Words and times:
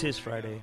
Tis 0.00 0.18
Friday. 0.18 0.62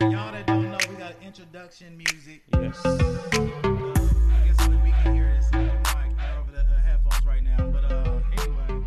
Y'all 0.00 0.32
that 0.32 0.44
don't 0.46 0.70
know, 0.70 0.78
we 0.88 0.94
got 0.94 1.14
introduction 1.22 1.96
music. 1.96 2.42
Yes. 2.52 2.80
Uh, 2.84 2.98
I 3.34 4.46
guess 4.46 4.60
only 4.60 4.76
we 4.82 4.90
can 5.02 5.14
hear 5.14 5.34
this 5.36 5.50
uh, 5.52 5.58
mic 5.58 6.16
over 6.38 6.52
the 6.52 6.60
uh, 6.60 6.80
headphones 6.84 7.26
right 7.26 7.42
now. 7.42 7.66
But 7.66 7.84
uh, 7.92 8.20
anyway, 8.38 8.84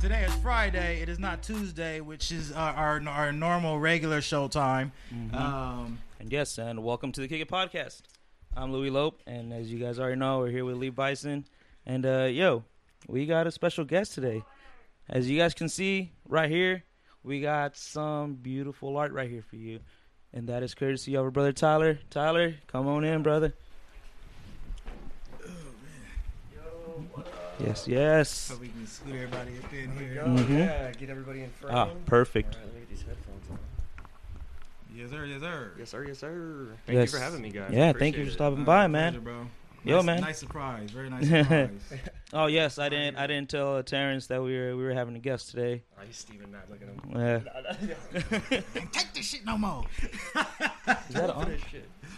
today 0.00 0.22
is 0.24 0.34
Friday. 0.36 1.00
It 1.02 1.08
is 1.08 1.18
not 1.18 1.42
Tuesday, 1.42 2.00
which 2.00 2.30
is 2.30 2.52
our 2.52 2.72
our, 2.74 3.08
our 3.08 3.32
normal 3.32 3.80
regular 3.80 4.20
show 4.20 4.48
time. 4.48 4.92
Um, 5.32 5.98
And 6.20 6.30
yes, 6.30 6.58
and 6.58 6.84
welcome 6.84 7.12
to 7.12 7.20
the 7.20 7.28
Kick 7.28 7.40
It 7.40 7.48
Podcast. 7.48 8.02
I'm 8.60 8.74
Louis 8.74 8.90
Lope, 8.90 9.22
and 9.26 9.54
as 9.54 9.72
you 9.72 9.78
guys 9.78 9.98
already 9.98 10.16
know, 10.16 10.40
we're 10.40 10.50
here 10.50 10.66
with 10.66 10.76
Lee 10.76 10.90
Bison. 10.90 11.46
And 11.86 12.04
uh, 12.04 12.24
yo, 12.30 12.62
we 13.08 13.24
got 13.24 13.46
a 13.46 13.50
special 13.50 13.86
guest 13.86 14.12
today. 14.12 14.44
As 15.08 15.30
you 15.30 15.38
guys 15.38 15.54
can 15.54 15.70
see 15.70 16.12
right 16.28 16.50
here, 16.50 16.84
we 17.24 17.40
got 17.40 17.74
some 17.74 18.34
beautiful 18.34 18.98
art 18.98 19.12
right 19.12 19.30
here 19.30 19.40
for 19.40 19.56
you. 19.56 19.80
And 20.34 20.46
that 20.50 20.62
is 20.62 20.74
courtesy 20.74 21.14
of 21.14 21.24
our 21.24 21.30
brother 21.30 21.52
Tyler. 21.52 22.00
Tyler, 22.10 22.54
come 22.66 22.86
on 22.86 23.02
in, 23.02 23.22
brother. 23.22 23.54
Yes, 27.58 27.88
yes. 27.88 28.28
so 28.28 28.56
we 28.56 28.68
can 28.68 28.86
scoot 28.86 29.14
everybody 29.14 29.52
up 29.64 29.72
in 29.72 29.96
here. 29.96 30.22
Mhm. 30.26 30.58
yeah, 30.58 30.92
get 30.92 31.08
everybody 31.08 31.44
in 31.44 31.50
frame. 31.50 31.74
Ah, 31.74 31.88
perfect. 32.04 32.56
All 32.56 32.60
right, 32.60 32.66
let 32.66 32.74
me 32.74 32.80
get 32.80 32.90
these 32.90 33.06
headphones 33.06 33.50
on. 33.50 33.58
Yes, 35.00 35.10
sir. 35.10 35.24
Yes, 35.24 35.40
sir. 35.40 35.72
Yes, 35.78 35.88
sir. 35.90 36.04
Yes, 36.06 36.18
sir. 36.18 36.66
Thank 36.86 36.98
Yes. 36.98 37.12
you 37.12 37.18
for 37.18 37.24
having 37.24 37.40
me, 37.40 37.50
guys. 37.50 37.70
Yeah, 37.72 37.92
thank 37.92 38.16
you 38.16 38.24
for 38.24 38.28
appreciate 38.28 38.28
it. 38.28 38.32
stopping 38.32 38.62
Uh, 38.62 38.64
by, 38.64 38.86
pleasure, 38.86 38.88
man. 38.88 39.20
bro. 39.24 39.46
Yo, 39.82 39.96
nice, 39.96 40.04
man. 40.04 40.20
Nice 40.20 40.38
surprise. 40.38 40.90
Very 40.90 41.08
nice 41.08 41.26
surprise. 41.28 41.70
Oh 42.34 42.46
yes, 42.46 42.78
I 42.78 42.90
didn't. 42.90 43.16
I 43.16 43.26
didn't 43.26 43.48
tell 43.48 43.76
uh, 43.76 43.82
Terrance 43.82 44.26
that 44.26 44.42
we 44.42 44.54
were 44.58 44.76
we 44.76 44.82
were 44.82 44.92
having 44.92 45.16
a 45.16 45.18
guest 45.18 45.50
today. 45.50 45.82
Oh, 45.98 46.02
he's 46.06 46.18
Steven 46.18 46.52
mad. 46.52 46.64
Look 46.68 46.82
at 46.82 46.88
him. 46.88 47.00
Yeah. 47.80 48.60
Can't 48.74 48.92
take 48.92 49.14
this 49.14 49.26
shit 49.30 49.46
no 49.46 49.56
more. 49.56 49.84
Is 51.08 51.14
that 51.14 51.30
on? 51.30 51.56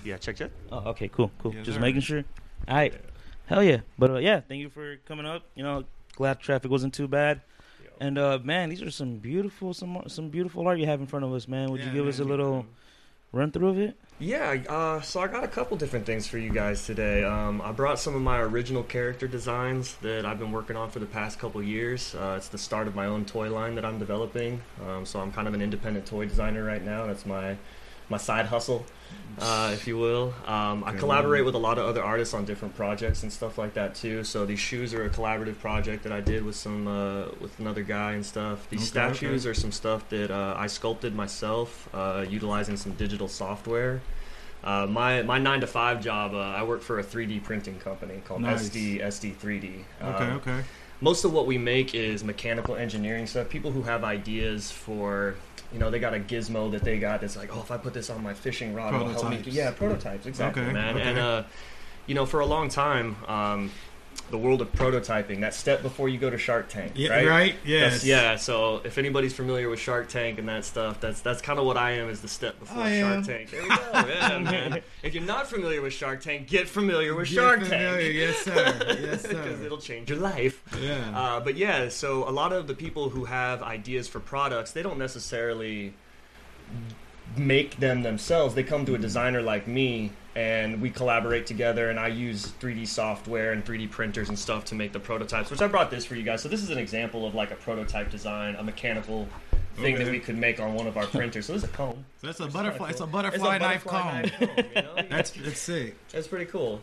Yeah, 0.04 0.16
check, 0.16 0.34
check. 0.36 0.50
Oh, 0.72 0.90
okay, 0.90 1.06
cool, 1.06 1.30
cool. 1.38 1.54
Yes, 1.54 1.66
Just 1.66 1.76
sir. 1.76 1.80
making 1.80 2.00
sure. 2.00 2.24
All 2.66 2.74
right, 2.74 2.92
hell 3.46 3.62
yeah. 3.62 3.82
But 3.96 4.10
uh, 4.10 4.16
yeah, 4.16 4.40
thank 4.40 4.60
you 4.60 4.68
for 4.68 4.96
coming 5.06 5.24
up. 5.26 5.44
You 5.54 5.62
know, 5.62 5.84
glad 6.16 6.40
traffic 6.40 6.68
wasn't 6.68 6.94
too 6.94 7.06
bad. 7.06 7.42
And 8.00 8.18
uh, 8.18 8.40
man, 8.42 8.70
these 8.70 8.82
are 8.82 8.90
some 8.90 9.18
beautiful, 9.18 9.72
some 9.72 10.02
some 10.08 10.30
beautiful 10.30 10.66
art 10.66 10.80
you 10.80 10.86
have 10.86 10.98
in 11.00 11.06
front 11.06 11.24
of 11.24 11.32
us, 11.32 11.46
man. 11.46 11.70
Would 11.70 11.78
Yeah, 11.80 11.86
you 11.86 11.92
give 11.92 12.08
us 12.08 12.18
a 12.18 12.24
man. 12.24 12.66
Run 13.32 13.50
through 13.50 13.68
of 13.68 13.78
it? 13.78 13.96
Yeah, 14.18 14.62
uh, 14.68 15.00
so 15.00 15.20
I 15.20 15.26
got 15.26 15.42
a 15.42 15.48
couple 15.48 15.76
different 15.76 16.06
things 16.06 16.28
for 16.28 16.38
you 16.38 16.50
guys 16.50 16.86
today. 16.86 17.24
Um, 17.24 17.60
I 17.60 17.72
brought 17.72 17.98
some 17.98 18.14
of 18.14 18.22
my 18.22 18.38
original 18.38 18.84
character 18.84 19.26
designs 19.26 19.96
that 19.96 20.24
I've 20.24 20.38
been 20.38 20.52
working 20.52 20.76
on 20.76 20.90
for 20.90 21.00
the 21.00 21.06
past 21.06 21.40
couple 21.40 21.60
years. 21.60 22.14
Uh, 22.14 22.34
it's 22.36 22.48
the 22.48 22.58
start 22.58 22.86
of 22.86 22.94
my 22.94 23.06
own 23.06 23.24
toy 23.24 23.50
line 23.50 23.74
that 23.74 23.84
I'm 23.84 23.98
developing. 23.98 24.62
Um, 24.86 25.04
so 25.04 25.18
I'm 25.18 25.32
kind 25.32 25.48
of 25.48 25.54
an 25.54 25.62
independent 25.62 26.06
toy 26.06 26.26
designer 26.26 26.62
right 26.62 26.84
now. 26.84 27.06
That's 27.06 27.26
my 27.26 27.56
my 28.12 28.18
side 28.18 28.46
hustle, 28.46 28.84
uh, 29.40 29.70
if 29.72 29.86
you 29.88 29.96
will. 29.98 30.32
Um, 30.46 30.84
I 30.84 30.92
collaborate 30.92 31.44
with 31.44 31.54
a 31.56 31.58
lot 31.68 31.78
of 31.78 31.86
other 31.86 32.02
artists 32.02 32.34
on 32.34 32.44
different 32.44 32.76
projects 32.76 33.22
and 33.24 33.32
stuff 33.32 33.58
like 33.58 33.74
that 33.74 33.94
too. 33.96 34.22
So 34.24 34.46
these 34.46 34.60
shoes 34.60 34.94
are 34.94 35.04
a 35.04 35.10
collaborative 35.10 35.58
project 35.58 36.04
that 36.04 36.12
I 36.12 36.20
did 36.20 36.44
with 36.44 36.54
some 36.56 36.86
uh, 36.86 37.26
with 37.40 37.58
another 37.58 37.82
guy 37.82 38.12
and 38.12 38.24
stuff. 38.24 38.68
These 38.70 38.80
Okay, 38.82 38.86
statues 38.86 39.44
okay. 39.44 39.50
are 39.50 39.54
some 39.54 39.72
stuff 39.72 40.08
that 40.10 40.30
uh, 40.30 40.54
I 40.56 40.68
sculpted 40.68 41.14
myself 41.14 41.88
uh, 41.92 42.24
utilizing 42.28 42.76
some 42.76 42.92
digital 42.92 43.28
software. 43.28 44.00
Uh, 44.64 44.86
my 44.88 45.22
my 45.22 45.38
nine 45.38 45.60
to 45.60 45.66
five 45.66 46.00
job, 46.00 46.34
uh, 46.34 46.38
I 46.38 46.62
work 46.62 46.82
for 46.82 47.00
a 47.00 47.02
3D 47.04 47.42
printing 47.42 47.78
company 47.80 48.22
called 48.24 48.42
Nice. 48.42 48.68
SD 48.68 49.00
SD 49.00 49.34
3D. 49.34 49.84
Okay, 50.02 50.24
Um, 50.24 50.36
okay. 50.40 50.60
most 51.00 51.24
of 51.24 51.32
what 51.32 51.46
we 51.46 51.58
make 51.58 51.94
is 51.96 52.22
mechanical 52.22 52.76
engineering 52.76 53.26
stuff. 53.26 53.48
People 53.48 53.72
who 53.72 53.82
have 53.82 54.04
ideas 54.04 54.70
for, 54.70 55.34
you 55.72 55.78
know, 55.78 55.90
they 55.90 55.98
got 55.98 56.14
a 56.14 56.18
gizmo 56.18 56.70
that 56.72 56.82
they 56.82 56.98
got 56.98 57.20
that's 57.20 57.36
like, 57.36 57.54
oh, 57.54 57.60
if 57.60 57.70
I 57.70 57.76
put 57.78 57.94
this 57.94 58.10
on 58.10 58.22
my 58.22 58.34
fishing 58.34 58.74
rod, 58.74 58.94
it'll 58.94 59.08
help 59.08 59.30
me. 59.30 59.42
Yeah, 59.46 59.70
prototypes, 59.70 60.26
exactly, 60.26 60.62
Okay, 60.62 60.72
man. 60.72 60.96
okay. 60.96 61.08
And 61.08 61.18
uh, 61.18 61.42
you 62.06 62.14
know, 62.14 62.26
for 62.26 62.40
a 62.40 62.46
long 62.46 62.68
time, 62.68 63.16
um, 63.26 63.70
the 64.32 64.38
world 64.38 64.60
of 64.60 64.72
prototyping, 64.72 65.40
that 65.42 65.54
step 65.54 65.82
before 65.82 66.08
you 66.08 66.18
go 66.18 66.28
to 66.30 66.36
Shark 66.38 66.68
Tank, 66.68 66.92
Yeah, 66.96 67.10
right? 67.10 67.26
right? 67.28 67.54
That's- 67.64 68.02
Yes. 68.02 68.04
yeah. 68.04 68.34
So 68.36 68.80
if 68.84 68.98
anybody's 68.98 69.32
familiar 69.32 69.68
with 69.68 69.78
Shark 69.78 70.08
Tank 70.08 70.40
and 70.40 70.48
that 70.48 70.64
stuff, 70.64 70.98
that's 71.00 71.20
that's 71.20 71.40
kind 71.40 71.60
of 71.60 71.66
what 71.66 71.76
I 71.76 71.92
am 71.92 72.08
is 72.08 72.20
the 72.20 72.28
step 72.28 72.58
before 72.58 72.82
I 72.82 72.98
Shark 72.98 73.16
am. 73.18 73.22
Tank. 73.24 73.50
There 73.50 73.62
we 73.62 73.68
go. 73.68 73.76
Yeah, 73.94 74.38
man. 74.42 74.82
If 75.04 75.14
you're 75.14 75.22
not 75.22 75.46
familiar 75.48 75.80
with 75.80 75.92
Shark 75.92 76.20
Tank, 76.22 76.48
get 76.48 76.68
familiar 76.68 77.14
with 77.14 77.28
Get 77.28 77.34
Shark 77.36 77.60
familiar. 77.62 78.00
Tank. 78.02 78.14
Yes, 78.14 78.36
sir. 78.38 78.96
Yes, 79.02 79.22
sir. 79.22 79.28
Because 79.28 79.60
it'll 79.60 79.78
change 79.78 80.08
your 80.10 80.18
life. 80.18 80.62
Yeah. 80.80 81.12
Uh, 81.14 81.38
but 81.40 81.56
yeah, 81.56 81.88
so 81.88 82.28
a 82.28 82.32
lot 82.32 82.52
of 82.52 82.66
the 82.66 82.74
people 82.74 83.10
who 83.10 83.26
have 83.26 83.62
ideas 83.62 84.08
for 84.08 84.18
products, 84.18 84.72
they 84.72 84.82
don't 84.82 84.98
necessarily 84.98 85.92
make 87.36 87.78
them 87.78 88.02
themselves. 88.02 88.54
They 88.54 88.62
come 88.62 88.84
to 88.86 88.94
a 88.94 88.98
designer 88.98 89.42
like 89.42 89.66
me, 89.66 90.10
and 90.34 90.80
we 90.80 90.90
collaborate 90.90 91.46
together. 91.46 91.90
And 91.90 91.98
I 91.98 92.08
use 92.08 92.52
3D 92.60 92.86
software 92.86 93.52
and 93.52 93.64
3D 93.64 93.90
printers 93.90 94.28
and 94.28 94.38
stuff 94.38 94.64
to 94.66 94.74
make 94.74 94.92
the 94.92 95.00
prototypes. 95.00 95.50
Which 95.50 95.62
I 95.62 95.66
brought 95.66 95.90
this 95.90 96.04
for 96.04 96.14
you 96.14 96.22
guys. 96.22 96.42
So 96.42 96.48
this 96.48 96.62
is 96.62 96.70
an 96.70 96.78
example 96.78 97.26
of 97.26 97.34
like 97.34 97.50
a 97.50 97.56
prototype 97.56 98.10
design, 98.10 98.54
a 98.56 98.62
mechanical 98.62 99.28
thing 99.76 99.96
that 99.96 100.08
we 100.08 100.20
could 100.20 100.36
make 100.36 100.60
on 100.60 100.74
one 100.74 100.86
of 100.86 100.96
our 100.98 101.06
printers. 101.06 101.46
So 101.46 101.54
this 101.54 101.64
is 101.64 101.68
a 101.68 101.72
comb. 101.72 102.04
So 102.20 102.26
that's 102.26 102.40
a 102.40 102.42
Which 102.44 102.48
is 102.50 102.54
butterfly. 102.54 102.78
kinda 102.78 102.90
It's 102.90 103.00
a 103.00 103.06
butterfly, 103.06 103.58
knife 103.58 103.84
butterfly 103.84 104.28
comb. 104.28 104.48
comb, 104.48 104.64
you 104.74 104.82
know? 104.82 104.94
That's 105.08 105.30
that's 105.30 105.58
sick. 105.60 105.96
that's 106.10 106.28
pretty 106.28 106.44
cool. 106.46 106.80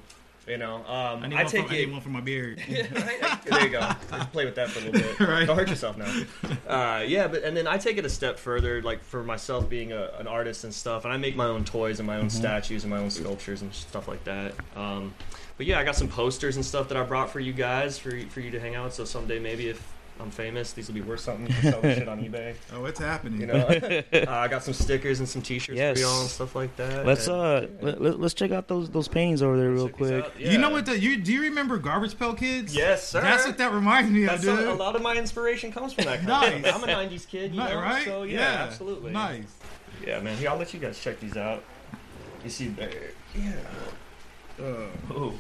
You 0.49 0.57
know, 0.57 0.77
um, 0.77 1.23
I 1.23 1.27
need, 1.27 1.35
I 1.35 1.43
one, 1.43 1.51
take 1.51 1.67
for, 1.67 1.73
I 1.73 1.75
it. 1.77 1.85
need 1.85 1.91
one 1.91 2.01
for 2.01 2.09
my 2.09 2.21
beard. 2.21 2.61
There 2.67 3.63
you 3.63 3.69
go. 3.69 3.79
Just 4.11 4.31
play 4.31 4.45
with 4.45 4.55
that 4.55 4.69
for 4.69 4.79
a 4.79 4.91
little 4.91 5.01
bit. 5.01 5.19
Right. 5.27 5.45
Don't 5.45 5.57
hurt 5.57 5.69
yourself 5.69 5.97
now. 5.97 6.23
Uh, 6.67 7.03
yeah, 7.03 7.27
but 7.27 7.43
and 7.43 7.55
then 7.55 7.67
I 7.67 7.77
take 7.77 7.97
it 7.97 8.05
a 8.05 8.09
step 8.09 8.37
further, 8.39 8.81
like 8.81 9.03
for 9.03 9.23
myself 9.23 9.69
being 9.69 9.91
a, 9.91 10.11
an 10.19 10.27
artist 10.27 10.63
and 10.63 10.73
stuff, 10.73 11.05
and 11.05 11.13
I 11.13 11.17
make 11.17 11.35
my 11.35 11.45
own 11.45 11.63
toys 11.65 11.99
and 11.99 12.07
my 12.07 12.17
own 12.17 12.29
statues 12.29 12.83
and 12.83 12.91
my 12.91 12.97
own 12.99 13.09
sculptures 13.09 13.61
and 13.61 13.73
stuff 13.73 14.07
like 14.07 14.23
that. 14.25 14.53
Um, 14.75 15.13
but 15.57 15.65
yeah, 15.65 15.79
I 15.79 15.83
got 15.83 15.95
some 15.95 16.07
posters 16.07 16.55
and 16.55 16.65
stuff 16.65 16.87
that 16.89 16.97
I 16.97 17.03
brought 17.03 17.29
for 17.31 17.39
you 17.39 17.53
guys 17.53 17.97
for 17.99 18.15
you- 18.15 18.27
for 18.29 18.39
you 18.39 18.51
to 18.51 18.59
hang 18.59 18.75
out. 18.75 18.93
So 18.93 19.05
someday 19.05 19.39
maybe 19.39 19.67
if 19.69 19.93
I'm 20.21 20.31
famous, 20.31 20.73
these 20.73 20.87
will 20.87 20.95
be 20.95 21.01
worth 21.01 21.21
something. 21.21 21.47
You 21.47 21.53
can 21.53 21.71
sell 21.71 21.81
this 21.81 21.97
shit 21.97 22.09
on 22.09 22.19
eBay. 22.23 22.53
Oh, 22.73 22.83
it's 22.85 22.99
happening. 22.99 23.39
You 23.39 23.47
know, 23.47 23.55
uh, 24.13 24.25
I 24.27 24.47
got 24.49 24.63
some 24.63 24.73
stickers 24.73 25.19
and 25.19 25.29
some 25.29 25.41
T-shirts 25.41 25.77
Yes. 25.77 25.97
for 25.97 26.01
y'all 26.03 26.21
and 26.21 26.29
stuff 26.29 26.55
like 26.55 26.75
that. 26.75 27.05
Let's 27.05 27.27
And- 27.27 27.35
uh 27.37 27.67
let, 27.81 28.01
let, 28.01 28.19
us 28.21 28.33
check 28.33 28.51
out 28.51 28.67
those 28.67 28.89
those 28.89 29.07
paintings 29.07 29.41
over 29.41 29.55
there 29.57 29.71
real 29.71 29.87
check 29.87 29.97
these 29.97 30.07
quick. 30.09 30.23
out. 30.25 30.39
You 30.39 30.57
know 30.57 30.71
what? 30.71 30.85
The, 30.85 30.99
you 30.99 31.17
do 31.17 31.31
you 31.31 31.41
remember 31.43 31.77
Garbage 31.77 32.19
Pail 32.19 32.33
Kids? 32.33 32.75
Yes, 32.75 33.07
sir. 33.07 33.21
That's 33.21 33.45
what 33.45 33.57
that 33.57 33.71
reminds 33.73 34.11
me 34.11 34.25
That's 34.25 34.45
of, 34.45 34.57
dude. 34.57 34.67
a, 34.67 34.73
a 34.73 34.75
lot 34.75 34.95
of 34.97 35.01
my 35.01 35.15
inspiration 35.15 35.71
comes 35.71 35.93
from 35.93 36.03
that. 36.05 36.17
Kind 36.17 36.27
Nice. 36.27 36.53
of 36.55 36.61
thing. 36.63 36.73
I'm 36.73 36.83
a 36.83 37.07
'90s 37.09 37.27
kid, 37.27 37.53
you 37.55 37.61
Ni- 37.61 37.69
know, 37.69 37.79
right? 37.79 38.03
so 38.05 38.23
yeah, 38.23 38.65
absolutely. 38.67 39.11
Nice. 39.11 39.43
Yeah, 40.05 40.19
man. 40.19 40.37
Here, 40.37 40.49
I'll 40.49 40.57
let 40.57 40.73
you 40.73 40.79
guys 40.81 40.99
check 40.99 41.19
these 41.21 41.37
out. 41.37 41.63
You 42.43 42.49
see 42.49 42.67
there? 42.67 42.91
Yeah. 43.35 43.53
Uh, 44.61 44.87
Oh. 45.11 45.33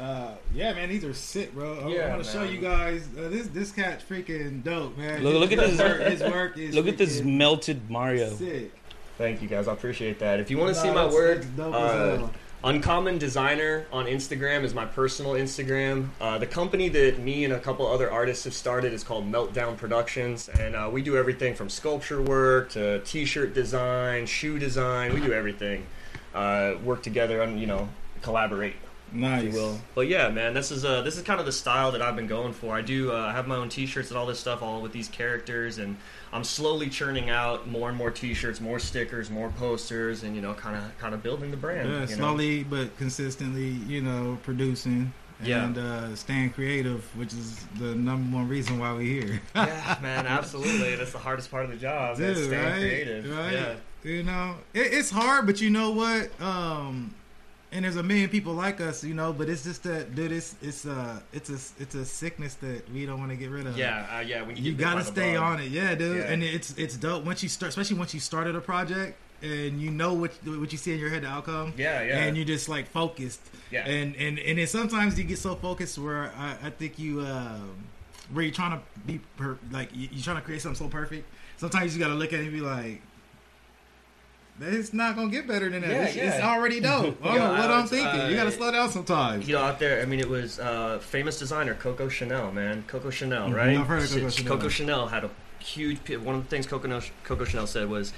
Uh, 0.00 0.34
yeah, 0.54 0.72
man, 0.72 0.88
these 0.88 1.04
are 1.04 1.12
sick, 1.14 1.52
bro. 1.54 1.78
I, 1.84 1.88
Yeah, 1.88 2.10
want 2.10 2.24
to 2.24 2.30
show 2.30 2.42
you 2.42 2.58
guys. 2.60 3.06
Uh, 3.18 3.28
this 3.28 3.48
this 3.48 3.70
cat's 3.72 4.02
freaking 4.04 4.62
dope, 4.62 4.96
man. 4.96 5.22
Look- 5.22 5.34
look 5.40 5.52
at 5.52 5.58
his 5.60 5.76
this- 5.76 5.80
Work, 5.88 6.00
his 6.02 6.20
work 6.22 6.58
is 6.58 6.74
Look 6.74 6.88
at 6.88 6.98
this 6.98 7.22
melted 7.22 7.90
Mario. 7.90 8.30
Sick. 8.34 8.72
Thank 9.18 9.42
you, 9.42 9.48
guys. 9.48 9.68
I 9.68 9.72
appreciate 9.74 10.18
that. 10.20 10.40
If 10.40 10.50
you 10.50 10.56
want 10.58 10.74
to 10.74 10.80
Nah, 10.80 10.82
see 10.82 10.90
my 10.94 11.06
work, 11.06 11.42
that's 11.42 11.46
dope 11.56 11.74
uh, 11.74 11.78
as. 12.24 12.30
Uncommon 12.62 13.16
Designer 13.16 13.86
on 13.90 14.04
Instagram 14.04 14.64
is 14.64 14.74
my 14.74 14.84
personal 14.84 15.32
Instagram. 15.32 16.08
Uh, 16.20 16.36
the 16.36 16.46
company 16.46 16.90
that 16.90 17.18
me 17.18 17.44
and 17.44 17.54
a 17.54 17.58
couple 17.58 17.86
other 17.86 18.10
artists 18.10 18.44
have 18.44 18.52
started 18.52 18.92
is 18.92 19.02
called 19.02 19.24
Meltdown 19.30 19.78
Productions, 19.78 20.48
and 20.50 20.76
uh, 20.76 20.88
we 20.92 21.00
do 21.00 21.16
everything 21.16 21.54
from 21.54 21.70
sculpture 21.70 22.20
work 22.20 22.68
to 22.72 23.00
T-shirt 23.00 23.54
design, 23.54 24.26
shoe 24.26 24.58
design. 24.58 25.14
We 25.14 25.20
do 25.20 25.32
everything. 25.32 25.86
Uh, 26.34 26.74
work 26.84 27.02
together 27.02 27.40
and 27.42 27.58
you 27.58 27.66
know 27.66 27.88
collaborate. 28.22 28.74
Nice. 29.12 29.52
will. 29.52 29.78
But 29.94 30.08
yeah, 30.08 30.28
man, 30.28 30.54
this 30.54 30.70
is 30.70 30.84
uh 30.84 31.02
this 31.02 31.16
is 31.16 31.22
kind 31.22 31.40
of 31.40 31.46
the 31.46 31.52
style 31.52 31.92
that 31.92 32.02
I've 32.02 32.16
been 32.16 32.26
going 32.26 32.52
for. 32.52 32.74
I 32.74 32.82
do 32.82 33.10
uh, 33.12 33.32
have 33.32 33.46
my 33.46 33.56
own 33.56 33.68
T-shirts 33.68 34.10
and 34.10 34.18
all 34.18 34.26
this 34.26 34.38
stuff, 34.38 34.62
all 34.62 34.80
with 34.82 34.92
these 34.92 35.08
characters, 35.08 35.78
and 35.78 35.96
I'm 36.32 36.44
slowly 36.44 36.88
churning 36.88 37.30
out 37.30 37.68
more 37.68 37.88
and 37.88 37.98
more 37.98 38.10
T-shirts, 38.10 38.60
more 38.60 38.78
stickers, 38.78 39.30
more 39.30 39.48
posters, 39.50 40.22
and 40.22 40.34
you 40.36 40.42
know, 40.42 40.54
kind 40.54 40.76
of 40.76 40.96
kind 40.98 41.14
of 41.14 41.22
building 41.22 41.50
the 41.50 41.56
brand. 41.56 41.88
Yeah, 41.88 41.94
you 41.94 42.00
know? 42.00 42.14
slowly 42.16 42.62
but 42.64 42.96
consistently, 42.98 43.68
you 43.92 44.00
know, 44.00 44.38
producing 44.44 45.12
Yeah. 45.42 45.64
and 45.64 45.78
uh, 45.78 46.14
staying 46.16 46.50
creative, 46.50 47.02
which 47.16 47.32
is 47.32 47.64
the 47.78 47.94
number 47.94 48.36
one 48.36 48.46
reason 48.48 48.78
why 48.78 48.92
we're 48.92 49.00
here. 49.00 49.40
yeah, 49.54 49.98
man, 50.02 50.26
absolutely. 50.26 50.94
That's 50.96 51.12
the 51.12 51.18
hardest 51.18 51.50
part 51.50 51.64
of 51.64 51.70
the 51.70 51.76
job. 51.76 52.16
Dude, 52.18 52.36
staying 52.36 52.62
right? 52.62 52.78
creative. 52.78 53.30
Right. 53.36 53.52
Yeah. 53.52 53.74
You 54.02 54.22
know, 54.22 54.54
it, 54.72 54.92
it's 54.94 55.10
hard, 55.10 55.46
but 55.46 55.60
you 55.60 55.68
know 55.70 55.90
what? 55.90 56.30
Um, 56.40 57.14
and 57.72 57.84
there's 57.84 57.96
a 57.96 58.02
million 58.02 58.28
people 58.28 58.52
like 58.54 58.80
us, 58.80 59.04
you 59.04 59.14
know, 59.14 59.32
but 59.32 59.48
it's 59.48 59.62
just 59.64 59.82
that, 59.84 60.14
dude, 60.14 60.32
it's 60.32 60.54
it's 60.60 60.84
a 60.84 61.22
it's 61.32 61.50
a 61.50 61.82
it's 61.82 61.94
a 61.94 62.04
sickness 62.04 62.54
that 62.56 62.90
we 62.92 63.06
don't 63.06 63.18
want 63.18 63.30
to 63.30 63.36
get 63.36 63.50
rid 63.50 63.66
of. 63.66 63.76
Yeah, 63.76 64.06
uh, 64.16 64.20
yeah. 64.20 64.42
When 64.42 64.56
you, 64.56 64.62
you 64.64 64.72
gotta 64.74 65.04
stay 65.04 65.36
on 65.36 65.60
it, 65.60 65.70
yeah, 65.70 65.94
dude. 65.94 66.16
Yeah. 66.18 66.32
And 66.32 66.42
it's 66.42 66.72
it's 66.78 66.96
dope 66.96 67.24
once 67.24 67.42
you 67.42 67.48
start, 67.48 67.70
especially 67.70 67.96
once 67.98 68.12
you 68.14 68.20
started 68.20 68.56
a 68.56 68.60
project. 68.60 69.16
and 69.42 69.80
you 69.80 69.90
know 69.90 70.12
what 70.12 70.32
what 70.44 70.70
you 70.72 70.76
see 70.78 70.92
in 70.92 70.98
your 70.98 71.08
head, 71.10 71.22
the 71.22 71.28
outcome. 71.28 71.72
Yeah, 71.78 72.02
yeah. 72.02 72.24
And 72.24 72.36
you're 72.36 72.44
just 72.44 72.68
like 72.68 72.86
focused. 72.88 73.40
Yeah. 73.70 73.86
And 73.86 74.14
and 74.16 74.38
and 74.38 74.58
then 74.58 74.66
sometimes 74.66 75.16
you 75.18 75.24
get 75.24 75.38
so 75.38 75.54
focused 75.54 75.96
where 75.98 76.30
I, 76.36 76.56
I 76.66 76.70
think 76.70 76.98
you 76.98 77.20
um, 77.22 77.70
where 78.32 78.44
you're 78.44 78.52
trying 78.54 78.72
to 78.78 78.82
be 79.06 79.20
per, 79.36 79.56
like 79.70 79.88
you- 79.94 80.08
you're 80.12 80.22
trying 80.24 80.36
to 80.36 80.42
create 80.42 80.60
something 80.60 80.86
so 80.86 80.90
perfect. 80.90 81.24
Sometimes 81.56 81.94
you 81.96 82.00
gotta 82.02 82.14
look 82.14 82.32
at 82.32 82.40
it 82.40 82.44
and 82.44 82.52
be 82.52 82.60
like. 82.60 83.00
It's 84.60 84.92
not 84.92 85.16
gonna 85.16 85.30
get 85.30 85.46
better 85.48 85.68
than 85.70 85.82
that. 85.82 85.90
Yeah, 85.90 86.02
it's, 86.04 86.16
it's 86.16 86.44
already 86.44 86.80
dope. 86.90 87.18
I 87.24 87.34
don't 87.36 87.54
know 87.56 87.60
what 87.62 87.70
I'm 87.70 87.86
thinking. 87.86 88.20
uh, 88.20 88.28
you 88.28 88.36
gotta 88.36 88.52
slow 88.52 88.70
down 88.70 88.90
sometimes. 88.90 89.48
You 89.48 89.54
know, 89.56 89.62
out 89.62 89.78
there, 89.78 90.02
I 90.02 90.04
mean, 90.04 90.20
it 90.20 90.28
was 90.28 90.58
uh, 90.60 90.98
famous 91.00 91.38
designer 91.38 91.74
Coco 91.74 92.08
Chanel, 92.08 92.52
man. 92.52 92.84
Coco 92.86 93.10
Chanel, 93.10 93.48
Mhm, 93.48 93.54
right? 93.54 93.76
I've 93.78 93.86
heard 93.86 94.02
of 94.02 94.10
Coco 94.10 94.28
Chanel. 94.30 94.56
Coco 94.56 94.68
Chanel 94.68 95.06
had 95.08 95.24
a 95.24 95.30
huge. 95.60 95.98
One 96.10 96.34
of 96.36 96.42
the 96.44 96.48
things 96.50 96.66
Coco, 96.66 97.00
Coco 97.24 97.44
Chanel 97.44 97.66
said 97.66 97.88
was, 97.88 98.12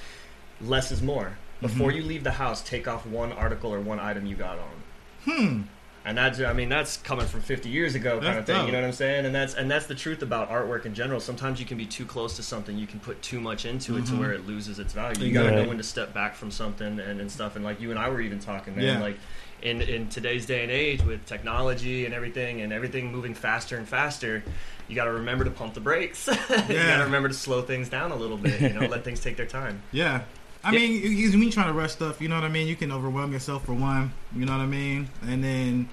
"Less 0.60 0.90
is 0.90 1.00
more." 1.02 1.36
Before 1.60 1.90
Mhm. 1.92 1.96
you 1.96 2.02
leave 2.02 2.24
the 2.24 2.32
house, 2.32 2.60
take 2.60 2.88
off 2.88 3.06
one 3.06 3.30
article 3.32 3.72
or 3.72 3.78
one 3.80 4.00
item 4.00 4.26
you 4.26 4.34
got 4.34 4.58
on. 4.58 4.82
Hmm. 5.24 5.62
And 6.04 6.18
that's, 6.18 6.40
I 6.40 6.52
mean, 6.52 6.68
that's 6.68 6.96
coming 6.96 7.26
from 7.26 7.42
50 7.42 7.68
years 7.68 7.94
ago, 7.94 8.14
kind 8.14 8.24
That's 8.24 8.38
of 8.40 8.46
thing. 8.46 8.56
dope. 8.56 8.66
You 8.66 8.72
know 8.72 8.80
what 8.80 8.86
I'm 8.88 8.92
saying? 8.92 9.24
And 9.24 9.32
that's 9.34 9.54
and 9.54 9.70
that's 9.70 9.86
the 9.86 9.94
truth 9.94 10.22
about 10.22 10.50
artwork 10.50 10.84
in 10.84 10.94
general. 10.94 11.20
Sometimes 11.20 11.60
you 11.60 11.66
can 11.66 11.78
be 11.78 11.86
too 11.86 12.04
close 12.04 12.34
to 12.36 12.42
something. 12.42 12.76
You 12.76 12.88
can 12.88 12.98
put 12.98 13.22
too 13.22 13.40
much 13.40 13.64
into 13.66 13.96
it 13.98 14.06
to 14.06 14.12
Mhm. 14.12 14.18
where 14.18 14.32
it 14.32 14.44
loses 14.46 14.80
its 14.80 14.92
value. 14.92 15.24
You 15.24 15.32
got 15.32 15.42
to 15.44 15.48
Right. 15.50 15.62
know 15.62 15.68
when 15.68 15.76
to 15.76 15.84
step 15.84 16.12
back 16.12 16.34
from 16.34 16.50
something 16.50 16.98
and, 16.98 17.20
and 17.20 17.30
stuff. 17.30 17.54
And 17.54 17.64
like 17.64 17.80
you 17.80 17.90
and 17.90 17.98
I 18.00 18.08
were 18.08 18.20
even 18.20 18.40
talking, 18.40 18.74
man. 18.74 18.84
Yeah. 18.84 19.00
Like 19.00 19.16
in 19.62 19.80
in 19.80 20.08
today's 20.08 20.44
day 20.44 20.62
and 20.62 20.72
age 20.72 21.02
with 21.04 21.24
technology 21.24 22.04
and 22.04 22.12
everything 22.12 22.62
and 22.62 22.72
everything 22.72 23.12
moving 23.12 23.32
faster 23.32 23.76
and 23.76 23.86
faster, 23.88 24.42
you 24.88 24.96
got 24.96 25.04
to 25.04 25.12
remember 25.12 25.44
to 25.44 25.50
pump 25.52 25.74
the 25.74 25.80
brakes. 25.80 26.26
you 26.26 26.34
got 26.56 26.98
to 26.98 27.04
remember 27.04 27.28
to 27.28 27.34
slow 27.34 27.62
things 27.62 27.88
down 27.88 28.10
a 28.10 28.16
little 28.16 28.36
bit. 28.36 28.60
You 28.60 28.70
know, 28.70 28.86
let 28.86 29.04
things 29.04 29.20
take 29.20 29.36
their 29.36 29.46
time. 29.46 29.80
Yeah. 29.92 30.22
I 30.64 30.72
Yeah. 30.72 30.78
mean, 30.78 30.92
you, 30.92 31.08
you, 31.10 31.28
you 31.30 31.50
trying 31.50 31.66
to 31.68 31.72
rush 31.72 31.92
stuff, 31.92 32.20
you 32.20 32.28
know 32.28 32.36
what 32.36 32.44
I 32.44 32.48
mean? 32.48 32.68
You 32.68 32.76
can 32.76 32.92
overwhelm 32.92 33.32
yourself 33.32 33.64
for 33.66 33.74
one, 33.74 34.12
you 34.34 34.46
know 34.46 34.52
what 34.52 34.60
I 34.60 34.66
mean? 34.66 35.08
And 35.22 35.42
then 35.42 35.88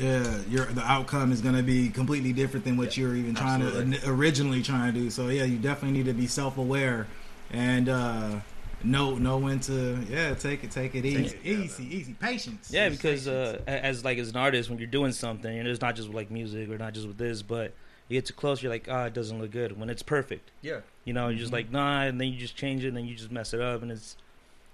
uh, 0.00 0.42
your 0.48 0.64
the 0.66 0.82
outcome 0.82 1.30
is 1.30 1.40
going 1.40 1.54
to 1.54 1.62
be 1.62 1.88
completely 1.90 2.32
different 2.32 2.64
than 2.64 2.76
what 2.76 2.96
Yeah, 2.96 3.04
you're 3.04 3.16
even 3.16 3.34
trying 3.34 3.62
absolutely. 3.62 3.98
to 3.98 4.10
originally 4.10 4.62
trying 4.62 4.92
to 4.92 4.98
do. 4.98 5.10
So 5.10 5.28
yeah, 5.28 5.44
you 5.44 5.58
definitely 5.58 5.98
need 5.98 6.06
to 6.06 6.14
be 6.14 6.26
self-aware 6.26 7.06
and 7.52 7.88
uh 7.88 8.40
know 8.82 9.16
know 9.16 9.36
when 9.36 9.60
to 9.60 9.98
yeah, 10.08 10.34
take 10.34 10.64
it 10.64 10.70
take 10.70 10.94
it 10.94 11.02
Take 11.02 11.04
easy. 11.04 11.20
it 11.36 11.42
together. 11.42 11.62
easy, 11.64 11.96
easy. 11.96 12.14
Patience. 12.14 12.70
Yeah, 12.72 12.88
because 12.88 13.26
patience. 13.26 13.62
uh, 13.66 13.70
as 13.70 14.04
like 14.04 14.18
as 14.18 14.30
an 14.30 14.36
artist, 14.36 14.70
when 14.70 14.78
you're 14.78 14.88
doing 14.88 15.12
something, 15.12 15.58
and 15.58 15.68
it's 15.68 15.82
not 15.82 15.96
just 15.96 16.08
with, 16.08 16.16
like 16.16 16.30
music 16.30 16.70
or 16.70 16.78
not 16.78 16.94
just 16.94 17.06
with 17.06 17.18
this, 17.18 17.42
but 17.42 17.74
you 18.10 18.18
get 18.18 18.26
too 18.26 18.34
close, 18.34 18.62
you're 18.62 18.72
like, 18.72 18.88
ah, 18.90 19.04
it 19.06 19.14
doesn't 19.14 19.38
look 19.40 19.52
good. 19.52 19.78
When 19.78 19.88
it's 19.88 20.02
perfect, 20.02 20.50
Yeah. 20.62 20.80
you 21.04 21.12
know, 21.12 21.28
you're 21.28 21.38
just 21.38 21.50
Mhm. 21.50 21.54
like, 21.54 21.70
nah, 21.70 22.02
and 22.02 22.20
then 22.20 22.28
you 22.28 22.38
just 22.38 22.56
change 22.56 22.84
it, 22.84 22.88
and 22.88 22.96
then 22.96 23.06
you 23.06 23.14
just 23.14 23.30
mess 23.30 23.54
it 23.54 23.60
up, 23.60 23.82
and 23.82 23.90
it's 23.92 24.16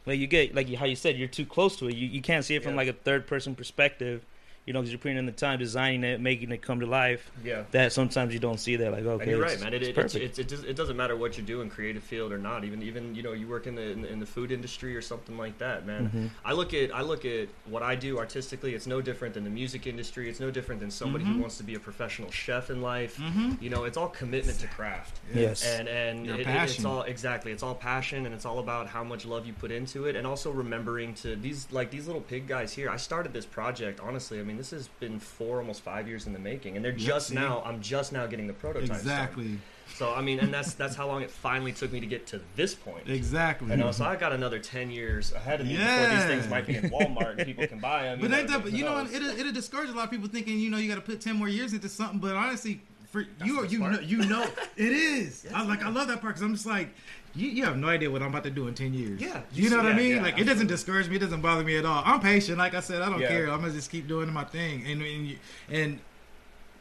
like 0.06 0.18
you 0.18 0.26
get 0.26 0.54
like 0.54 0.72
how 0.74 0.86
you 0.86 0.96
said, 0.96 1.16
you're 1.18 1.28
too 1.28 1.44
close 1.46 1.76
to 1.76 1.88
it. 1.88 1.94
You 1.94 2.06
you 2.08 2.22
can't 2.22 2.44
see 2.44 2.54
it 2.54 2.62
from 2.62 2.72
Yeah. 2.72 2.76
like 2.78 2.88
a 2.88 2.92
third 2.94 3.26
person 3.26 3.54
perspective, 3.54 4.22
you 4.66 4.72
know, 4.72 4.80
because 4.80 4.90
you're 4.90 4.98
putting 4.98 5.16
in 5.16 5.26
the 5.26 5.32
time 5.32 5.58
designing 5.60 6.02
it, 6.04 6.20
making 6.20 6.50
it 6.50 6.60
come 6.60 6.80
to 6.80 6.86
life. 6.86 7.30
Yeah. 7.44 7.62
That 7.70 7.92
sometimes 7.92 8.34
you 8.34 8.40
don't 8.40 8.58
see 8.58 8.76
that, 8.76 8.90
like 8.92 9.04
okay, 9.04 9.22
and 9.22 9.30
you're 9.30 9.40
right, 9.40 9.60
man. 9.60 9.72
It, 9.72 9.82
it's 9.84 10.14
it, 10.14 10.22
it, 10.22 10.22
it, 10.22 10.38
it, 10.40 10.48
does, 10.48 10.64
it 10.64 10.74
doesn't 10.76 10.96
matter 10.96 11.16
what 11.16 11.36
you 11.38 11.44
do 11.44 11.60
in 11.60 11.70
creative 11.70 12.02
field 12.02 12.32
or 12.32 12.38
not. 12.38 12.64
Even 12.64 12.82
even 12.82 13.14
you 13.14 13.22
know 13.22 13.32
you 13.32 13.46
work 13.46 13.66
in 13.68 13.74
the 13.76 13.82
in, 13.90 14.02
the- 14.02 14.12
in 14.12 14.18
the 14.20 14.26
food 14.26 14.50
industry 14.50 14.96
or 14.96 15.00
something 15.02 15.38
like 15.38 15.56
that, 15.58 15.86
man. 15.86 16.10
Mhm. 16.10 16.30
I 16.44 16.52
look 16.52 16.74
at 16.74 16.94
I 16.94 17.02
look 17.02 17.24
at 17.24 17.48
what 17.66 17.82
I 17.82 17.94
do 17.94 18.18
artistically. 18.18 18.74
It's 18.74 18.86
no 18.88 19.00
different 19.00 19.34
than 19.34 19.44
the 19.44 19.50
music 19.50 19.86
industry. 19.86 20.28
It's 20.28 20.40
no 20.40 20.50
different 20.50 20.80
than 20.80 20.90
somebody 20.90 21.24
Mhm. 21.24 21.34
who 21.34 21.40
wants 21.40 21.56
to 21.58 21.62
be 21.62 21.74
a 21.76 21.80
professional 21.80 22.30
chef 22.32 22.68
in 22.70 22.82
life. 22.82 23.16
Mhm. 23.18 23.62
You 23.62 23.70
know, 23.70 23.84
it's 23.84 23.96
all 23.96 24.08
commitment 24.08 24.58
to 24.60 24.66
craft. 24.66 25.20
Yes. 25.34 25.64
And 25.64 25.86
and 25.88 26.26
it, 26.28 26.40
it- 26.40 26.46
it's 26.48 26.84
all 26.84 27.02
exactly. 27.02 27.52
It's 27.52 27.62
all 27.62 27.74
passion, 27.76 28.26
and 28.26 28.34
it's 28.34 28.44
all 28.44 28.58
about 28.58 28.88
how 28.88 29.04
much 29.04 29.24
love 29.24 29.46
you 29.46 29.52
put 29.52 29.70
into 29.70 30.06
it, 30.06 30.16
and 30.16 30.26
also 30.26 30.50
remembering 30.50 31.14
to 31.14 31.36
these 31.36 31.68
like 31.70 31.90
these 31.92 32.06
little 32.08 32.22
pig 32.22 32.48
guys 32.48 32.72
here. 32.72 32.90
I 32.90 32.96
started 32.96 33.32
this 33.32 33.46
project 33.46 34.00
honestly. 34.00 34.40
I 34.40 34.42
mean, 34.42 34.55
this 34.58 34.70
has 34.70 34.88
been 35.00 35.18
four 35.18 35.58
almost 35.58 35.82
five 35.82 36.08
years 36.08 36.26
in 36.26 36.32
the 36.32 36.38
making, 36.38 36.76
and 36.76 36.84
they're 36.84 36.92
just 36.92 37.32
now. 37.32 37.62
I'm 37.64 37.80
just 37.80 38.12
now 38.12 38.26
getting 38.26 38.46
the 38.46 38.52
prototypes. 38.52 38.88
done. 38.88 38.98
Exactly. 38.98 39.58
So 39.94 40.12
I 40.12 40.20
mean, 40.20 40.40
and 40.40 40.52
that's 40.52 40.74
that's 40.74 40.96
how 40.96 41.06
long 41.06 41.22
it 41.22 41.30
finally 41.30 41.72
took 41.72 41.92
me 41.92 42.00
to 42.00 42.06
get 42.06 42.26
to 42.28 42.40
this 42.54 42.74
point. 42.74 43.08
Exactly. 43.08 43.70
You 43.70 43.76
know, 43.76 43.92
so 43.92 44.04
I 44.04 44.16
got 44.16 44.32
another 44.32 44.58
ten 44.58 44.90
years 44.90 45.32
ahead 45.32 45.60
of 45.60 45.66
me 45.66 45.76
before 45.76 46.08
these 46.08 46.24
things 46.24 46.48
might 46.48 46.66
be 46.66 46.76
in 46.76 46.84
Walmart 46.90 47.38
and 47.38 47.46
people 47.46 47.66
can 47.66 47.78
buy 47.78 48.02
them. 48.04 48.20
But 48.26 48.32
ain't 48.32 48.48
that? 48.48 48.62
But 48.62 48.72
you 48.72 48.84
know, 48.84 49.06
it'll, 49.06 49.30
it'll 49.30 49.52
discourage 49.52 49.88
a 49.88 49.92
lot 49.92 50.04
of 50.04 50.10
people 50.10 50.28
thinking 50.28 50.58
you 50.58 50.70
know 50.70 50.76
you 50.78 50.88
got 50.88 50.96
to 50.96 51.00
put 51.00 51.20
ten 51.20 51.36
more 51.36 51.48
years 51.48 51.72
into 51.72 51.88
something. 51.88 52.18
But 52.18 52.34
honestly, 52.34 52.80
for 53.16 53.20
you, 53.44 53.62
the 53.62 53.68
you 53.68 53.80
part. 53.80 53.92
know, 53.92 54.00
you 54.00 54.18
know, 54.18 54.42
it 54.76 54.92
is. 54.92 55.44
Yes, 55.44 55.52
I 55.54 55.62
like, 55.64 55.82
I 55.82 55.88
love 55.88 56.08
that 56.08 56.20
part 56.20 56.34
because 56.34 56.42
I'm 56.42 56.54
just 56.54 56.66
like, 56.66 56.90
you, 57.36 57.48
you 57.48 57.64
have 57.64 57.76
no 57.76 57.88
idea 57.88 58.10
what 58.10 58.22
I'm 58.22 58.28
about 58.30 58.44
to 58.44 58.50
do 58.50 58.66
in 58.68 58.74
ten 58.74 58.94
years. 58.94 59.20
Yeah. 59.20 59.42
you 59.52 59.70
know 59.70 59.76
what 59.76 59.86
I 59.86 59.92
mean. 59.96 60.16
yeah, 60.16 60.22
like, 60.22 60.38
it 60.38 60.44
doesn't 60.44 60.66
discourage 60.66 61.08
me. 61.08 61.16
It 61.16 61.20
doesn't 61.20 61.40
bother 61.42 61.62
me 61.64 61.76
at 61.76 61.84
all. 61.84 62.02
I'm 62.04 62.20
patient. 62.20 62.58
Like 62.58 62.74
I 62.74 62.80
said, 62.80 63.02
I 63.02 63.08
don't 63.10 63.20
Yeah. 63.20 63.28
care. 63.28 63.50
I'm 63.50 63.60
gonna 63.60 63.72
just 63.72 63.90
keep 63.90 64.08
doing 64.08 64.32
my 64.32 64.44
thing. 64.44 64.84
And 64.86 65.02
and 65.02 65.26
you, 65.28 65.36
and 65.70 66.00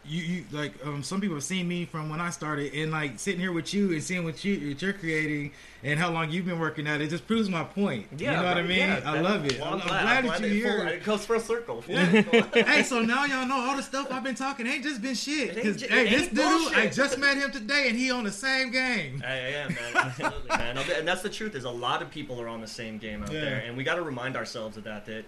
you, 0.08 0.22
you 0.22 0.46
like 0.52 0.74
um, 0.86 1.04
some 1.04 1.20
people 1.22 1.36
have 1.36 1.44
seen 1.44 1.68
me 1.68 1.86
from 1.86 2.10
when 2.10 2.22
I 2.22 2.30
started, 2.30 2.74
and 2.74 2.92
like 2.92 3.20
sitting 3.20 3.40
here 3.40 3.52
with 3.52 3.74
you 3.74 3.92
and 3.92 4.04
seeing 4.04 4.24
what 4.24 4.44
you 4.44 4.70
what 4.70 4.82
you're 4.82 4.94
creating 4.94 5.52
and 5.84 6.00
how 6.00 6.10
long 6.10 6.32
you've 6.32 6.46
been 6.46 6.58
working 6.60 6.88
at 6.88 7.00
it 7.02 7.10
just 7.10 7.28
proves 7.28 7.50
my 7.50 7.64
point. 7.64 8.08
Yeah, 8.18 8.32
you 8.32 8.38
know 8.38 8.44
what 8.44 8.58
I 8.58 8.62
mean. 8.64 8.78
yeah, 8.80 9.02
I 9.06 9.20
love 9.22 9.46
it. 9.46 9.60
well, 9.60 9.74
I'm, 9.76 9.82
I'm 9.82 9.88
glad, 9.88 10.26
that 10.26 10.40
you're 10.42 10.50
here. 10.50 10.88
It 10.88 11.04
goes 11.04 11.26
full 11.26 11.40
circle. 11.40 11.82
full 11.82 11.94
Yeah. 11.96 12.12
circle. 12.24 12.64
hey, 12.64 12.82
so 12.84 13.02
now 13.02 13.26
y'all 13.26 13.48
know 13.48 13.60
all 13.60 13.76
the 13.76 13.84
stuff 13.84 14.08
I've 14.12 14.24
been 14.24 14.34
talking 14.36 14.66
ain't 14.68 14.84
just 14.84 15.02
been 15.02 15.14
shit. 15.16 15.56
Cause 15.62 15.82
hey, 15.82 16.10
this 16.10 16.28
dude, 16.30 16.74
I 16.74 16.88
just 16.88 17.18
met 17.20 17.38
him 17.38 17.52
today, 17.52 17.88
and 17.90 17.98
he 17.98 18.10
on 18.12 18.24
the 18.24 18.32
same 18.32 18.72
game. 18.72 19.20
Hey, 19.22 19.52
yeah, 19.52 19.68
man, 19.68 20.06
absolutely, 20.08 20.50
man. 20.50 20.78
And 20.98 21.08
that's 21.08 21.22
the 21.22 21.30
truth. 21.30 21.52
There's 21.52 21.66
a 21.66 21.70
lot 21.70 22.02
of 22.02 22.10
people 22.10 22.42
are 22.42 22.48
on 22.48 22.62
the 22.62 22.68
same 22.68 22.98
game 22.98 23.22
out 23.24 23.32
Yeah. 23.32 23.42
there, 23.42 23.64
and 23.66 23.78
we 23.78 23.84
got 23.84 23.96
to 23.96 24.02
remind 24.02 24.36
ourselves 24.36 24.78
of 24.78 24.84
that. 24.86 25.06
That 25.06 25.26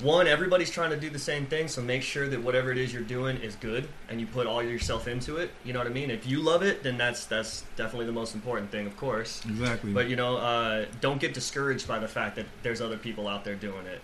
one, 0.00 0.28
everybody's 0.28 0.70
trying 0.70 0.90
to 0.90 0.96
do 0.96 1.10
the 1.10 1.18
same 1.18 1.46
thing, 1.46 1.66
so 1.66 1.82
make 1.82 2.02
sure 2.02 2.28
that 2.28 2.42
whatever 2.42 2.70
it 2.70 2.78
is 2.78 2.92
you're 2.92 3.02
doing 3.02 3.36
is 3.38 3.56
good, 3.56 3.88
and 4.08 4.20
you 4.20 4.26
put 4.26 4.46
all 4.46 4.62
yourself 4.62 5.08
into 5.08 5.36
it. 5.36 5.50
You 5.64 5.72
know 5.72 5.80
what 5.80 5.88
I 5.88 5.92
mean? 5.92 6.10
If 6.10 6.26
you 6.26 6.40
love 6.40 6.62
it, 6.62 6.82
then 6.82 6.96
that's 6.96 7.24
that's 7.24 7.64
definitely 7.76 8.06
the 8.06 8.12
most 8.12 8.34
important 8.34 8.70
thing, 8.70 8.86
of 8.86 8.96
course. 8.96 9.44
Exactly. 9.44 9.92
But 9.92 10.08
you 10.08 10.16
know, 10.16 10.36
uh, 10.36 10.86
don't 11.00 11.20
get 11.20 11.34
discouraged 11.34 11.88
by 11.88 11.98
the 11.98 12.08
fact 12.08 12.36
that 12.36 12.46
there's 12.62 12.80
other 12.80 12.96
people 12.96 13.26
out 13.26 13.44
there 13.44 13.56
doing 13.56 13.86
it. 13.86 14.00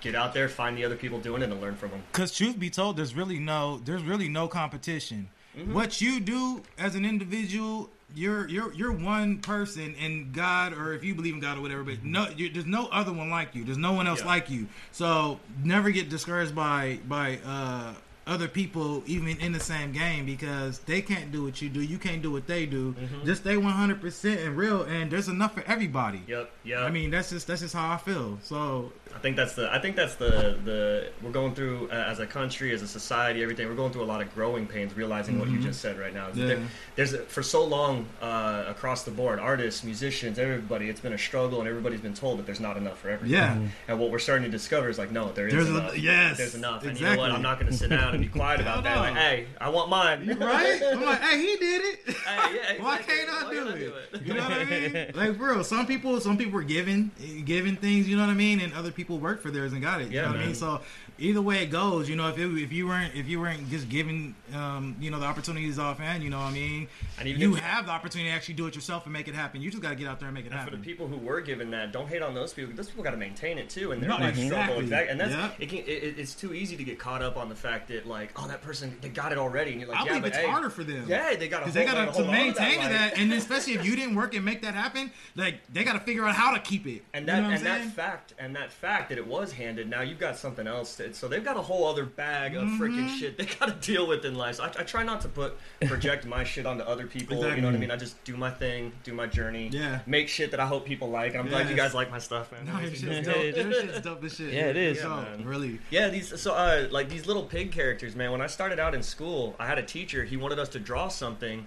Get 0.00 0.14
out 0.14 0.34
there, 0.34 0.48
find 0.48 0.76
the 0.76 0.84
other 0.84 0.96
people 0.96 1.20
doing 1.20 1.42
it, 1.42 1.50
and 1.50 1.60
learn 1.60 1.76
from 1.76 1.90
them. 1.90 2.02
Because 2.12 2.36
truth 2.36 2.58
be 2.58 2.70
told, 2.70 2.96
there's 2.96 3.14
really 3.14 3.38
no 3.38 3.80
there's 3.84 4.02
really 4.02 4.28
no 4.28 4.48
competition. 4.48 5.28
Mhm. 5.56 5.72
What 5.72 6.00
you 6.00 6.18
do 6.20 6.62
as 6.78 6.94
an 6.94 7.04
individual, 7.04 7.90
you're 8.14 8.48
you're 8.48 8.72
you're 8.72 8.92
one 8.92 9.38
person 9.38 9.94
in 9.94 10.32
God, 10.32 10.72
or 10.72 10.92
if 10.94 11.04
you 11.04 11.14
believe 11.14 11.34
in 11.34 11.40
God 11.40 11.58
or 11.58 11.60
whatever. 11.60 11.82
But 11.82 12.04
no, 12.04 12.28
you, 12.36 12.48
there's 12.50 12.66
no 12.66 12.86
other 12.88 13.12
one 13.12 13.28
like 13.30 13.54
you. 13.54 13.64
There's 13.64 13.78
no 13.78 13.92
one 13.92 14.06
else 14.06 14.20
Yeah. 14.20 14.26
like 14.26 14.50
you. 14.50 14.66
So 14.92 15.40
never 15.62 15.90
get 15.90 16.08
discouraged 16.08 16.54
by 16.54 17.00
by 17.06 17.38
uh, 17.44 17.94
other 18.26 18.46
people, 18.48 19.02
even 19.06 19.36
in 19.40 19.52
the 19.52 19.58
same 19.60 19.90
game, 19.92 20.24
because 20.26 20.78
they 20.80 21.02
can't 21.02 21.32
do 21.32 21.42
what 21.42 21.60
you 21.60 21.68
do. 21.68 21.80
You 21.82 21.98
can't 21.98 22.22
do 22.22 22.30
what 22.30 22.46
they 22.46 22.66
do. 22.66 22.92
Mhm. 22.94 23.24
Just 23.24 23.42
stay 23.42 23.56
100 23.56 24.00
percent 24.00 24.40
and 24.40 24.56
real, 24.56 24.82
and 24.82 25.10
there's 25.10 25.28
enough 25.28 25.54
for 25.54 25.64
everybody. 25.66 26.22
Yep, 26.28 26.50
yeah. 26.64 26.80
I 26.84 26.90
mean, 26.90 27.10
that's 27.10 27.30
just 27.30 27.46
that's 27.48 27.62
just 27.62 27.74
how 27.74 27.92
I 27.92 27.96
feel. 27.96 28.38
So 28.44 28.92
I 29.14 29.18
think 29.18 29.34
that's 29.36 29.54
the. 29.54 29.72
I 29.72 29.78
think 29.80 29.96
that's 29.96 30.14
the 30.14 30.56
the. 30.64 31.08
We're 31.20 31.32
going 31.32 31.54
through 31.54 31.88
uh, 31.90 31.94
as 31.94 32.20
a 32.20 32.26
country, 32.26 32.72
as 32.72 32.82
a 32.82 32.88
society, 32.88 33.42
everything. 33.42 33.66
We're 33.68 33.74
going 33.74 33.92
through 33.92 34.04
a 34.04 34.12
lot 34.12 34.22
of 34.22 34.32
growing 34.34 34.66
pains, 34.66 34.96
realizing 34.96 35.38
what 35.40 35.48
you 35.50 35.58
Mhm. 35.58 35.62
just 35.64 35.80
said 35.80 35.98
right 35.98 36.14
now. 36.14 36.28
Yeah. 36.34 36.46
There- 36.46 36.62
there's 36.94 37.12
a, 37.14 37.18
for 37.18 37.42
so 37.42 37.64
long 37.64 38.06
uh, 38.20 38.64
across 38.68 39.02
the 39.02 39.10
board, 39.10 39.38
artists, 39.40 39.82
musicians, 39.82 40.38
everybody. 40.38 40.88
It's 40.88 41.00
been 41.00 41.12
a 41.14 41.18
struggle, 41.18 41.58
and 41.60 41.68
everybody's 41.68 42.00
been 42.00 42.14
told 42.14 42.38
that 42.38 42.46
there's 42.46 42.60
not 42.60 42.76
enough 42.76 42.98
for 43.00 43.08
everybody. 43.10 43.32
yeah. 43.32 43.58
And 43.88 43.98
what 43.98 44.10
we're 44.10 44.18
starting 44.18 44.44
to 44.44 44.50
discover 44.50 44.88
is 44.88 44.98
like, 44.98 45.10
no, 45.10 45.32
there 45.32 45.46
is 45.48 45.54
There's 45.54 45.68
a- 45.70 45.78
enough. 45.78 45.98
yes, 45.98 46.38
there's 46.38 46.54
enough. 46.54 46.84
And 46.84 46.98
you 47.00 47.06
know 47.06 47.16
what? 47.16 47.30
I'm 47.32 47.42
not 47.42 47.58
going 47.58 47.70
to 47.72 47.76
sit 47.76 47.90
down 47.90 48.11
and 48.12 48.22
be 48.22 48.28
quiet 48.28 48.60
about 48.60 48.84
that. 48.84 48.96
Like, 48.98 49.14
hey, 49.16 49.46
I 49.60 49.68
want 49.68 49.88
mine. 49.90 50.26
right? 50.38 50.82
I'm 50.92 51.02
like, 51.02 51.20
hey, 51.20 51.38
he 51.40 51.56
did 51.56 51.82
it. 51.84 52.16
Hey, 52.16 52.54
yeah, 52.76 52.82
Why 52.84 52.98
can't 52.98 53.28
I 53.30 53.44
Why 53.44 53.50
do 53.50 53.64
can't 53.64 53.76
I 53.76 53.78
it? 53.78 54.22
You 54.26 54.34
know 54.34 54.42
what 54.42 54.52
I 54.52 54.64
mean? 54.64 55.12
Like, 55.14 55.38
bro, 55.38 55.62
some 55.62 55.86
people, 55.86 56.20
some 56.20 56.36
people 56.36 56.58
are 56.58 56.62
giving, 56.64 57.10
giving 57.44 57.76
things. 57.76 58.08
You 58.08 58.16
know 58.16 58.22
what 58.26 58.30
I 58.30 58.34
mean? 58.34 58.60
And 58.60 58.72
other 58.74 58.90
people 58.90 59.18
work 59.18 59.42
for 59.42 59.50
theirs 59.50 59.72
and 59.72 59.82
got 59.82 60.00
it. 60.00 60.08
You 60.08 60.16
Yeah, 60.16 60.22
know 60.22 60.32
what 60.32 60.40
I 60.40 60.46
mean? 60.46 60.54
So 60.54 60.80
either 61.22 61.40
way 61.40 61.62
it 61.62 61.70
goes, 61.70 62.08
you 62.08 62.16
know, 62.16 62.28
if 62.28 62.38
it, 62.38 62.46
if 62.62 62.72
you 62.72 62.86
weren't 62.88 63.14
if 63.14 63.28
you 63.28 63.40
weren't 63.40 63.70
just 63.70 63.88
giving, 63.88 64.34
um, 64.54 64.96
you 65.00 65.10
know, 65.10 65.18
the 65.20 65.24
opportunities 65.26 65.78
offhand, 65.78 66.22
you 66.22 66.30
know 66.30 66.38
what 66.38 66.46
I 66.46 66.52
mean? 66.52 66.88
And 67.18 67.28
even 67.28 67.40
You 67.40 67.54
have 67.54 67.86
the 67.86 67.92
opportunity 67.92 68.28
to 68.30 68.34
actually 68.34 68.54
do 68.54 68.66
it 68.66 68.74
yourself 68.74 69.04
and 69.06 69.12
make 69.12 69.28
it 69.28 69.34
happen. 69.34 69.62
You 69.62 69.70
just 69.70 69.82
got 69.82 69.90
to 69.90 69.94
get 69.94 70.08
out 70.08 70.18
there 70.18 70.28
and 70.28 70.34
make 70.34 70.46
it 70.46 70.52
And 70.52 70.64
for 70.68 70.70
the 70.76 70.82
people 70.82 71.06
who 71.06 71.16
were 71.16 71.40
given 71.40 71.70
that, 71.70 71.92
don't 71.92 72.08
hate 72.08 72.22
on 72.22 72.34
those 72.34 72.52
people. 72.52 72.74
Those 72.74 72.88
people 72.88 73.04
got 73.04 73.12
to 73.12 73.16
maintain 73.16 73.58
it 73.58 73.70
too, 73.70 73.92
and 73.92 74.02
they're 74.02 74.08
No, 74.10 74.32
struggle. 74.32 74.78
exactly. 74.80 75.10
And 75.10 75.20
that's 75.20 75.32
Yeah. 75.32 75.50
it 75.58 75.68
can, 75.68 75.78
it, 75.78 76.18
it's 76.18 76.34
too 76.34 76.52
easy 76.54 76.76
to 76.76 76.84
get 76.84 76.98
caught 76.98 77.22
up 77.22 77.36
on 77.36 77.48
the 77.48 77.54
fact 77.54 77.88
that 77.88 78.06
like, 78.06 78.30
oh, 78.36 78.48
that 78.48 78.62
person 78.62 78.96
they 79.00 79.08
got 79.08 79.32
it 79.32 79.38
already, 79.38 79.72
and 79.72 79.80
you're 79.80 79.88
like, 79.90 79.98
I 80.00 80.04
yeah, 80.04 80.08
believe 80.08 80.22
but 80.22 80.28
it's 80.28 80.38
hey, 80.38 80.46
harder 80.48 80.70
for 80.70 80.82
them. 80.84 81.04
Yeah, 81.08 81.34
they 81.36 81.48
got 81.48 81.60
Because 81.60 81.74
they 81.74 81.84
got 81.84 82.12
to 82.14 82.24
maintain 82.24 82.78
like- 82.78 82.88
that, 82.90 83.18
and 83.18 83.32
especially 83.32 83.74
if 83.74 83.84
you 83.84 83.94
didn't 83.96 84.16
work 84.16 84.34
and 84.34 84.44
make 84.44 84.62
that 84.62 84.74
happen, 84.74 85.10
like 85.36 85.60
they 85.72 85.84
got 85.84 85.92
to 85.94 86.00
figure 86.00 86.24
out 86.26 86.34
how 86.34 86.52
to 86.52 86.58
keep 86.60 86.86
it. 86.86 87.02
And 87.14 87.26
You 87.26 87.32
that 87.32 87.40
know 87.42 87.50
and 87.50 87.68
I'm 87.68 87.86
that 87.86 87.92
fact 87.94 88.34
and 88.38 88.56
that 88.56 88.72
fact 88.72 89.08
that 89.10 89.18
it 89.18 89.26
was 89.26 89.52
handed. 89.52 89.88
Now 89.88 90.00
you've 90.02 90.18
got 90.18 90.36
something 90.36 90.66
else. 90.66 90.96
To, 90.96 91.11
so 91.14 91.28
they've 91.28 91.44
got 91.44 91.56
a 91.56 91.62
whole 91.62 91.86
other 91.86 92.04
bag 92.04 92.54
of 92.56 92.64
freaking 92.64 92.92
Mm-hmm. 93.06 93.16
shit 93.16 93.38
they 93.38 93.46
got 93.46 93.66
to 93.68 93.74
deal 93.92 94.06
with 94.06 94.24
in 94.24 94.34
life. 94.34 94.56
So 94.56 94.64
I, 94.64 94.66
I 94.68 94.82
try 94.84 95.02
not 95.02 95.20
to 95.22 95.28
put 95.28 95.56
project 95.86 96.24
my 96.26 96.44
shit 96.44 96.66
onto 96.66 96.82
other 96.84 97.06
people. 97.06 97.36
You 97.36 97.60
know 97.60 97.68
what 97.68 97.74
I 97.74 97.78
mean? 97.78 97.90
I 97.90 97.96
just 97.96 98.22
do 98.24 98.36
my 98.36 98.50
thing, 98.50 98.92
do 99.04 99.12
my 99.14 99.26
journey. 99.26 99.68
Yeah. 99.72 100.00
Make 100.06 100.28
shit 100.28 100.50
that 100.52 100.60
I 100.60 100.66
hope 100.66 100.84
people 100.84 101.08
like. 101.10 101.32
And 101.32 101.40
I'm 101.40 101.48
glad 101.48 101.68
you 101.70 101.76
guys 101.76 101.94
like 101.94 102.10
my 102.10 102.18
stuff, 102.18 102.52
man. 102.52 102.66
No, 102.66 102.78
your 102.80 102.94
shit's 102.94 103.26
dope. 103.26 103.56
Your 103.56 103.72
shit's 103.72 104.00
dope 104.00 104.24
as 104.24 104.34
shit. 104.34 104.52
Yeah, 104.52 104.66
it 104.66 104.76
is. 104.76 104.98
Yeah, 104.98 105.08
man. 105.08 105.44
really. 105.44 105.78
Yeah, 105.90 106.08
these 106.08 106.40
so 106.40 106.54
uh 106.54 106.86
like 106.90 107.08
these 107.08 107.26
little 107.26 107.44
pig 107.44 107.72
characters, 107.72 108.14
man. 108.16 108.30
When 108.32 108.40
I 108.40 108.46
started 108.46 108.78
out 108.78 108.94
in 108.94 109.02
school, 109.02 109.54
I 109.58 109.66
had 109.66 109.78
a 109.78 109.82
teacher. 109.82 110.24
He 110.24 110.36
wanted 110.36 110.58
us 110.58 110.68
to 110.70 110.78
draw 110.78 111.08
something, 111.08 111.66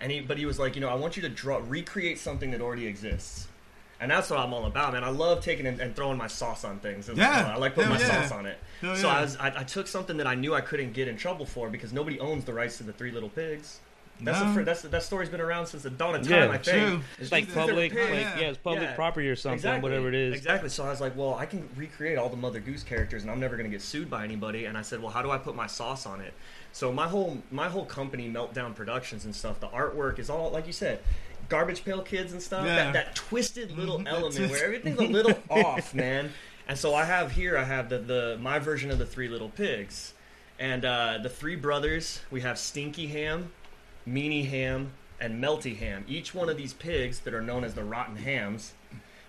and 0.00 0.12
he 0.12 0.20
but 0.20 0.38
he 0.38 0.46
was 0.46 0.58
like, 0.58 0.74
you 0.74 0.80
know, 0.80 0.88
I 0.88 0.94
want 0.94 1.16
you 1.16 1.22
to 1.22 1.28
draw 1.28 1.60
recreate 1.66 2.18
something 2.18 2.50
that 2.52 2.60
already 2.60 2.86
exists. 2.86 3.48
And 4.00 4.10
that's 4.10 4.28
what 4.28 4.38
I'm 4.38 4.52
all 4.52 4.66
about, 4.66 4.92
man. 4.92 5.04
I 5.04 5.08
love 5.08 5.42
taking 5.42 5.66
and, 5.66 5.80
and 5.80 5.96
throwing 5.96 6.18
my 6.18 6.26
sauce 6.26 6.64
on 6.64 6.78
things. 6.80 7.08
It's 7.08 7.18
Yeah. 7.18 7.44
fun. 7.44 7.52
I 7.52 7.56
like 7.56 7.74
putting 7.74 7.90
my 7.90 7.98
yeah. 7.98 8.22
sauce 8.22 8.32
on 8.32 8.44
it. 8.46 8.58
Hell 8.82 8.94
so 8.96 9.06
yeah. 9.08 9.16
I, 9.16 9.20
was, 9.22 9.36
I, 9.38 9.46
I 9.60 9.64
took 9.64 9.86
something 9.86 10.18
that 10.18 10.26
I 10.26 10.34
knew 10.34 10.54
I 10.54 10.60
couldn't 10.60 10.92
get 10.92 11.08
in 11.08 11.16
trouble 11.16 11.46
for 11.46 11.70
because 11.70 11.92
nobody 11.94 12.20
owns 12.20 12.44
the 12.44 12.52
rights 12.52 12.76
to 12.78 12.82
the 12.84 12.92
Three 12.92 13.10
Little 13.10 13.30
Pigs. 13.30 13.80
That's 14.20 14.40
No. 14.40 14.48
the 14.48 14.54
fir- 14.54 14.64
that's 14.64 14.80
that 14.82 15.02
story's 15.02 15.28
been 15.28 15.42
around 15.42 15.66
since 15.66 15.82
the 15.82 15.90
dawn 15.90 16.14
of 16.14 16.28
Yeah, 16.28 16.46
time. 16.46 16.50
I 16.50 16.58
think. 16.58 16.88
True. 16.88 17.00
It's 17.18 17.30
like 17.32 17.52
public, 17.52 17.92
like 17.92 18.02
Yeah. 18.02 18.38
yeah, 18.38 18.48
it's 18.48 18.56
public 18.58 18.82
Yeah. 18.84 18.94
property 18.94 19.28
or 19.28 19.36
something, 19.36 19.82
whatever 19.82 20.08
it 20.08 20.14
is. 20.14 20.34
Exactly. 20.36 20.70
So 20.70 20.84
I 20.84 20.90
was 20.90 21.02
like, 21.02 21.14
well, 21.16 21.34
I 21.34 21.44
can 21.44 21.68
recreate 21.76 22.16
all 22.16 22.30
the 22.30 22.36
Mother 22.36 22.60
Goose 22.60 22.82
characters, 22.82 23.22
and 23.22 23.30
I'm 23.30 23.40
never 23.40 23.56
going 23.56 23.68
to 23.70 23.74
get 23.74 23.82
sued 23.82 24.08
by 24.08 24.24
anybody. 24.24 24.64
And 24.64 24.76
I 24.78 24.82
said, 24.82 25.02
well, 25.02 25.10
how 25.12 25.20
do 25.20 25.30
I 25.30 25.36
put 25.38 25.54
my 25.54 25.66
sauce 25.66 26.06
on 26.06 26.22
it? 26.22 26.32
So 26.72 26.92
my 26.92 27.08
whole 27.08 27.38
my 27.50 27.68
whole 27.68 27.84
company, 27.84 28.30
Meltdown 28.30 28.74
Productions 28.74 29.24
and 29.26 29.34
stuff, 29.34 29.60
the 29.60 29.68
artwork 29.68 30.18
is 30.18 30.30
all 30.30 30.50
like 30.50 30.66
you 30.66 30.72
said, 30.72 31.00
Garbage 31.48 31.84
Pail 31.84 32.02
Kids 32.02 32.32
and 32.32 32.42
stuff. 32.42 32.64
Yeah. 32.66 32.76
That, 32.76 32.92
that 32.92 33.14
twisted 33.14 33.76
little 33.76 33.98
Mhm, 33.98 34.08
element 34.08 34.50
where 34.50 34.64
everything's 34.64 34.98
a 34.98 35.04
little 35.04 35.38
off, 35.50 35.94
man. 35.94 36.32
And 36.68 36.76
so 36.76 36.94
I 36.94 37.04
have 37.04 37.32
here, 37.32 37.56
I 37.56 37.64
have 37.64 37.88
the, 37.88 37.98
the 37.98 38.38
my 38.40 38.58
version 38.58 38.90
of 38.90 38.98
the 38.98 39.06
Three 39.06 39.28
Little 39.28 39.50
Pigs, 39.50 40.14
and 40.58 40.84
uh, 40.84 41.18
the 41.22 41.28
three 41.28 41.56
brothers. 41.56 42.20
We 42.30 42.40
have 42.40 42.58
Stinky 42.58 43.06
Ham, 43.08 43.52
Meanie 44.08 44.48
Ham, 44.48 44.90
and 45.20 45.42
Melty 45.42 45.76
Ham. 45.78 46.04
Each 46.08 46.34
one 46.34 46.48
of 46.48 46.56
these 46.56 46.72
pigs 46.72 47.20
that 47.20 47.34
are 47.34 47.40
known 47.42 47.62
as 47.64 47.74
the 47.74 47.84
Rotten 47.84 48.16
Hams 48.16 48.72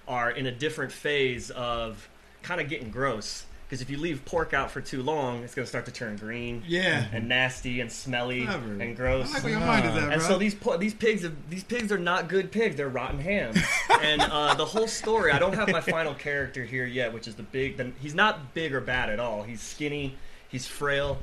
are 0.07 0.31
in 0.31 0.45
a 0.47 0.51
different 0.51 0.91
phase 0.91 1.49
of 1.51 2.09
kind 2.41 2.59
of 2.59 2.69
getting 2.69 2.89
gross. 2.89 3.45
Because 3.67 3.81
if 3.81 3.89
you 3.89 3.97
leave 3.97 4.23
pork 4.23 4.53
out 4.53 4.71
for 4.71 4.79
too 4.79 5.03
long, 5.03 5.43
it's 5.43 5.53
going 5.53 5.65
to 5.65 5.69
start 5.69 5.85
to 5.87 5.91
turn 5.91 6.15
green 6.15 6.63
Yeah. 6.65 7.05
and 7.11 7.27
nasty 7.27 7.81
and 7.81 7.91
smelly 7.91 8.45
Clever. 8.45 8.81
and 8.81 8.95
gross. 8.95 9.29
I 9.29 9.33
like 9.33 9.43
where 9.43 9.51
your 9.51 9.59
mind 9.59 9.85
is 9.85 9.95
at, 9.95 10.03
bro. 10.03 10.09
And 10.13 10.21
so 10.21 10.37
these 10.37 10.55
po- 10.55 10.77
these 10.77 10.93
pigs 10.93 11.23
have, 11.23 11.33
these 11.49 11.65
pigs 11.65 11.91
are 11.91 11.97
not 11.97 12.29
good 12.29 12.49
pigs. 12.49 12.77
They're 12.77 12.87
rotten 12.87 13.19
hams. 13.19 13.57
and 14.01 14.21
uh, 14.21 14.53
the 14.53 14.63
whole 14.63 14.87
story. 14.87 15.33
I 15.33 15.39
don't 15.39 15.53
have 15.53 15.69
my 15.69 15.81
final 15.81 16.13
character 16.13 16.63
here 16.63 16.85
yet, 16.85 17.11
which 17.13 17.27
is 17.27 17.35
the 17.35 17.43
big. 17.43 17.75
The, 17.75 17.91
he's 17.99 18.15
not 18.15 18.53
big 18.53 18.73
or 18.73 18.79
bad 18.79 19.09
at 19.09 19.19
all. 19.19 19.43
He's 19.43 19.59
skinny. 19.61 20.15
He's 20.47 20.65
frail. 20.65 21.17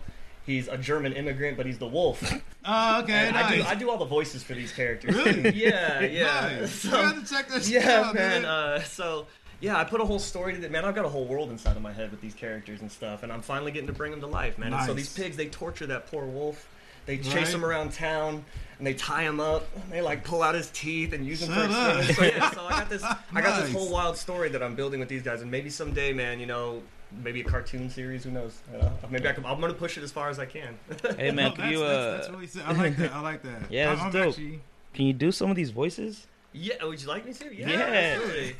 He's 0.44 0.68
a 0.68 0.76
German 0.76 1.14
immigrant, 1.14 1.56
but 1.56 1.64
he's 1.64 1.78
the 1.78 1.86
wolf. 1.88 2.22
Oh, 2.66 3.00
okay. 3.04 3.28
And 3.28 3.36
I 3.38 3.56
do. 3.56 3.62
I 3.62 3.74
do 3.74 3.88
all 3.90 3.96
the 3.96 4.04
voices 4.04 4.42
for 4.42 4.52
these 4.52 4.70
characters. 4.72 5.16
Really? 5.16 5.48
Yeah, 5.54 6.02
yeah. 6.02 6.58
Nice. 6.60 6.72
So- 6.72 6.88
you 6.90 7.06
have 7.06 7.26
to 7.26 7.34
check 7.34 7.48
that 7.48 7.62
shit 7.64 7.82
yeah, 7.82 8.02
out, 8.02 8.14
man. 8.14 8.42
dude. 8.42 8.50
Uh, 8.50 8.82
so 8.82 9.26
yeah, 9.64 9.78
I 9.78 9.84
put 9.84 10.00
a 10.00 10.04
whole 10.04 10.18
story 10.18 10.52
to 10.54 10.60
that. 10.60 10.70
Man, 10.70 10.84
I've 10.84 10.94
got 10.94 11.04
a 11.04 11.08
whole 11.08 11.24
world 11.24 11.50
inside 11.50 11.76
of 11.76 11.82
my 11.82 11.92
head 11.92 12.10
with 12.10 12.20
these 12.20 12.34
characters 12.34 12.80
and 12.82 12.92
stuff, 12.92 13.22
and 13.22 13.32
I'm 13.32 13.40
finally 13.42 13.72
getting 13.72 13.86
to 13.86 13.92
bring 13.94 14.10
them 14.10 14.20
to 14.20 14.26
life, 14.26 14.58
man. 14.58 14.72
And 14.74 14.84
so 14.84 14.92
these 14.94 15.12
pigs, 15.12 15.36
they 15.36 15.46
torture 15.46 15.86
that 15.86 16.10
poor 16.10 16.26
wolf. 16.26 16.68
They 17.06 17.18
chase 17.18 17.34
Right. 17.34 17.48
him 17.48 17.64
around 17.66 17.92
town 17.92 18.44
and 18.78 18.86
they 18.86 18.94
tie 18.94 19.22
him 19.24 19.38
up. 19.38 19.66
And 19.76 19.92
they 19.92 20.00
like 20.00 20.24
pull 20.24 20.42
out 20.42 20.54
his 20.54 20.70
teeth 20.70 21.12
and 21.12 21.26
use 21.26 21.42
him 21.42 21.52
Shut 21.52 21.70
for 21.70 21.76
up. 21.76 21.98
experiments. 22.02 22.16
So 22.16 22.24
yeah, 22.24 22.50
so 22.50 22.60
I 22.64 22.70
got 22.70 22.88
this. 22.88 23.02
I 23.02 23.40
got 23.42 23.60
this 23.62 23.72
whole 23.72 23.90
wild 23.90 24.16
story 24.16 24.48
that 24.50 24.62
I'm 24.62 24.74
building 24.74 25.00
with 25.00 25.08
these 25.10 25.22
guys, 25.22 25.42
and 25.42 25.50
maybe 25.50 25.70
someday, 25.70 26.12
man, 26.12 26.40
you 26.40 26.46
know. 26.46 26.82
Maybe 27.22 27.42
a 27.42 27.44
cartoon 27.44 27.90
series. 27.90 28.24
Who 28.24 28.32
knows? 28.32 28.58
You 28.72 28.78
know, 28.78 28.92
maybe 29.08 29.28
I 29.28 29.32
can, 29.32 29.44
I'm 29.46 29.60
gonna 29.60 29.72
push 29.72 29.96
it 29.96 30.02
as 30.02 30.10
far 30.10 30.30
as 30.30 30.40
I 30.40 30.46
can. 30.46 30.76
Hey 31.16 31.30
man, 31.30 31.50
No, 31.50 31.52
can 31.52 31.70
you 31.70 31.78
that's, 31.78 31.82
uh, 31.92 32.10
that's, 32.10 32.26
that's 32.26 32.30
really 32.34 32.46
sick. 32.48 32.62
I 32.66 32.72
like 32.72 32.96
that. 32.96 33.12
I 33.12 33.20
like 33.20 33.42
that. 33.42 33.62
Yeah, 33.70 33.90
I'm, 33.90 33.96
that's 33.96 34.06
I'm 34.06 34.10
dope. 34.12 34.28
Actually, 34.30 34.60
can 34.94 35.06
you 35.06 35.12
do 35.12 35.30
some 35.30 35.48
of 35.48 35.54
these 35.54 35.70
voices? 35.70 36.26
Yeah, 36.52 36.82
would 36.82 37.00
you 37.00 37.06
like 37.06 37.24
me 37.24 37.32
to? 37.34 37.54
Yeah, 37.54 37.68
Yeah. 37.68 38.52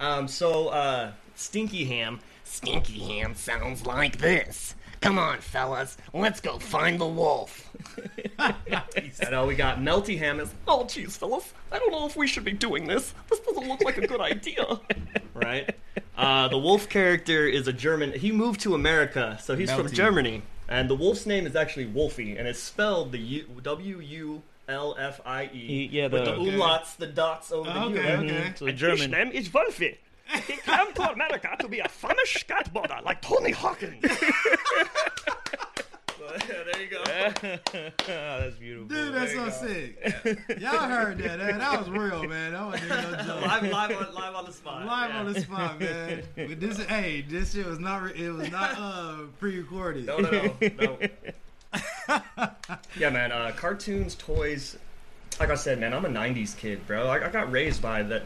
Um, 0.00 0.28
so, 0.28 0.68
uh, 0.68 1.12
Stinky 1.34 1.84
Ham. 1.86 2.20
Stinky 2.44 2.98
Ham 2.98 3.34
sounds 3.34 3.86
like 3.86 4.18
this. 4.18 4.74
Come 5.00 5.18
on, 5.18 5.38
fellas, 5.38 5.96
let's 6.12 6.40
go 6.40 6.58
find 6.58 7.00
the 7.00 7.06
wolf. 7.06 7.70
Said, 9.12 9.32
"Oh, 9.32 9.46
we 9.46 9.54
got 9.54 9.78
Melty 9.78 10.18
Ham." 10.18 10.40
Is 10.40 10.52
oh, 10.66 10.86
geez, 10.86 11.16
fellas, 11.16 11.52
I 11.70 11.78
don't 11.78 11.92
know 11.92 12.06
if 12.06 12.16
we 12.16 12.26
should 12.26 12.44
be 12.44 12.52
doing 12.52 12.86
this. 12.86 13.14
This 13.30 13.38
doesn't 13.40 13.68
look 13.68 13.82
like 13.84 13.98
a 13.98 14.06
good 14.06 14.20
idea, 14.20 14.80
right? 15.34 15.74
Uh, 16.16 16.48
the 16.48 16.58
wolf 16.58 16.88
character 16.88 17.46
is 17.46 17.68
a 17.68 17.72
German. 17.72 18.12
He 18.12 18.32
moved 18.32 18.60
to 18.62 18.74
America, 18.74 19.38
so 19.40 19.54
he's 19.54 19.70
from 19.70 19.90
Germany, 19.90 20.42
and 20.68 20.90
the 20.90 20.96
wolf's 20.96 21.26
name 21.26 21.46
is 21.46 21.54
actually 21.54 21.86
Wolfie, 21.86 22.36
and 22.36 22.48
it's 22.48 22.60
spelled 22.60 23.12
the 23.12 23.18
U, 23.18 23.46
W 23.62 24.00
U 24.00 24.42
L 24.68 24.94
F 24.98 25.20
I 25.24 25.44
E. 25.52 25.66
He- 25.66 25.86
yeah, 25.86 26.08
with 26.08 26.24
the- 26.24 26.32
the 26.32 26.36
Okay. 26.36 26.50
umlauts, 26.52 26.96
the 26.96 27.06
dots 27.06 27.50
over 27.52 27.70
the 27.70 27.82
Okay, 27.84 28.12
U. 28.12 28.18
okay. 28.24 28.52
So 28.56 28.70
German. 28.70 29.10
name 29.10 29.30
is 29.32 29.52
Wolfie. 29.52 29.98
He 30.46 30.56
came 30.58 30.92
to 30.94 31.10
America 31.10 31.56
to 31.58 31.68
be 31.68 31.78
a 31.80 31.88
famous 31.88 32.30
skateboarder 32.34 33.02
like 33.02 33.22
Tony 33.22 33.50
Hawkins. 33.50 34.02
there 36.46 36.82
you 36.82 36.88
go. 36.90 37.02
oh, 37.06 37.32
that's 38.06 38.56
beautiful. 38.56 38.88
dude, 38.88 39.14
that's 39.14 39.32
so 39.32 39.48
sick. 39.48 39.98
Y'all 40.60 40.78
heard 40.88 41.18
that. 41.18 41.38
That, 41.38 41.58
that 41.58 41.78
was 41.80 41.88
real, 41.90 42.24
man. 42.24 42.52
That 42.52 42.64
wasn't 42.66 42.84
even 42.92 43.02
no 43.02 43.16
joke. 43.24 43.40
Live, 43.46 43.62
live, 43.70 43.90
on, 44.08 44.14
live 44.14 44.34
on 44.34 44.44
the 44.44 44.52
spot. 44.52 44.84
Live 44.86 45.10
yeah. 45.10 45.18
on 45.20 45.32
the 45.32 45.40
spot, 45.40 45.80
man. 45.80 46.22
But 46.36 46.60
this, 46.60 46.78
hey, 46.84 47.22
this 47.26 47.54
shit 47.54 47.66
was 47.66 47.78
not. 47.78 48.14
It 48.16 48.30
was 48.30 48.50
not 48.50 48.74
uh 48.78 49.16
pre-recorded. 49.38 50.06
No, 50.06 50.18
no, 50.18 50.30
no, 50.30 50.50
no. 50.80 50.98
yeah, 52.98 53.10
man. 53.10 53.32
Uh, 53.32 53.52
cartoons, 53.56 54.14
toys. 54.14 54.78
Like 55.40 55.50
I 55.50 55.54
said, 55.54 55.78
man, 55.78 55.94
I'm 55.94 56.04
a 56.04 56.08
'90s 56.08 56.56
kid, 56.56 56.84
bro. 56.88 57.06
I, 57.06 57.26
I 57.26 57.30
got 57.30 57.52
raised 57.52 57.80
by 57.80 58.02
the. 58.02 58.22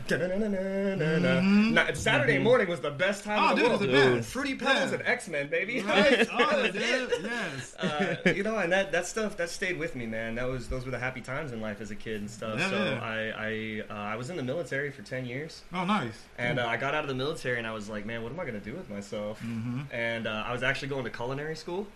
Na- 1.73 1.93
Saturday 1.93 2.39
morning 2.39 2.69
was 2.69 2.81
the 2.81 2.91
best 2.91 3.25
time 3.25 3.39
Oh, 3.39 3.51
in 3.51 3.57
the 3.57 3.61
dude, 3.63 3.69
world. 3.69 3.83
it's 3.83 3.93
the 3.93 3.99
Dude. 3.99 4.17
best. 4.19 4.29
Fruity 4.31 4.55
Pebbles 4.55 4.91
Yeah. 4.93 4.99
and 4.99 5.07
X 5.07 5.29
Men, 5.29 5.49
baby. 5.49 5.83
Right? 5.83 6.27
Oh, 6.33 6.63
dude, 6.73 6.75
yes. 7.23 7.75
uh, 7.77 8.17
you 8.35 8.43
know, 8.43 8.57
and 8.57 8.73
that, 8.73 8.93
that 8.93 9.07
stuff 9.07 9.37
that 9.37 9.51
stayed 9.51 9.79
with 9.79 9.95
me, 9.95 10.07
man. 10.07 10.37
That 10.37 10.49
was 10.49 10.69
those 10.69 10.87
were 10.87 10.91
the 10.91 10.99
happy 10.99 11.21
times 11.21 11.53
in 11.53 11.61
life 11.61 11.83
as 11.83 11.91
a 11.91 11.97
kid 11.97 12.21
and 12.23 12.31
stuff. 12.31 12.59
Yeah, 12.59 12.71
so 12.71 12.77
yeah. 12.85 13.01
I 13.03 13.19
I 13.37 13.83
uh, 13.95 13.99
I 14.13 14.17
was 14.17 14.31
in 14.31 14.37
the 14.39 14.43
military 14.43 14.91
for 14.91 15.03
ten 15.03 15.27
years, 15.27 15.63
Oh, 15.75 15.85
nice. 15.85 16.15
and 16.39 16.59
uh, 16.59 16.67
I 16.67 16.79
got 16.79 16.95
out 16.95 17.05
of 17.05 17.09
the 17.09 17.15
military, 17.15 17.59
and 17.59 17.67
I 17.67 17.73
was 17.73 17.91
like, 17.91 18.07
man, 18.07 18.23
what 18.23 18.33
am 18.33 18.41
I 18.41 18.47
gonna 18.47 18.59
do 18.61 18.73
with 18.73 18.89
myself? 18.89 19.39
Mm-hmm. 19.41 19.81
And 19.95 20.27
uh, 20.27 20.45
I 20.47 20.53
was 20.53 20.63
actually 20.63 20.89
going 20.89 21.05
to 21.05 21.11
culinary 21.11 21.57
school 21.57 21.87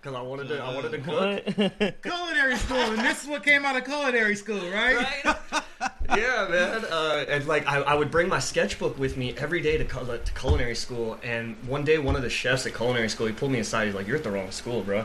because 0.00 0.16
I 0.16 0.22
wanted 0.22 0.48
to 0.48 0.62
I 0.62 0.74
wanted 0.74 0.92
to 0.92 0.98
cook. 0.98 2.02
Culinary 2.02 2.56
school, 2.56 2.78
and 2.78 2.98
this 2.98 3.22
is 3.22 3.28
what 3.28 3.42
came 3.42 3.64
out 3.64 3.76
of 3.76 3.84
culinary 3.84 4.36
school, 4.36 4.60
right? 4.70 4.96
Right? 5.24 5.36
yeah, 6.16 6.46
man. 6.48 6.84
Uh, 6.84 7.24
and 7.28 7.46
like, 7.46 7.66
I, 7.66 7.78
I 7.80 7.94
would 7.94 8.10
bring 8.10 8.28
my 8.28 8.38
sketchbook 8.38 8.98
with 8.98 9.16
me 9.16 9.34
every 9.36 9.60
day 9.60 9.76
to, 9.76 9.84
cul- 9.84 10.06
to 10.06 10.32
culinary 10.34 10.76
school. 10.76 11.18
And 11.22 11.56
one 11.66 11.84
day, 11.84 11.98
one 11.98 12.14
of 12.14 12.22
the 12.22 12.30
chefs 12.30 12.64
at 12.66 12.74
culinary 12.74 13.08
school, 13.08 13.26
he 13.26 13.32
pulled 13.32 13.50
me 13.50 13.58
aside. 13.58 13.86
He's 13.86 13.94
like, 13.94 14.06
"You're 14.06 14.16
at 14.16 14.24
the 14.24 14.30
wrong 14.30 14.50
school, 14.52 14.82
bro." 14.82 15.04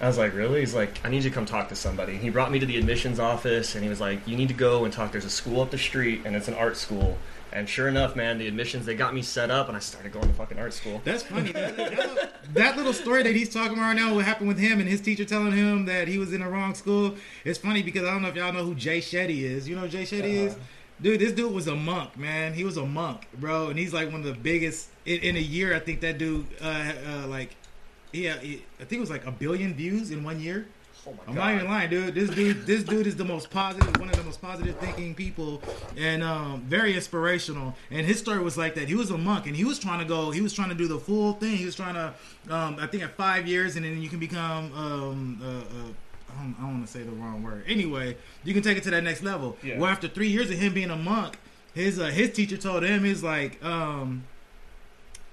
I 0.00 0.06
was 0.06 0.18
like, 0.18 0.34
"Really?" 0.34 0.60
He's 0.60 0.74
like, 0.74 1.00
"I 1.04 1.08
need 1.08 1.24
you 1.24 1.30
to 1.30 1.34
come 1.34 1.46
talk 1.46 1.70
to 1.70 1.76
somebody." 1.76 2.18
He 2.18 2.28
brought 2.28 2.52
me 2.52 2.58
to 2.58 2.66
the 2.66 2.76
admissions 2.76 3.18
office, 3.18 3.74
and 3.74 3.82
he 3.82 3.88
was 3.88 4.00
like, 4.00 4.26
"You 4.28 4.36
need 4.36 4.48
to 4.48 4.54
go 4.54 4.84
and 4.84 4.92
talk. 4.92 5.10
There's 5.10 5.24
a 5.24 5.30
school 5.30 5.62
up 5.62 5.70
the 5.70 5.78
street, 5.78 6.22
and 6.26 6.36
it's 6.36 6.48
an 6.48 6.54
art 6.54 6.76
school." 6.76 7.16
And 7.52 7.68
sure 7.68 7.88
enough, 7.88 8.14
man, 8.14 8.38
the 8.38 8.46
admissions 8.46 8.84
they 8.86 8.94
got 8.94 9.14
me 9.14 9.22
set 9.22 9.50
up, 9.50 9.68
and 9.68 9.76
I 9.76 9.80
started 9.80 10.12
going 10.12 10.28
to 10.28 10.34
fucking 10.34 10.58
art 10.58 10.74
school. 10.74 11.00
That's 11.04 11.22
funny. 11.22 11.52
That, 11.52 11.76
that- 11.76 12.34
that 12.54 12.78
little 12.78 12.94
story 12.94 13.22
that 13.24 13.34
he's 13.36 13.52
talking 13.52 13.74
about 13.74 13.82
right 13.88 13.96
now, 13.96 14.14
what 14.14 14.24
happened 14.24 14.48
with 14.48 14.58
him 14.58 14.80
and 14.80 14.88
his 14.88 15.02
teacher 15.02 15.26
telling 15.26 15.52
him 15.52 15.84
that 15.84 16.08
he 16.08 16.16
was 16.16 16.32
in 16.32 16.40
the 16.40 16.46
wrong 16.46 16.74
school, 16.74 17.14
it's 17.44 17.58
funny 17.58 17.82
because 17.82 18.04
I 18.04 18.10
don't 18.12 18.22
know 18.22 18.28
if 18.28 18.36
y'all 18.36 18.54
know 18.54 18.64
who 18.64 18.74
Jay 18.74 19.00
Shetty 19.00 19.42
is. 19.42 19.68
You 19.68 19.76
know 19.76 19.82
who 19.82 19.88
Jay 19.88 20.04
Shetty 20.04 20.46
is? 20.46 20.56
Dude, 21.00 21.20
this 21.20 21.32
dude 21.32 21.52
was 21.52 21.66
a 21.66 21.76
monk, 21.76 22.16
man. 22.16 22.54
He 22.54 22.64
was 22.64 22.78
a 22.78 22.86
monk, 22.86 23.28
bro, 23.38 23.68
and 23.68 23.78
he's 23.78 23.92
like 23.92 24.10
one 24.10 24.20
of 24.20 24.26
the 24.26 24.32
biggest 24.32 24.88
in, 25.04 25.20
in 25.20 25.36
a 25.36 25.40
year. 25.40 25.74
I 25.76 25.78
think 25.78 26.00
that 26.00 26.16
dude, 26.16 26.46
uh, 26.62 26.92
uh, 27.06 27.26
like, 27.26 27.54
yeah, 28.12 28.36
I 28.40 28.60
think 28.78 28.92
it 28.92 29.00
was 29.00 29.10
like 29.10 29.26
a 29.26 29.30
billion 29.30 29.74
views 29.74 30.10
in 30.10 30.24
one 30.24 30.40
year. 30.40 30.66
Oh 31.08 31.14
I'm 31.26 31.34
god! 31.34 31.40
not 31.40 31.54
even 31.54 31.66
lying, 31.68 31.90
dude. 31.90 32.14
This 32.14 32.30
dude, 32.30 32.66
this 32.66 32.82
dude 32.82 33.06
is 33.06 33.16
the 33.16 33.24
most 33.24 33.50
positive, 33.50 33.98
one 33.98 34.10
of 34.10 34.16
the 34.16 34.22
most 34.24 34.42
positive 34.42 34.76
thinking 34.76 35.14
people, 35.14 35.62
and 35.96 36.22
um, 36.22 36.60
very 36.62 36.94
inspirational. 36.94 37.74
And 37.90 38.06
his 38.06 38.18
story 38.18 38.40
was 38.40 38.58
like 38.58 38.74
that. 38.74 38.88
He 38.88 38.94
was 38.94 39.10
a 39.10 39.18
monk, 39.18 39.46
and 39.46 39.56
he 39.56 39.64
was 39.64 39.78
trying 39.78 40.00
to 40.00 40.04
go. 40.04 40.30
He 40.30 40.40
was 40.40 40.52
trying 40.52 40.68
to 40.68 40.74
do 40.74 40.86
the 40.86 40.98
full 40.98 41.34
thing. 41.34 41.56
He 41.56 41.64
was 41.64 41.74
trying 41.74 41.94
to, 41.94 42.14
um, 42.54 42.76
I 42.78 42.86
think, 42.86 43.02
at 43.02 43.16
five 43.16 43.46
years, 43.46 43.76
and 43.76 43.84
then 43.84 44.02
you 44.02 44.08
can 44.08 44.18
become. 44.18 44.72
Um, 44.74 45.40
uh, 45.42 45.46
uh, 45.46 45.92
I 46.30 46.42
don't, 46.42 46.60
don't 46.60 46.72
want 46.74 46.86
to 46.86 46.92
say 46.92 47.02
the 47.02 47.12
wrong 47.12 47.42
word. 47.42 47.64
Anyway, 47.66 48.16
you 48.44 48.52
can 48.52 48.62
take 48.62 48.76
it 48.76 48.82
to 48.84 48.90
that 48.90 49.02
next 49.02 49.22
level. 49.22 49.56
Yeah. 49.62 49.78
Well, 49.78 49.90
after 49.90 50.08
three 50.08 50.28
years 50.28 50.50
of 50.50 50.58
him 50.58 50.74
being 50.74 50.90
a 50.90 50.96
monk, 50.96 51.38
his 51.74 51.98
uh, 51.98 52.06
his 52.06 52.32
teacher 52.32 52.58
told 52.58 52.82
him, 52.82 53.04
"He's 53.04 53.22
like, 53.22 53.64
um, 53.64 54.24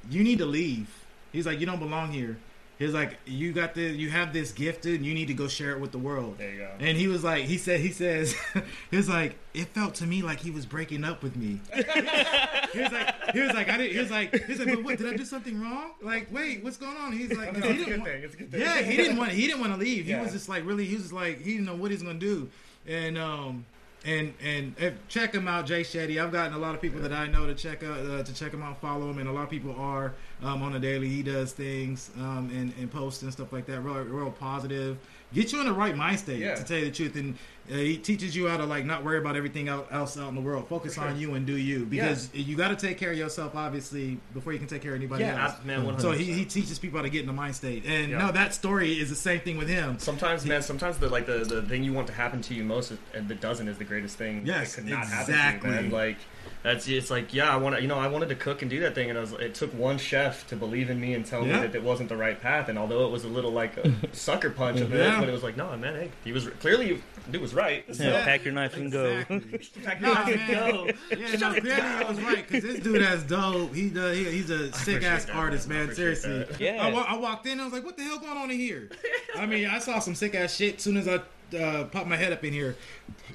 you 0.10 0.24
need 0.24 0.38
to 0.40 0.46
leave." 0.46 0.88
He's 1.34 1.46
like, 1.46 1.60
"You 1.60 1.66
don't 1.66 1.80
belong 1.80 2.14
here." 2.14 2.38
He 2.78 2.84
was 2.86 2.94
like, 2.94 3.18
"You 3.26 3.54
got 3.54 3.74
the, 3.74 3.84
you 3.84 4.10
have 4.10 4.34
this 4.34 4.52
gift, 4.52 4.82
dude, 4.82 4.96
and 4.98 5.06
you 5.06 5.14
need 5.14 5.28
to 5.28 5.34
go 5.34 5.48
share 5.48 5.72
it 5.72 5.80
with 5.80 5.92
the 5.94 5.98
world." 5.98 6.38
There 6.38 6.52
you 6.52 6.58
go. 6.60 6.72
And 6.80 6.98
he 6.98 7.08
was 7.08 7.24
like, 7.24 7.46
he 7.46 7.58
said, 7.58 7.80
he 7.80 7.92
says, 7.92 8.36
he 8.92 8.98
was 8.98 9.08
like, 9.08 9.38
it 9.54 9.68
felt 9.70 9.96
to 9.96 10.06
me 10.06 10.22
like 10.22 10.40
he 10.40 10.52
was 10.52 10.66
breaking 10.66 11.04
up 11.06 11.24
with 11.24 11.38
me. 11.38 11.62
he 11.74 12.80
was 12.82 12.92
like, 12.92 13.16
he 13.34 13.40
was 13.40 13.54
like, 13.54 13.70
I 13.70 13.78
didn't. 13.78 13.94
He 13.94 14.00
was 14.00 14.12
like, 14.12 14.36
he 14.36 14.52
was 14.52 14.60
like, 14.60 14.76
but 14.76 14.84
what? 14.84 14.98
Did 14.98 15.14
I 15.14 15.16
do 15.16 15.24
something 15.26 15.60
wrong? 15.62 15.92
Like, 16.02 16.28
wait, 16.34 16.64
what's 16.64 16.78
going 16.78 16.98
on? 16.98 17.14
He's 17.14 17.32
like, 17.32 17.54
No, 17.58 17.60
he 17.62 17.68
it's 17.68 17.68
a 17.68 17.74
didn't 17.74 17.86
good 17.86 18.00
want- 18.00 18.12
thing. 18.12 18.24
It's 18.24 18.34
a 18.34 18.38
good 18.38 18.52
thing. 18.52 18.62
yeah, 18.62 18.82
he 18.82 18.98
didn't 18.98 19.18
want. 19.18 19.32
He 19.32 19.48
didn't 19.48 19.62
want 19.62 19.74
to 19.74 19.80
leave. 19.80 20.06
He 20.06 20.16
was 20.16 20.32
just 20.34 20.50
like 20.50 20.66
really. 20.66 20.86
He 20.86 20.96
was 20.96 21.04
just 21.04 21.14
like 21.14 21.40
he 21.40 21.52
didn't 21.54 21.66
know 21.66 21.76
what 21.76 21.92
he's 21.92 22.04
gonna 22.04 22.20
do. 22.20 22.50
And 22.88 23.18
um 23.18 23.66
and 24.06 24.34
and 24.44 24.76
if, 24.78 24.94
check 25.08 25.34
him 25.34 25.48
out, 25.48 25.66
Jay 25.66 25.82
Shetty. 25.82 26.22
I've 26.24 26.32
gotten 26.32 26.54
a 26.54 26.60
lot 26.60 26.76
of 26.76 26.82
people 26.82 27.02
that 27.02 27.12
I 27.14 27.26
know 27.28 27.48
to 27.48 27.56
check 27.56 27.84
out 27.84 27.98
uh, 28.06 28.22
to 28.24 28.34
check 28.36 28.52
him 28.54 28.62
out, 28.62 28.80
follow 28.80 29.10
him, 29.10 29.18
and 29.18 29.28
a 29.28 29.32
lot 29.32 29.44
of 29.46 29.50
people 29.50 29.74
are 29.80 30.14
um, 30.44 30.62
on 30.64 30.76
a 30.76 30.80
daily. 30.80 31.08
He 31.10 31.24
does 31.24 31.52
things 31.54 32.10
um, 32.18 32.50
and 32.54 32.74
and 32.80 32.92
posts 32.92 33.22
and 33.24 33.32
stuff 33.32 33.52
like 33.54 33.66
that. 33.68 33.82
Real, 33.82 33.96
real 34.04 34.32
positive. 34.32 34.98
Get 35.34 35.52
you 35.52 35.60
in 35.60 35.66
the 35.66 35.74
right 35.74 35.98
mind 35.98 36.20
state 36.20 36.40
Yeah. 36.40 36.56
to 36.56 36.64
tell 36.64 36.78
you 36.78 36.86
the 36.86 36.92
truth, 36.92 37.16
and 37.16 37.36
uh, 37.70 37.76
he 37.76 37.98
teaches 37.98 38.36
you 38.36 38.48
how 38.48 38.58
to 38.58 38.66
like 38.66 38.86
not 38.86 39.04
worry 39.04 39.18
about 39.18 39.36
everything 39.36 39.68
el- 39.68 39.88
else 39.92 40.18
out 40.18 40.30
in 40.30 40.36
the 40.36 40.40
world. 40.42 40.68
Focus 40.70 40.94
sure. 40.94 41.04
on 41.06 41.20
you 41.20 41.34
and 41.34 41.46
do 41.46 41.58
you 41.58 41.84
because 41.86 42.30
you 42.34 42.56
got 42.56 42.68
to 42.70 42.76
take 42.76 42.98
care 42.98 43.12
of 43.12 43.18
yourself, 43.18 43.56
obviously, 43.56 44.18
before 44.34 44.54
you 44.54 44.60
can 44.60 44.68
take 44.68 44.82
care 44.84 44.92
of 44.92 44.98
anybody 44.98 45.24
Yeah, 45.24 45.44
else. 45.44 45.56
ab- 45.60 45.66
man, 45.66 46.00
So 46.00 46.12
he, 46.12 46.26
he 46.32 46.46
teaches 46.46 46.78
people 46.80 47.00
how 47.00 47.04
to 47.04 47.10
get 47.10 47.22
in 47.22 47.28
the 47.28 47.34
mind 47.34 47.56
state, 47.56 47.84
and 47.86 48.12
Yeah. 48.12 48.20
no, 48.20 48.32
that 48.32 48.54
story 48.54 48.94
is 49.00 49.10
the 49.10 49.16
same 49.16 49.40
thing 49.42 49.58
with 49.58 49.68
him. 49.68 49.98
Sometimes, 50.00 50.46
man, 50.46 50.62
sometimes 50.62 51.00
the 51.00 51.10
like 51.10 51.26
the, 51.26 51.40
the 51.40 51.64
thing 51.64 51.84
you 51.84 51.92
want 51.92 52.08
to 52.08 52.14
happen 52.14 52.42
to 52.44 52.54
you 52.54 52.64
most, 52.64 52.94
and 53.14 53.28
that 53.28 53.42
doesn't, 53.42 53.68
is 53.68 53.78
the 53.78 53.84
greatest 53.84 54.18
thing. 54.18 54.44
Yes, 54.46 54.76
that 54.76 54.82
could 54.84 54.92
not 54.92 55.04
exactly. 55.04 55.34
happen 55.34 55.60
to 55.72 55.76
you, 55.78 55.82
man. 55.84 55.92
Like 55.92 56.18
that's 56.66 56.88
it's 56.88 57.10
like 57.12 57.34
yeah, 57.34 57.50
I 57.54 57.58
want 57.58 57.76
to, 57.76 57.82
you 57.82 57.88
know, 57.88 57.98
I 58.00 58.08
wanted 58.08 58.30
to 58.30 58.36
cook 58.36 58.62
and 58.62 58.70
do 58.72 58.80
that 58.82 58.96
thing, 58.96 59.10
and 59.10 59.18
I 59.18 59.22
was, 59.22 59.32
it 59.34 59.54
took 59.56 59.72
one 59.74 59.98
chef 59.98 60.46
to 60.48 60.56
believe 60.56 60.90
in 60.90 61.00
me 61.00 61.14
and 61.14 61.26
tell 61.26 61.46
Yeah. 61.46 61.62
me 61.62 61.68
that 61.68 61.76
it 61.76 61.84
wasn't 61.84 62.10
the 62.10 62.18
right 62.18 62.40
path. 62.42 62.68
And 62.70 62.78
although 62.78 63.06
it 63.06 63.12
was 63.12 63.24
a 63.24 63.28
little 63.30 63.52
like 63.52 63.78
a 63.78 63.94
sucker 64.14 64.50
punch 64.50 64.80
of 64.82 64.94
it, 64.94 65.20
but 65.20 65.30
it 65.30 65.32
was 65.32 65.44
like, 65.44 65.56
no, 65.56 65.76
man, 65.78 65.94
hey, 65.96 66.12
he 66.24 66.32
was 66.32 66.48
clearly 66.60 67.02
dude 67.32 67.42
was 67.42 67.54
right. 67.54 67.84
So, 67.96 68.04
Yeah, 68.04 68.24
pack 68.26 68.44
your 68.44 68.54
knife 68.54 68.76
and 68.78 68.92
go. 68.92 69.06
Exactly. 69.30 69.82
pack 69.84 70.02
Nah, 70.02 70.08
your 70.08 70.16
knife 70.16 70.28
and 70.28 70.52
man. 70.52 70.72
go. 70.72 70.92
Yeah, 71.18 71.36
no, 71.38 71.60
clearly 71.62 71.82
he 72.00 72.04
was 72.06 72.22
right 72.22 72.48
because 72.48 72.64
this 72.64 72.80
dude 72.82 73.02
has 73.02 73.24
dope. 73.24 73.74
He 73.74 73.90
does. 73.90 74.18
He, 74.18 74.24
he's 74.26 74.50
a 74.50 74.74
sick 74.74 75.04
ass 75.04 75.26
that, 75.26 75.36
artist, 75.36 75.68
man. 75.70 75.76
Man. 75.78 75.84
appreciate 75.92 76.18
Seriously. 76.18 76.44
that. 76.56 76.60
Yeah. 76.60 76.84
I, 76.86 76.92
wa- 76.92 77.06
I 77.08 77.18
walked 77.18 77.46
in. 77.46 77.54
and 77.54 77.62
I 77.62 77.66
was 77.66 77.74
like, 77.74 77.84
"What 77.86 77.98
the 77.98 78.04
hell 78.04 78.18
going 78.20 78.38
on 78.38 78.50
in 78.52 78.58
here?" 78.60 78.90
I 79.36 79.46
mean, 79.46 79.68
I 79.68 79.80
saw 79.80 80.00
some 80.00 80.16
sick 80.16 80.34
ass 80.36 80.56
shit. 80.56 80.76
As 80.78 80.82
soon 80.84 80.98
as 80.98 81.08
I 81.08 81.20
uh, 81.54 81.86
popped 81.86 82.08
my 82.08 82.16
head 82.18 82.32
up 82.34 82.44
in 82.44 82.54
here, 82.54 82.76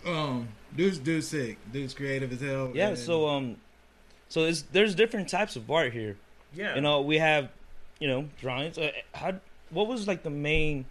um, 0.07 0.49
dude's 0.77 0.99
dude's 0.99 1.29
sick. 1.29 1.59
Dude's 1.73 1.95
creative 1.95 2.33
as 2.33 2.41
hell. 2.41 2.71
Yeah. 2.75 2.89
and- 2.89 2.99
So 2.99 3.29
um, 3.29 3.57
so 4.29 4.45
it's, 4.45 4.63
there's 4.63 4.95
different 4.95 5.29
types 5.29 5.57
of 5.57 5.71
art 5.71 5.93
here. 5.93 6.17
Yeah, 6.55 6.75
You 6.75 6.81
know, 6.81 7.01
we 7.03 7.19
have, 7.19 7.49
you 8.01 8.09
know, 8.09 8.29
drawings. 8.41 8.77
Uh, 8.79 8.91
how? 9.15 9.35
What 9.71 9.87
was 9.87 10.09
like 10.09 10.23
the 10.25 10.31
main 10.31 10.85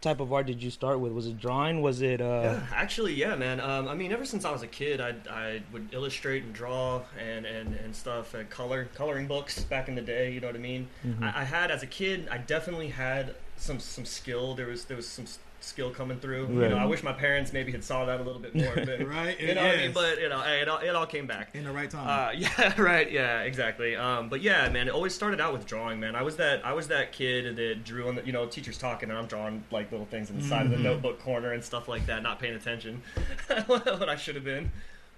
type 0.00 0.20
of 0.20 0.32
art 0.32 0.46
did 0.46 0.62
you 0.62 0.70
start 0.70 1.00
with? 1.00 1.12
Was 1.12 1.26
it 1.26 1.40
drawing? 1.40 1.82
Was 1.82 2.00
it 2.02 2.20
uh? 2.20 2.24
Yeah, 2.44 2.66
actually, 2.72 3.14
yeah, 3.14 3.34
man. 3.34 3.58
Um, 3.58 3.88
I 3.88 3.94
mean, 3.94 4.12
ever 4.12 4.24
since 4.24 4.44
I 4.44 4.52
was 4.52 4.62
a 4.62 4.68
kid, 4.68 5.00
I 5.00 5.14
I 5.28 5.62
would 5.72 5.88
illustrate 5.92 6.44
and 6.44 6.52
draw 6.52 7.02
and 7.18 7.44
and 7.44 7.74
and 7.74 7.94
stuff, 7.96 8.34
and 8.34 8.48
color 8.50 8.88
coloring 8.94 9.26
books 9.26 9.64
back 9.64 9.88
in 9.88 9.94
the 9.96 10.02
day. 10.02 10.30
You 10.32 10.40
know 10.40 10.46
what 10.48 10.56
I 10.56 10.60
mean? 10.60 10.86
Mm-hmm. 11.04 11.24
I, 11.24 11.40
I 11.40 11.44
had 11.44 11.70
as 11.72 11.82
a 11.82 11.86
kid, 11.88 12.28
I 12.30 12.38
definitely 12.38 12.88
had 12.90 13.34
some 13.56 13.80
some 13.80 14.04
skill. 14.04 14.54
There 14.54 14.66
was 14.66 14.84
there 14.84 14.96
was 14.96 15.08
some 15.08 15.24
s- 15.24 15.38
skill 15.64 15.90
coming 15.90 16.18
through. 16.18 16.46
You 16.48 16.68
know, 16.68 16.76
I 16.76 16.84
wish 16.84 17.02
my 17.02 17.12
parents 17.12 17.52
maybe 17.52 17.72
had 17.72 17.82
saw 17.82 18.04
that 18.04 18.20
a 18.20 18.22
little 18.22 18.40
bit 18.40 18.54
more. 18.54 18.72
But, 18.74 19.06
Right, 19.06 19.38
You 19.40 19.54
know 19.54 19.62
what 19.62 19.74
I 19.74 19.76
mean? 19.76 19.92
But 19.92 20.20
you 20.20 20.28
know, 20.28 20.40
hey, 20.40 20.60
it 20.60 20.68
all, 20.68 20.78
it 20.78 20.94
all 20.94 21.06
came 21.06 21.26
back. 21.26 21.54
in 21.54 21.64
the 21.64 21.72
right 21.72 21.90
time. 21.90 22.06
Uh, 22.06 22.32
yeah, 22.36 22.80
right. 22.80 23.10
Yeah, 23.10 23.40
exactly. 23.40 23.96
Um, 23.96 24.28
but 24.28 24.42
yeah, 24.42 24.68
man, 24.68 24.88
it 24.88 24.94
always 24.94 25.14
started 25.14 25.40
out 25.40 25.52
with 25.52 25.66
drawing. 25.66 25.98
Man, 26.00 26.14
I 26.14 26.22
was 26.22 26.36
that 26.36 26.64
I 26.64 26.72
was 26.72 26.88
that 26.88 27.12
kid 27.12 27.56
that 27.56 27.84
drew 27.84 28.08
on 28.08 28.14
the 28.16 28.24
you 28.24 28.32
know 28.32 28.46
teachers 28.46 28.78
talking 28.78 29.08
and 29.10 29.18
I'm 29.18 29.26
drawing 29.26 29.64
like 29.70 29.90
little 29.90 30.06
things 30.06 30.30
in 30.30 30.38
the 30.38 30.44
side 30.44 30.66
of 30.66 30.72
the 30.72 30.78
notebook 30.78 31.20
corner 31.20 31.52
and 31.52 31.64
stuff 31.64 31.88
like 31.88 32.06
that, 32.06 32.22
not 32.22 32.38
paying 32.38 32.54
attention 32.54 33.02
what 33.66 34.08
I 34.08 34.16
should 34.16 34.34
have 34.34 34.44
been. 34.44 34.70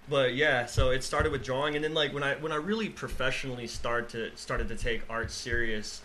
But 0.09 0.35
yeah, 0.35 0.65
so 0.65 0.91
it 0.91 1.03
started 1.03 1.31
with 1.33 1.43
drawing, 1.43 1.75
and 1.75 1.83
then 1.83 1.93
like 1.93 2.13
when 2.13 2.23
I 2.23 2.35
when 2.35 2.51
I 2.51 2.55
really 2.55 2.87
professionally 2.89 3.67
start 3.67 4.09
to 4.09 4.31
started 4.35 4.69
to 4.69 4.75
take 4.75 5.01
art 5.09 5.31
serious. 5.31 6.01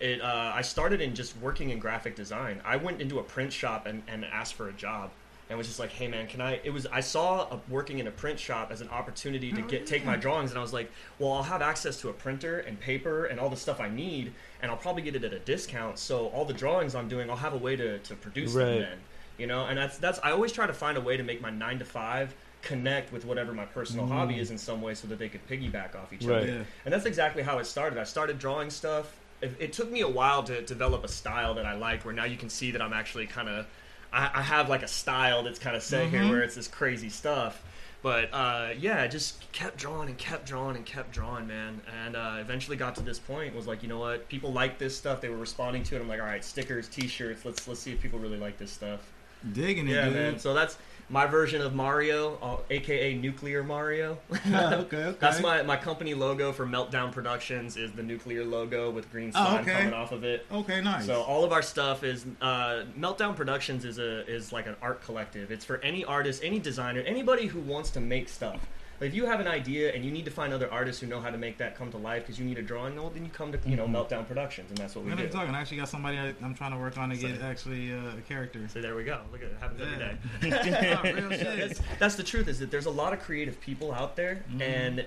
It, 0.00 0.20
uh, 0.20 0.52
I 0.54 0.62
started 0.62 1.00
in 1.00 1.14
just 1.14 1.36
working 1.38 1.70
in 1.70 1.78
graphic 1.78 2.14
design. 2.14 2.60
I 2.64 2.76
went 2.76 3.00
into 3.00 3.18
a 3.18 3.22
print 3.22 3.52
shop 3.52 3.86
and, 3.86 4.02
and 4.06 4.24
asked 4.24 4.54
for 4.54 4.68
a 4.68 4.72
job 4.72 5.10
and 5.48 5.56
was 5.58 5.66
just 5.66 5.78
like, 5.80 5.90
"Hey 5.90 6.06
man, 6.08 6.26
can 6.28 6.40
I?" 6.40 6.60
It 6.62 6.70
was 6.70 6.86
I 6.86 7.00
saw 7.00 7.48
a, 7.50 7.60
working 7.68 7.98
in 7.98 8.06
a 8.06 8.10
print 8.10 8.38
shop 8.38 8.70
as 8.70 8.80
an 8.80 8.88
opportunity 8.90 9.50
to 9.52 9.62
get 9.62 9.86
take 9.86 10.04
my 10.04 10.14
drawings, 10.16 10.50
and 10.50 10.58
I 10.58 10.62
was 10.62 10.72
like, 10.72 10.90
"Well, 11.18 11.32
I'll 11.32 11.42
have 11.42 11.62
access 11.62 12.00
to 12.02 12.10
a 12.10 12.12
printer 12.12 12.60
and 12.60 12.78
paper 12.78 13.24
and 13.24 13.40
all 13.40 13.48
the 13.48 13.56
stuff 13.56 13.80
I 13.80 13.88
need, 13.88 14.32
and 14.62 14.70
I'll 14.70 14.76
probably 14.76 15.02
get 15.02 15.16
it 15.16 15.24
at 15.24 15.32
a 15.32 15.38
discount. 15.40 15.98
So 15.98 16.26
all 16.28 16.44
the 16.44 16.52
drawings 16.54 16.94
I'm 16.94 17.08
doing, 17.08 17.28
I'll 17.30 17.36
have 17.36 17.54
a 17.54 17.58
way 17.58 17.76
to, 17.76 17.98
to 17.98 18.14
produce 18.14 18.52
Right. 18.54 18.64
them 18.66 18.78
then, 18.82 18.98
you 19.38 19.46
know." 19.46 19.64
And 19.66 19.76
that's 19.78 19.98
that's 19.98 20.20
I 20.22 20.30
always 20.32 20.52
try 20.52 20.66
to 20.66 20.74
find 20.74 20.96
a 20.98 21.00
way 21.00 21.16
to 21.16 21.22
make 21.24 21.40
my 21.40 21.50
nine 21.50 21.78
to 21.80 21.84
five 21.84 22.34
connect 22.62 23.12
with 23.12 23.24
whatever 23.24 23.52
my 23.54 23.64
personal 23.64 24.06
hobby 24.06 24.38
is 24.38 24.50
in 24.50 24.58
some 24.58 24.82
way, 24.82 24.94
so 24.94 25.08
that 25.08 25.18
they 25.18 25.28
could 25.30 25.44
piggyback 25.48 25.96
off 25.96 26.12
each 26.12 26.24
Right. 26.24 26.42
other. 26.42 26.46
Yeah. 26.52 26.62
And 26.84 26.92
that's 26.94 27.06
exactly 27.06 27.42
how 27.42 27.58
it 27.58 27.64
started. 27.66 27.98
I 27.98 28.04
started 28.04 28.38
drawing 28.38 28.68
stuff. 28.70 29.16
It, 29.40 29.52
it 29.58 29.72
took 29.72 29.90
me 29.90 30.00
a 30.00 30.08
while 30.08 30.42
to 30.44 30.62
develop 30.62 31.04
a 31.04 31.08
style 31.08 31.54
that 31.54 31.66
I 31.66 31.74
like. 31.74 32.04
where 32.04 32.14
now 32.14 32.24
you 32.24 32.36
can 32.36 32.48
see 32.50 32.70
that 32.72 32.82
I'm 32.82 32.92
actually 32.92 33.26
kind 33.26 33.48
of, 33.48 33.66
I, 34.12 34.30
I 34.34 34.42
have 34.42 34.68
like 34.68 34.82
a 34.82 34.88
style 34.88 35.42
that's 35.42 35.58
kind 35.58 35.76
of 35.76 35.82
set 35.82 36.08
here, 36.08 36.22
Mhm. 36.22 36.30
where 36.30 36.42
it's 36.42 36.54
this 36.54 36.68
crazy 36.68 37.08
stuff. 37.08 37.62
But 38.00 38.32
uh, 38.32 38.70
yeah, 38.78 39.02
I 39.02 39.08
just 39.08 39.50
kept 39.52 39.76
drawing 39.76 40.08
and 40.08 40.16
kept 40.16 40.46
drawing 40.46 40.76
and 40.76 40.86
kept 40.86 41.12
drawing, 41.12 41.48
man. 41.48 41.80
And 42.04 42.14
uh, 42.14 42.36
eventually 42.40 42.76
got 42.76 42.94
to 42.96 43.00
this 43.02 43.18
point. 43.18 43.54
Was 43.56 43.66
like, 43.66 43.82
you 43.82 43.88
know 43.88 43.98
what? 43.98 44.28
People 44.28 44.52
like 44.52 44.78
this 44.78 44.96
stuff. 44.96 45.20
They 45.20 45.28
were 45.28 45.36
responding 45.36 45.82
to 45.84 45.96
it. 45.96 46.00
I'm 46.00 46.08
like, 46.08 46.20
all 46.20 46.26
right, 46.26 46.44
stickers, 46.44 46.86
T-shirts. 46.88 47.44
Let's 47.44 47.66
let's 47.66 47.80
see 47.80 47.90
if 47.92 48.00
people 48.00 48.20
really 48.20 48.38
like 48.38 48.56
this 48.56 48.70
stuff. 48.70 49.00
Digging 49.52 49.88
it, 49.88 49.94
Yeah, 49.94 50.04
dude. 50.06 50.14
man. 50.14 50.38
So 50.38 50.54
that's 50.54 50.78
my 51.10 51.26
version 51.26 51.62
of 51.62 51.74
Mario, 51.74 52.36
uh, 52.42 52.56
aka 52.70 53.14
Nuclear 53.14 53.62
Mario. 53.62 54.18
Yeah, 54.46 54.74
okay, 54.74 54.96
okay. 55.04 55.16
That's 55.18 55.40
my, 55.40 55.62
my 55.62 55.76
company 55.76 56.14
logo 56.14 56.52
for 56.52 56.66
Meltdown 56.66 57.12
Productions 57.12 57.76
is 57.76 57.92
the 57.92 58.02
nuclear 58.02 58.44
logo 58.44 58.90
with 58.90 59.10
green 59.10 59.32
Oh, 59.34 59.44
slime 59.44 59.60
okay. 59.62 59.72
coming 59.72 59.94
off 59.94 60.12
of 60.12 60.24
it. 60.24 60.44
Okay, 60.52 60.80
nice. 60.82 61.06
So 61.06 61.22
all 61.22 61.44
of 61.44 61.52
our 61.52 61.62
stuff 61.62 62.04
is 62.04 62.26
uh, 62.42 62.84
Meltdown 62.98 63.34
Productions 63.36 63.84
is 63.84 63.98
a 63.98 64.26
is 64.26 64.52
like 64.52 64.66
an 64.66 64.76
art 64.82 65.02
collective. 65.02 65.50
It's 65.50 65.64
for 65.64 65.78
any 65.78 66.04
artist, 66.04 66.42
any 66.44 66.58
designer, 66.58 67.00
anybody 67.00 67.46
who 67.46 67.60
wants 67.60 67.90
to 67.90 68.00
make 68.00 68.28
stuff. 68.28 68.66
Like 69.00 69.08
if 69.10 69.14
you 69.14 69.26
have 69.26 69.38
an 69.40 69.46
idea 69.46 69.92
and 69.94 70.04
you 70.04 70.10
need 70.10 70.24
to 70.24 70.30
find 70.30 70.52
other 70.52 70.70
artists 70.72 71.00
who 71.00 71.06
know 71.06 71.20
how 71.20 71.30
to 71.30 71.38
make 71.38 71.58
that 71.58 71.76
come 71.76 71.90
to 71.92 71.96
life 71.98 72.22
because 72.22 72.38
you 72.38 72.44
need 72.44 72.58
a 72.58 72.62
drawing, 72.62 72.96
well, 72.96 73.10
then 73.10 73.24
you 73.24 73.30
come 73.30 73.52
to 73.52 73.58
you 73.64 73.76
know 73.76 73.86
Meltdown 73.86 74.26
Productions, 74.26 74.70
and 74.70 74.78
that's 74.78 74.96
what 74.96 75.04
we 75.04 75.14
do. 75.14 75.22
I'm 75.22 75.30
talking, 75.30 75.54
I 75.54 75.60
actually 75.60 75.76
got 75.76 75.88
somebody 75.88 76.18
I, 76.18 76.34
I'm 76.42 76.54
trying 76.54 76.72
to 76.72 76.78
work 76.78 76.98
on 76.98 77.10
to 77.10 77.16
get 77.16 77.40
actually 77.40 77.92
uh, 77.92 78.16
a 78.18 78.20
character. 78.22 78.66
So 78.68 78.80
there 78.80 78.96
we 78.96 79.04
go. 79.04 79.20
Look 79.30 79.42
at 79.42 79.48
it, 79.48 79.52
it 79.52 79.60
happens 79.60 79.80
every 79.80 79.98
Yeah. 80.50 80.62
day. 80.62 80.94
Oh, 81.50 81.56
that's, 81.68 81.80
that's 81.98 82.14
the 82.16 82.22
truth 82.22 82.48
is 82.48 82.58
that 82.58 82.70
there's 82.70 82.86
a 82.86 82.90
lot 82.90 83.12
of 83.12 83.20
creative 83.20 83.60
people 83.60 83.92
out 83.92 84.16
there 84.16 84.42
Mm-hmm. 84.50 84.62
and 84.62 85.06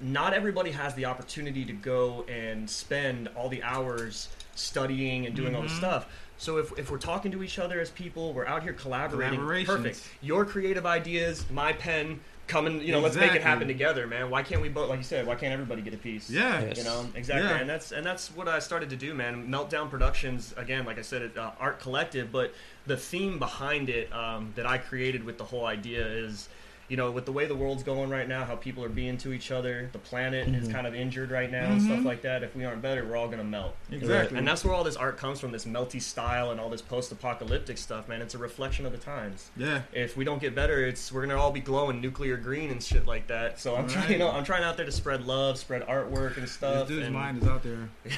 not 0.00 0.34
everybody 0.34 0.70
has 0.72 0.94
the 0.94 1.04
opportunity 1.04 1.64
to 1.64 1.72
go 1.72 2.24
and 2.28 2.68
spend 2.68 3.28
all 3.36 3.48
the 3.48 3.62
hours 3.62 4.28
studying 4.56 5.26
and 5.26 5.34
doing 5.36 5.54
all 5.54 5.62
the 5.62 5.68
Mhm. 5.68 5.76
stuff 5.76 6.06
so 6.38 6.56
if, 6.58 6.76
if 6.78 6.90
we're 6.90 6.98
talking 6.98 7.30
to 7.32 7.42
each 7.42 7.58
other 7.58 7.80
as 7.80 7.90
people 7.90 8.32
we're 8.32 8.46
out 8.46 8.62
here 8.64 8.72
collaborating 8.72 9.38
perfect 9.64 10.00
your 10.20 10.44
creative 10.44 10.84
ideas 10.86 11.44
my 11.50 11.72
pen 11.72 12.18
come 12.52 12.66
and 12.66 12.82
you 12.82 12.92
know 12.92 13.00
let's 13.00 13.16
make 13.16 13.34
it 13.34 13.42
happen 13.42 13.66
together 13.66 14.06
man 14.06 14.28
why 14.28 14.42
can't 14.42 14.60
we 14.60 14.68
both 14.68 14.88
like 14.90 14.98
you 14.98 15.04
said 15.04 15.26
why 15.26 15.34
can't 15.34 15.52
everybody 15.52 15.80
get 15.80 15.94
a 15.94 15.96
piece 15.96 16.28
Yeah. 16.28 16.60
Yes. 16.60 16.76
you 16.78 16.84
know 16.84 17.06
exactly 17.14 17.48
Yeah. 17.48 17.56
and 17.56 17.68
that's 17.68 17.92
and 17.92 18.04
that's 18.04 18.28
what 18.36 18.46
i 18.46 18.58
started 18.58 18.90
to 18.90 18.96
do 18.96 19.14
man 19.14 19.48
meltdown 19.48 19.88
productions 19.88 20.54
again 20.58 20.84
like 20.84 20.98
i 20.98 21.02
said 21.02 21.22
it, 21.22 21.38
uh, 21.38 21.52
art 21.58 21.80
collective 21.80 22.30
but 22.30 22.52
the 22.86 22.96
theme 22.96 23.38
behind 23.38 23.88
it 23.88 24.12
um, 24.12 24.52
that 24.56 24.66
i 24.66 24.76
created 24.76 25.24
with 25.24 25.38
the 25.38 25.44
whole 25.44 25.64
idea 25.66 26.06
is 26.06 26.48
you 26.92 26.98
know 26.98 27.10
with 27.10 27.24
the 27.24 27.32
way 27.32 27.46
the 27.46 27.54
world's 27.54 27.82
going 27.82 28.10
right 28.10 28.28
now 28.28 28.44
how 28.44 28.54
people 28.54 28.84
are 28.84 28.90
being 28.90 29.16
to 29.16 29.32
each 29.32 29.50
other 29.50 29.88
the 29.92 29.98
planet 29.98 30.46
is 30.48 30.68
kind 30.68 30.86
of 30.86 30.94
injured 30.94 31.30
right 31.30 31.50
now 31.50 31.64
and 31.72 31.80
stuff 31.80 32.00
Mhm. 32.00 32.04
like 32.04 32.20
that 32.20 32.42
if 32.42 32.54
we 32.54 32.66
aren't 32.66 32.82
better 32.82 33.02
we're 33.06 33.16
all 33.16 33.28
going 33.28 33.38
to 33.38 33.44
melt 33.44 33.74
Exactly. 33.90 34.36
and 34.36 34.46
that's 34.46 34.62
where 34.62 34.74
all 34.74 34.84
this 34.84 34.96
art 34.96 35.16
comes 35.16 35.40
from 35.40 35.52
this 35.52 35.64
melty 35.64 36.02
style 36.02 36.50
and 36.50 36.60
all 36.60 36.68
this 36.68 36.82
post-apocalyptic 36.82 37.78
stuff 37.78 38.08
man 38.10 38.20
it's 38.20 38.34
a 38.34 38.38
reflection 38.38 38.84
of 38.84 38.92
the 38.92 38.98
times 38.98 39.50
yeah. 39.56 39.80
if 39.94 40.18
we 40.18 40.24
don't 40.24 40.40
get 40.42 40.54
better, 40.54 40.84
it's 40.84 41.10
we're 41.10 41.22
gonna 41.26 41.40
all 41.40 41.50
be 41.50 41.60
glowing 41.60 42.02
nuclear 42.02 42.36
green 42.36 42.70
and 42.70 42.82
shit 42.82 43.06
like 43.06 43.26
that. 43.28 43.58
So 43.58 43.74
I'm 43.74 43.88
trying, 43.88 44.12
you 44.12 44.18
know, 44.18 44.30
I'm 44.30 44.44
trying 44.44 44.62
out 44.64 44.76
there 44.76 44.84
to 44.84 44.92
spread 44.92 45.24
love, 45.26 45.56
spread 45.58 45.86
artwork 45.86 46.34
and 46.34 46.42
This 46.44 46.52
stuff. 46.52 46.88
dude's 46.88 47.06
and- 47.06 47.14
mind 47.14 47.42
is 47.42 47.48
out 47.48 47.62
there. 47.62 47.88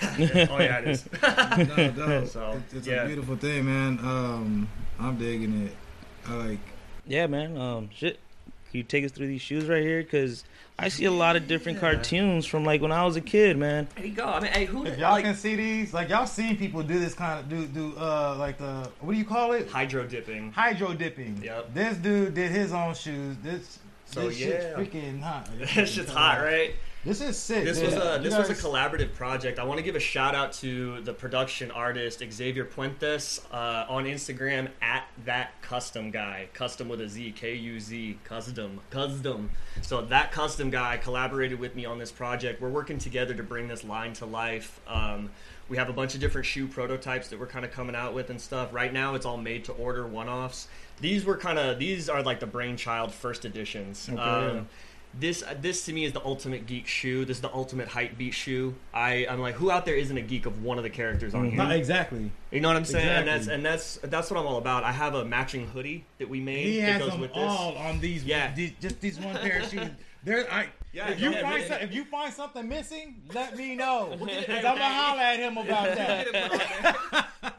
oh 0.50 0.58
yeah, 0.58 0.78
it 0.80 0.88
is. 0.88 1.08
no, 1.22 1.90
no. 1.92 2.24
So, 2.34 2.60
it's, 2.64 2.74
it's 2.74 2.86
yeah. 2.86 3.02
a 3.04 3.06
beautiful 3.06 3.36
thing, 3.36 3.66
man. 3.66 3.98
Um, 4.00 4.68
I'm 4.98 5.16
digging 5.16 5.66
it. 5.66 5.76
I 6.26 6.34
like. 6.34 6.58
Yeah, 7.06 7.26
man. 7.28 7.56
Um, 7.56 7.90
shit. 7.94 8.18
Can 8.74 8.78
you 8.78 8.82
take 8.82 9.04
us 9.04 9.12
through 9.12 9.28
these 9.28 9.40
shoes 9.40 9.66
right 9.66 9.84
here? 9.84 10.02
Cause 10.02 10.42
I 10.80 10.88
see 10.88 11.04
a 11.04 11.10
lot 11.12 11.36
of 11.36 11.46
different 11.46 11.76
Yeah. 11.76 11.92
cartoons 11.92 12.44
from 12.44 12.64
like 12.64 12.82
when 12.82 12.90
I 12.90 13.04
was 13.04 13.14
a 13.14 13.20
kid, 13.20 13.56
man. 13.56 13.86
There 13.94 14.04
you 14.04 14.10
go. 14.12 14.24
I 14.26 14.40
mean, 14.40 14.50
hey, 14.50 14.64
who 14.64 14.84
If 14.84 14.98
y'all 14.98 15.12
like 15.12 15.22
can 15.24 15.36
see 15.36 15.54
these, 15.54 15.94
like 15.94 16.08
y'all 16.08 16.26
seen 16.26 16.56
people 16.56 16.82
do 16.82 16.98
this 16.98 17.14
kind 17.14 17.38
of 17.38 17.48
do 17.48 17.66
do 17.66 17.94
uh 17.96 18.34
like 18.36 18.58
the 18.58 18.90
what 18.98 19.12
do 19.12 19.18
you 19.18 19.24
call 19.24 19.52
it? 19.52 19.68
hydro 19.70 20.08
dipping? 20.08 20.50
Hydro 20.50 20.92
dipping. 20.94 21.40
Yep. 21.40 21.72
This 21.72 21.96
dude 21.98 22.34
did 22.34 22.50
his 22.50 22.72
own 22.72 22.94
shoes. 22.94 23.36
This 23.44 23.78
So, 24.06 24.26
this 24.28 24.38
shit's 24.38 24.64
yeah. 24.64 24.72
freaking 24.76 25.20
hot. 25.22 25.48
It's 25.60 25.94
just 25.94 26.08
hot, 26.08 26.40
right? 26.42 26.74
This 27.04 27.20
is 27.20 27.36
sick. 27.36 27.64
This 27.64 27.82
was 27.82 27.92
a 27.94 28.18
this 28.22 28.34
was 28.36 28.48
a 28.48 28.54
collaborative 28.54 29.12
project. 29.14 29.58
I 29.58 29.64
want 29.64 29.76
to 29.78 29.84
give 29.84 29.94
a 29.94 30.00
shout 30.00 30.34
out 30.34 30.54
to 30.54 31.02
the 31.02 31.12
production 31.12 31.70
artist 31.70 32.22
Xavier 32.32 32.64
Puentes 32.64 33.40
uh, 33.52 33.84
on 33.90 34.04
Instagram 34.04 34.70
at 34.80 35.06
that 35.26 35.60
custom 35.60 36.10
guy, 36.10 36.48
custom 36.54 36.88
with 36.88 37.02
a 37.02 37.08
Z, 37.08 37.32
K 37.32 37.54
U 37.54 37.78
Z, 37.78 38.18
custom, 38.24 38.80
custom. 38.88 39.50
So 39.82 40.00
that 40.02 40.32
custom 40.32 40.70
guy 40.70 40.96
collaborated 40.96 41.58
with 41.58 41.76
me 41.76 41.84
on 41.84 41.98
this 41.98 42.10
project. 42.10 42.62
We're 42.62 42.70
working 42.70 42.96
together 42.96 43.34
to 43.34 43.42
bring 43.42 43.68
this 43.68 43.84
line 43.84 44.14
to 44.14 44.24
life. 44.26 44.80
Um, 44.88 45.30
we 45.68 45.76
have 45.76 45.88
a 45.88 45.94
bunch 45.94 46.14
of 46.14 46.20
different 46.20 46.46
shoe 46.46 46.66
prototypes 46.66 47.28
that 47.28 47.38
we're 47.40 47.46
kind 47.46 47.64
of 47.64 47.70
coming 47.70 47.96
out 47.96 48.14
with 48.14 48.30
and 48.30 48.40
stuff. 48.40 48.72
Right 48.72 48.92
now, 48.92 49.14
it's 49.14 49.24
all 49.26 49.38
made 49.38 49.64
to 49.64 49.72
order 49.72 50.06
one-offs. 50.06 50.68
These 51.00 51.24
were 51.24 51.36
kind 51.36 51.58
of 51.58 51.78
these 51.78 52.08
are 52.08 52.22
like 52.22 52.40
the 52.40 52.46
brainchild 52.46 53.12
first 53.12 53.44
editions. 53.44 54.08
Okay, 54.10 54.20
Um, 54.20 54.56
yeah. 54.56 54.62
This 55.18 55.42
uh, 55.42 55.54
this 55.60 55.84
to 55.86 55.92
me 55.92 56.04
is 56.04 56.12
the 56.12 56.24
ultimate 56.24 56.66
geek 56.66 56.86
shoe. 56.86 57.24
This 57.24 57.38
is 57.38 57.40
the 57.40 57.52
ultimate 57.52 57.88
hype 57.88 58.18
beat 58.18 58.34
shoe. 58.34 58.74
I 58.92 59.26
I'm 59.28 59.40
like, 59.40 59.54
who 59.54 59.70
out 59.70 59.84
there 59.84 59.96
isn't 59.96 60.16
a 60.16 60.22
geek 60.22 60.46
of 60.46 60.62
one 60.62 60.78
of 60.78 60.84
the 60.84 60.90
characters 60.90 61.34
on 61.34 61.44
Not 61.44 61.68
here? 61.68 61.76
Uh, 61.76 61.78
exactly. 61.78 62.30
You 62.50 62.60
know 62.60 62.68
what 62.68 62.76
I'm 62.76 62.84
saying? 62.84 63.08
And 63.08 63.28
that's 63.28 63.46
and 63.46 63.64
that's 63.64 63.96
that's 64.02 64.30
what 64.30 64.40
I'm 64.40 64.46
all 64.46 64.58
about. 64.58 64.84
I 64.84 64.92
have 64.92 65.14
a 65.14 65.24
matching 65.24 65.66
hoodie 65.68 66.04
that 66.18 66.28
we 66.28 66.40
made 66.40 66.66
He 66.66 66.80
that 66.80 66.92
has 66.92 67.00
goes 67.02 67.10
them 67.12 67.20
with 67.20 67.34
this. 67.34 67.42
all 67.42 67.76
on 67.76 68.00
these. 68.00 68.24
Yeah. 68.24 68.52
these, 68.54 68.72
just 68.80 69.00
these 69.00 69.18
one 69.18 69.36
pair 69.36 69.60
of 69.60 69.68
shoes. 69.70 69.88
There, 70.24 70.52
I. 70.52 70.66
Yeah, 70.94 71.10
if 71.10 71.18
you 71.20 71.32
yeah, 71.32 71.42
find 71.42 71.64
some, 71.66 71.80
if 71.80 71.92
you 71.92 72.04
find 72.04 72.32
something 72.32 72.68
missing, 72.68 73.20
let 73.34 73.56
me 73.56 73.74
know. 73.74 74.10
Cause 74.16 74.30
I'm 74.30 74.62
gonna 74.62 74.84
holler 74.84 75.22
at 75.22 75.40
him 75.40 75.58
about 75.58 75.86
that. 75.96 77.54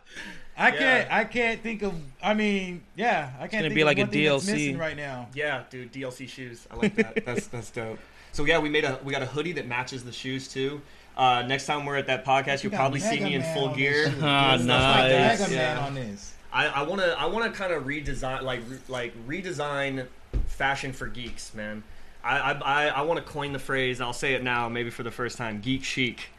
I 0.57 0.71
can't. 0.71 1.11
I 1.11 1.23
can't 1.25 1.61
think 1.61 1.81
of. 1.83 1.93
I 2.23 2.33
mean, 2.33 2.83
yeah, 2.95 3.31
I 3.37 3.41
can't. 3.41 3.51
gonna 3.51 3.63
think 3.63 3.75
be 3.75 3.81
of 3.81 3.85
like 3.87 3.97
a 3.97 4.01
one 4.01 4.09
thing 4.09 4.23
that's 4.25 4.45
DLC. 4.45 4.51
missing 4.53 4.77
right 4.77 4.95
now. 4.97 5.27
Yeah, 5.33 5.63
dude, 5.69 5.91
DLC 5.91 6.27
shoes. 6.29 6.65
I 6.71 6.75
like 6.75 6.95
that. 6.95 7.25
that's 7.25 7.47
that's 7.49 7.71
dope. 7.71 7.99
So 8.31 8.45
yeah, 8.45 8.59
we 8.59 8.69
made 8.69 8.85
a 8.85 8.99
we 9.03 9.11
got 9.11 9.21
a 9.21 9.25
hoodie 9.27 9.53
that 9.53 9.67
matches 9.67 10.03
the 10.03 10.11
shoes 10.11 10.47
too. 10.47 10.81
Uh, 11.17 11.43
next 11.47 11.65
time 11.65 11.85
we're 11.85 11.95
at 11.97 12.07
that 12.07 12.25
podcast, 12.25 12.63
You 12.63 12.69
you'll 12.69 12.71
got 12.71 12.77
probably 12.77 12.99
see 12.99 13.11
Mega 13.11 13.25
me 13.25 13.33
in 13.35 13.41
Man 13.41 13.53
full 13.57 13.73
gear. 13.73 14.03
this 14.05 14.13
shit. 14.15 14.23
Ah, 14.23 14.57
nice. 14.57 15.39
like 15.39 15.49
Mega 15.49 15.53
Yeah. 15.55 15.75
Man 15.75 15.77
on 15.83 15.95
this. 15.95 16.33
I, 16.51 16.67
I 16.67 16.81
wanna 16.83 17.15
I 17.17 17.25
wanna 17.25 17.51
kind 17.51 17.73
of 17.73 17.83
redesign 17.83 18.41
like 18.43 18.61
re, 18.69 18.77
like 18.87 19.27
redesign 19.27 20.07
fashion 20.47 20.93
for 20.93 21.07
geeks, 21.07 21.53
man. 21.53 21.83
I 22.23 22.37
I, 22.39 22.51
I, 22.53 22.87
I 22.87 23.01
want 23.01 23.25
to 23.25 23.31
coin 23.31 23.51
the 23.53 23.59
phrase. 23.59 23.99
I'll 24.01 24.13
say 24.13 24.33
it 24.33 24.43
now, 24.43 24.67
maybe 24.69 24.89
for 24.89 25.03
the 25.03 25.11
first 25.11 25.37
time. 25.37 25.59
Geek 25.61 25.83
chic. 25.83 26.29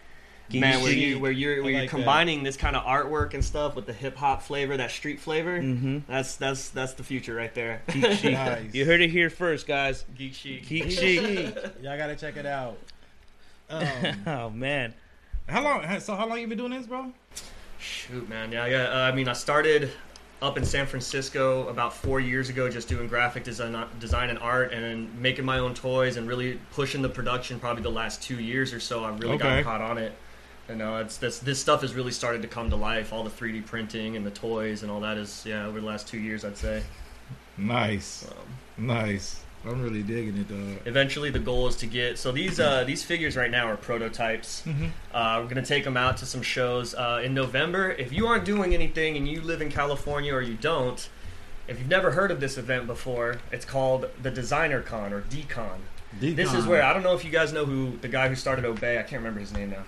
Geek 0.48 0.61
man, 0.61 0.80
where 0.82 0.92
chic. 0.92 0.98
you 1.00 1.18
where 1.18 1.30
you're 1.32 1.56
where 1.62 1.64
I 1.66 1.68
you're 1.70 1.80
like 1.82 1.90
that. 1.90 1.96
combining 1.96 2.42
this 2.44 2.56
kind 2.56 2.76
of 2.76 2.85
artwork 2.85 3.35
and 3.35 3.44
stuff 3.44 3.74
with 3.74 3.87
the 3.87 3.92
hip 3.92 4.16
hop 4.16 4.42
flavor, 4.42 4.76
that 4.76 4.90
street 4.92 5.18
flavor. 5.20 5.61
Mhm. 5.61 6.02
That's 6.06 6.37
that's 6.37 6.68
that's 6.70 6.92
the 6.94 7.02
future 7.02 7.35
right 7.35 7.52
there. 7.54 7.82
Geek 7.88 8.12
chic. 8.12 8.32
Nice. 8.35 8.72
You 8.74 8.85
heard 8.85 9.00
it 9.00 9.11
here 9.11 9.28
first, 9.30 9.66
guys. 9.66 10.04
Geek 10.16 10.35
chic. 10.35 10.66
Geek 10.68 10.85
Geek 10.85 10.92
chic. 10.92 11.20
chic. 11.26 11.54
Y'all 11.82 11.98
gotta 11.98 12.14
check 12.16 12.37
it 12.37 12.46
out. 12.46 12.78
Um, 13.70 13.87
oh 14.26 14.50
man. 14.50 14.94
how 15.48 15.62
long? 15.62 16.00
So 16.00 16.14
how 16.14 16.28
long 16.28 16.38
you 16.38 16.46
been 16.46 16.59
doing 16.59 16.72
this, 16.72 16.87
bro? 16.87 17.12
Shoot, 17.78 18.28
man. 18.28 18.52
Yeah, 18.52 18.66
yeah. 18.66 18.82
Uh, 18.85 19.11
I 19.11 19.12
mean, 19.12 19.28
I 19.28 19.32
started 19.32 19.90
up 20.42 20.56
in 20.59 20.64
San 20.64 20.87
Francisco 20.87 21.66
about 21.68 21.94
four 21.94 22.20
years 22.20 22.48
ago, 22.50 22.68
just 22.68 22.88
doing 22.88 23.09
graphic 23.09 23.42
design, 23.44 23.87
design 23.98 24.30
and 24.30 24.38
art, 24.38 24.72
and 24.72 25.12
making 25.20 25.44
my 25.44 25.59
own 25.59 25.74
toys 25.74 26.16
and 26.16 26.28
really 26.28 26.61
pushing 26.72 27.02
the 27.02 27.09
production. 27.09 27.59
Probably 27.59 27.82
the 27.82 27.90
last 27.90 28.22
two 28.22 28.38
years 28.40 28.72
or 28.72 28.80
so, 28.80 29.04
I've 29.04 29.18
really 29.20 29.35
Okay. 29.35 29.42
gotten 29.42 29.64
caught 29.64 29.80
on 29.80 29.98
it. 29.98 30.12
And 30.68 30.83
uh, 30.83 31.02
it's 31.05 31.16
this 31.18 31.38
this 31.38 31.61
stuff 31.61 31.83
has 31.83 31.94
really 31.94 32.11
started 32.12 32.42
to 32.42 32.48
come 32.48 32.70
to 32.70 32.76
life. 32.76 33.12
All 33.12 33.22
the 33.24 33.31
3D 33.31 33.64
printing 33.66 34.16
and 34.16 34.26
the 34.26 34.31
toys 34.33 34.83
and 34.83 34.90
all 34.90 35.00
that 35.00 35.16
is 35.16 35.44
yeah 35.46 35.66
over 35.66 35.81
the 35.81 35.87
last 35.87 36.09
two 36.09 36.18
years, 36.18 36.44
I'd 36.44 36.57
say. 36.57 36.83
Nice, 37.59 38.26
Um, 38.79 38.87
nice. 38.87 39.40
I'm 39.64 39.83
really 39.83 40.02
digging 40.02 40.37
it, 40.37 40.48
dog. 40.48 40.79
eventually, 40.87 41.31
the 41.31 41.40
goal 41.40 41.66
is 41.66 41.74
to 41.76 41.87
get 41.87 42.18
so 42.18 42.31
these 42.31 42.61
uh, 42.61 42.85
these 42.85 43.02
figures 43.02 43.37
right 43.37 43.50
now 43.50 43.66
are 43.66 43.76
prototypes. 43.76 44.62
Mhm. 44.66 44.90
Uh, 45.12 45.40
we're 45.42 45.48
gonna 45.48 45.64
take 45.66 45.83
them 45.85 45.96
out 45.96 46.16
to 46.18 46.26
some 46.26 46.42
shows 46.42 46.94
uh, 46.94 47.20
in 47.24 47.35
November. 47.35 47.90
If 47.92 48.12
you 48.12 48.26
aren't 48.29 48.44
doing 48.44 48.74
anything 48.74 49.16
and 49.16 49.26
you 49.26 49.40
live 49.40 49.61
in 49.62 49.70
California 49.70 50.33
or 50.35 50.42
you 50.42 50.55
don't, 50.55 51.09
if 51.66 51.79
you've 51.81 51.88
never 51.88 52.12
heard 52.12 52.31
of 52.31 52.38
this 52.38 52.57
event 52.59 52.87
before, 52.87 53.38
it's 53.50 53.64
called 53.64 54.09
the 54.22 54.31
Designer 54.31 54.83
Con 54.83 55.12
or 55.12 55.22
DCon. 55.22 55.79
This 56.20 56.52
is 56.55 56.64
where 56.66 56.83
I 56.83 56.92
don't 56.92 57.02
know 57.02 57.14
if 57.14 57.24
you 57.24 57.31
guys 57.33 57.52
know 57.52 57.64
who 57.64 57.96
the 58.00 58.09
guy 58.09 58.29
who 58.29 58.37
started 58.37 58.64
Obey. 58.64 58.98
I 58.98 59.02
can't 59.02 59.20
remember 59.20 59.40
his 59.40 59.52
name 59.52 59.70
now. 59.70 59.83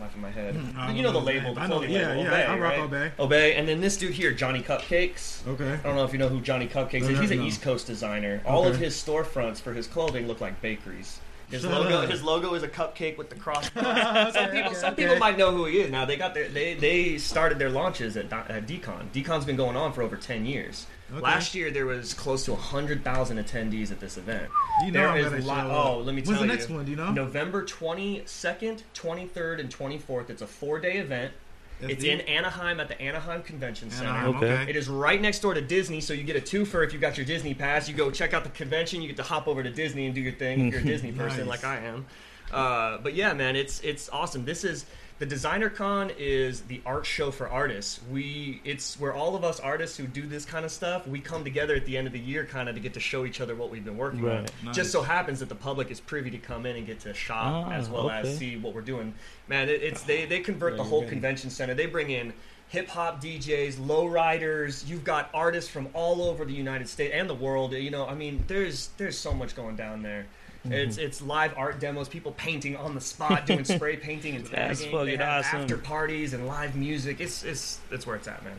Life 0.00 0.14
of 0.14 0.20
my 0.20 0.30
head. 0.30 0.54
Mm, 0.54 0.96
you 0.96 1.02
know 1.02 1.10
the 1.10 1.18
label, 1.20 1.54
the 1.54 1.60
know- 1.60 1.66
clothing 1.66 1.90
yeah, 1.90 2.08
label. 2.10 2.22
yeah, 2.22 2.28
Obey, 2.28 2.44
I 2.44 2.58
rock 2.58 2.72
right? 2.72 2.78
Obey. 2.80 3.12
Obey, 3.18 3.54
and 3.56 3.66
then 3.68 3.80
this 3.80 3.96
dude 3.96 4.12
here, 4.12 4.32
Johnny 4.32 4.60
Cupcakes. 4.62 5.46
Okay. 5.46 5.72
I 5.72 5.76
don't 5.78 5.96
know 5.96 6.04
if 6.04 6.12
you 6.12 6.18
know 6.18 6.28
who 6.28 6.40
Johnny 6.40 6.68
Cupcakes 6.68 7.02
No, 7.02 7.08
is. 7.08 7.14
no, 7.16 7.20
He's 7.22 7.30
an 7.32 7.38
no. 7.38 7.44
East 7.44 7.62
Coast 7.62 7.86
designer. 7.86 8.40
All 8.46 8.66
of 8.66 8.78
his 8.78 8.94
storefronts 8.94 9.60
for 9.60 9.72
his 9.72 9.86
clothing 9.88 10.28
look 10.28 10.40
like 10.40 10.60
bakeries. 10.62 11.18
His 11.50 11.64
logo, 11.64 12.06
his 12.06 12.22
logo 12.22 12.52
is 12.54 12.62
a 12.62 12.68
cupcake 12.68 13.16
with 13.16 13.30
the 13.30 13.36
cross. 13.36 13.70
some 13.74 13.82
people, 13.82 14.70
okay, 14.70 14.74
some 14.74 14.92
okay. 14.92 15.02
people 15.04 15.16
might 15.18 15.38
know 15.38 15.50
who 15.50 15.64
he 15.64 15.78
is. 15.80 15.90
Now 15.90 16.04
they 16.04 16.16
got 16.16 16.34
their, 16.34 16.48
they 16.48 16.74
they 16.74 17.16
started 17.18 17.58
their 17.58 17.70
launches 17.70 18.16
at, 18.16 18.28
Di- 18.28 18.44
at 18.48 18.66
DCon. 18.66 19.10
DCon's 19.12 19.46
been 19.46 19.56
going 19.56 19.76
on 19.76 19.92
for 19.92 20.02
over 20.02 20.16
ten 20.16 20.44
years. 20.44 20.86
Okay. 21.10 21.20
Last 21.22 21.54
year 21.54 21.70
there 21.70 21.86
was 21.86 22.12
close 22.12 22.44
to 22.44 22.54
hundred 22.54 23.02
thousand 23.02 23.38
attendees 23.38 23.90
at 23.90 23.98
this 23.98 24.18
event. 24.18 24.50
You 24.84 24.92
know 24.92 25.00
There 25.00 25.08
I'm 25.08 25.16
is 25.18 25.24
gonna 25.24 25.36
li- 25.36 25.42
show 25.44 25.52
oh, 25.52 25.80
up. 25.80 25.86
oh, 25.86 25.98
let 26.00 26.14
me 26.14 26.20
When's 26.20 26.28
tell 26.28 26.40
the 26.40 26.46
next 26.46 26.68
you. 26.68 26.74
one? 26.76 26.84
Do 26.84 26.90
you 26.90 26.96
know? 26.98 27.12
November 27.12 27.64
twenty 27.64 28.22
second, 28.26 28.82
twenty 28.92 29.26
third, 29.26 29.58
and 29.58 29.70
twenty 29.70 29.96
fourth. 29.98 30.28
It's 30.28 30.42
a 30.42 30.46
four 30.46 30.78
day 30.80 30.98
event. 30.98 31.32
It's 31.80 32.02
SD? 32.04 32.08
in 32.08 32.20
Anaheim 32.22 32.80
at 32.80 32.88
the 32.88 33.00
Anaheim 33.00 33.42
Convention 33.42 33.90
Center. 33.90 34.08
Anaheim, 34.10 34.36
Okay. 34.36 34.52
okay. 34.52 34.70
It 34.70 34.76
is 34.76 34.88
right 34.88 35.20
next 35.20 35.40
door 35.40 35.54
to 35.54 35.60
Disney, 35.60 36.00
so 36.00 36.12
you 36.12 36.24
get 36.24 36.36
a 36.36 36.40
twofer 36.40 36.84
if 36.84 36.92
you've 36.92 37.02
got 37.02 37.16
your 37.16 37.26
Disney 37.26 37.54
pass. 37.54 37.88
You 37.88 37.94
go 37.94 38.10
check 38.10 38.34
out 38.34 38.42
the 38.44 38.50
convention, 38.50 39.00
you 39.00 39.08
get 39.08 39.16
to 39.18 39.22
hop 39.22 39.46
over 39.46 39.62
to 39.62 39.70
Disney 39.70 40.06
and 40.06 40.14
do 40.14 40.20
your 40.20 40.32
thing 40.32 40.66
if 40.68 40.72
you're 40.74 40.82
a 40.82 40.84
Disney 40.94 41.12
person 41.12 41.46
Nice. 41.46 41.62
like 41.62 41.64
I 41.64 41.76
am. 41.86 42.06
Uh, 42.50 42.98
but 42.98 43.14
yeah, 43.14 43.32
man, 43.34 43.56
it's 43.56 43.80
it's 43.80 44.08
awesome. 44.10 44.44
This 44.44 44.64
is 44.64 44.86
the 45.18 45.26
Designer 45.26 45.68
Con 45.68 46.12
is 46.16 46.60
the 46.62 46.80
art 46.86 47.04
show 47.04 47.30
for 47.30 47.48
artists. 47.48 48.00
We 48.10 48.60
it's 48.64 48.98
where 49.00 49.12
all 49.12 49.34
of 49.34 49.42
us 49.44 49.58
artists 49.58 49.96
who 49.96 50.06
do 50.06 50.26
this 50.26 50.44
kind 50.44 50.64
of 50.64 50.70
stuff 50.70 51.06
we 51.08 51.20
come 51.20 51.42
together 51.42 51.74
at 51.74 51.84
the 51.86 51.96
end 51.96 52.06
of 52.06 52.12
the 52.12 52.18
year, 52.20 52.44
kind 52.44 52.68
of 52.68 52.76
to 52.76 52.80
get 52.80 52.94
to 52.94 53.00
show 53.00 53.24
each 53.24 53.40
other 53.40 53.54
what 53.56 53.70
we've 53.70 53.84
been 53.84 53.96
working 53.96 54.28
on. 54.28 54.46
Nice. 54.64 54.76
Just 54.76 54.92
so 54.92 55.02
happens 55.02 55.40
that 55.40 55.48
the 55.48 55.54
public 55.54 55.90
is 55.90 55.98
privy 56.00 56.30
to 56.30 56.38
come 56.38 56.66
in 56.66 56.76
and 56.76 56.86
get 56.86 57.00
to 57.00 57.14
shop 57.14 57.66
Ah, 57.66 57.72
as 57.72 57.88
well 57.88 58.06
okay. 58.06 58.28
as 58.28 58.38
see 58.38 58.56
what 58.56 58.74
we're 58.74 58.80
doing. 58.80 59.12
Man, 59.48 59.68
it, 59.68 59.82
it's 59.82 60.02
they 60.02 60.24
they 60.26 60.40
convert 60.40 60.76
the 60.76 60.84
whole 60.84 61.06
convention 61.08 61.50
center. 61.50 61.74
They 61.74 61.86
bring 61.86 62.10
in 62.10 62.32
hip 62.68 62.88
hop 62.88 63.20
DJs, 63.22 63.74
lowriders. 63.76 64.86
You've 64.86 65.04
got 65.04 65.30
artists 65.34 65.70
from 65.70 65.88
all 65.94 66.22
over 66.22 66.44
the 66.44 66.52
United 66.52 66.88
States 66.88 67.12
and 67.14 67.28
the 67.28 67.34
world. 67.34 67.72
You 67.72 67.90
know, 67.90 68.06
I 68.06 68.14
mean, 68.14 68.44
there's 68.46 68.90
there's 68.98 69.18
so 69.18 69.32
much 69.32 69.56
going 69.56 69.74
down 69.74 70.02
there. 70.02 70.26
Mm-hmm. 70.64 70.72
It's 70.72 70.98
it's 70.98 71.22
live 71.22 71.54
art 71.56 71.78
demos, 71.80 72.08
people 72.08 72.32
painting 72.32 72.76
on 72.76 72.94
the 72.94 73.00
spot, 73.00 73.46
doing 73.46 73.64
spray 73.76 73.96
painting 73.96 74.34
and 74.36 74.44
That's 74.46 74.80
tagging. 74.80 74.92
They 74.92 74.98
fucking 75.16 75.18
have 75.20 75.44
awesome. 75.44 75.60
after 75.62 75.78
parties 75.78 76.32
and 76.34 76.46
live 76.46 76.74
music. 76.74 77.20
It's 77.20 77.44
it's 77.44 77.78
it's 77.90 78.06
where 78.06 78.16
it's 78.16 78.26
at, 78.28 78.42
man. 78.44 78.56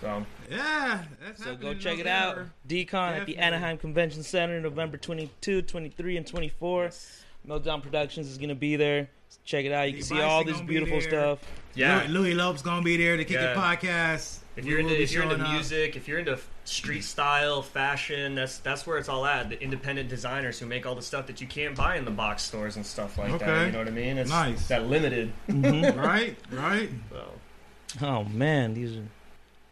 So 0.00 0.26
Yeah. 0.50 1.04
That's 1.24 1.42
So 1.42 1.56
go 1.56 1.70
in 1.70 1.78
check 1.78 1.98
it 1.98 2.06
out. 2.06 2.36
November. 2.36 2.52
DCon 2.68 3.20
at 3.20 3.26
the 3.26 3.38
Anaheim 3.38 3.78
Convention 3.78 4.22
Center, 4.22 4.60
November 4.60 4.96
22, 4.98 5.62
23, 5.62 6.16
and 6.16 6.26
24. 6.26 6.90
Meltdown 7.48 7.82
Productions 7.82 8.28
is 8.28 8.36
going 8.36 8.48
to 8.50 8.54
be 8.54 8.76
there. 8.76 9.08
Check 9.44 9.64
it 9.64 9.72
out. 9.72 9.84
You 9.88 9.92
Lee 9.94 9.98
can 9.98 10.02
see 10.02 10.20
all 10.20 10.44
this 10.44 10.54
gonna 10.56 10.66
be 10.66 10.74
beautiful 10.74 11.00
stuff. 11.00 11.38
yeah, 11.74 12.02
Louis, 12.02 12.08
Louis 12.08 12.34
Lope's 12.34 12.60
gonna 12.62 12.82
be 12.82 12.96
there 12.98 13.16
to 13.16 13.24
kick 13.24 13.36
Yeah. 13.36 13.52
it 13.52 13.56
podcast. 13.56 14.38
If 14.56 14.64
you're 14.66 14.78
into 14.80 15.00
if 15.00 15.12
you're 15.12 15.22
into 15.22 15.36
showing 15.36 15.46
up. 15.46 15.52
music, 15.52 15.96
if 15.96 16.06
you're 16.08 16.18
into 16.18 16.38
street 16.64 17.02
style, 17.04 17.62
fashion, 17.62 18.34
that's 18.34 18.58
that's 18.58 18.86
where 18.86 18.98
it's 18.98 19.08
all 19.08 19.24
at. 19.24 19.48
The 19.48 19.60
independent 19.62 20.08
designers 20.08 20.58
who 20.58 20.66
make 20.66 20.84
all 20.84 20.94
the 20.94 21.02
stuff 21.02 21.26
that 21.28 21.40
you 21.40 21.46
can't 21.46 21.74
buy 21.74 21.96
in 21.96 22.04
the 22.04 22.10
box 22.10 22.42
stores 22.42 22.76
and 22.76 22.84
stuff 22.84 23.16
like 23.16 23.38
that. 23.38 23.66
You 23.66 23.72
know 23.72 23.78
what 23.78 23.88
I 23.88 23.92
mean? 23.92 24.18
It's 24.18 24.30
Nice. 24.30 24.68
that 24.68 24.86
limited. 24.86 25.32
right, 25.48 26.36
right. 26.50 26.90
So. 27.10 27.28
Oh, 28.02 28.24
man. 28.24 28.74
These 28.74 28.96
are. 28.98 29.04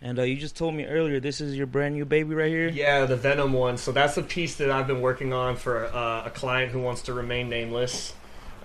And 0.02 0.18
uh, 0.18 0.22
you 0.22 0.36
just 0.36 0.56
told 0.56 0.74
me 0.74 0.86
earlier, 0.86 1.20
this 1.20 1.42
is 1.42 1.54
your 1.54 1.66
brand 1.66 1.94
new 1.94 2.06
baby 2.06 2.34
right 2.34 2.48
here? 2.48 2.68
Yeah, 2.70 3.04
the 3.04 3.16
Venom 3.16 3.52
one. 3.52 3.76
So 3.76 3.92
that's 3.92 4.16
a 4.16 4.22
piece 4.22 4.56
that 4.56 4.70
I've 4.70 4.86
been 4.86 5.02
working 5.02 5.34
on 5.34 5.56
for 5.56 5.84
uh, 5.94 6.24
a 6.24 6.30
client 6.30 6.72
who 6.72 6.80
wants 6.80 7.02
to 7.02 7.12
remain 7.12 7.50
nameless. 7.50 8.14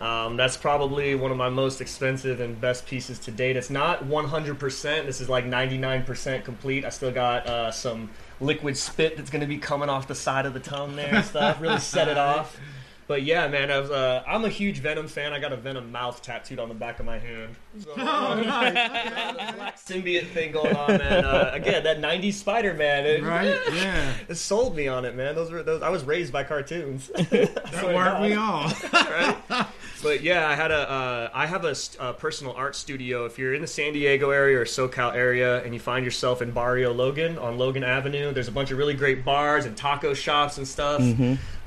Um, 0.01 0.35
that's 0.35 0.57
probably 0.57 1.15
one 1.15 1.31
of 1.31 1.37
my 1.37 1.49
most 1.49 1.79
expensive 1.79 2.41
and 2.41 2.59
best 2.59 2.85
pieces 2.85 3.17
to 3.19 3.31
date. 3.31 3.55
It's 3.55 3.69
not 3.69 4.03
100%. 4.03 5.05
This 5.05 5.21
is 5.21 5.29
like 5.29 5.45
99% 5.45 6.43
complete. 6.43 6.83
I 6.83 6.89
still 6.89 7.11
got 7.11 7.47
uh, 7.47 7.71
some 7.71 8.09
liquid 8.41 8.75
spit 8.77 9.15
that's 9.15 9.29
going 9.29 9.41
to 9.41 9.47
be 9.47 9.57
coming 9.57 9.87
off 9.87 10.07
the 10.07 10.15
side 10.15 10.45
of 10.45 10.53
the 10.53 10.59
tongue 10.59 10.95
there 10.95 11.15
and 11.15 11.25
stuff. 11.25 11.61
Really 11.61 11.79
set 11.79 12.09
it 12.09 12.17
off. 12.17 12.59
But 13.07 13.21
yeah, 13.23 13.47
man, 13.47 13.69
I 13.69 13.79
was, 13.79 13.91
uh, 13.91 14.23
I'm 14.27 14.45
a 14.45 14.49
huge 14.49 14.79
Venom 14.79 15.07
fan. 15.07 15.31
I 15.31 15.39
got 15.39 15.53
a 15.53 15.57
Venom 15.57 15.91
mouth 15.91 16.21
tattooed 16.23 16.57
on 16.59 16.69
the 16.69 16.75
back 16.75 16.99
of 16.99 17.05
my 17.05 17.19
hand. 17.19 17.55
So, 17.79 17.91
Oh, 17.97 18.41
nice. 18.43 18.73
black 19.55 19.77
symbiote 19.77 20.27
thing 20.29 20.51
going 20.51 20.75
on, 20.75 20.97
man. 20.97 21.23
Uh, 21.23 21.51
again, 21.53 21.83
that 21.83 21.99
'90s 21.99 22.33
Spider-Man. 22.33 23.05
It, 23.05 23.23
right? 23.23 23.57
Yeah. 23.73 24.13
it 24.29 24.35
sold 24.35 24.75
me 24.75 24.87
on 24.87 25.05
it, 25.05 25.15
man. 25.15 25.35
Those 25.35 25.51
were 25.51 25.61
those. 25.61 25.81
I 25.83 25.89
was 25.89 26.03
raised 26.03 26.33
by 26.33 26.43
cartoons. 26.43 27.07
That 27.15 27.93
worked 27.93 28.21
we 28.21 28.33
all. 28.33 28.71
right? 28.93 29.67
But 30.01 30.21
yeah, 30.21 30.47
I 30.47 30.55
had 30.55 30.71
a 30.71 30.89
uh, 30.89 31.29
I 31.33 31.45
have 31.45 31.65
a, 31.65 31.75
a 31.99 32.13
personal 32.13 32.53
art 32.53 32.75
studio. 32.75 33.25
If 33.25 33.37
you're 33.37 33.53
in 33.53 33.61
the 33.61 33.67
San 33.67 33.93
Diego 33.93 34.29
area 34.31 34.59
or 34.59 34.65
SoCal 34.65 35.13
area, 35.13 35.63
and 35.63 35.73
you 35.73 35.79
find 35.79 36.03
yourself 36.05 36.41
in 36.41 36.51
Barrio 36.51 36.93
Logan 36.93 37.37
on 37.37 37.57
Logan 37.57 37.83
Avenue, 37.83 38.31
there's 38.33 38.47
a 38.47 38.51
bunch 38.51 38.71
of 38.71 38.77
really 38.77 38.93
great 38.93 39.23
bars 39.25 39.65
and 39.65 39.75
taco 39.77 40.13
shops 40.13 40.57
and 40.57 40.67
stuff. 40.67 41.01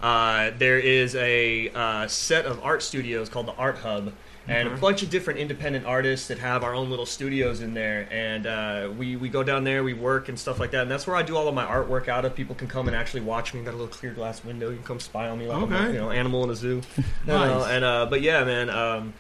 Uh, 0.03 0.51
there 0.59 0.79
is 0.79 1.15
a 1.17 1.71
uh, 1.71 2.07
set 2.07 2.45
of 2.47 2.63
art 2.63 2.83
studios 2.83 3.29
called 3.29 3.47
the 3.47 3.55
Art 3.55 3.79
Hub. 3.79 4.13
And 4.49 4.67
a 4.67 4.77
bunch 4.79 5.03
of 5.03 5.11
different 5.11 5.41
independent 5.41 5.85
artists 5.85 6.29
that 6.29 6.39
have 6.39 6.65
our 6.65 6.75
own 6.75 6.89
little 6.89 7.05
studios 7.05 7.61
in 7.61 7.75
there, 7.75 8.09
and 8.11 8.47
uh, 8.47 8.91
we 8.97 9.15
we 9.15 9.29
go 9.29 9.43
down 9.43 9.63
there, 9.63 9.85
we 9.85 9.93
work 9.93 10.31
and 10.31 10.39
stuff 10.39 10.59
like 10.59 10.71
that, 10.71 10.81
and 10.81 10.91
that's 10.91 11.07
where 11.07 11.17
I 11.17 11.23
do 11.23 11.37
all 11.37 11.49
of 11.49 11.55
my 11.55 11.67
artwork 11.67 12.09
out 12.09 12.25
of. 12.25 12.35
People 12.35 12.55
can 12.55 12.67
come 12.67 12.89
and 12.89 12.97
actually 12.97 13.21
watch 13.21 13.53
me. 13.53 13.61
Got 13.61 13.73
a 13.75 13.77
little 13.77 13.89
clear 13.89 14.15
glass 14.15 14.43
window. 14.43 14.71
You 14.71 14.77
can 14.77 14.87
come 14.87 15.01
spy 15.01 15.29
on 15.29 15.39
me 15.39 15.47
like 15.47 15.63
I'm 15.63 15.71
a, 15.71 15.89
you 15.89 15.99
know 15.99 16.11
animal 16.11 16.45
in 16.45 16.51
a 16.51 16.57
zoo. 16.57 16.81
Nice. 17.27 17.67
and 17.67 17.85
uh, 17.85 18.07
but 18.09 18.23
yeah, 18.23 18.43
man. 18.43 18.71
Um, 18.71 19.13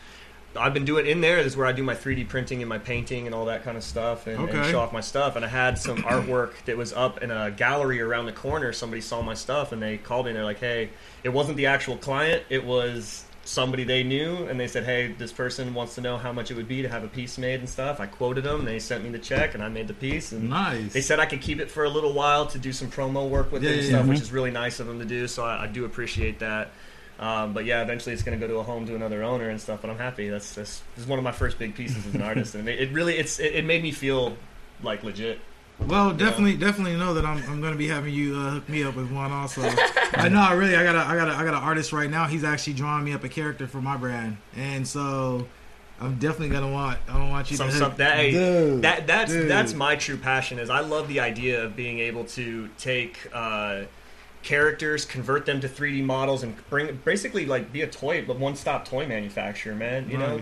I've 0.59 0.75
been 0.75 0.85
doing 0.85 1.07
in 1.07 1.21
there. 1.21 1.37
This 1.43 1.53
is 1.53 1.57
where 1.57 1.67
I 1.67 1.73
do 1.73 1.83
my 1.83 1.95
3D 1.95 2.29
printing 2.29 2.61
and 2.63 2.69
my 2.69 2.79
painting 2.79 3.27
and 3.27 3.35
all 3.35 3.47
that 3.47 3.65
kind 3.65 3.77
of 3.77 3.85
stuff, 3.85 4.27
and, 4.27 4.49
and 4.49 4.67
show 4.71 4.81
off 4.81 4.93
my 4.93 5.01
stuff. 5.01 5.37
And 5.37 5.45
I 5.45 5.49
had 5.49 5.79
some 5.79 5.99
artwork 5.99 6.53
that 6.67 6.77
was 6.77 6.93
up 6.93 7.23
in 7.23 7.31
a 7.31 7.51
gallery 7.51 8.01
around 8.01 8.27
the 8.27 8.33
corner. 8.33 8.73
Somebody 8.73 9.01
saw 9.01 9.23
my 9.23 9.35
stuff, 9.35 9.73
and 9.73 9.81
they 9.83 9.99
called 9.99 10.27
me. 10.27 10.31
and 10.31 10.37
They're 10.37 10.45
like, 10.45 10.61
"Hey, 10.61 10.91
it 11.25 11.31
wasn't 11.31 11.57
the 11.57 11.67
actual 11.67 11.97
client. 11.97 12.43
It 12.51 12.65
was 12.65 13.25
somebody 13.45 13.83
they 13.85 14.03
knew." 14.03 14.47
And 14.47 14.59
they 14.61 14.69
said, 14.69 14.85
"Hey, 14.85 15.13
this 15.17 15.33
person 15.33 15.73
wants 15.75 15.95
to 15.95 16.01
know 16.01 16.19
how 16.19 16.33
much 16.33 16.51
it 16.51 16.55
would 16.55 16.69
be 16.69 16.83
to 16.83 16.89
have 16.89 17.05
a 17.05 17.09
piece 17.09 17.39
made 17.39 17.61
and 17.61 17.69
stuff." 17.69 18.01
I 18.01 18.07
quoted 18.07 18.45
them. 18.45 18.65
They 18.65 18.79
sent 18.79 19.05
me 19.05 19.11
the 19.11 19.19
check, 19.19 19.55
and 19.55 19.63
I 19.63 19.69
made 19.69 19.89
the 19.89 19.95
piece. 19.95 20.33
And 20.33 20.51
Nice. 20.51 20.93
they 20.93 21.01
said 21.01 21.19
I 21.21 21.27
could 21.27 21.41
keep 21.41 21.61
it 21.61 21.71
for 21.71 21.85
a 21.85 21.89
little 21.89 22.13
while 22.13 22.47
to 22.47 22.59
do 22.59 22.73
some 22.73 22.91
promo 22.91 23.29
work 23.29 23.51
with 23.53 23.63
Yeah, 23.63 23.71
it 23.71 23.73
and 23.75 23.83
yeah, 23.85 23.89
stuff, 23.91 24.05
yeah. 24.07 24.11
which 24.13 24.21
is 24.21 24.33
really 24.33 24.51
nice 24.51 24.81
of 24.81 24.87
them 24.87 24.99
to 24.99 25.05
do. 25.05 25.27
So 25.29 25.45
I, 25.45 25.65
I 25.65 25.67
do 25.67 25.85
appreciate 25.85 26.41
that. 26.41 26.73
Um, 27.19 27.53
but 27.53 27.65
yeah, 27.65 27.83
eventually 27.83 28.13
it's 28.13 28.23
going 28.23 28.39
to 28.39 28.47
go 28.47 28.53
to 28.53 28.61
a 28.61 28.63
home 28.63 28.87
to 28.87 28.95
another 28.95 29.25
owner 29.25 29.49
and 29.49 29.61
stuff. 29.61 29.81
But 29.81 29.91
I'm 29.91 29.99
happy. 29.99 30.29
That's, 30.29 30.55
that's 30.55 30.83
this 30.95 31.05
is 31.05 31.09
one 31.09 31.19
of 31.19 31.25
my 31.25 31.33
first 31.33 31.59
big 31.59 31.75
pieces 31.75 32.07
as 32.07 32.15
an 32.15 32.23
artist, 32.23 32.55
and 32.55 32.69
it, 32.69 32.81
it 32.81 32.93
really 32.93 33.17
it's 33.17 33.39
it, 33.41 33.57
it 33.57 33.65
made 33.65 33.83
me 33.83 33.91
feel 33.91 34.37
like 34.83 35.03
legit. 35.03 35.41
Well, 35.87 36.13
definitely, 36.13 36.57
definitely 36.57 36.97
know 36.97 37.15
that 37.15 37.25
I'm, 37.25 37.39
I'm 37.49 37.61
going 37.61 37.73
to 37.73 37.79
be 37.79 37.87
having 37.87 38.13
you 38.13 38.35
uh, 38.37 38.51
hook 38.51 38.69
me 38.69 38.83
up 38.83 38.97
with 38.97 39.13
one 39.13 39.31
also. 39.31 39.63
I 40.15 40.29
know, 40.29 40.41
I 40.41 40.53
really, 40.55 40.75
I 40.75 40.83
got 40.83 40.97
a, 40.97 41.09
I 41.09 41.15
got 41.15 41.29
a, 41.29 41.33
I 41.33 41.45
got 41.45 41.55
an 41.55 41.63
artist 41.63 41.93
right 41.93 42.11
now. 42.11 42.27
He's 42.27 42.43
actually 42.43 42.73
drawing 42.73 43.05
me 43.05 43.13
up 43.13 43.23
a 43.23 43.29
character 43.29 43.69
for 43.69 43.81
my 43.81 43.97
brand, 43.97 44.39
and 44.57 44.87
so 44.87 45.47
I'm 46.01 46.19
definitely 46.19 46.49
gonna 46.49 46.73
want, 46.73 46.99
I 47.09 47.17
don't 47.17 47.31
want 47.31 47.51
you 47.53 47.57
Some 47.57 47.69
to 47.69 47.77
stuff 47.77 47.97
that 47.99 48.17
hey, 48.17 48.33
Dude, 48.33 48.83
that 48.83 49.07
that's 49.07 49.33
dude. 49.33 49.49
that's 49.49 49.73
my 49.73 49.95
true 49.95 50.17
passion. 50.17 50.59
Is 50.59 50.69
I 50.69 50.81
love 50.81 51.07
the 51.07 51.21
idea 51.21 51.65
of 51.65 51.77
being 51.77 52.01
able 52.01 52.25
to 52.25 52.69
take. 52.79 53.17
Uh, 53.33 53.83
characters 54.43 55.05
convert 55.05 55.45
them 55.47 55.61
to 55.61 55.69
3d 55.69 56.03
models 56.05 56.43
and 56.43 56.55
bring 56.71 56.99
basically 57.05 57.45
like 57.47 57.73
be 57.73 57.83
a 57.83 57.87
toy 57.87 58.25
but 58.27 58.39
one-stop 58.39 58.85
toy 58.87 59.07
manufacturer 59.07 59.75
man 59.75 60.09
you 60.11 60.17
know 60.19 60.41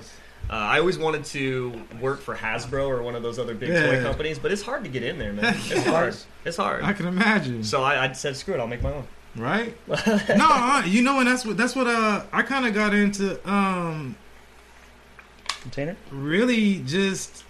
Uh, 0.48 0.52
I 0.52 0.78
always 0.78 0.96
wanted 0.96 1.24
to 1.36 1.82
work 2.00 2.20
for 2.20 2.36
Hasbro 2.36 2.86
or 2.86 3.02
one 3.02 3.16
of 3.16 3.22
those 3.24 3.36
other 3.40 3.54
big 3.54 3.70
Yeah. 3.70 3.84
toy 3.96 4.00
companies, 4.02 4.38
but 4.38 4.52
it's 4.52 4.62
hard 4.62 4.84
to 4.84 4.90
get 4.90 5.02
in 5.02 5.18
there, 5.18 5.32
man. 5.32 5.56
It's 5.70 5.84
hard. 5.86 6.14
It's 6.44 6.56
hard. 6.56 6.84
I 6.84 6.92
can 6.92 7.06
imagine, 7.06 7.64
So 7.64 7.82
I, 7.82 8.04
I 8.04 8.12
said, 8.12 8.36
screw 8.36 8.54
it, 8.54 8.60
I'll 8.60 8.68
make 8.68 8.80
my 8.80 8.92
own. 8.92 9.08
right? 9.34 9.74
no, 10.36 10.82
you 10.86 11.02
know, 11.02 11.18
and 11.18 11.26
that's 11.26 11.44
what 11.44 11.56
that's 11.56 11.74
what 11.74 11.88
uh 11.88 12.22
I 12.32 12.42
kind 12.42 12.64
of 12.64 12.74
got 12.74 12.94
into. 12.94 13.26
Um, 13.50 14.14
Container? 15.62 15.96
really 16.12 16.78
just. 16.86 17.42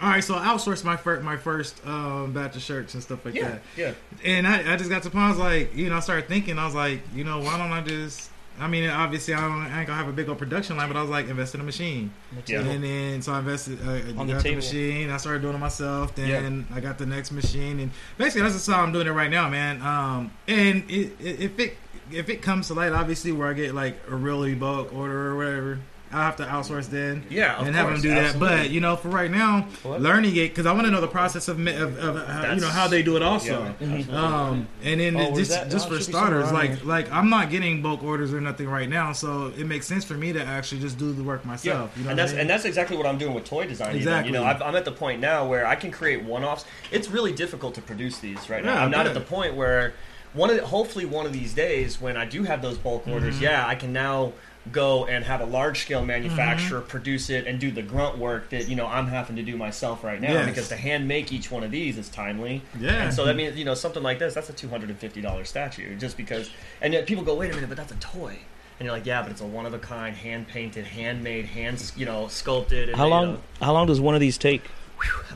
All 0.00 0.08
right, 0.08 0.22
so 0.24 0.34
I 0.34 0.46
outsourced 0.46 0.84
my 0.84 0.96
first 0.96 1.22
my 1.22 1.36
first 1.36 1.86
um, 1.86 2.32
batch 2.32 2.56
of 2.56 2.62
shirts 2.62 2.94
and 2.94 3.02
stuff 3.02 3.24
like 3.24 3.34
Yeah, 3.34 3.48
that. 3.48 3.62
yeah. 3.76 3.92
And 4.24 4.46
I, 4.46 4.72
I 4.74 4.76
just 4.76 4.90
got 4.90 5.02
to 5.02 5.08
the 5.08 5.12
point, 5.12 5.24
I 5.24 5.28
was 5.30 5.38
like, 5.38 5.74
you 5.76 5.88
know, 5.88 5.96
I 5.96 6.00
started 6.00 6.26
thinking, 6.28 6.58
I 6.58 6.66
was 6.66 6.74
like, 6.74 7.00
you 7.14 7.22
know, 7.22 7.38
why 7.40 7.56
don't 7.56 7.70
I 7.70 7.80
just, 7.80 8.28
I 8.58 8.66
mean, 8.66 8.90
obviously 8.90 9.34
I, 9.34 9.40
don't, 9.40 9.52
I 9.62 9.78
ain't 9.78 9.86
gonna 9.86 9.96
have 9.98 10.08
a 10.08 10.12
big 10.12 10.28
old 10.28 10.38
production 10.38 10.76
line, 10.76 10.88
but 10.88 10.96
I 10.96 11.00
was 11.00 11.10
like, 11.10 11.28
invest 11.28 11.54
in 11.54 11.60
a 11.60 11.64
machine. 11.64 12.12
Yeah. 12.46 12.60
And 12.62 12.82
then, 12.82 13.22
so 13.22 13.32
I 13.34 13.38
invested, 13.38 13.78
uh, 13.86 13.90
On 14.20 14.26
got 14.26 14.26
the 14.26 14.34
the, 14.34 14.42
table. 14.42 14.56
machine, 14.56 15.10
I 15.10 15.16
started 15.16 15.42
doing 15.42 15.54
it 15.54 15.58
myself, 15.58 16.12
then 16.16 16.66
I 16.74 16.80
got 16.80 16.98
the 16.98 17.06
next 17.06 17.30
machine, 17.30 17.78
and 17.78 17.90
basically 18.18 18.42
that's 18.42 18.54
just 18.54 18.66
how 18.68 18.82
I'm 18.82 18.90
doing 18.92 19.06
it 19.06 19.12
right 19.12 19.30
now, 19.30 19.48
man. 19.48 19.80
Um, 19.80 20.32
and 20.48 20.90
it, 20.90 21.12
it, 21.20 21.40
if 21.40 21.58
it, 21.60 21.76
if 22.12 22.28
it 22.28 22.42
comes 22.42 22.66
to 22.66 22.74
light, 22.74 22.92
obviously 22.92 23.30
where 23.32 23.48
I 23.48 23.52
get 23.54 23.74
like 23.76 23.96
a 24.10 24.14
really 24.16 24.54
bulk 24.56 24.92
order 24.92 25.30
or 25.30 25.36
whatever, 25.36 25.78
I'll 26.12 26.22
have 26.22 26.36
to 26.36 26.44
outsource 26.44 26.88
then 26.90 27.24
Yeah, 27.28 27.56
of 27.56 27.66
and 27.66 27.74
have 27.74 27.86
them 27.86 27.94
course, 27.94 28.02
do 28.02 28.10
that. 28.14 28.38
But 28.38 28.70
you 28.70 28.80
know, 28.80 28.94
for 28.94 29.08
right 29.08 29.30
now, 29.30 29.66
What? 29.82 30.00
learning 30.00 30.36
it 30.36 30.50
because 30.50 30.64
I 30.64 30.72
want 30.72 30.84
to 30.84 30.90
know 30.92 31.00
the 31.00 31.08
process 31.08 31.48
of, 31.48 31.58
of, 31.66 31.98
of 31.98 32.16
uh, 32.16 32.52
you 32.54 32.60
know 32.60 32.68
how 32.68 32.86
they 32.86 33.02
do 33.02 33.16
it 33.16 33.22
also. 33.22 33.74
Yeah. 33.80 33.96
Um, 34.12 34.68
and 34.84 35.00
then 35.00 35.16
Oh, 35.16 35.34
just 35.34 35.50
that? 35.50 35.70
just 35.70 35.86
Oh, 35.86 35.90
for 35.90 35.94
it 35.96 35.98
should 36.02 36.06
be 36.08 36.12
somewhere 36.12 36.44
starters, 36.44 36.52
like 36.52 36.84
like 36.84 37.10
I'm 37.12 37.30
not 37.30 37.50
getting 37.50 37.82
bulk 37.82 38.04
orders 38.04 38.32
or 38.32 38.40
nothing 38.40 38.68
right 38.68 38.88
now, 38.88 39.12
so 39.12 39.52
it 39.58 39.66
makes 39.66 39.86
sense 39.86 40.04
for 40.04 40.14
me 40.14 40.32
to 40.32 40.44
actually 40.44 40.80
just 40.80 40.98
do 40.98 41.12
the 41.12 41.22
work 41.22 41.40
Yeah, 41.44 41.48
myself. 41.50 41.96
You 41.96 42.04
know 42.04 42.10
and 42.10 42.18
that's 42.18 42.30
I 42.30 42.34
mean? 42.34 42.40
and 42.42 42.50
that's 42.50 42.64
exactly 42.64 42.96
what 42.96 43.06
I'm 43.06 43.18
doing 43.18 43.34
with 43.34 43.44
toy 43.44 43.66
design. 43.66 43.88
even. 43.88 43.98
Exactly. 43.98 44.32
You 44.32 44.38
know, 44.38 44.44
I've, 44.44 44.62
I'm 44.62 44.76
at 44.76 44.84
the 44.84 44.92
point 44.92 45.20
now 45.20 45.48
where 45.48 45.66
I 45.66 45.74
can 45.74 45.90
create 45.90 46.22
one-offs. 46.22 46.64
It's 46.92 47.08
really 47.10 47.32
difficult 47.32 47.74
to 47.74 47.82
produce 47.82 48.18
these 48.18 48.48
right 48.48 48.64
now. 48.64 48.74
Yeah, 48.74 48.84
I'm 48.84 48.90
not 48.92 49.06
I 49.06 49.08
at 49.08 49.14
the 49.14 49.20
point 49.20 49.54
where 49.54 49.94
one 50.32 50.50
of 50.50 50.56
the, 50.56 50.66
hopefully 50.66 51.04
one 51.04 51.26
of 51.26 51.32
these 51.32 51.54
days 51.54 52.00
when 52.00 52.16
I 52.16 52.24
do 52.24 52.42
have 52.44 52.62
those 52.62 52.78
bulk 52.78 53.06
orders, 53.08 53.34
Mm-hmm. 53.36 53.44
yeah, 53.44 53.66
I 53.66 53.74
can 53.74 53.92
now 53.92 54.32
go 54.72 55.04
and 55.06 55.24
have 55.24 55.40
a 55.42 55.44
large 55.44 55.80
scale 55.80 56.04
manufacturer 56.04 56.80
Mm-hmm. 56.80 56.88
produce 56.88 57.28
it 57.30 57.46
and 57.46 57.60
do 57.60 57.70
the 57.70 57.82
grunt 57.82 58.16
work 58.18 58.48
that 58.50 58.68
you 58.68 58.76
know 58.76 58.86
I'm 58.86 59.06
having 59.06 59.36
to 59.36 59.42
do 59.42 59.56
myself 59.56 60.02
right 60.02 60.20
now 60.20 60.32
Yes. 60.32 60.46
because 60.48 60.68
to 60.68 60.76
hand 60.76 61.06
make 61.06 61.32
each 61.32 61.50
one 61.50 61.62
of 61.62 61.70
these 61.70 61.98
is 61.98 62.08
timely. 62.08 62.62
Yeah. 62.80 63.04
And 63.04 63.12
so 63.14 63.24
that 63.26 63.36
means 63.36 63.56
you 63.56 63.64
know 63.66 63.74
something 63.74 64.02
like 64.02 64.18
this 64.18 64.34
that's 64.34 64.48
a 64.48 64.54
two 64.54 64.68
hundred 64.68 64.88
and 64.90 64.98
fifty 64.98 65.20
dollars 65.20 65.48
statue 65.50 65.96
just 65.96 66.16
because 66.16 66.50
and 66.80 66.92
yet 66.94 67.06
people 67.06 67.22
go 67.24 67.34
wait 67.34 67.50
a 67.50 67.54
minute 67.54 67.68
but 67.68 67.76
that's 67.76 67.92
a 67.92 67.96
toy. 67.96 68.38
And 68.80 68.86
you're 68.86 68.92
like, 68.92 69.06
yeah, 69.06 69.22
but 69.22 69.30
it's 69.30 69.40
a 69.40 69.46
one 69.46 69.66
of 69.66 69.74
a 69.74 69.78
kind, 69.78 70.16
hand 70.16 70.48
painted, 70.48 70.84
handmade, 70.86 71.44
hand 71.44 71.92
you 71.96 72.06
know 72.06 72.26
sculpted. 72.28 72.88
And, 72.88 72.96
How 72.96 73.06
long? 73.06 73.34
know, 73.34 73.40
How 73.60 73.72
long 73.72 73.86
does 73.86 74.00
one 74.00 74.14
of 74.14 74.20
these 74.20 74.36
take? 74.38 74.62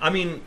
I 0.01 0.11
mean, 0.11 0.41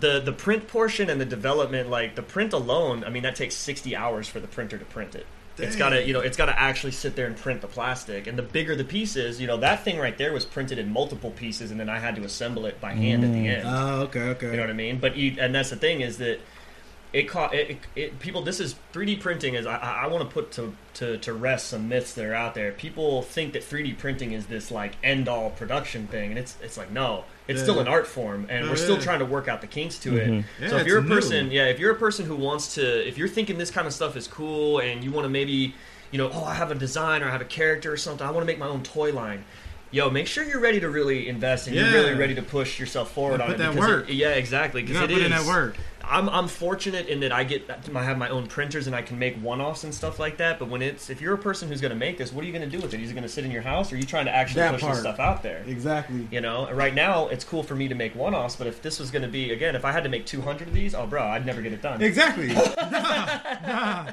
the 0.00 0.20
the 0.20 0.32
print 0.32 0.66
portion 0.68 1.08
and 1.10 1.20
the 1.20 1.24
development, 1.26 1.88
like 1.90 2.16
the 2.16 2.22
print 2.22 2.52
alone, 2.52 3.04
I 3.04 3.10
mean 3.10 3.22
that 3.24 3.36
takes 3.36 3.54
sixty 3.54 3.94
hours 3.94 4.26
for 4.26 4.40
the 4.40 4.48
printer 4.48 4.76
to 4.78 4.84
print 4.86 5.14
it. 5.14 5.26
It's 5.58 5.72
Dang. 5.72 5.78
got 5.78 5.88
to 5.90 6.06
you 6.06 6.12
know 6.12 6.20
it's 6.20 6.36
got 6.36 6.46
to 6.46 6.58
actually 6.58 6.92
sit 6.92 7.16
there 7.16 7.26
and 7.26 7.36
print 7.36 7.60
the 7.60 7.66
plastic. 7.66 8.26
And 8.26 8.38
the 8.38 8.42
bigger 8.42 8.76
the 8.76 8.84
piece 8.84 9.16
is, 9.16 9.40
you 9.40 9.46
know 9.46 9.56
that 9.58 9.84
thing 9.84 9.98
right 9.98 10.16
there 10.16 10.32
was 10.32 10.44
printed 10.44 10.78
in 10.78 10.92
multiple 10.92 11.30
pieces, 11.30 11.70
and 11.70 11.80
then 11.80 11.88
I 11.88 11.98
had 11.98 12.16
to 12.16 12.24
assemble 12.24 12.66
it 12.66 12.80
by 12.80 12.92
hand 12.92 13.24
at 13.24 13.32
the 13.32 13.46
mm. 13.46 13.56
end. 13.58 13.64
Oh, 13.66 14.02
okay, 14.02 14.28
okay. 14.30 14.50
You 14.50 14.56
know 14.56 14.62
what 14.62 14.70
I 14.70 14.74
mean? 14.74 14.98
But 14.98 15.16
you, 15.16 15.36
and 15.38 15.54
that's 15.54 15.70
the 15.70 15.76
thing 15.76 16.02
is 16.02 16.18
that 16.18 16.40
it 17.12 17.28
caught 17.28 17.54
it, 17.54 17.70
it, 17.70 17.78
it 17.94 18.18
people. 18.18 18.42
This 18.42 18.60
is 18.60 18.74
3D 18.92 19.20
printing. 19.20 19.54
Is 19.54 19.64
I, 19.64 19.76
I 19.76 20.06
want 20.08 20.28
to 20.28 20.32
put 20.32 20.52
to, 20.52 20.76
to 20.94 21.16
to 21.18 21.32
rest 21.32 21.68
some 21.68 21.88
myths 21.88 22.12
that 22.14 22.24
are 22.26 22.34
out 22.34 22.54
there. 22.54 22.72
People 22.72 23.22
think 23.22 23.54
that 23.54 23.62
3D 23.62 23.96
printing 23.96 24.32
is 24.32 24.46
this 24.46 24.70
like 24.70 24.96
end 25.02 25.28
all 25.28 25.50
production 25.50 26.06
thing, 26.06 26.30
and 26.30 26.38
it's 26.38 26.56
it's 26.62 26.76
like 26.76 26.90
no, 26.90 27.24
it's 27.48 27.58
Yeah. 27.58 27.62
still 27.64 27.80
an 27.80 27.88
art 27.88 28.06
form, 28.06 28.46
and 28.48 28.66
Oh, 28.66 28.70
we're 28.70 28.76
still 28.76 28.96
yeah. 28.96 29.02
trying 29.02 29.18
to 29.20 29.24
work 29.26 29.48
out 29.48 29.60
the 29.60 29.66
kinks 29.66 29.98
to 29.98 30.16
it. 30.16 30.28
Mm-hmm. 30.28 30.62
Yeah, 30.64 30.68
so 30.70 30.76
if 30.78 30.86
you're 30.86 30.98
a 30.98 31.02
new. 31.02 31.08
person, 31.08 31.50
yeah, 31.50 31.66
if 31.66 31.78
you're 31.78 31.92
a 31.92 31.96
person 31.96 32.26
who 32.26 32.36
wants 32.36 32.74
to, 32.74 33.06
if 33.08 33.16
you're 33.18 33.28
thinking 33.28 33.58
this 33.58 33.70
kind 33.70 33.86
of 33.86 33.92
stuff 33.92 34.16
is 34.16 34.26
cool, 34.28 34.78
and 34.80 35.02
you 35.04 35.10
want 35.12 35.24
to 35.24 35.28
maybe, 35.28 35.74
you 36.10 36.18
know, 36.18 36.30
oh, 36.32 36.44
I 36.44 36.54
have 36.54 36.70
a 36.70 36.74
design 36.74 37.22
or 37.22 37.28
I 37.28 37.30
have 37.30 37.40
a 37.40 37.44
character 37.46 37.92
or 37.92 37.96
something, 37.96 38.26
I 38.26 38.30
want 38.30 38.42
to 38.42 38.46
make 38.46 38.58
my 38.58 38.66
own 38.68 38.82
toy 38.82 39.12
line. 39.12 39.44
Yo, 39.92 40.10
make 40.10 40.26
sure 40.26 40.42
you're 40.44 40.60
ready 40.60 40.80
to 40.80 40.88
really 40.90 41.28
invest 41.28 41.68
and 41.68 41.76
Yeah. 41.76 41.84
you're 41.84 41.92
really 41.92 42.14
ready 42.14 42.34
to 42.34 42.42
push 42.42 42.78
yourself 42.80 43.12
forward 43.12 43.38
Yeah, 43.38 43.44
on 43.46 43.50
put 43.52 43.54
it. 43.54 43.58
that 43.64 43.74
because 43.74 43.88
work. 43.88 44.10
It, 44.10 44.14
yeah, 44.14 44.30
exactly. 44.30 44.82
Because 44.82 44.96
gotta 44.96 45.12
it 45.12 45.16
put 45.16 45.24
in 45.26 45.32
is- 45.32 45.44
that 45.46 45.48
work. 45.48 45.76
I'm 46.08 46.28
I'm 46.28 46.48
fortunate 46.48 47.06
in 47.08 47.20
that 47.20 47.32
I 47.32 47.44
get 47.44 47.68
I 47.94 48.02
have 48.02 48.18
my 48.18 48.28
own 48.28 48.46
printers 48.46 48.86
and 48.86 48.94
I 48.94 49.02
can 49.02 49.18
make 49.18 49.36
one-offs 49.36 49.84
and 49.84 49.94
stuff 49.94 50.18
like 50.18 50.36
that. 50.38 50.58
But 50.58 50.68
when 50.68 50.82
it's 50.82 51.10
if 51.10 51.20
you're 51.20 51.34
a 51.34 51.38
person 51.38 51.68
who's 51.68 51.80
going 51.80 51.90
to 51.92 51.96
make 51.98 52.18
this, 52.18 52.32
what 52.32 52.44
are 52.44 52.46
you 52.46 52.52
going 52.52 52.68
to 52.68 52.76
do 52.76 52.80
with 52.82 52.94
it? 52.94 53.00
Is 53.00 53.10
it 53.10 53.14
going 53.14 53.22
to 53.24 53.28
sit 53.28 53.44
in 53.44 53.50
your 53.50 53.62
house, 53.62 53.92
or 53.92 53.96
are 53.96 53.98
you 53.98 54.04
trying 54.04 54.26
to 54.26 54.34
actually 54.34 54.60
That 54.60 54.72
push 54.72 54.82
part. 54.82 54.94
this 54.94 55.02
stuff 55.02 55.18
out 55.20 55.42
there? 55.42 55.64
Exactly. 55.66 56.26
You 56.30 56.40
know, 56.40 56.70
right 56.72 56.94
now 56.94 57.28
it's 57.28 57.44
cool 57.44 57.62
for 57.62 57.74
me 57.74 57.88
to 57.88 57.94
make 57.94 58.14
one-offs, 58.14 58.56
but 58.56 58.66
if 58.66 58.82
this 58.82 58.98
was 59.00 59.10
going 59.10 59.22
to 59.22 59.28
be 59.28 59.52
again, 59.52 59.74
if 59.74 59.84
I 59.84 59.92
had 59.92 60.04
to 60.04 60.08
make 60.08 60.26
200 60.26 60.68
of 60.68 60.74
these, 60.74 60.94
oh 60.94 61.06
bro, 61.06 61.22
I'd 61.24 61.44
never 61.46 61.60
get 61.62 61.72
it 61.72 61.82
done. 61.82 62.00
Exactly. 62.02 62.54
Nah, 62.86 63.26
nah. 63.66 64.12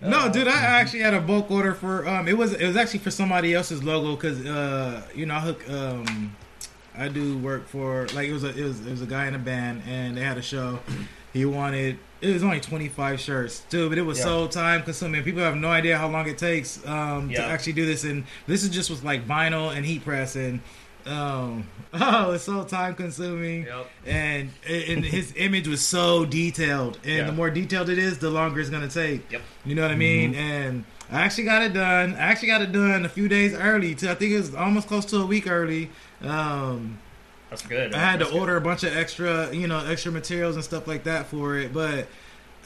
No, 0.00 0.30
dude, 0.32 0.46
I 0.46 0.52
actually 0.52 1.00
had 1.00 1.14
a 1.14 1.20
bulk 1.20 1.50
order 1.50 1.74
for 1.74 2.06
um. 2.08 2.28
It 2.28 2.36
was 2.38 2.52
it 2.52 2.66
was 2.66 2.76
actually 2.76 3.00
for 3.00 3.10
somebody 3.10 3.54
else's 3.54 3.82
logo 3.82 4.14
because 4.14 4.44
uh 4.46 5.02
you 5.14 5.26
know 5.26 5.34
I 5.34 5.40
hook 5.40 5.68
um 5.68 6.36
I 6.98 7.08
do 7.08 7.38
work 7.38 7.66
for 7.68 8.06
like 8.14 8.28
it 8.28 8.32
was 8.32 8.44
a 8.44 8.48
it 8.48 8.64
was 8.64 8.86
it 8.86 8.90
was 8.90 9.02
a 9.02 9.06
guy 9.06 9.26
in 9.28 9.34
a 9.34 9.38
band 9.38 9.82
and 9.86 10.16
they 10.16 10.22
had 10.22 10.38
a 10.38 10.42
show. 10.42 10.80
He 11.34 11.44
wanted 11.44 11.98
it 12.22 12.32
was 12.32 12.42
only 12.42 12.58
twenty 12.58 12.88
five 12.88 13.20
shirts, 13.20 13.60
dude, 13.68 13.90
but 13.90 13.98
it 13.98 14.02
was 14.02 14.16
Yeah. 14.18 14.24
so 14.24 14.46
time 14.48 14.82
consuming. 14.82 15.22
People 15.22 15.42
have 15.42 15.56
no 15.56 15.68
idea 15.68 15.98
how 15.98 16.08
long 16.08 16.26
it 16.26 16.38
takes 16.38 16.84
um 16.86 17.28
to 17.30 17.44
actually 17.44 17.74
do 17.74 17.84
this, 17.84 18.02
and 18.04 18.24
this 18.46 18.64
is 18.64 18.70
just 18.70 18.88
with 18.90 19.04
like 19.04 19.28
vinyl 19.28 19.74
and 19.74 19.84
heat 19.84 20.04
press 20.04 20.34
and. 20.36 20.60
Um, 21.06 21.66
oh, 21.94 22.32
it's 22.32 22.44
so 22.44 22.64
time 22.64 22.94
consuming, 22.94 23.64
Yep. 23.66 23.86
and 24.06 24.50
and 24.68 25.04
his 25.04 25.32
image 25.36 25.66
was 25.68 25.80
so 25.82 26.24
detailed, 26.26 26.98
and 27.04 27.12
Yeah. 27.18 27.24
the 27.24 27.32
more 27.32 27.50
detailed 27.50 27.88
it 27.88 27.98
is, 27.98 28.18
the 28.18 28.30
longer 28.30 28.60
it's 28.60 28.68
gonna 28.70 28.88
take. 28.88 29.30
Yep. 29.30 29.40
You 29.64 29.74
know 29.74 29.82
what 29.82 29.90
I 29.90 29.96
mean? 29.96 30.34
And 30.34 30.84
I 31.10 31.20
actually 31.22 31.44
got 31.44 31.62
it 31.62 31.72
done. 31.72 32.14
I 32.14 32.18
actually 32.18 32.48
got 32.48 32.60
it 32.62 32.72
done 32.72 33.04
a 33.04 33.08
few 33.08 33.28
days 33.28 33.54
early. 33.54 33.94
Too. 33.94 34.10
I 34.10 34.14
think 34.14 34.32
it 34.32 34.36
was 34.38 34.54
almost 34.54 34.88
close 34.88 35.04
to 35.06 35.18
a 35.20 35.26
week 35.26 35.48
early. 35.50 35.90
Um, 36.22 36.98
That's 37.48 37.62
good. 37.62 37.94
I 37.94 37.98
had 37.98 38.12
to 38.18 38.24
That's 38.24 38.30
good. 38.32 38.40
order 38.40 38.56
a 38.56 38.60
bunch 38.60 38.84
of 38.84 38.94
extra, 38.96 39.52
you 39.54 39.66
know, 39.66 39.78
extra 39.86 40.12
materials 40.12 40.56
and 40.56 40.64
stuff 40.64 40.86
like 40.86 41.04
that 41.04 41.26
for 41.26 41.56
it. 41.56 41.72
But 41.72 42.08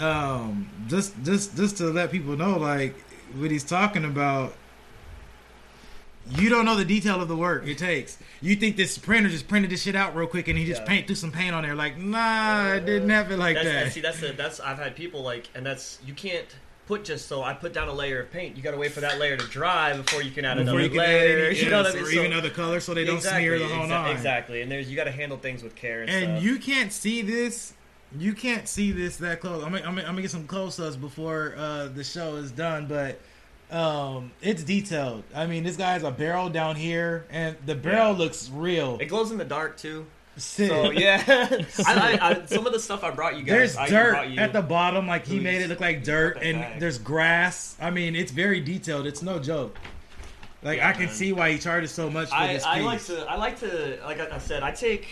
um, 0.00 0.68
just 0.88 1.14
just 1.22 1.56
just 1.56 1.76
to 1.76 1.84
let 1.84 2.10
people 2.10 2.36
know, 2.36 2.58
like 2.58 2.96
what 3.36 3.50
he's 3.50 3.64
talking 3.64 4.04
about. 4.04 4.54
you 6.38 6.48
don't 6.48 6.64
know 6.64 6.76
the 6.76 6.84
detail 6.84 7.20
of 7.20 7.28
the 7.28 7.36
work 7.36 7.66
it 7.66 7.78
takes. 7.78 8.16
You 8.40 8.54
think 8.56 8.76
this 8.76 8.96
printer 8.98 9.28
just 9.28 9.48
printed 9.48 9.70
this 9.70 9.82
shit 9.82 9.94
out 9.96 10.14
real 10.16 10.26
quick 10.28 10.48
and 10.48 10.56
he 10.58 10.64
just 10.64 10.82
Yeah. 10.82 10.86
paint 10.88 11.06
threw 11.06 11.16
some 11.16 11.32
paint 11.32 11.54
on 11.54 11.62
there. 11.62 11.74
Like, 11.74 11.96
nah, 11.98 12.74
it 12.74 12.86
didn't 12.86 13.08
happen 13.10 13.38
like 13.38 13.54
that's, 13.56 13.68
that. 13.68 13.92
See, 13.92 14.00
that's 14.00 14.20
the, 14.20 14.32
that's 14.32 14.60
I've 14.60 14.78
had 14.78 14.94
people 14.96 15.22
like, 15.22 15.48
and 15.54 15.64
that's 15.66 15.98
you 16.06 16.14
can't 16.14 16.46
put 16.96 17.04
just 17.04 17.26
so 17.26 17.42
I 17.42 17.54
put 17.54 17.72
down 17.72 17.88
a 17.88 17.92
layer 17.92 18.20
of 18.20 18.30
paint. 18.30 18.56
You 18.56 18.62
got 18.62 18.72
to 18.72 18.76
wait 18.76 18.92
for 18.92 19.00
that 19.00 19.18
layer 19.18 19.36
to 19.36 19.46
dry 19.46 19.96
before 19.96 20.22
you 20.22 20.30
can 20.30 20.44
add 20.44 20.58
Before 20.58 20.62
another 20.78 20.80
you 20.82 20.88
can 20.90 20.98
layer. 20.98 21.18
add 21.40 21.46
any, 21.52 21.58
you 21.58 21.70
know 21.70 21.78
what 21.82 21.86
I 21.86 21.88
yes, 21.88 21.94
mean? 21.94 22.02
or 22.04 22.06
So- 22.06 22.20
even 22.20 22.32
other 22.34 22.50
colors 22.50 22.84
so 22.84 22.94
they 22.94 23.04
don't 23.04 23.22
smear 23.22 23.58
the 23.58 23.66
whole 23.68 23.86
exa- 23.86 23.88
nine. 23.88 24.14
Exactly, 24.16 24.60
and 24.62 24.70
there's 24.70 24.90
you 24.90 24.96
got 24.96 25.04
to 25.04 25.10
handle 25.10 25.38
things 25.38 25.62
with 25.62 25.74
care 25.74 26.02
and, 26.02 26.10
And 26.10 26.42
you 26.42 26.58
can't 26.58 26.92
see 26.92 27.22
this. 27.22 27.72
You 28.18 28.34
can't 28.34 28.68
see 28.68 28.92
this 28.92 29.16
that 29.18 29.40
close. 29.40 29.64
I'm 29.64 29.72
gonna, 29.72 29.84
I'm 29.86 29.94
gonna, 29.94 30.00
I'm 30.02 30.06
gonna 30.14 30.20
get 30.22 30.30
some 30.30 30.46
close 30.46 30.78
ups 30.78 30.96
before 30.96 31.54
uh, 31.56 31.88
the 31.88 32.04
show 32.04 32.36
is 32.36 32.50
done, 32.50 32.86
but 32.86 33.18
um, 33.74 34.32
it's 34.42 34.62
detailed. 34.62 35.22
I 35.34 35.46
mean, 35.46 35.64
this 35.64 35.76
guy 35.78 35.92
has 35.94 36.02
a 36.02 36.10
barrel 36.10 36.50
down 36.50 36.76
here, 36.76 37.24
and 37.30 37.56
the 37.64 37.74
barrel 37.74 38.12
Yeah. 38.12 38.18
looks 38.18 38.50
real. 38.50 38.98
it 39.00 39.06
glows 39.06 39.30
in 39.30 39.38
the 39.38 39.46
dark 39.46 39.78
too. 39.78 40.04
Sick. 40.36 40.68
So 40.70 40.90
yeah, 40.90 41.22
I, 41.28 41.64
I, 41.86 42.18
I, 42.42 42.46
some 42.46 42.66
of 42.66 42.72
the 42.72 42.80
stuff 42.80 43.04
I 43.04 43.10
brought 43.10 43.36
you 43.36 43.42
guys. 43.42 43.74
There's 43.74 43.76
I 43.76 43.88
dirt 43.88 44.28
you. 44.28 44.38
at 44.40 44.52
the 44.52 44.62
bottom, 44.62 45.06
like 45.06 45.26
he 45.26 45.36
Please. 45.36 45.42
made 45.44 45.62
it 45.62 45.68
look 45.68 45.80
like 45.80 46.04
dirt, 46.04 46.38
and 46.42 46.58
back. 46.60 46.80
there's 46.80 46.98
grass. 46.98 47.76
I 47.80 47.90
mean, 47.90 48.16
it's 48.16 48.32
very 48.32 48.60
detailed. 48.60 49.06
It's 49.06 49.22
no 49.22 49.38
joke. 49.38 49.76
Like 50.62 50.78
Yeah, 50.78 50.88
I 50.88 50.92
can 50.92 51.06
man. 51.06 51.14
see 51.14 51.32
why 51.32 51.52
he 51.52 51.58
charges 51.58 51.90
so 51.90 52.08
much 52.08 52.28
for 52.30 52.34
I, 52.36 52.54
this 52.54 52.64
I 52.64 52.76
piece. 52.76 52.84
like 52.84 53.04
to 53.06 53.26
I 53.30 53.36
like 53.36 53.58
to 53.60 53.98
like 54.04 54.20
I 54.20 54.38
said 54.38 54.62
I 54.62 54.70
take 54.70 55.06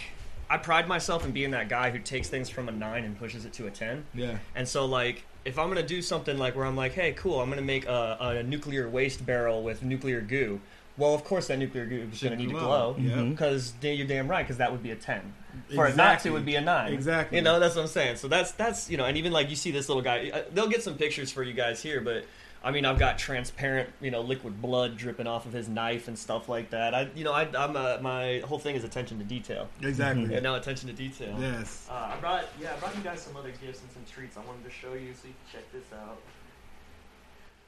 I 0.48 0.56
pride 0.56 0.87
myself 0.88 1.24
in 1.24 1.33
being 1.33 1.50
that 1.52 1.68
guy 1.68 1.90
who 1.90 1.98
takes 1.98 2.28
things 2.28 2.48
from 2.48 2.68
a 2.68 2.72
nine 2.72 3.04
and 3.04 3.18
pushes 3.18 3.44
it 3.44 3.52
to 3.54 3.66
a 3.66 3.70
ten. 3.70 4.04
yeah. 4.14 4.38
And 4.54 4.66
so 4.68 4.87
like 4.87 5.24
if 5.44 5.59
I'm 5.59 5.68
gonna 5.68 5.83
do 5.83 6.03
something 6.03 6.38
like 6.38 6.55
where 6.57 6.66
I'm 6.66 6.76
like, 6.76 6.92
hey, 6.92 7.12
cool, 7.12 7.40
I'm 7.40 7.48
gonna 7.48 7.62
make 7.62 7.87
a, 7.87 8.16
a 8.20 8.42
nuclear 8.42 8.88
waste 8.88 9.24
barrel 9.24 9.62
with 9.62 9.83
nuclear 9.83 10.20
goo. 10.20 10.61
Well, 10.96 11.14
of 11.14 11.24
course 11.24 11.46
that 11.46 11.59
nuclear 11.59 11.87
goo 11.87 12.09
is 12.12 12.20
gonna 12.20 12.37
Should 12.37 12.38
need 12.38 12.48
to 12.48 12.50
glow. 12.53 12.94
glow. 12.94 12.96
Yeah. 12.98 13.16
Mhm. 13.16 13.31
Because 13.31 13.72
you're 13.81 14.07
damn 14.07 14.29
right, 14.29 14.42
because 14.44 14.59
that 14.59 14.70
would 14.70 14.83
be 14.83 14.90
a 14.90 14.96
ten. 14.96 15.33
For 15.74 15.87
it 15.87 15.96
not 15.96 16.20
to, 16.20 16.29
it 16.29 16.33
would 16.33 16.44
be 16.44 16.57
a 16.57 16.61
nine. 16.61 16.92
Exactly. 16.92 17.38
You 17.38 17.42
know, 17.42 17.59
that's 17.59 17.74
what 17.76 17.83
I'm 17.83 17.88
saying. 17.88 18.16
So 18.16 18.29
that's 18.29 18.53
that's 18.53 18.90
you 18.90 18.96
know, 18.96 19.05
and 19.07 19.16
even 19.16 19.33
like 19.33 19.48
you 19.50 19.57
see 19.57 19.70
this 19.70 19.88
little 19.88 20.03
guy, 20.03 20.31
uh, 20.33 20.42
they'll 20.53 20.68
get 20.68 20.83
some 20.83 20.94
pictures 20.96 21.33
for 21.33 21.42
you 21.42 21.53
guys 21.55 21.83
here, 21.83 22.00
but 22.00 22.24
I 22.62 22.70
mean, 22.72 22.84
I've 22.84 22.98
got 22.98 23.18
transparent, 23.18 23.88
you 24.02 24.10
know, 24.10 24.20
liquid 24.20 24.60
blood 24.60 24.98
dripping 24.98 25.26
off 25.26 25.46
of 25.46 25.52
his 25.52 25.68
knife 25.68 26.08
and 26.08 26.18
stuff 26.18 26.48
like 26.48 26.70
that. 26.70 26.94
I, 26.94 27.08
you 27.14 27.24
know, 27.24 27.32
I, 27.32 27.48
I'm 27.56 27.74
uh, 27.74 27.98
my 28.02 28.42
whole 28.46 28.58
thing 28.58 28.76
is 28.76 28.84
attention 28.84 29.18
to 29.18 29.24
detail. 29.24 29.68
Exactly. 29.80 30.30
Yeah, 30.32 30.40
now 30.40 30.56
attention 30.56 30.88
to 30.88 30.94
detail. 30.94 31.34
Yes. 31.40 31.86
Uh, 31.90 32.12
I 32.14 32.20
brought 32.20 32.44
yeah, 32.60 32.74
I 32.74 32.78
brought 32.78 32.94
you 32.96 33.02
guys 33.02 33.22
some 33.22 33.36
other 33.36 33.52
gifts 33.62 33.80
and 33.80 33.90
some 33.90 34.02
treats. 34.10 34.36
I 34.36 34.40
wanted 34.40 34.64
to 34.64 34.70
show 34.70 34.92
you 34.92 35.14
so 35.14 35.28
you 35.28 35.34
can 35.34 35.60
check 35.60 35.72
this 35.72 35.86
out. 35.98 36.18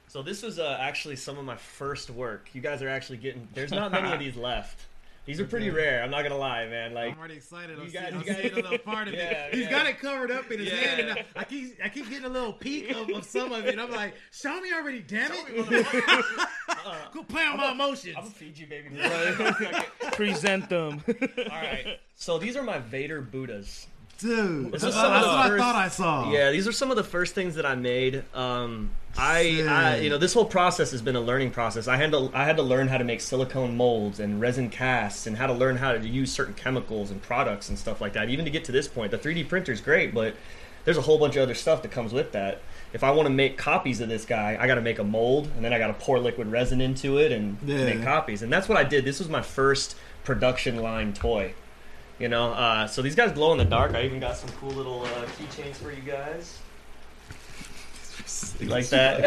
So 0.08 0.22
this 0.22 0.42
was 0.42 0.58
uh, 0.58 0.76
actually 0.78 1.16
some 1.16 1.38
of 1.38 1.46
my 1.46 1.56
first 1.56 2.10
work. 2.10 2.50
You 2.52 2.60
guys 2.60 2.82
are 2.82 2.88
actually 2.88 3.16
getting. 3.16 3.48
There's 3.54 3.70
not 3.70 3.92
many 3.92 4.12
of 4.12 4.18
these 4.18 4.36
left. 4.36 4.84
These 5.24 5.38
are 5.38 5.44
pretty 5.44 5.70
rare. 5.70 6.02
I'm 6.02 6.10
not 6.10 6.22
gonna 6.24 6.36
lie, 6.36 6.66
man. 6.66 6.94
Like 6.94 7.12
I'm 7.12 7.18
already 7.18 7.34
excited. 7.36 7.76
you 7.78 7.84
I'm, 7.84 7.90
guys- 7.90 8.08
seeing, 8.10 8.18
you 8.20 8.50
guys- 8.50 8.52
a 8.52 8.56
little 8.56 8.78
part 8.78 9.06
of 9.06 9.14
Yeah, 9.14 9.20
it. 9.46 9.54
He's 9.54 9.64
yeah. 9.64 9.70
got 9.70 9.86
it 9.86 10.00
covered 10.00 10.32
up 10.32 10.50
in 10.50 10.58
his 10.58 10.68
Yeah. 10.68 10.76
hand, 10.76 11.00
and 11.00 11.10
I, 11.12 11.24
I 11.36 11.44
keep 11.44 11.78
I 11.84 11.88
keep 11.90 12.08
getting 12.10 12.24
a 12.24 12.28
little 12.28 12.52
peek 12.52 12.90
of, 12.90 13.08
of 13.10 13.24
some 13.24 13.52
of 13.52 13.64
it. 13.66 13.78
I'm 13.78 13.92
like, 13.92 14.14
show 14.32 14.60
me 14.60 14.72
already, 14.72 15.00
damn 15.00 15.30
Show 15.30 15.44
it! 15.48 15.70
me. 15.70 15.84
Uh, 16.68 16.96
Go 17.14 17.22
play 17.22 17.44
on 17.44 17.56
my 17.56 17.70
emotions. 17.70 18.16
I'm 18.16 18.24
gonna 18.24 18.34
feed 18.34 18.58
you, 18.58 18.66
baby. 18.66 18.88
Present 20.12 20.68
them. 20.68 21.02
All 21.08 21.44
right. 21.50 22.00
So 22.16 22.38
these 22.38 22.56
are 22.56 22.62
my 22.64 22.78
Vader 22.80 23.20
Buddhas. 23.20 23.86
Dude, 24.18 24.72
This 24.72 24.82
that's, 24.82 24.94
is 24.94 25.00
that's 25.00 25.24
the 25.24 25.30
what 25.32 25.50
I 25.52 25.58
thought 25.58 25.74
I 25.76 25.88
saw. 25.88 26.30
Yeah, 26.30 26.50
these 26.52 26.68
are 26.68 26.72
some 26.72 26.90
of 26.90 26.96
the 26.96 27.02
first 27.04 27.34
things 27.34 27.56
that 27.56 27.66
I 27.66 27.74
made. 27.74 28.24
Um, 28.34 28.90
I, 29.16 29.64
I, 29.68 29.96
you 29.98 30.08
know, 30.10 30.18
this 30.18 30.32
whole 30.32 30.46
process 30.46 30.90
has 30.92 31.02
been 31.02 31.16
a 31.16 31.20
learning 31.20 31.50
process. 31.50 31.86
I 31.86 31.96
had 31.96 32.12
to, 32.12 32.30
I 32.32 32.44
had 32.44 32.56
to 32.56 32.62
learn 32.62 32.88
how 32.88 32.98
to 32.98 33.04
make 33.04 33.20
silicone 33.20 33.76
molds 33.76 34.18
and 34.20 34.40
resin 34.40 34.70
casts, 34.70 35.26
and 35.26 35.36
how 35.36 35.46
to 35.46 35.52
learn 35.52 35.76
how 35.76 35.92
to 35.92 36.08
use 36.08 36.32
certain 36.32 36.54
chemicals 36.54 37.10
and 37.10 37.20
products 37.20 37.68
and 37.68 37.78
stuff 37.78 38.00
like 38.00 38.14
that. 38.14 38.30
Even 38.30 38.44
to 38.46 38.50
get 38.50 38.64
to 38.64 38.72
this 38.72 38.88
point, 38.88 39.10
the 39.10 39.18
3D 39.18 39.48
printer 39.48 39.70
is 39.72 39.80
great, 39.80 40.14
but 40.14 40.34
there's 40.84 40.96
a 40.96 41.02
whole 41.02 41.18
bunch 41.18 41.36
of 41.36 41.42
other 41.42 41.54
stuff 41.54 41.82
that 41.82 41.90
comes 41.90 42.12
with 42.12 42.32
that. 42.32 42.60
If 42.92 43.04
I 43.04 43.10
want 43.10 43.26
to 43.26 43.32
make 43.32 43.56
copies 43.58 44.00
of 44.00 44.08
this 44.08 44.24
guy, 44.24 44.56
I 44.58 44.66
got 44.66 44.74
to 44.76 44.80
make 44.80 44.98
a 44.98 45.04
mold, 45.04 45.48
and 45.56 45.64
then 45.64 45.72
I 45.72 45.78
got 45.78 45.88
to 45.88 45.94
pour 45.94 46.18
liquid 46.18 46.48
resin 46.50 46.80
into 46.80 47.18
it 47.18 47.32
and 47.32 47.58
Yeah. 47.64 47.84
make 47.84 48.02
copies. 48.02 48.42
And 48.42 48.52
that's 48.52 48.68
what 48.68 48.78
I 48.78 48.84
did. 48.84 49.04
This 49.04 49.18
was 49.18 49.28
my 49.28 49.42
first 49.42 49.94
production 50.24 50.76
line 50.82 51.12
toy. 51.12 51.54
You 52.18 52.28
know, 52.28 52.52
uh, 52.52 52.86
so 52.86 53.02
these 53.02 53.14
guys 53.14 53.32
glow 53.32 53.52
in 53.52 53.58
the 53.58 53.64
dark. 53.64 53.94
I 53.94 54.04
even 54.04 54.20
got 54.20 54.36
some 54.36 54.50
cool 54.60 54.70
little 54.70 55.02
uh, 55.02 55.26
keychains 55.38 55.74
for 55.76 55.90
you 55.90 56.02
guys. 56.02 56.58
You 58.60 58.68
like 58.68 58.88
that? 58.88 59.24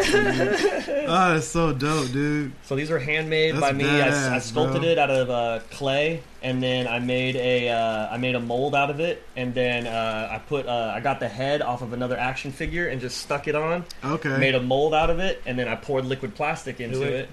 Oh, 1.08 1.34
that's 1.34 1.46
so 1.46 1.72
dope, 1.72 2.10
dude. 2.12 2.52
so 2.62 2.74
these 2.74 2.90
are 2.90 2.98
handmade 2.98 3.54
That's 3.54 3.60
by 3.60 3.72
me. 3.72 3.84
I, 3.84 4.36
I 4.36 4.38
sculpted 4.38 4.82
bro. 4.82 4.90
it 4.90 4.98
out 4.98 5.10
of 5.10 5.30
uh, 5.30 5.60
clay, 5.70 6.22
and 6.42 6.62
then 6.62 6.88
I 6.88 6.98
made 6.98 7.36
a 7.36 7.68
uh, 7.68 8.08
I 8.10 8.16
made 8.16 8.34
a 8.34 8.40
mold 8.40 8.74
out 8.74 8.90
of 8.90 9.00
it, 9.00 9.22
and 9.36 9.54
then 9.54 9.86
uh, 9.86 10.28
I 10.30 10.38
put 10.38 10.66
uh, 10.66 10.92
I 10.94 11.00
got 11.00 11.20
the 11.20 11.28
head 11.28 11.60
off 11.60 11.82
of 11.82 11.92
another 11.92 12.16
action 12.16 12.52
figure 12.52 12.88
and 12.88 13.00
just 13.00 13.18
stuck 13.18 13.46
it 13.48 13.54
on. 13.54 13.84
Okay. 14.04 14.36
Made 14.38 14.54
a 14.54 14.62
mold 14.62 14.94
out 14.94 15.10
of 15.10 15.18
it, 15.18 15.42
and 15.44 15.58
then 15.58 15.68
I 15.68 15.76
poured 15.76 16.06
liquid 16.06 16.34
plastic 16.34 16.80
into 16.80 17.02
it. 17.02 17.12
it. 17.12 17.28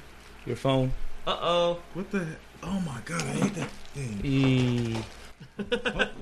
Your 0.45 0.57
phone. 0.57 0.91
Uh 1.25 1.37
oh. 1.41 1.79
what 1.93 2.11
the? 2.11 2.27
Oh 2.63 2.79
my 2.81 2.99
god, 3.05 3.21
I 3.21 3.25
hate 3.25 3.53
that 3.55 3.69
thing. 3.93 4.21
Eee. 4.23 5.03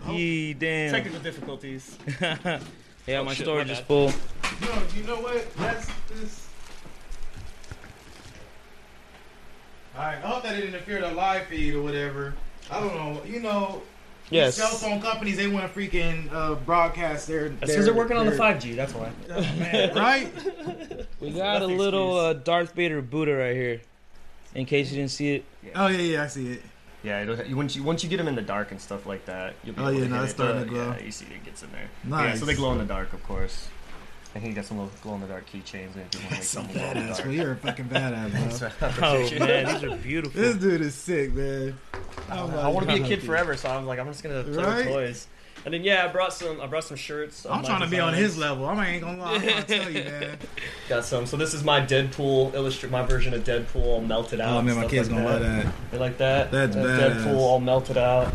Eee, 0.09 0.53
damn. 0.53 0.91
Technical 0.91 1.19
difficulties. 1.19 1.97
yeah, 3.11 3.19
Oh, 3.19 3.23
my 3.25 3.33
shit, 3.33 3.45
storage 3.45 3.67
my 3.67 3.73
is 3.73 3.79
full. 3.79 4.07
No, 4.61 4.81
you 4.95 5.03
know 5.03 5.17
what? 5.17 5.53
That's 5.57 5.87
this. 6.09 6.47
Alright, 9.95 10.17
I 10.23 10.27
hope 10.27 10.43
that 10.43 10.55
didn't 10.55 10.69
interfere 10.73 11.01
the 11.01 11.11
live 11.11 11.47
feed 11.47 11.75
or 11.75 11.81
whatever. 11.81 12.33
I 12.69 12.79
don't 12.79 12.95
know. 12.95 13.21
You 13.25 13.41
know, 13.41 13.81
these 14.29 14.37
Yes. 14.37 14.55
cell 14.55 14.69
phone 14.69 15.01
companies 15.01 15.35
they 15.35 15.47
want 15.47 15.71
to 15.71 15.79
freaking 15.79 16.31
uh, 16.31 16.55
broadcast 16.55 17.27
their. 17.27 17.49
That's 17.49 17.71
because 17.71 17.85
they're 17.85 17.93
working 17.93 18.15
on 18.15 18.25
the 18.25 18.31
5G. 18.31 18.75
That's 18.77 18.93
why. 18.93 19.11
Oh, 19.29 19.41
man, 19.41 19.93
right? 19.95 20.31
We 21.19 21.31
got 21.31 21.61
a 21.61 21.67
little 21.67 22.17
uh. 22.17 22.33
Darth 22.33 22.73
Vader 22.73 23.01
Buddha 23.01 23.35
right 23.35 23.55
here. 23.55 23.81
In 24.55 24.65
case 24.65 24.89
you 24.91 24.97
didn't 24.97 25.11
see 25.11 25.35
it. 25.35 25.45
Oh 25.75 25.87
yeah, 25.87 25.97
yeah, 25.97 26.23
I 26.23 26.27
see 26.27 26.53
it. 26.53 26.61
Yeah, 27.03 27.21
it'll, 27.23 27.55
once 27.55 27.75
you 27.75 27.83
once 27.83 28.03
you 28.03 28.09
get 28.09 28.17
them 28.17 28.27
in 28.27 28.35
the 28.35 28.41
dark 28.43 28.71
and 28.71 28.79
stuff 28.79 29.05
like 29.07 29.25
that, 29.25 29.55
you'll 29.63 29.75
be 29.75 29.81
Oh, 29.81 29.89
able 29.89 29.93
yeah, 29.99 30.03
to 30.05 30.09
no, 30.09 30.15
hit 30.17 30.23
it's 30.23 30.31
it. 30.33 30.35
starting 30.35 30.57
Uh, 30.57 30.63
to 30.65 30.69
glow. 30.69 30.95
Yeah, 30.99 31.03
you 31.05 31.11
see 31.11 31.25
it 31.25 31.43
gets 31.43 31.63
in 31.63 31.71
there. 31.71 31.89
Nice. 32.03 32.33
Yeah, 32.35 32.39
so 32.39 32.45
they 32.45 32.53
glow 32.55 32.71
in 32.73 32.77
the 32.77 32.85
dark, 32.85 33.13
of 33.13 33.23
course. 33.23 33.67
I 34.33 34.39
think 34.39 34.45
you 34.51 34.53
got 34.53 34.65
some 34.65 34.77
little 34.77 34.93
glow 35.01 35.15
in 35.15 35.21
the 35.21 35.27
dark 35.27 35.45
keychains 35.49 35.93
and 35.95 36.05
if 36.05 36.13
you 36.13 36.19
want 36.21 36.29
to 36.29 36.33
make 36.35 36.43
So 36.43 36.61
in 36.61 36.67
the 36.67 36.73
badass, 36.75 37.07
dark. 37.07 37.23
bro. 37.23 37.31
You're 37.31 37.51
a 37.51 37.55
fucking 37.57 37.85
badass, 37.85 38.59
bro. 38.79 38.89
Oh 39.01 39.39
man, 39.39 39.65
these 39.65 39.83
are 39.83 39.97
beautiful. 39.97 40.39
This 40.41 40.55
dude 40.55 40.81
is 40.81 40.95
sick, 40.95 41.33
man. 41.33 41.77
Oh, 42.31 42.59
I 42.59 42.67
want 42.69 42.87
to 42.87 42.95
be 42.95 43.01
a 43.01 43.05
kid 43.05 43.23
forever, 43.23 43.57
so 43.57 43.67
I 43.69 43.77
was 43.77 43.85
like, 43.87 43.99
I'm 43.99 44.07
just 44.07 44.23
gonna 44.23 44.43
play 44.43 44.63
Right? 44.63 44.77
with 44.85 44.87
toys. 44.87 45.27
And 45.63 45.73
then 45.73 45.83
yeah, 45.83 46.05
I 46.05 46.07
brought 46.07 46.33
some. 46.33 46.59
I 46.59 46.65
brought 46.65 46.85
some 46.85 46.97
shirts. 46.97 47.45
I'm 47.45 47.61
my 47.61 47.67
trying 47.67 47.81
to 47.81 47.87
be 47.87 47.99
on 47.99 48.13
his 48.13 48.37
level. 48.37 48.65
I 48.65 48.87
ain't 48.87 49.03
gonna 49.03 49.21
lie. 49.21 49.35
I'm 49.35 49.41
gonna 49.45 49.63
tell 49.63 49.89
you, 49.91 50.03
man. 50.03 50.37
Got 50.89 51.05
some. 51.05 51.25
So 51.27 51.37
this 51.37 51.53
is 51.53 51.63
my 51.63 51.81
Deadpool 51.81 52.53
illustrate. 52.55 52.91
My 52.91 53.03
version 53.05 53.33
of 53.33 53.43
Deadpool 53.43 53.85
all 53.85 54.01
melted 54.01 54.41
out. 54.41 54.57
Oh 54.57 54.61
man, 54.63 54.75
my 54.75 54.87
kids 54.87 55.09
like 55.09 55.17
gonna 55.19 55.29
love 55.29 55.41
that. 55.41 55.73
They 55.91 55.97
like 55.99 56.17
that. 56.17 56.51
That's 56.51 56.75
Uh, 56.75 56.79
badass. 56.79 57.23
Deadpool 57.23 57.37
all 57.37 57.59
melted 57.59 57.97
out. 57.97 58.33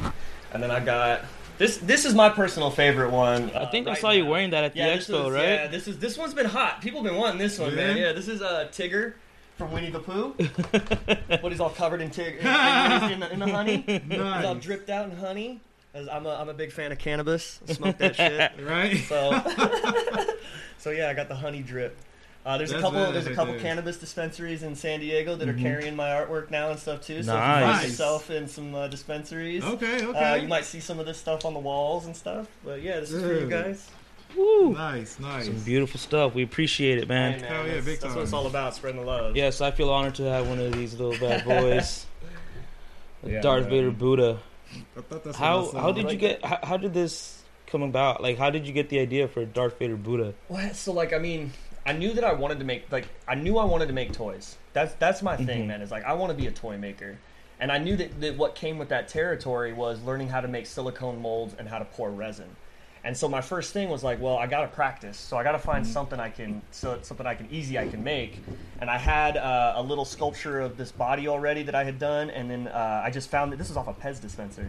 And 0.53 0.63
then 0.63 0.71
I 0.71 0.79
got 0.79 1.23
this. 1.59 1.79
This 1.79 2.05
is 2.05 2.15
my 2.15 2.29
personal 2.29 2.71
favorite 2.71 3.11
one. 3.11 3.51
I 3.51 3.67
think 3.67 3.87
uh, 3.87 3.91
I 3.91 3.93
right 3.95 4.01
saw 4.01 4.11
you 4.11 4.25
wearing 4.27 4.51
that 4.51 4.63
at 4.63 4.73
the 4.75 4.79
Yeah, 4.79 4.95
this 4.95 5.09
expo, 5.09 5.27
is, 5.27 5.33
right? 5.33 5.43
Yeah, 5.49 5.67
this 5.67 5.89
is 5.89 5.99
this 5.99 6.17
one's 6.17 6.35
been 6.35 6.47
hot. 6.47 6.81
People 6.81 7.03
have 7.03 7.11
been 7.11 7.21
wanting 7.21 7.39
this 7.39 7.59
one, 7.59 7.75
man. 7.75 7.97
Yeah? 7.97 8.07
Yeah, 8.07 8.13
this 8.13 8.29
is 8.29 8.41
uh, 8.41 8.69
Tigger 8.71 9.15
from 9.59 9.73
Winnie 9.73 9.91
the 9.91 9.99
Pooh. 9.99 10.35
but 11.43 11.51
he's 11.51 11.61
all 11.61 11.71
covered 11.71 12.01
in 12.01 12.11
tig- 12.11 12.37
in, 12.41 12.47
in, 12.47 13.13
in, 13.13 13.21
the, 13.21 13.33
in 13.33 13.39
the 13.41 13.49
honey. 13.49 13.85
He's 14.09 14.21
all 14.21 14.55
dripped 14.55 14.91
out 14.91 15.11
in 15.11 15.17
honey. 15.17 15.61
As 15.97 16.09
I'm 16.09 16.27
a, 16.27 16.35
I'm 16.35 16.51
a 16.51 16.55
big 16.55 16.73
fan 16.73 16.93
of 16.93 16.99
cannabis. 16.99 17.59
Smoke 17.67 17.97
that 17.99 18.17
shit. 18.17 18.53
Right? 18.63 18.99
So, 19.09 19.31
so 20.79 20.91
yeah, 20.91 21.09
I 21.09 21.15
got 21.15 21.29
the 21.29 21.35
honey 21.35 21.63
drip. 21.63 21.97
Uh, 22.45 22.59
there's 22.59 22.71
a 22.71 22.75
That's 22.75 22.85
couple. 22.85 23.13
There's 23.13 23.27
a 23.27 23.35
couple 23.35 23.55
there. 23.55 23.63
cannabis 23.63 23.97
dispensaries 23.97 24.63
in 24.63 24.77
San 24.77 25.01
Diego 25.01 25.35
that 25.37 25.49
are 25.49 25.55
carrying 25.55 25.97
my 25.97 26.11
artwork 26.11 26.51
now 26.51 26.71
and 26.71 26.79
stuff 26.79 27.01
too. 27.01 27.23
So 27.23 27.33
if 27.33 27.39
you 27.39 27.67
find 27.67 27.83
yourself 27.83 28.31
in 28.31 28.47
some 28.47 28.75
uh, 28.75 28.87
dispensaries, 28.89 29.65
Okay, 29.65 30.05
uh, 30.05 30.11
okay. 30.11 30.43
you 30.43 30.49
might 30.49 30.65
see 30.65 30.79
some 30.81 31.01
of 31.01 31.07
this 31.07 31.19
stuff 31.19 31.45
on 31.45 31.55
the 31.55 31.61
walls 31.61 32.07
and 32.07 32.15
stuff. 32.15 32.47
But 32.65 32.83
yeah, 32.83 33.01
this 33.01 33.11
is 33.11 33.23
for 33.23 33.33
you 33.35 33.49
guys. 33.49 33.91
Woo. 34.37 34.75
Nice, 34.75 35.19
nice. 35.19 35.47
Some 35.47 35.59
beautiful 35.61 35.99
stuff. 35.99 36.35
We 36.35 36.43
appreciate 36.43 36.99
it, 36.99 37.09
man. 37.09 37.33
Hey, 37.33 37.41
man, 37.41 37.49
Hell 37.51 37.67
yeah, 37.67 37.73
that's, 37.75 37.87
big 37.87 38.01
that's 38.01 38.15
what 38.15 38.23
it's 38.23 38.33
all 38.33 38.47
about, 38.47 38.75
spreading 38.77 39.01
the 39.01 39.07
love. 39.07 39.35
Yes, 39.35 39.61
I 39.61 39.71
feel 39.71 39.91
honored 39.91 40.17
to 40.17 40.25
have 40.25 40.47
one 40.49 40.59
of 40.61 40.73
these 40.73 40.95
little 41.01 41.19
bad 41.19 41.45
boys. 41.47 42.07
Yeah, 43.25 43.41
Darth 43.41 43.63
man. 43.63 43.71
Vader 43.71 43.91
Buddha. 43.91 44.39
I 44.97 45.01
thought 45.01 45.25
that's 45.25 45.37
How 45.37 45.71
how 45.73 45.93
did 45.93 46.11
you 46.11 46.17
get 46.19 46.45
how, 46.45 46.59
how 46.63 46.77
did 46.77 46.93
this 46.95 47.43
come 47.67 47.83
about? 47.83 48.23
Like 48.23 48.39
how 48.39 48.51
did 48.51 48.67
you 48.67 48.73
get 48.73 48.89
the 48.89 48.99
idea 48.99 49.29
for 49.29 49.45
Darth 49.45 49.79
Vader 49.79 49.97
Buddha? 49.97 50.35
What? 50.49 50.77
So 50.77 50.93
like, 50.93 51.13
I 51.13 51.19
mean, 51.19 51.53
I 51.85 51.93
knew 51.93 52.13
that 52.15 52.25
I 52.25 52.33
wanted 52.33 52.59
to 52.59 52.65
make 52.65 52.91
like 52.91 53.07
I 53.29 53.35
knew 53.35 53.59
I 53.59 53.65
wanted 53.65 53.87
to 53.87 53.95
make 53.95 54.13
toys. 54.13 54.57
That's 54.73 54.95
that's 54.95 55.23
my 55.23 55.37
thing, 55.37 55.65
Mhm. 55.65 55.69
man. 55.69 55.83
Is 55.83 55.91
like 55.91 56.05
I 56.05 56.13
want 56.15 56.31
to 56.31 56.37
be 56.37 56.47
a 56.47 56.53
toy 56.53 56.77
maker, 56.77 57.19
and 57.61 57.71
I 57.73 57.79
knew 57.79 57.97
that, 57.97 58.21
that 58.21 58.37
what 58.37 58.55
came 58.55 58.79
with 58.79 58.89
that 58.91 59.09
territory 59.09 59.73
was 59.73 60.03
learning 60.03 60.29
how 60.29 60.41
to 60.41 60.49
make 60.49 60.67
silicone 60.67 61.21
molds 61.23 61.55
and 61.59 61.69
how 61.69 61.79
to 61.79 61.85
pour 61.85 62.11
resin. 62.11 62.57
And 63.07 63.17
so 63.17 63.29
my 63.29 63.41
first 63.41 63.73
thing 63.73 63.89
was 63.89 64.03
like, 64.03 64.21
well, 64.21 64.37
I 64.37 64.49
gotta 64.49 64.67
practice. 64.67 65.17
So 65.17 65.37
I 65.37 65.45
gotta 65.45 65.61
find 65.61 65.85
Mm-hmm. 65.85 65.93
something 65.93 66.19
I 66.19 66.29
can, 66.29 66.61
so 66.73 66.99
something 67.03 67.25
I 67.25 67.37
can 67.37 67.47
easy 67.53 67.79
I 67.79 67.87
can 67.87 68.03
make. 68.03 68.41
And 68.81 68.91
I 68.91 68.99
had 68.99 69.37
uh, 69.37 69.75
a 69.77 69.83
little 69.83 70.05
sculpture 70.05 70.61
of 70.61 70.77
this 70.77 70.91
body 70.91 71.29
already 71.29 71.63
that 71.63 71.75
I 71.77 71.85
had 71.85 72.01
done, 72.01 72.31
and 72.31 72.51
then 72.51 72.67
uh, 72.67 73.03
I 73.05 73.11
just 73.11 73.31
found 73.31 73.53
that 73.53 73.59
this 73.59 73.69
was 73.69 73.77
off 73.77 73.87
a 73.87 73.95
Pez 73.95 74.21
dispenser. 74.21 74.67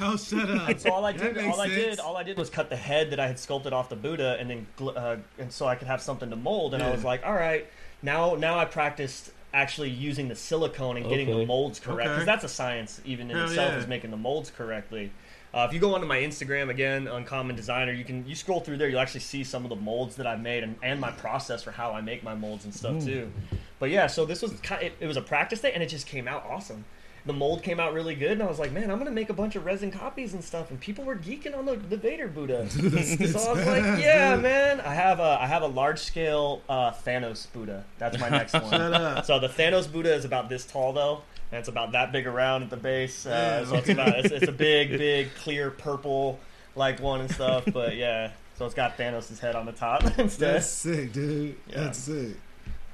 Oh, 0.00 0.16
shut 0.16 0.48
up. 0.48 0.78
So 0.78 0.90
all 0.92 1.04
I 1.04 1.12
That 1.12 1.34
did, 1.34 1.36
makes 1.44 1.54
all 1.54 1.60
I 1.60 1.68
did, 1.68 1.98
all 1.98 2.16
I 2.16 2.22
did 2.22 2.38
was 2.38 2.48
cut 2.50 2.70
the 2.70 2.76
head 2.76 3.10
that 3.10 3.18
I 3.20 3.26
had 3.26 3.38
sculpted 3.38 3.72
off 3.72 3.88
the 3.88 3.96
Buddha, 3.96 4.36
and 4.38 4.48
then 4.48 4.66
gl- 4.78 4.96
uh, 4.96 5.16
and 5.40 5.50
so 5.52 5.66
I 5.66 5.74
could 5.74 5.88
have 5.88 6.00
something 6.00 6.30
to 6.30 6.36
mold. 6.36 6.74
And 6.74 6.82
I 6.84 6.90
was 6.92 7.02
like, 7.02 7.26
all 7.26 7.34
right, 7.34 7.66
now 8.00 8.36
now 8.36 8.58
I 8.60 8.64
practiced 8.64 9.32
actually 9.52 9.90
using 9.90 10.28
the 10.28 10.34
silicone 10.36 10.96
and 10.98 11.08
getting 11.10 11.28
the 11.28 11.44
molds 11.44 11.78
correct 11.80 12.08
because 12.08 12.16
Okay. 12.22 12.24
that's 12.24 12.44
a 12.44 12.48
science 12.48 13.02
even 13.04 13.30
in 13.30 13.36
Hell 13.36 13.46
itself 13.48 13.72
yeah. 13.72 13.78
is 13.80 13.86
making 13.88 14.10
the 14.12 14.16
molds 14.16 14.50
correctly. 14.50 15.10
Uh, 15.54 15.66
if 15.68 15.74
you 15.74 15.80
go 15.80 15.94
onto 15.94 16.06
my 16.06 16.18
Instagram 16.18 16.70
again, 16.70 17.06
Uncommon 17.06 17.54
Designer, 17.54 17.92
you 17.92 18.04
can 18.04 18.26
you 18.26 18.34
scroll 18.34 18.60
through 18.60 18.78
there, 18.78 18.88
you'll 18.88 19.00
actually 19.00 19.20
see 19.20 19.44
some 19.44 19.64
of 19.64 19.68
the 19.68 19.76
molds 19.76 20.16
that 20.16 20.26
I've 20.26 20.40
made 20.40 20.62
and, 20.62 20.76
and 20.82 20.98
my 20.98 21.10
process 21.10 21.62
for 21.62 21.72
how 21.72 21.92
I 21.92 22.00
make 22.00 22.22
my 22.22 22.34
molds 22.34 22.64
and 22.64 22.74
stuff 22.74 23.04
too. 23.04 23.30
But 23.78 23.90
yeah, 23.90 24.06
so 24.06 24.24
this 24.24 24.40
was 24.40 24.52
kind 24.60 24.82
it, 24.82 24.94
it 25.00 25.06
was 25.06 25.16
a 25.16 25.22
practice 25.22 25.60
day, 25.60 25.72
and 25.72 25.82
it 25.82 25.88
just 25.88 26.06
came 26.06 26.26
out 26.26 26.46
awesome. 26.48 26.84
The 27.24 27.32
mold 27.32 27.62
came 27.62 27.78
out 27.78 27.92
really 27.92 28.14
good, 28.16 28.32
and 28.32 28.42
I 28.42 28.46
was 28.46 28.58
like, 28.58 28.72
man, 28.72 28.90
I'm 28.90 28.98
gonna 28.98 29.10
make 29.10 29.28
a 29.28 29.34
bunch 29.34 29.54
of 29.54 29.64
resin 29.64 29.90
copies 29.90 30.32
and 30.34 30.42
stuff. 30.42 30.70
And 30.70 30.80
people 30.80 31.04
were 31.04 31.14
geeking 31.14 31.56
on 31.56 31.66
the, 31.66 31.76
the 31.76 31.96
Vader 31.96 32.28
Buddha. 32.28 32.68
so 32.70 32.80
I 32.80 33.52
was 33.52 33.66
like, 33.66 34.02
yeah, 34.02 34.36
man, 34.36 34.80
I 34.80 34.94
have 34.94 35.20
a 35.20 35.38
I 35.40 35.46
have 35.46 35.62
a 35.62 35.66
large 35.66 35.98
scale 35.98 36.62
uh, 36.68 36.92
Thanos 36.92 37.52
Buddha. 37.52 37.84
That's 37.98 38.18
my 38.18 38.28
next 38.30 38.52
one. 38.60 39.22
So 39.24 39.38
the 39.38 39.48
Thanos 39.48 39.90
Buddha 39.92 40.14
is 40.14 40.24
about 40.24 40.48
this 40.48 40.64
tall 40.64 40.92
though, 40.92 41.22
and 41.52 41.58
it's 41.60 41.68
about 41.68 41.92
that 41.92 42.10
big 42.10 42.26
around 42.26 42.62
at 42.64 42.70
the 42.70 42.76
base. 42.76 43.26
Uh, 43.26 43.28
Yeah, 43.30 43.64
so 43.68 43.74
it's 43.76 43.88
about 43.90 44.08
it's, 44.18 44.30
it's 44.32 44.48
a 44.48 44.52
big, 44.52 44.90
big, 44.98 45.34
clear 45.36 45.70
purple 45.70 46.40
like 46.74 46.98
one 47.00 47.20
and 47.20 47.30
stuff. 47.30 47.64
But 47.72 47.94
yeah, 47.96 48.32
so 48.56 48.64
it's 48.66 48.74
got 48.74 48.96
Thanos' 48.96 49.38
head 49.38 49.54
on 49.54 49.66
the 49.66 49.72
top 49.72 50.02
instead. 50.18 50.56
That's 50.56 50.66
sick, 50.68 51.12
dude. 51.12 51.56
Yeah. 51.68 51.84
That's 51.84 51.98
sick. 51.98 52.36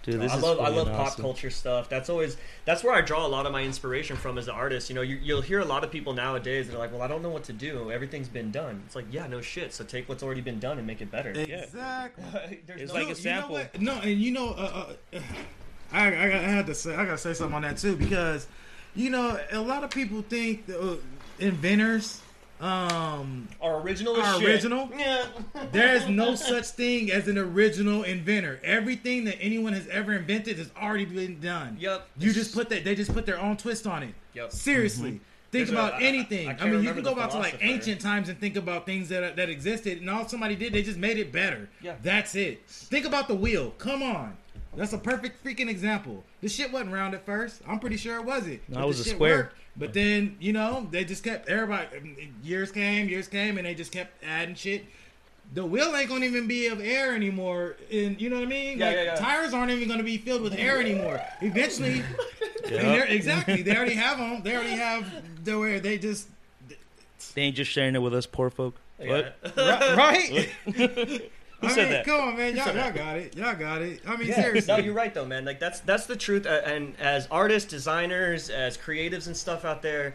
Dude, 0.05 0.21
this 0.23 0.33
I 0.33 0.37
is 0.37 0.43
love 0.43 0.59
I 0.61 0.65
fucking 0.67 0.77
love 0.77 0.89
pop 0.89 1.17
culture 1.19 1.51
stuff. 1.51 1.89
That's 1.91 2.09
always 2.09 2.37
that's 2.65 2.83
where 2.83 2.95
I 2.95 3.03
draw 3.03 3.27
a 3.27 3.29
lot 3.29 3.45
of 3.47 3.53
my 3.53 3.63
inspiration 3.63 4.17
from 4.17 4.39
as 4.39 4.49
an 4.49 4.55
artist. 4.55 4.89
You 4.89 4.95
know, 4.95 5.03
you, 5.03 5.17
you'll 5.23 5.43
hear 5.43 5.59
a 5.61 5.65
lot 5.67 5.85
of 5.85 5.91
people 5.91 6.15
nowadays 6.15 6.67
that 6.69 6.75
are 6.75 6.79
like, 6.79 6.93
"Well, 6.93 7.03
I 7.03 7.09
don't 7.09 7.21
know 7.21 7.29
what 7.29 7.45
to 7.45 7.53
do. 7.53 7.91
Everything's 7.93 8.29
been 8.29 8.51
done." 8.51 8.83
It's 8.87 8.97
like, 8.97 9.05
yeah, 9.11 9.27
no 9.27 9.41
shit. 9.43 9.75
So 9.75 9.85
take 9.85 10.09
what's 10.09 10.23
already 10.23 10.41
been 10.41 10.61
done 10.61 10.79
and 10.79 10.87
make 10.87 11.03
it 11.03 11.11
better. 11.11 11.31
Exactly. 11.31 12.61
There's 12.67 12.81
It's 12.83 12.93
no- 12.95 13.01
like 13.01 13.05
a 13.05 13.09
You 13.09 13.15
know 13.15 13.15
sample. 13.15 13.61
No, 13.81 13.93
and 14.01 14.19
you 14.19 14.31
know, 14.31 14.51
uh, 14.51 14.95
uh, 15.15 15.19
I, 15.93 16.07
I, 16.07 16.25
I 16.27 16.29
had 16.39 16.67
to 16.67 16.75
say, 16.75 16.95
I 16.95 17.05
gotta 17.05 17.19
say 17.19 17.33
something 17.35 17.55
on 17.55 17.63
that 17.63 17.79
too 17.79 17.97
because, 17.97 18.47
you 18.95 19.11
know, 19.11 19.39
a 19.53 19.59
lot 19.61 19.85
of 19.85 19.91
people 19.91 20.23
think 20.23 20.65
uh, 20.69 20.95
inventors, 21.39 22.21
um, 22.61 23.49
our 23.63 23.81
original 23.81 24.17
is 24.17 24.27
Our 24.27 24.41
shit. 24.41 24.49
original? 24.49 24.91
Yeah. 24.97 25.27
there 25.73 25.95
is 25.95 26.09
no 26.09 26.35
such 26.53 26.67
thing 26.67 27.11
as 27.13 27.29
an 27.29 27.39
original 27.39 28.03
inventor. 28.03 28.61
Everything 28.65 29.25
that 29.27 29.39
anyone 29.41 29.73
has 29.73 29.87
ever 29.89 30.13
invented 30.15 30.59
has 30.59 30.71
already 30.81 31.05
been 31.05 31.41
done. 31.41 31.77
Yep. 31.79 32.09
You 32.19 32.33
just 32.33 32.53
put 32.55 32.69
that. 32.71 32.85
They 32.85 32.95
just 32.95 33.13
put 33.15 33.27
their 33.27 33.41
own 33.41 33.57
twist 33.57 33.87
on 33.87 34.03
it. 34.03 34.15
Yep. 34.35 34.53
Seriously. 34.53 35.11
Think 35.11 35.23
There's 35.53 35.71
about 35.71 35.95
I- 35.95 35.99
I- 35.99 36.03
anything. 36.03 36.49
I 36.49 36.51
I, 36.51 36.55
can't 36.55 36.73
mean, 36.73 36.83
you 36.83 36.93
can 36.93 37.03
go 37.03 37.15
back 37.15 37.31
to 37.31 37.39
like 37.39 37.59
ancient 37.63 38.01
times 38.01 38.29
and 38.29 38.39
think 38.39 38.57
about 38.57 38.85
things 38.85 39.09
that 39.09 39.37
that 39.37 39.49
existed, 39.49 40.01
and 40.01 40.11
all 40.11 40.29
somebody 40.29 40.57
did, 40.57 40.73
they 40.75 40.83
just 40.83 40.99
made 40.99 41.17
it 41.17 41.33
better. 41.33 41.69
Yeah. 41.81 41.95
That's 42.03 42.35
it. 42.35 42.67
Think 42.69 43.07
about 43.07 43.29
the 43.29 43.35
wheel. 43.35 43.71
Come 43.79 44.03
on. 44.03 44.37
That's 44.77 44.93
a 44.93 44.99
perfect 44.99 45.43
freaking 45.45 45.69
example. 45.69 46.25
This 46.41 46.55
shit 46.55 46.71
wasn't 46.73 46.93
round 46.93 47.15
at 47.15 47.25
first. 47.27 47.63
I'm 47.67 47.81
pretty 47.81 47.97
sure 47.97 48.17
it 48.17 48.25
wasn't. 48.25 48.61
No, 48.69 48.77
But 48.77 48.85
it 48.85 48.87
was 48.87 49.01
a 49.01 49.05
square. 49.05 49.37
worked. 49.37 49.55
But 49.77 49.93
then, 49.95 50.37
you 50.41 50.53
know, 50.53 50.87
they 50.91 51.05
just 51.05 51.23
kept 51.25 51.49
everybody. 51.49 51.87
Years 52.43 52.71
came, 52.73 53.09
years 53.09 53.29
came, 53.29 53.59
and 53.59 53.67
they 53.67 53.75
just 53.75 53.93
kept 53.93 54.23
adding 54.25 54.55
shit. 54.55 54.85
The 55.55 55.65
wheel 55.65 55.95
ain't 55.97 56.09
gonna 56.11 56.27
even 56.27 56.47
be 56.47 56.67
of 56.67 56.81
air 56.81 57.15
anymore, 57.15 57.77
and 57.91 58.21
you 58.21 58.29
know 58.29 58.37
what 58.37 58.43
I 58.45 58.49
mean. 58.49 58.79
Yeah, 58.79 58.87
like 58.87 58.97
yeah, 58.97 59.03
yeah. 59.05 59.15
tires 59.15 59.55
aren't 59.55 59.71
even 59.71 59.89
gonna 59.89 60.03
be 60.03 60.19
filled 60.19 60.43
with 60.43 60.53
air 60.55 60.79
anymore. 60.81 61.21
Eventually, 61.41 62.03
and 62.65 62.73
Yep. 62.73 63.09
exactly. 63.09 63.63
They 63.63 63.75
already 63.75 63.95
have 63.95 64.19
them. 64.19 64.43
They 64.43 64.55
already 64.55 64.75
have 64.77 65.11
the 65.45 65.59
where 65.59 65.81
they 65.81 65.97
just 65.97 66.29
They 67.35 67.43
ain't 67.43 67.57
just 67.57 67.71
sharing 67.71 67.95
it 67.95 68.03
with 68.03 68.15
us 68.15 68.27
poor 68.27 68.51
folk. 68.51 68.75
Yeah. 69.01 69.31
What? 69.45 69.97
right. 69.97 70.51
right? 71.63 71.67
Who 71.69 71.73
I 71.73 71.75
said 71.75 71.83
mean, 71.85 71.93
that? 71.93 72.05
come 72.07 72.21
on, 72.29 72.37
man. 72.37 72.57
Y'all, 72.57 72.75
y'all 72.75 72.93
got 72.93 73.17
it. 73.17 73.37
Y'all 73.37 73.55
got 73.55 73.83
it. 73.83 74.01
I 74.07 74.17
mean, 74.17 74.29
Yeah, 74.29 74.43
seriously. 74.43 74.73
no, 74.75 74.79
you're 74.81 74.95
right 74.95 75.13
though, 75.13 75.25
man. 75.27 75.45
Like 75.45 75.61
that's 75.61 75.81
that's 75.81 76.07
the 76.07 76.17
truth. 76.17 76.47
Uh, 76.47 76.61
and 76.65 76.95
as 76.99 77.27
artists, 77.31 77.69
designers, 77.69 78.51
as 78.51 78.77
creatives 78.79 79.27
and 79.27 79.37
stuff 79.37 79.65
out 79.65 79.83
there, 79.83 80.15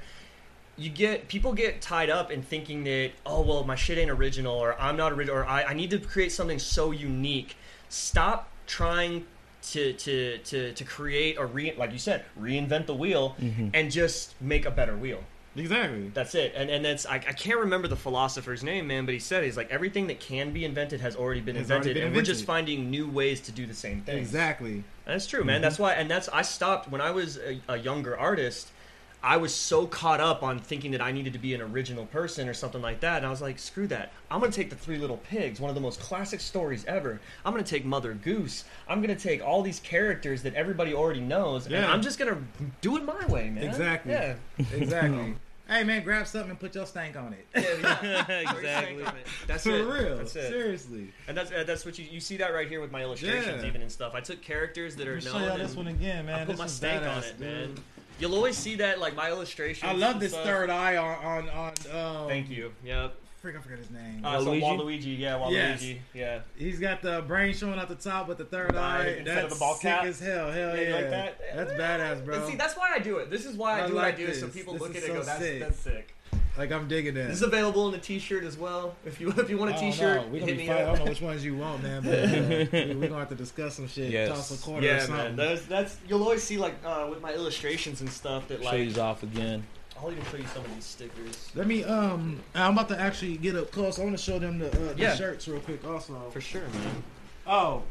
you 0.78 0.90
get 0.90 1.28
people 1.28 1.54
get 1.54 1.82
tied 1.82 2.10
up 2.10 2.32
in 2.32 2.42
thinking 2.42 2.84
that 2.86 3.12
oh 3.26 3.42
well, 3.42 3.64
my 3.64 3.76
shit 3.76 3.98
ain't 3.98 4.10
original, 4.12 4.54
or 4.54 4.80
I'm 4.82 4.98
not 4.98 5.12
original, 5.14 5.38
or 5.38 5.46
I, 5.46 5.64
I 5.64 5.74
need 5.74 5.90
to 5.92 6.00
create 6.00 6.32
something 6.32 6.60
so 6.60 6.92
unique. 6.92 7.56
Stop 7.90 8.50
trying 8.66 9.26
to 9.72 9.94
to 9.94 10.38
to 10.40 10.74
to 10.74 10.84
create 10.84 11.38
or 11.38 11.48
re 11.48 11.74
like 11.78 11.92
you 11.92 12.00
said, 12.00 12.26
reinvent 12.40 12.86
the 12.86 12.94
wheel, 12.96 13.36
and 13.74 13.92
just 13.92 14.40
make 14.42 14.66
a 14.66 14.72
better 14.72 14.96
wheel. 14.98 15.24
Exactly. 15.56 16.10
That's 16.14 16.36
it. 16.36 16.54
And 16.56 16.70
and 16.70 16.84
that's 16.84 17.06
I, 17.06 17.16
I 17.16 17.20
can't 17.20 17.60
remember 17.60 17.88
the 17.88 17.96
philosopher's 17.96 18.64
name, 18.64 18.88
man, 18.88 19.06
but 19.06 19.14
he 19.14 19.20
said 19.20 19.44
he's 19.44 19.58
like 19.58 19.70
everything 19.72 20.08
that 20.08 20.20
can 20.20 20.52
be 20.52 20.66
invented 20.66 21.02
has 21.02 21.16
already 21.16 21.42
been 21.42 21.56
invented, 21.56 21.88
already 21.88 21.94
been 22.00 22.08
and 22.08 22.16
we're 22.16 22.22
just 22.24 22.42
invented. 22.42 22.68
finding 22.68 22.90
new 22.92 23.08
ways 23.08 23.40
to 23.42 23.52
do 23.52 23.66
the 23.66 23.74
same 23.74 24.02
thing. 24.02 24.18
Exactly. 24.18 24.84
That's 25.06 25.28
true, 25.28 25.44
man. 25.44 25.56
Mm-hmm. 25.56 25.62
That's 25.64 25.80
why, 25.80 25.94
and 25.94 26.10
that's 26.10 26.30
I 26.30 26.42
stopped 26.42 26.90
when 26.90 27.02
I 27.02 27.12
was 27.12 27.38
a, 27.38 27.60
a 27.70 27.78
younger 27.78 28.18
artist. 28.18 28.70
I 29.26 29.38
was 29.38 29.54
so 29.56 29.88
caught 29.88 30.20
up 30.20 30.44
on 30.44 30.60
thinking 30.60 30.92
that 30.92 31.02
I 31.02 31.14
needed 31.14 31.32
to 31.32 31.40
be 31.40 31.54
an 31.54 31.62
original 31.62 32.06
person 32.08 32.50
or 32.50 32.54
something 32.54 32.82
like 32.82 33.00
that, 33.00 33.18
and 33.18 33.26
I 33.26 33.30
was 33.30 33.42
like, 33.42 33.58
"Screw 33.58 33.88
that! 33.88 34.12
I'm 34.30 34.42
gonna 34.42 34.52
take 34.52 34.70
the 34.70 34.76
Three 34.76 34.98
Little 34.98 35.16
Pigs, 35.16 35.62
one 35.62 35.70
of 35.70 35.76
the 35.76 35.82
most 35.82 36.02
classic 36.02 36.42
stories 36.42 36.84
ever. 36.86 37.22
I'm 37.46 37.54
gonna 37.54 37.64
take 37.64 37.86
Mother 37.86 38.16
Goose. 38.16 38.66
I'm 38.86 39.00
gonna 39.00 39.16
take 39.16 39.42
all 39.42 39.62
these 39.62 39.80
characters 39.80 40.44
that 40.44 40.56
everybody 40.56 40.94
already 40.94 41.22
knows, 41.22 41.68
and 41.68 41.74
Yeah. 41.74 41.90
I'm 41.90 42.02
just 42.02 42.20
gonna 42.20 42.38
do 42.82 42.98
it 42.98 43.06
my 43.06 43.26
way, 43.28 43.50
man. 43.50 43.64
Exactly. 43.64 44.12
Yeah. 44.12 44.36
Exactly. 44.74 45.36
hey, 45.68 45.84
man, 45.84 46.04
grab 46.04 46.28
something 46.28 46.52
and 46.52 46.60
put 46.60 46.76
your 46.76 46.86
stank 46.86 47.16
on 47.16 47.34
it. 47.34 47.48
yeah 47.56 48.40
exactly. 48.52 49.04
That's 49.48 49.64
For 49.64 49.72
it. 49.72 49.84
real. 49.84 50.18
That's 50.18 50.36
it. 50.36 50.50
Seriously. 50.50 51.14
And 51.28 51.38
that's 51.38 51.52
uh, 51.52 51.64
that's 51.66 51.86
what 51.86 51.98
you 51.98 52.06
you 52.10 52.20
see 52.20 52.38
that 52.38 52.54
right 52.54 52.68
here 52.68 52.82
with 52.82 52.92
my 52.92 53.02
illustrations, 53.02 53.62
Yeah. 53.64 53.68
even 53.68 53.82
and 53.82 53.92
stuff. 53.92 54.14
I 54.16 54.22
took 54.22 54.42
characters 54.42 54.96
that 54.98 55.08
are 55.08 55.16
Let 55.16 55.24
known. 55.26 55.34
show 55.34 55.46
y'all 55.48 55.58
this 55.58 55.76
one 55.76 55.88
again, 55.88 56.26
man. 56.26 56.36
I 56.36 56.40
put 56.46 56.50
this 56.54 56.60
my 56.60 56.66
is 56.66 56.72
stank 56.74 57.04
on 57.06 57.24
it, 57.24 57.38
dude. 57.38 57.48
man. 57.48 57.76
You'll 58.20 58.36
always 58.36 58.56
see 58.58 58.76
that, 58.76 59.00
like 59.00 59.16
my 59.16 59.30
illustrations. 59.30 59.90
I 59.90 59.94
love 59.94 60.20
this 60.20 60.32
stuff. 60.34 60.46
third 60.46 60.70
eye 60.70 60.98
on 60.98 61.48
on 61.48 61.50
on. 61.50 61.74
Um, 62.24 62.28
Thank 62.28 62.50
you. 62.50 62.72
Yep. 62.84 63.16
Freak, 63.44 63.58
I 63.58 63.60
forgot 63.60 63.78
his 63.80 63.92
name. 63.92 64.22
Uh, 64.24 64.40
so 64.40 64.46
Waluigi? 64.54 64.62
Waluigi, 64.62 65.20
yeah, 65.20 65.50
Yes. 65.50 65.84
Waluigi, 65.84 65.98
yeah. 66.14 66.40
He's 66.56 66.80
got 66.80 67.02
the 67.02 67.26
brain 67.28 67.54
showing 67.54 67.78
out 67.78 67.90
the 67.90 67.96
top 67.96 68.30
with 68.30 68.38
the 68.38 68.46
third 68.46 68.74
Eye 68.74 68.80
eye. 69.04 69.08
instead 69.18 69.26
That's 69.28 69.44
of 69.44 69.50
the 69.50 69.56
ball 69.60 69.74
sick 69.74 69.82
cap. 69.82 70.06
as 70.06 70.18
hell. 70.22 70.50
Hell 70.50 70.78
Yeah, 70.78 70.82
yeah. 70.82 70.88
you 70.88 70.94
like 70.96 71.10
that? 71.10 71.40
That's 71.54 71.72
badass, 71.74 72.24
bro. 72.26 72.36
And 72.38 72.46
see, 72.46 72.56
that's 72.56 72.78
why 72.78 72.94
I 72.96 73.00
do 73.00 73.18
it. 73.18 73.30
This 73.30 73.46
is 73.46 73.58
why 73.58 73.82
I, 73.82 73.84
I 73.84 73.88
do 73.88 73.94
like 73.96 74.04
what 74.06 74.14
I 74.14 74.18
do, 74.18 74.28
this. 74.28 74.40
so 74.40 74.48
people 74.48 74.72
This 74.76 74.82
look 74.82 74.92
at 74.92 75.04
it 75.04 75.10
and 75.10 75.14
go, 75.16 75.24
"That's 75.24 75.40
sick. 75.42 75.60
that's 75.60 75.78
sick." 75.78 76.16
like 76.58 76.72
I'm 76.72 76.88
digging 76.88 77.16
that. 77.16 77.28
This 77.28 77.38
is 77.38 77.42
available 77.42 77.90
in 77.90 77.96
a 77.96 77.98
T-shirt 77.98 78.46
as 78.46 78.58
well. 78.58 78.96
If 79.06 79.20
you 79.20 79.32
if 79.38 79.50
you 79.50 79.58
want 79.58 79.72
a 79.72 79.76
I 79.76 79.78
don't 79.82 79.92
T-shirt. 79.92 80.30
We 80.30 80.40
hit 80.40 80.56
me 80.56 80.66
fighting. 80.68 80.82
I 80.82 80.86
don't 80.86 81.00
know 81.00 81.06
which 81.12 81.20
ones 81.22 81.44
you 81.44 81.58
want, 81.58 81.84
man. 81.84 82.02
But 82.06 82.14
uh, 82.14 82.86
we- 82.88 82.96
we're 82.96 83.08
gonna 83.10 83.20
have 83.20 83.28
to 83.30 83.36
discuss 83.36 83.76
some 83.76 83.90
shit. 83.90 84.10
Yes. 84.10 84.30
Toss 84.30 84.58
a 84.58 84.64
quarter 84.64 84.88
or 84.88 84.90
Yeah, 84.90 85.00
something. 85.00 85.18
man. 85.18 85.36
That's 85.36 85.66
that's 85.66 85.98
you'll 86.08 86.24
always 86.24 86.44
see 86.44 86.58
like 86.58 86.76
uh, 86.86 87.08
with 87.10 87.22
my 87.22 87.34
illustrations 87.34 88.00
and 88.00 88.10
stuff 88.10 88.48
that 88.48 88.64
Show 88.64 88.70
like 88.70 88.96
you 88.96 89.02
off 89.02 89.22
again. 89.24 89.68
I'll 90.04 90.12
even 90.12 90.24
show 90.26 90.38
you 90.38 90.46
some 90.48 90.66
of 90.66 90.76
these 90.76 90.84
stickers 90.86 91.50
Let 91.56 91.66
me. 91.66 91.84
Um, 91.86 92.42
I'm 92.54 92.74
about 92.74 92.90
to 92.90 93.00
actually 93.00 93.38
get 93.38 93.56
up 93.56 93.72
close. 93.72 93.98
I 94.00 94.04
want 94.04 94.18
to 94.18 94.22
show 94.24 94.38
them 94.38 94.60
the, 94.60 94.68
uh, 94.68 94.94
the 94.94 95.02
Yeah. 95.02 95.16
shirts 95.16 95.48
real 95.48 95.62
quick, 95.62 95.86
also. 95.88 96.30
for 96.32 96.42
sure, 96.42 96.68
man. 96.74 97.04
Oh, 97.48 97.84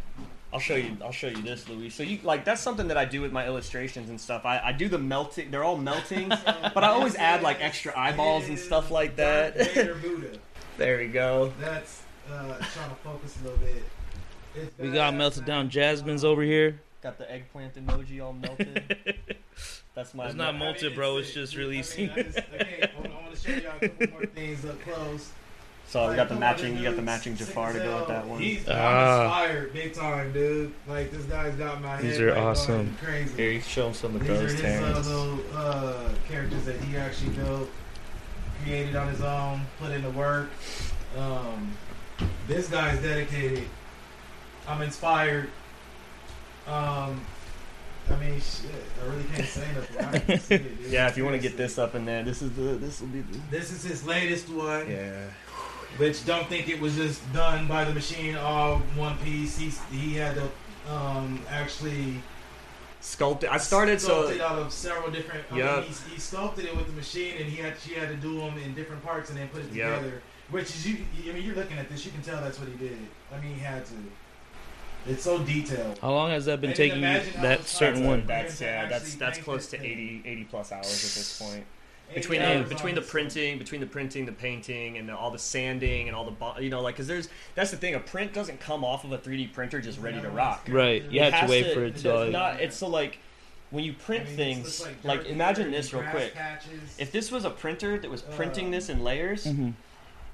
I'll 0.52 0.60
show 0.60 0.74
you. 0.76 0.94
I'll 1.02 1.12
show 1.12 1.28
you 1.28 1.40
this, 1.40 1.66
Louis. 1.68 1.88
So 1.88 2.02
you 2.02 2.18
like 2.22 2.44
that's 2.44 2.60
something 2.60 2.88
that 2.88 2.98
I 2.98 3.06
do 3.06 3.22
with 3.22 3.32
my 3.32 3.46
illustrations 3.46 4.10
and 4.10 4.20
stuff. 4.20 4.44
I, 4.44 4.58
I 4.58 4.72
do 4.72 4.88
the 4.88 4.98
melting. 4.98 5.50
They're 5.50 5.64
all 5.64 5.78
melting, 5.78 6.28
but 6.74 6.84
I 6.84 6.88
always 6.88 7.14
add 7.16 7.42
like 7.42 7.62
extra 7.62 7.98
eyeballs 7.98 8.48
and 8.48 8.58
stuff 8.58 8.90
like 8.90 9.16
that. 9.16 9.56
There 10.78 10.96
we 10.98 11.06
go. 11.08 11.52
That's 11.60 12.02
uh, 12.30 12.46
trying 12.58 12.88
to 12.90 12.96
focus 13.04 13.36
a 13.40 13.44
little 13.44 13.58
bit. 13.58 13.82
It's 14.54 14.78
We 14.78 14.90
got 14.90 15.14
melted 15.14 15.44
down 15.44 15.68
jasmines 15.68 16.24
over 16.24 16.42
here. 16.42 16.80
Got 17.02 17.18
the 17.18 17.30
eggplant 17.30 17.74
emoji 17.74 18.24
all 18.24 18.32
melted. 18.32 19.36
That's 19.94 20.14
my. 20.14 20.26
It's 20.26 20.34
not 20.34 20.54
I 20.54 20.58
molted, 20.58 20.94
bro. 20.94 21.18
it's 21.18 21.28
It's 21.28 21.34
just 21.34 21.52
sick. 21.52 21.58
I 21.60 21.62
mean, 21.62 21.70
releasing. 21.70 22.10
I 22.10 22.22
just- 22.22 22.38
okay, 22.38 22.90
I 22.94 23.00
want 23.08 23.34
to 23.34 23.40
show 23.40 23.52
y'all 23.56 23.72
a 23.80 23.88
couple 23.88 24.06
more 24.10 24.26
things 24.26 24.64
up 24.64 24.80
close. 24.82 25.30
so 25.86 26.08
we 26.08 26.16
got 26.16 26.28
the 26.30 26.34
matching. 26.36 26.76
You 26.78 26.84
got 26.84 26.96
the 26.96 27.02
matching 27.02 27.36
Jafar 27.36 27.74
to 27.74 27.78
go 27.78 27.98
with 27.98 28.08
that 28.08 28.26
one. 28.26 28.40
He's 28.40 28.66
Ah. 28.68 29.24
Inspired 29.44 29.72
big 29.74 29.92
time, 29.94 30.32
dude. 30.32 30.72
Like 30.88 31.10
this 31.10 31.24
guy's 31.24 31.54
got 31.56 31.82
my 31.82 31.96
head. 31.96 32.04
These 32.04 32.20
are 32.20 32.36
awesome. 32.38 32.96
Crazy. 33.02 33.36
Here, 33.36 33.50
you 33.52 33.60
show 33.60 33.88
him 33.88 33.94
some 33.94 34.14
of 34.16 34.22
These 34.22 34.30
are 34.30 34.34
those 34.38 34.52
his 34.52 34.60
uh, 34.60 34.64
Terrance. 34.64 35.06
little 35.08 35.38
uh, 35.54 36.08
characters 36.28 36.64
that 36.64 36.76
he 36.80 36.96
actually 36.96 37.30
built, 37.30 37.68
created 38.64 38.96
on 38.96 39.08
his 39.08 39.20
own, 39.20 39.60
put 39.78 39.90
into 39.90 40.10
work. 40.10 40.48
Um, 41.18 41.72
this 42.48 42.68
guy's 42.68 42.98
dedicated. 43.02 43.64
I'm 44.66 44.80
inspired. 44.80 45.50
Um, 46.66 47.20
I 48.10 48.16
mean, 48.16 48.40
shit. 48.40 48.70
I 49.02 49.06
really 49.10 49.24
can't 49.34 49.48
say 49.48 49.66
nothing. 49.74 50.04
I 50.04 50.18
can 50.18 50.40
see 50.40 50.54
it. 50.56 50.62
Yeah, 50.88 51.08
if 51.08 51.16
you 51.16 51.24
want 51.24 51.36
to 51.36 51.42
get 51.42 51.56
this 51.56 51.78
up 51.78 51.94
in 51.94 52.04
there, 52.04 52.22
this 52.22 52.42
is 52.42 52.50
the. 52.52 52.62
This 52.62 53.00
will 53.00 53.08
be 53.08 53.20
the. 53.22 53.38
This 53.50 53.70
is 53.72 53.82
his 53.82 54.04
latest 54.06 54.48
one. 54.50 54.90
Yeah. 54.90 55.26
which 55.98 56.24
don't 56.26 56.46
think 56.48 56.68
it 56.68 56.80
was 56.80 56.96
just 56.96 57.20
done 57.32 57.66
by 57.68 57.84
the 57.84 57.92
machine 57.94 58.36
all 58.36 58.78
one 58.96 59.16
piece. 59.18 59.56
He 59.58 59.70
he 59.96 60.14
had 60.14 60.34
to 60.36 60.92
um, 60.92 61.40
actually 61.48 62.20
Sculpted. 63.00 63.48
I 63.50 63.56
started 63.56 64.00
so. 64.00 64.08
sculpted 64.22 64.40
out 64.40 64.58
of 64.60 64.72
several 64.72 65.10
different. 65.10 65.44
I 65.50 65.56
Yep. 65.58 65.76
mean, 65.80 65.84
he, 65.88 66.14
he 66.14 66.20
sculpted 66.20 66.66
it 66.66 66.76
with 66.76 66.86
the 66.86 66.92
machine, 66.92 67.34
and 67.36 67.46
he 67.46 67.56
had 67.60 67.74
she 67.80 67.94
had 67.94 68.08
to 68.10 68.14
do 68.16 68.36
them 68.38 68.56
in 68.58 68.74
different 68.74 69.02
parts 69.04 69.28
and 69.30 69.38
then 69.38 69.48
put 69.48 69.62
it 69.62 69.72
Yep. 69.72 69.98
together. 69.98 70.22
Which 70.50 70.66
is 70.66 70.86
you. 70.86 70.98
I 71.28 71.32
mean, 71.32 71.42
you're 71.44 71.56
looking 71.56 71.78
at 71.78 71.88
this, 71.88 72.04
you 72.06 72.12
can 72.12 72.22
tell 72.22 72.40
that's 72.40 72.58
what 72.60 72.68
he 72.68 72.74
did. 72.76 72.98
I 73.34 73.40
mean, 73.40 73.54
he 73.54 73.60
had 73.60 73.84
to. 73.86 73.94
It's 75.06 75.22
so 75.24 75.38
detailed. 75.38 75.98
How 75.98 76.10
long 76.12 76.30
has 76.30 76.44
that 76.46 76.60
been 76.60 76.74
taking 76.74 77.02
you? 77.02 77.20
That 77.40 77.64
certain 77.66 78.06
one. 78.06 78.26
That's 78.26 78.60
yeah. 78.60 78.88
That's 78.88 79.14
that's 79.16 79.38
close 79.38 79.66
to 79.68 79.78
thing. 79.78 79.90
80, 79.90 80.22
80 80.24 80.44
plus 80.44 80.72
hours 80.72 80.84
at 80.86 80.90
this 80.92 81.38
point. 81.42 81.64
Between 82.14 82.42
hours 82.42 82.68
the, 82.68 82.74
between 82.74 82.94
the 82.94 83.00
printing, 83.00 83.58
between 83.58 83.80
the 83.80 83.86
printing, 83.86 84.26
the 84.26 84.32
painting, 84.32 84.98
and 84.98 85.08
the, 85.08 85.16
all 85.16 85.30
the 85.30 85.38
sanding 85.38 86.08
and 86.08 86.14
all 86.16 86.24
the 86.26 86.30
bo- 86.30 86.58
you 86.60 86.68
know 86.68 86.82
like 86.82 86.94
because 86.94 87.06
there's 87.08 87.28
that's 87.54 87.70
the 87.70 87.76
thing. 87.78 87.94
A 87.94 88.00
print 88.00 88.32
doesn't 88.34 88.60
come 88.60 88.84
off 88.84 89.04
of 89.04 89.12
a 89.12 89.18
3D 89.18 89.52
printer 89.52 89.80
just 89.80 89.98
ready 89.98 90.20
to 90.20 90.28
rock. 90.28 90.66
Right. 90.68 91.02
You 91.10 91.20
It 91.22 91.24
have 91.24 91.32
to 91.32 91.36
has 91.38 91.50
wait 91.50 91.74
for 91.74 91.84
it 91.84 91.96
to. 91.96 92.02
does 92.02 92.20
like- 92.24 92.32
not. 92.32 92.60
It's 92.60 92.76
so 92.76 92.86
like 92.88 93.18
when 93.70 93.82
you 93.84 93.92
I 93.92 94.04
print 94.04 94.26
mean, 94.26 94.36
things. 94.36 94.64
this 94.64 94.80
looks 94.86 95.04
Like, 95.04 95.24
imagine 95.24 95.70
this 95.70 95.94
real 95.94 96.02
quick. 96.10 96.34
patches. 96.34 96.94
If 96.98 97.10
this 97.10 97.32
was 97.32 97.46
a 97.46 97.50
printer 97.50 97.98
that 97.98 98.10
was 98.10 98.20
printing 98.20 98.68
Uh, 98.68 98.72
this 98.72 98.90
in 98.90 99.02
layers, 99.02 99.46
Mhm. 99.46 99.72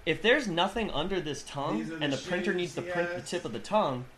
if 0.05 0.21
there's 0.21 0.49
nothing 0.49 0.91
under 0.91 1.21
this 1.21 1.45
tongue 1.45 1.79
These 1.85 1.91
and 2.01 2.13
the 2.13 2.17
the 2.17 2.23
printer 2.29 2.53
needs 2.53 2.75
to 2.75 2.83
print 2.83 3.15
the 3.15 3.23
tip 3.23 3.45
of 3.45 3.53
the 3.53 3.61
tongue, 3.61 4.05
Uh, 4.09 4.18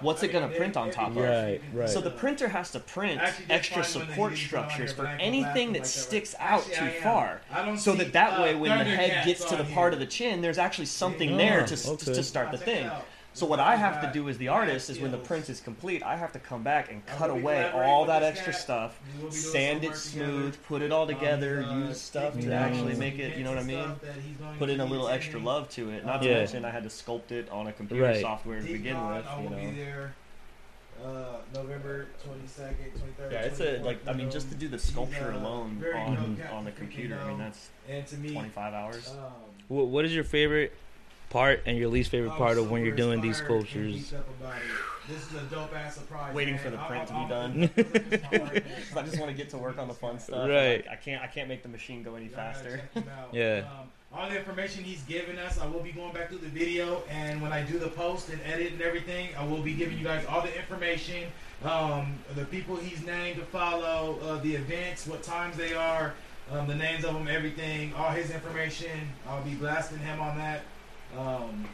what's 0.00 0.22
it 0.22 0.28
gonna 0.32 0.48
print 0.48 0.76
on 0.76 0.90
top 0.90 1.10
of? 1.10 1.16
Right, 1.16 1.60
right. 1.72 1.88
so 1.88 2.00
the 2.00 2.10
printer 2.10 2.48
has 2.48 2.70
to 2.72 2.80
print 2.80 3.20
Actually, 3.20 3.46
extra 3.50 3.82
find 3.84 3.94
one 3.94 4.06
that 4.06 4.12
support 4.14 4.36
structures 4.36 4.92
for 4.92 5.02
but 5.02 5.06
I 5.06 5.12
ain't 5.12 5.20
gonna 5.20 5.26
anything 5.36 5.72
that 5.74 5.80
like 5.80 5.82
that, 5.82 5.88
sticks 5.88 6.34
right? 6.40 6.50
out 6.52 6.60
Actually, 6.70 6.90
too 6.92 7.00
far. 7.00 7.40
So 7.76 7.94
that 7.94 8.12
that 8.12 8.38
uh, 8.38 8.42
way, 8.42 8.54
when 8.54 8.78
the 8.78 8.84
head 8.84 9.24
gets 9.26 9.44
to 9.46 9.56
the 9.56 9.64
part 9.64 9.92
here. 9.92 9.92
of 9.94 9.98
the 10.00 10.06
chin, 10.06 10.40
there's 10.40 10.58
actually 10.58 10.86
something 10.86 11.30
Yeah. 11.30 11.36
there 11.36 11.66
to, 11.66 11.76
to, 11.76 11.90
okay. 11.90 12.14
to 12.14 12.22
start 12.22 12.50
the 12.52 12.58
Check 12.58 12.68
it 12.68 12.70
thing. 12.72 12.90
Out. 13.34 13.38
So 13.38 13.46
what 13.46 13.58
I 13.60 13.76
have 13.76 14.00
to 14.02 14.10
do 14.12 14.28
as 14.28 14.38
the 14.38 14.48
artist 14.48 14.90
is 14.90 15.00
when 15.00 15.10
the 15.10 15.18
print 15.18 15.48
is 15.50 15.60
complete, 15.60 16.02
I 16.02 16.16
have 16.16 16.32
to 16.32 16.38
come 16.38 16.62
back 16.62 16.90
and 16.92 17.04
cut 17.06 17.30
away 17.30 17.70
all 17.72 18.04
that 18.06 18.22
extra 18.22 18.52
stuff, 18.52 18.98
We 19.16 19.22
will 19.24 19.30
be 19.30 19.32
doing 19.32 19.42
sand 19.52 19.84
it 19.84 19.96
smooth, 19.96 20.56
put 20.66 20.82
it 20.82 20.92
all 20.92 21.06
together, 21.06 21.64
uh, 21.64 21.78
use 21.88 22.00
stuff 22.00 22.38
to 22.40 22.52
actually 22.52 22.94
make 22.94 23.18
it, 23.18 23.36
you 23.36 23.44
know 23.44 23.50
what 23.50 23.58
I 23.58 23.64
mean? 23.64 23.82
stuff 23.84 24.00
that 24.02 24.14
he's 24.16 24.36
going 24.36 24.58
Put 24.58 24.70
in 24.70 24.80
a 24.80 24.84
little 24.84 25.08
extra 25.08 25.40
love 25.40 25.68
to 25.70 25.90
it. 25.90 26.04
Not 26.06 26.22
to 26.22 26.28
Yeah. 26.28 26.34
mention 26.38 26.64
I 26.64 26.70
had 26.70 26.84
to 26.84 26.88
sculpt 26.88 27.32
it 27.32 27.48
on 27.50 27.66
a 27.66 27.72
computer 27.72 28.04
Right. 28.04 28.20
software 28.20 28.60
to 28.60 28.66
Deep 28.66 28.76
begin 28.78 28.94
Dawn, 28.94 29.16
with, 29.16 29.26
I 29.26 29.42
you 29.42 29.48
will 29.48 29.56
be 29.56 29.64
know. 29.66 29.74
there. 29.74 30.14
Uh, 31.04 31.36
November 31.52 32.06
twenty 32.24 32.46
second, 32.46 32.76
twenty 32.96 33.12
third. 33.18 33.32
Yeah, 33.32 33.40
it's 33.40 33.60
a 33.60 33.78
like 33.82 33.98
I 34.06 34.12
mean 34.12 34.30
just 34.30 34.48
to 34.50 34.54
do 34.54 34.68
the 34.68 34.78
sculpture 34.78 35.32
alone 35.32 35.84
on 35.94 36.38
on 36.52 36.64
the 36.64 36.70
computer, 36.70 37.18
I 37.20 37.28
mean 37.28 37.38
that's 37.38 37.68
and 37.88 38.06
to 38.06 38.16
me, 38.16 38.32
25 38.32 38.72
hours. 38.72 39.10
um, 39.10 39.16
Wh- 39.68 39.90
What 39.90 40.04
is 40.04 40.14
your 40.14 40.22
favorite 40.24 40.72
part 41.34 41.62
and 41.66 41.76
your 41.76 41.88
least 41.88 42.12
favorite 42.12 42.30
part 42.36 42.58
of 42.58 42.70
when 42.70 42.84
you're 42.84 42.94
doing 42.94 43.20
these 43.20 43.38
sculptures? 43.38 43.96
geeked 43.96 44.18
up 44.20 44.28
about 44.40 44.56
it. 44.56 44.62
This 45.08 45.30
is 45.30 45.34
a 45.34 45.42
dope 45.54 45.74
ass 45.76 45.96
surprise. 45.96 46.32
Waiting 46.32 46.54
man. 46.54 46.62
for 46.62 46.70
the 46.70 46.78
I'll- 46.78 46.86
print 46.88 47.08
to 47.08 47.12
be 47.14 47.28
done. 47.28 47.62
I'll 47.62 47.68
put 47.68 48.10
this 48.10 48.22
on 48.24 48.40
right 48.48 48.64
I 48.96 49.02
just 49.02 49.18
want 49.18 49.30
to 49.32 49.36
get 49.36 49.50
to 49.50 49.58
work 49.58 49.76
on 49.78 49.88
the 49.88 49.94
fun 49.94 50.20
stuff. 50.20 50.48
Right. 50.48 50.76
like, 50.76 50.88
I 50.88 50.94
can't 50.96 51.20
I 51.22 51.26
can't 51.26 51.48
make 51.48 51.62
the 51.64 51.68
machine 51.68 52.04
go 52.04 52.14
any 52.14 52.28
faster. 52.28 52.76
check 52.94 53.04
him 53.04 53.10
out. 53.18 53.28
Yeah. 53.34 53.64
Um, 53.68 53.88
all 54.16 54.30
the 54.30 54.38
information 54.38 54.84
he's 54.84 55.02
given 55.02 55.38
us, 55.40 55.58
I 55.58 55.66
will 55.66 55.80
be 55.80 55.90
going 55.90 56.12
back 56.12 56.28
through 56.28 56.38
the 56.38 56.48
video, 56.48 57.02
and 57.10 57.42
when 57.42 57.52
I 57.52 57.62
do 57.64 57.80
the 57.80 57.88
post 57.88 58.28
and 58.28 58.40
edit 58.46 58.70
and 58.70 58.80
everything, 58.80 59.30
I 59.36 59.44
will 59.44 59.60
be 59.60 59.72
giving 59.74 59.98
you 59.98 60.04
guys 60.04 60.24
all 60.26 60.40
the 60.40 60.56
information, 60.56 61.24
um, 61.64 62.14
the 62.36 62.44
people 62.44 62.76
he's 62.76 63.04
named 63.04 63.40
to 63.40 63.44
follow, 63.46 64.20
uh, 64.22 64.38
the 64.40 64.54
events, 64.54 65.08
what 65.08 65.24
times 65.24 65.56
they 65.56 65.74
are, 65.74 66.14
um, 66.52 66.68
the 66.68 66.76
names 66.76 67.04
of 67.04 67.14
them, 67.14 67.26
everything, 67.26 67.92
all 67.94 68.10
his 68.10 68.30
information. 68.30 69.08
I'll 69.26 69.42
be 69.42 69.54
blasting 69.56 69.98
him 69.98 70.20
on 70.20 70.38
that. 70.38 70.62
Um, 71.18 71.64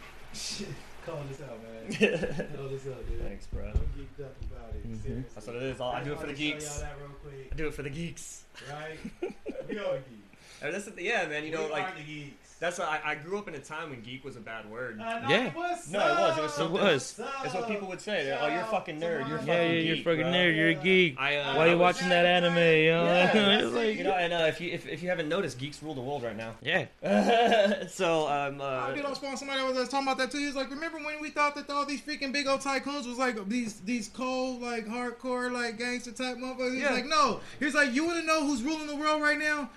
call 1.07 1.23
this 1.29 1.41
out, 1.41 1.59
man. 1.63 2.49
Call 2.57 2.69
this 2.69 2.87
out, 2.87 3.09
dude. 3.09 3.23
Thanks, 3.27 3.47
bro. 3.47 3.65
I'm 3.65 3.73
geeked 3.99 4.25
up 4.25 4.37
about 4.51 4.75
it. 4.75 4.87
Mhm. 4.87 5.03
seriously. 5.03 5.25
That's 5.35 5.47
what 5.47 5.57
it 5.57 5.63
is. 5.63 5.81
I'll, 5.81 5.89
I 5.91 6.05
do 6.05 6.13
it 6.13 6.21
for 6.21 6.27
the 6.27 6.33
geeks. 6.35 6.65
y'all 6.67 6.81
that 6.81 6.97
real 7.01 7.09
quick, 7.23 7.49
I 7.53 7.57
do 7.57 7.67
it 7.69 7.75
for 7.75 7.83
the 7.83 7.91
geeks. 7.91 8.45
right? 8.71 8.99
we 9.69 9.79
are 9.79 9.95
geeks. 9.97 10.63
And 10.63 10.75
that's 10.75 10.85
the, 10.85 11.03
yeah, 11.03 11.27
man. 11.27 11.45
You 11.45 11.53
know, 11.53 11.65
we 11.65 11.71
like 11.71 11.89
are 11.89 11.95
the 11.97 12.05
geeks. 12.05 12.50
That's 12.61 12.79
what 12.79 12.89
I, 12.89 13.01
I 13.05 13.15
grew 13.17 13.39
up 13.39 13.49
in 13.49 13.55
a 13.55 13.59
time 13.59 13.91
when 13.91 14.03
geek 14.03 14.23
was 14.25 14.37
a 14.37 14.41
bad 14.41 14.71
word. 14.71 15.01
Uh, 15.01 15.21
Yeah. 15.29 15.47
it 15.47 15.55
was. 15.57 15.91
No, 15.91 15.99
it 15.99 16.11
was. 16.21 16.39
It 16.39 16.43
was 16.43 16.53
It 16.53 16.55
something- 16.57 16.83
was. 16.83 17.13
That's 17.43 17.55
what 17.55 17.67
people 17.69 17.89
would 17.89 18.01
say. 18.01 18.25
They're, 18.25 18.39
oh, 18.41 18.47
you're 18.49 18.61
a 18.61 18.65
fucking 18.67 19.01
nerd. 19.01 19.27
You're 19.29 19.39
a 19.39 19.41
fucking 19.41 19.47
Yeah, 19.49 19.63
yeah, 19.63 19.73
you're 19.81 19.97
geek, 19.97 20.05
fucking 20.05 20.21
bro." 20.23 20.31
nerd. 20.33 20.57
You're 20.57 20.69
a 20.69 20.75
geek. 20.75 21.17
I, 21.19 21.37
uh, 21.39 21.57
Why 21.57 21.63
I 21.65 21.67
you 21.69 21.73
was- 21.73 21.81
watching 21.81 22.09
that 22.11 22.27
anime? 22.27 22.57
You 22.57 22.91
know? 22.93 23.05
Yeah, 23.05 23.59
It's 23.65 23.73
like, 23.75 23.97
You 23.97 24.05
know, 24.05 24.13
and 24.15 24.33
uh, 24.33 24.47
if 24.49 24.61
you 24.61 24.71
if, 24.71 24.87
if 24.87 25.03
you 25.03 25.09
haven't 25.09 25.29
noticed, 25.29 25.59
geeks 25.59 25.83
rule 25.83 25.95
the 25.95 26.01
world 26.01 26.23
right 26.23 26.37
now. 26.37 26.55
yeah. 26.63 26.87
so 27.89 28.29
um, 28.29 28.61
uh, 28.61 28.65
I 28.65 28.95
did 28.95 29.05
on 29.05 29.15
Spawn. 29.15 29.37
Somebody 29.37 29.63
was 29.63 29.89
talking 29.89 30.07
about 30.07 30.19
that 30.19 30.31
too. 30.31 30.39
He 30.39 30.47
was 30.47 30.55
like, 30.57 30.71
"Remember 30.71 30.99
when 30.99 31.21
we 31.21 31.31
thought 31.31 31.55
that 31.55 31.69
all 31.71 31.87
these 31.87 32.01
freaking 32.03 32.33
big 32.33 32.47
old 32.47 32.61
tycoons 32.61 33.07
was 33.07 33.19
like 33.19 33.49
these 33.49 33.81
these 33.81 34.09
cold, 34.09 34.61
like 34.61 34.87
hardcore, 34.87 35.51
like 35.51 35.79
gangster 35.79 36.13
type 36.13 36.37
motherfuckers?" 36.37 36.75
He's 36.75 36.83
Yeah. 36.83 36.91
like, 36.93 37.07
"No." 37.07 37.41
He's 37.59 37.75
like, 37.75 37.93
"You 37.95 38.05
want 38.05 38.21
to 38.21 38.27
know 38.27 38.45
who's 38.47 38.63
ruling 38.63 38.87
the 38.87 38.97
world 38.97 39.23
right 39.23 39.39
now?" 39.39 39.71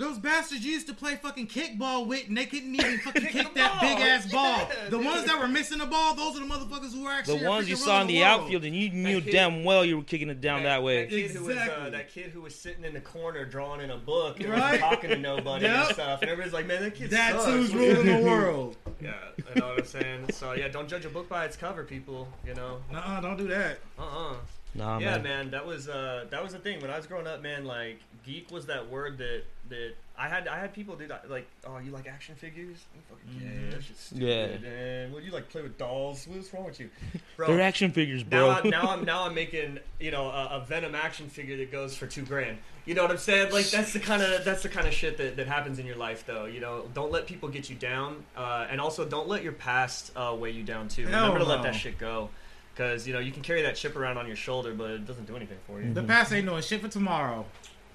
Those 0.00 0.18
bastards 0.18 0.64
you 0.64 0.72
used 0.72 0.86
to 0.86 0.94
play 0.94 1.16
fucking 1.16 1.46
kickball 1.48 2.06
with, 2.06 2.26
and 2.28 2.36
they 2.38 2.46
couldn't 2.46 2.74
even 2.74 2.98
fucking 3.04 3.26
kick 3.26 3.52
that 3.54 3.80
big 3.82 3.98
ass 3.98 4.32
ball. 4.32 4.56
Yeah, 4.58 4.84
the 4.88 4.96
dude. 4.96 5.04
ones 5.04 5.26
that 5.26 5.38
were 5.38 5.46
missing 5.46 5.78
the 5.78 5.84
ball, 5.86 6.14
those 6.14 6.36
are 6.36 6.40
the 6.40 6.46
motherfuckers 6.46 6.94
who 6.94 7.02
were 7.04 7.10
The 7.10 7.16
actually 7.16 7.46
ones 7.46 7.68
you 7.68 7.76
saw 7.76 8.00
in 8.00 8.06
ruling 8.06 8.06
the 8.08 8.24
outfield, 8.24 8.64
and 8.64 8.74
you 8.74 8.88
knew 8.90 9.20
kid- 9.20 9.30
damn 9.32 9.62
well 9.62 9.84
you 9.84 9.98
were 9.98 10.02
kicking 10.02 10.30
it 10.30 10.40
down 10.40 10.62
that 10.62 10.82
way. 10.82 11.02
That 11.04 11.10
kid, 11.10 11.30
who 11.32 11.44
was, 11.44 11.56
uh, 11.56 11.60
Exactly. 11.60 11.90
that 11.90 12.08
kid 12.12 12.30
who 12.30 12.40
was 12.40 12.54
sitting 12.54 12.84
in 12.84 12.94
the 12.94 13.00
corner 13.00 13.44
drawing 13.44 13.82
in 13.82 13.90
a 13.90 13.98
book 13.98 14.40
and 14.40 14.48
Right? 14.48 14.72
was 14.72 14.80
talking 14.80 15.10
to 15.10 15.18
nobody 15.18 15.66
Yep. 15.66 15.84
and 15.84 15.94
stuff, 15.94 16.22
and 16.22 16.30
everybody's 16.30 16.54
like, 16.54 16.66
"Man, 16.66 16.82
that 16.82 16.94
kid 16.94 17.10
That's 17.10 17.34
sucks." 17.44 17.46
who's 17.46 17.72
What 17.74 17.80
are 17.82 17.94
ruling 18.02 18.06
the 18.06 18.22
world. 18.30 18.76
Yeah, 19.02 19.12
you 19.38 19.60
know 19.60 19.68
what 19.68 19.78
I'm 19.80 19.84
saying. 19.86 20.32
So 20.32 20.52
yeah, 20.52 20.68
don't 20.68 20.88
judge 20.88 21.04
a 21.06 21.08
book 21.10 21.28
by 21.28 21.44
its 21.46 21.56
cover, 21.56 21.84
people. 21.84 22.28
You 22.46 22.54
know. 22.54 22.78
Nuh-uh, 22.92 23.20
don't 23.20 23.36
do 23.38 23.48
that. 23.48 23.78
Uh 23.98 24.02
uh 24.02 24.34
Nah, 24.74 24.98
yeah, 24.98 25.14
man. 25.16 25.22
man. 25.24 25.50
that 25.50 25.66
was 25.66 25.88
uh, 25.88 26.26
that 26.30 26.42
was 26.42 26.52
the 26.52 26.58
thing 26.58 26.80
when 26.80 26.90
I 26.90 26.96
was 26.96 27.06
growing 27.06 27.26
up, 27.26 27.42
man. 27.42 27.64
Like, 27.64 27.98
geek 28.24 28.50
was 28.52 28.66
that 28.66 28.88
word 28.88 29.18
that 29.18 29.42
that 29.70 29.94
I 30.18 30.28
had. 30.28 30.46
I 30.46 30.58
had 30.58 30.74
people 30.74 30.96
do 30.96 31.06
that, 31.08 31.30
like, 31.30 31.46
oh, 31.66 31.78
you 31.78 31.90
like 31.90 32.06
action 32.06 32.34
figures? 32.34 32.76
You 32.94 33.00
fucking 33.08 33.40
gay. 33.40 33.46
Mhm. 33.46 33.70
That's 33.72 33.86
just 33.86 34.06
stupid. 34.08 34.22
Yeah. 34.62 34.68
And 34.68 35.12
what 35.12 35.22
you 35.22 35.32
like 35.32 35.48
play 35.48 35.62
with 35.62 35.78
dolls? 35.78 36.26
What's 36.28 36.52
wrong 36.52 36.66
with 36.66 36.78
you, 36.78 36.90
bro? 37.36 37.46
They're 37.48 37.60
action 37.60 37.90
figures, 37.90 38.22
now, 38.30 38.30
bro. 38.30 38.50
I'm, 38.50 38.70
now 38.70 38.90
I'm 38.90 39.04
now 39.12 39.24
I'm 39.24 39.34
making 39.34 39.78
you 39.98 40.10
know 40.10 40.26
a, 40.28 40.58
a 40.58 40.64
Venom 40.66 40.94
action 40.94 41.28
figure 41.28 41.56
that 41.56 41.72
goes 41.72 41.96
for 41.96 42.06
two 42.06 42.22
grand. 42.22 42.58
You 42.84 42.94
know 42.94 43.02
what 43.02 43.10
I'm 43.10 43.18
saying? 43.18 43.52
Like 43.52 43.66
that's 43.70 43.92
the 43.92 44.00
kind 44.00 44.22
of 44.22 44.44
that's 44.44 44.62
the 44.62 44.68
kind 44.68 44.86
of 44.86 44.92
shit 44.92 45.16
that, 45.18 45.36
that 45.36 45.46
happens 45.46 45.78
in 45.78 45.86
your 45.86 45.96
life, 45.96 46.24
though. 46.26 46.44
You 46.44 46.60
know, 46.60 46.84
don't 46.92 47.12
let 47.12 47.26
people 47.26 47.48
get 47.48 47.70
you 47.70 47.76
down, 47.76 48.24
uh, 48.36 48.66
and 48.70 48.80
also 48.80 49.04
don't 49.06 49.28
let 49.28 49.42
your 49.42 49.52
past 49.52 50.12
uh, 50.16 50.36
weigh 50.38 50.50
you 50.50 50.64
down 50.64 50.88
too. 50.88 51.06
Hell 51.06 51.28
Remember 51.28 51.38
to 51.40 51.44
let 51.44 51.62
that 51.62 51.74
shit 51.74 51.98
go, 51.98 52.30
because 52.74 53.06
you 53.06 53.12
know 53.12 53.20
you 53.20 53.32
can 53.32 53.42
carry 53.42 53.62
that 53.62 53.76
chip 53.76 53.96
around 53.96 54.18
on 54.18 54.26
your 54.26 54.36
shoulder, 54.36 54.74
but 54.74 54.90
it 54.90 55.06
doesn't 55.06 55.26
do 55.26 55.36
anything 55.36 55.58
for 55.66 55.80
you. 55.80 55.92
The 55.92 56.02
past 56.02 56.32
ain't 56.32 56.46
doing 56.46 56.62
shit 56.62 56.80
for 56.80 56.88
tomorrow. 56.88 57.44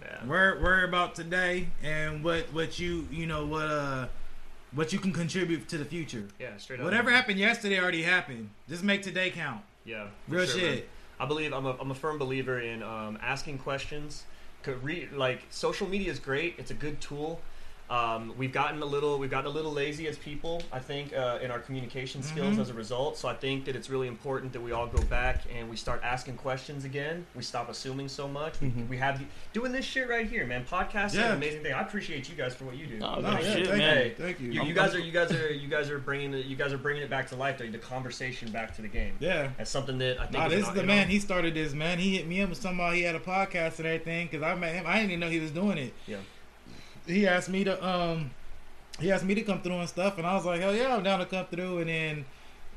Yeah. 0.06 0.26
Worry, 0.26 0.62
worry 0.62 0.84
about 0.84 1.16
today 1.16 1.68
and 1.84 2.24
what 2.24 2.46
what 2.54 2.80
you 2.80 3.08
you 3.12 3.26
know 3.26 3.46
what 3.46 3.66
uh 3.66 4.08
what 4.74 4.92
you 4.94 5.00
can 5.00 5.12
contribute 5.14 5.68
to 5.70 5.78
the 5.78 5.86
future. 5.86 6.26
Yeah, 6.40 6.58
straight 6.58 6.80
up. 6.80 6.86
Whatever 6.86 7.10
happened 7.10 7.40
yesterday 7.40 7.80
already 7.80 8.04
happened. 8.04 8.50
Just 8.70 8.84
make 8.84 9.02
today 9.02 9.30
count. 9.30 9.62
Yeah, 9.86 10.08
Real 10.28 10.46
sure, 10.46 10.60
shit. 10.60 10.74
man. 10.76 10.84
I 11.20 11.26
believe 11.26 11.54
I'm 11.54 11.66
a, 11.66 11.78
I'm 11.80 11.92
a 11.92 11.96
firm 11.96 12.18
believer 12.18 12.60
in 12.60 12.84
um, 12.84 13.18
asking 13.22 13.60
questions. 13.60 14.26
Could 14.64 14.84
re- 14.84 15.08
like 15.14 15.44
social 15.50 15.88
media 15.88 16.12
is 16.12 16.20
great. 16.20 16.56
It's 16.58 16.72
a 16.72 16.74
good 16.74 17.00
tool. 17.00 17.40
Um, 17.90 18.34
we've 18.38 18.52
gotten 18.52 18.82
a 18.82 18.86
little 18.86 19.20
we've 19.20 19.30
gotten 19.30 19.50
a 19.50 19.54
little 19.54 19.72
lazy 19.72 20.08
as 20.08 20.18
people. 20.18 20.62
I 20.72 20.80
think 20.80 21.16
uh, 21.16 21.38
in 21.42 21.52
our 21.52 21.60
communication 21.60 22.24
skills 22.24 22.56
Mhm. 22.56 22.62
as 22.62 22.70
a 22.72 22.74
result. 22.74 23.16
So 23.18 23.28
I 23.28 23.36
think 23.36 23.66
that 23.66 23.76
it's 23.76 23.90
really 23.92 24.08
important 24.08 24.54
that 24.54 24.62
we 24.62 24.72
all 24.72 24.88
go 24.88 25.04
back 25.04 25.44
and 25.56 25.70
we 25.70 25.76
start 25.76 26.02
asking 26.04 26.38
questions 26.38 26.84
again. 26.84 27.28
We 27.36 27.44
stop 27.44 27.70
assuming 27.70 28.08
so 28.08 28.28
much. 28.28 28.60
We, 28.60 28.70
Mhm. 28.70 28.88
we 28.90 28.98
have 28.98 29.20
the, 29.20 29.26
doing 29.54 29.72
this 29.72 29.86
shit 29.86 30.10
right 30.10 30.28
here, 30.28 30.48
man. 30.48 30.66
Podcasting, 30.66 31.06
is 31.06 31.16
Yeah. 31.16 31.30
an 31.30 31.36
amazing 31.38 31.62
thing. 31.62 31.74
I 31.74 31.82
appreciate 31.82 32.28
you 32.28 32.36
guys 32.36 32.56
for 32.56 32.66
what 32.66 32.76
you 32.76 32.88
do. 32.88 33.00
Oh, 33.04 33.20
No, 33.22 33.32
yeah, 33.32 33.40
shit, 33.40 33.68
thank 33.68 33.78
man. 33.78 34.06
you, 34.08 34.16
thank 34.18 34.40
you. 34.40 34.52
You, 34.52 34.64
you 34.64 34.74
guys 34.74 34.96
are 34.96 35.00
you 35.00 35.12
guys 35.12 35.32
are 35.32 35.54
you 35.54 35.68
guys 35.68 35.90
are 35.92 36.00
bringing 36.00 36.34
it 36.34 36.46
you 36.48 36.56
guys 36.56 36.74
are 36.74 36.78
bringing 36.80 37.04
it 37.04 37.10
back 37.10 37.28
to 37.30 37.36
life 37.36 37.58
though 37.60 37.68
the 37.70 37.78
conversation 37.78 38.52
back 38.52 38.76
to 38.76 38.82
the 38.82 38.88
game 38.88 39.14
yeah. 39.20 39.50
that's 39.58 39.70
something 39.70 39.98
that 40.00 40.20
I 40.20 40.24
think 40.24 40.34
Nah, 40.34 40.46
is 40.48 40.52
this 40.54 40.68
is 40.68 40.74
the 40.74 40.82
you 40.82 40.88
know, 40.88 40.94
man. 40.94 41.08
He 41.08 41.20
started 41.20 41.54
this 41.54 41.74
man. 41.74 42.00
He 42.00 42.18
hit 42.18 42.28
me 42.28 42.42
up 42.42 42.50
with 42.50 42.66
about 42.66 42.96
he 42.96 43.04
had 43.04 43.16
a 43.16 43.20
podcast 43.20 43.78
and 43.78 43.86
everything 43.86 44.28
because 44.30 44.42
I 44.42 44.56
met 44.56 44.74
him. 44.74 44.86
I 44.88 44.96
didn't 44.96 45.12
even 45.12 45.20
know 45.20 45.30
he 45.30 45.40
was 45.40 45.52
doing 45.52 45.78
it. 45.78 45.94
Yeah. 46.08 46.18
He 47.08 47.28
asked 47.28 47.50
me 47.50 47.64
to 47.64 47.86
um, 47.88 48.32
he 49.00 49.12
asked 49.12 49.26
me 49.26 49.36
to 49.36 49.42
come 49.42 49.62
through 49.62 49.78
and 49.80 49.90
stuff, 49.90 50.18
and 50.18 50.26
I 50.26 50.36
was 50.36 50.46
like, 50.46 50.62
hell 50.62 50.76
yeah, 50.76 50.96
I'm 50.96 51.04
down 51.04 51.20
to 51.20 51.26
come 51.26 51.46
through. 51.48 51.80
And 51.80 51.90
then, 51.90 52.26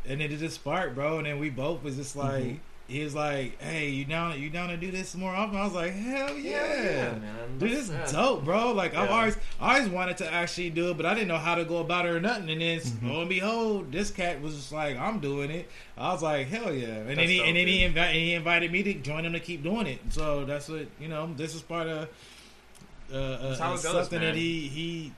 and 0.07 0.21
then 0.21 0.31
it 0.33 0.39
just 0.39 0.57
sparked, 0.57 0.95
bro. 0.95 1.19
And 1.19 1.27
then 1.27 1.39
we 1.39 1.51
both 1.51 1.83
was 1.83 1.97
just 1.97 2.17
like, 2.17 2.43
Mm-hmm. 2.45 2.57
he 2.89 3.05
was 3.05 3.15
like, 3.15 3.61
hey, 3.63 3.91
you 3.91 4.05
down? 4.05 4.41
You 4.41 4.51
down 4.51 4.69
to 4.71 4.77
do 4.77 4.91
this 4.91 5.15
more 5.15 5.31
often? 5.33 5.57
I 5.59 5.65
was 5.65 5.75
like, 5.75 5.93
hell 5.93 6.35
yeah. 6.37 7.13
man. 7.19 7.59
Dude, 7.59 7.71
this 7.71 7.91
is 7.91 8.13
dope, 8.13 8.45
bro. 8.45 8.73
Like 8.73 8.95
I've 8.97 9.11
always, 9.11 9.37
I 9.61 9.77
always 9.77 9.91
wanted 9.91 10.17
to 10.19 10.33
actually 10.33 10.71
do 10.71 10.91
it, 10.91 10.97
but 10.97 11.05
I 11.07 11.15
didn't 11.15 11.29
know 11.29 11.37
how 11.39 11.55
to 11.55 11.65
go 11.65 11.79
about 11.79 12.07
it 12.07 12.11
or 12.11 12.21
nothing. 12.21 12.49
And 12.51 12.61
then 12.61 12.81
Mm-hmm. 12.81 13.11
lo 13.11 13.21
and 13.21 13.29
behold, 13.29 13.93
this 13.93 14.11
cat 14.11 14.41
was 14.43 14.55
just 14.57 14.73
like, 14.73 14.97
I'm 14.99 15.21
doing 15.21 15.51
it. 15.51 15.69
I 15.97 16.13
was 16.13 16.23
like, 16.23 16.49
hell 16.49 16.73
yeah. 16.73 16.89
And 16.89 17.11
then 17.19 17.29
he, 17.29 17.39
dope, 17.39 17.47
and 17.47 17.57
then 17.57 17.67
he, 17.69 18.21
he 18.21 18.35
invited 18.35 18.73
me 18.73 18.83
to 18.83 18.95
join 18.95 19.25
him 19.25 19.35
to 19.35 19.41
keep 19.41 19.63
doing 19.63 19.87
it. 19.87 20.01
So 20.11 20.45
that's 20.45 20.69
what 20.69 20.87
you 20.99 21.09
know. 21.09 21.31
This 21.37 21.55
is 21.55 21.63
part 21.63 21.87
of 21.87 22.09
uh, 23.13 23.17
uh, 23.17 23.49
That's 23.49 23.61
how 23.61 23.71
it 23.75 23.83
goes, 23.83 23.83
something 23.83 24.21
man. 24.21 24.35
that 24.35 24.39
he 24.39 24.61
he 24.69 25.13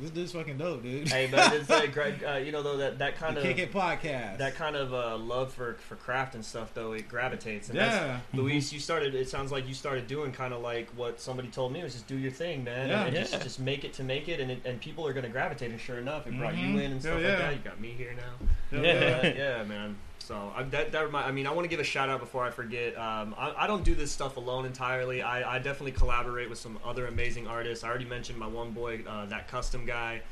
This 0.00 0.10
dude's 0.10 0.32
fucking 0.32 0.58
dope, 0.58 0.82
dude. 0.82 1.08
Hey, 1.08 1.28
but 1.30 1.52
it's 1.52 1.68
like, 1.70 1.92
Greg, 1.92 2.24
uh, 2.24 2.34
you 2.38 2.50
know, 2.50 2.62
though 2.62 2.78
that 2.78 2.98
that 2.98 3.14
kind 3.16 3.36
the 3.36 3.40
of 3.40 3.46
Kick 3.46 3.58
It 3.58 3.72
podcast. 3.72 4.38
that 4.38 4.56
kind 4.56 4.74
of 4.74 4.92
uh, 4.92 5.16
love 5.16 5.52
for 5.52 5.74
for 5.74 5.94
craft 5.94 6.34
and 6.34 6.44
stuff, 6.44 6.72
though 6.74 6.92
it 6.94 7.08
gravitates. 7.08 7.68
And 7.68 7.76
Yeah. 7.76 7.88
that's, 7.90 8.34
Luis, 8.34 8.72
you 8.72 8.80
started. 8.80 9.14
It 9.14 9.28
sounds 9.28 9.52
like 9.52 9.68
you 9.68 9.74
started 9.74 10.08
doing 10.08 10.32
kind 10.32 10.52
of 10.52 10.62
like 10.62 10.88
what 10.96 11.20
somebody 11.20 11.46
told 11.48 11.72
me 11.72 11.82
was 11.82 11.92
just 11.92 12.08
do 12.08 12.16
your 12.18 12.32
thing, 12.32 12.64
man. 12.64 12.88
Yeah. 12.88 13.04
and 13.04 13.14
Yeah. 13.14 13.20
Just, 13.22 13.40
just 13.42 13.60
make 13.60 13.84
it 13.84 13.92
to 13.94 14.02
make 14.02 14.28
it, 14.28 14.40
and 14.40 14.50
it, 14.50 14.62
and 14.64 14.80
people 14.80 15.06
are 15.06 15.12
gonna 15.12 15.28
gravitate. 15.28 15.70
And 15.70 15.80
sure 15.80 15.98
enough, 15.98 16.26
it 16.26 16.36
brought 16.38 16.54
Mhm. 16.54 16.72
you 16.72 16.78
in 16.80 16.90
and 16.92 17.00
stuff 17.00 17.20
Hell 17.20 17.30
like 17.30 17.38
that. 17.38 17.52
You 17.52 17.58
got 17.60 17.80
me 17.80 17.90
here 17.96 18.14
now. 18.16 18.46
Hell 18.76 18.84
Yeah. 18.84 19.26
Yeah, 19.58 19.62
man. 19.64 19.96
So 20.24 20.52
I, 20.56 20.62
that 20.62 20.92
that 20.92 21.04
remind, 21.04 21.26
I 21.26 21.32
mean, 21.32 21.46
I 21.46 21.50
want 21.50 21.66
to 21.66 21.68
give 21.68 21.80
a 21.80 21.84
shout 21.84 22.08
out 22.08 22.18
before 22.18 22.44
I 22.44 22.50
forget. 22.50 22.96
Um, 22.96 23.34
I, 23.36 23.64
I 23.64 23.66
don't 23.66 23.84
do 23.84 23.94
this 23.94 24.10
stuff 24.10 24.38
alone 24.38 24.64
entirely. 24.64 25.20
I, 25.20 25.56
I 25.56 25.58
definitely 25.58 25.92
collaborate 25.92 26.48
with 26.48 26.58
some 26.58 26.78
other 26.82 27.06
amazing 27.06 27.46
artists. 27.46 27.84
I 27.84 27.88
already 27.88 28.06
mentioned 28.06 28.38
my 28.38 28.46
one 28.46 28.70
boy, 28.70 29.02
uh, 29.06 29.26
that 29.26 29.48
custom 29.48 29.84
guy. 29.84 30.22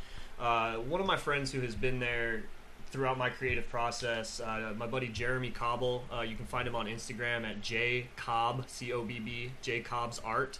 Uh, 0.41 0.77
one 0.77 1.03
of 1.03 1.07
my 1.07 1.19
friends 1.19 1.53
who 1.53 1.61
has 1.61 1.75
been 1.75 2.01
there 2.01 2.45
throughout 2.91 3.19
my 3.19 3.29
creative 3.29 3.69
process, 3.69 4.41
uh, 4.41 4.73
my 4.79 4.87
buddy 4.87 5.09
Jeremy 5.09 5.51
Cobble. 5.51 6.05
Uh, 6.11 6.23
you 6.23 6.37
can 6.37 6.47
find 6.47 6.67
him 6.67 6.75
on 6.75 6.87
Instagram 6.87 7.45
at 7.45 7.61
J 7.61 8.07
Cobb 8.17 8.65
C 8.69 8.95
O 8.95 9.03
B 9.03 9.19
B 9.19 9.53
J 9.61 9.81
Cobb's 9.81 10.21
Art. 10.25 10.59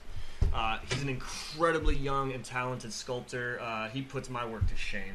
Uh, 0.53 0.79
he's 0.91 1.03
an 1.03 1.09
incredibly 1.09 1.97
young 1.97 2.33
and 2.33 2.45
talented 2.45 2.93
sculptor. 2.93 3.59
Uh, 3.63 3.89
he 3.89 4.03
puts 4.03 4.29
my 4.29 4.45
work 4.45 4.67
to 4.67 4.77
shame. 4.77 5.15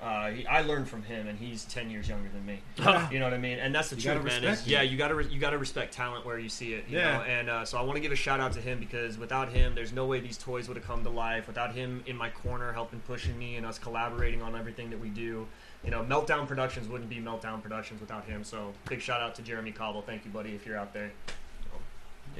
Uh, 0.00 0.28
he, 0.30 0.46
I 0.46 0.62
learned 0.62 0.88
from 0.88 1.02
him, 1.02 1.26
and 1.26 1.36
he's 1.36 1.64
ten 1.64 1.90
years 1.90 2.08
younger 2.08 2.28
than 2.28 2.46
me. 2.46 2.60
You 3.10 3.18
know 3.18 3.24
what 3.24 3.34
I 3.34 3.38
mean? 3.38 3.58
And 3.58 3.74
that's 3.74 3.90
the 3.90 3.96
You 3.96 4.12
truth, 4.12 4.24
man. 4.24 4.44
Is, 4.44 4.66
yeah, 4.66 4.82
you 4.82 4.96
gotta 4.96 5.14
re- 5.14 5.26
you 5.28 5.40
gotta 5.40 5.58
respect 5.58 5.92
talent 5.92 6.24
where 6.24 6.38
you 6.38 6.48
see 6.48 6.74
it. 6.74 6.84
You 6.88 6.98
Yeah. 6.98 7.16
Know? 7.18 7.22
And 7.24 7.50
uh, 7.50 7.64
so 7.64 7.78
I 7.78 7.82
want 7.82 7.96
to 7.96 8.00
give 8.00 8.12
a 8.12 8.16
shout 8.16 8.38
out 8.38 8.52
to 8.52 8.60
him 8.60 8.78
because 8.78 9.18
without 9.18 9.48
him, 9.48 9.74
there's 9.74 9.92
no 9.92 10.06
way 10.06 10.20
these 10.20 10.38
toys 10.38 10.68
would 10.68 10.76
have 10.76 10.86
come 10.86 11.02
to 11.04 11.10
life. 11.10 11.46
Without 11.48 11.74
him 11.74 12.02
in 12.06 12.16
my 12.16 12.30
corner, 12.30 12.72
helping 12.72 13.00
pushing 13.00 13.36
me, 13.38 13.56
and 13.56 13.66
us 13.66 13.78
collaborating 13.78 14.40
on 14.42 14.54
everything 14.54 14.88
that 14.90 15.00
we 15.00 15.08
do. 15.08 15.46
You 15.84 15.90
know, 15.90 16.02
Meltdown 16.04 16.46
Productions 16.46 16.88
wouldn't 16.88 17.10
be 17.10 17.16
Meltdown 17.16 17.62
Productions 17.62 18.00
without 18.00 18.24
him. 18.24 18.44
So 18.44 18.72
big 18.88 19.00
shout 19.00 19.20
out 19.20 19.34
to 19.36 19.42
Jeremy 19.42 19.72
Cobble. 19.72 20.02
Thank 20.02 20.24
you, 20.24 20.30
buddy, 20.30 20.54
if 20.54 20.64
you're 20.66 20.76
out 20.76 20.92
there. 20.92 21.10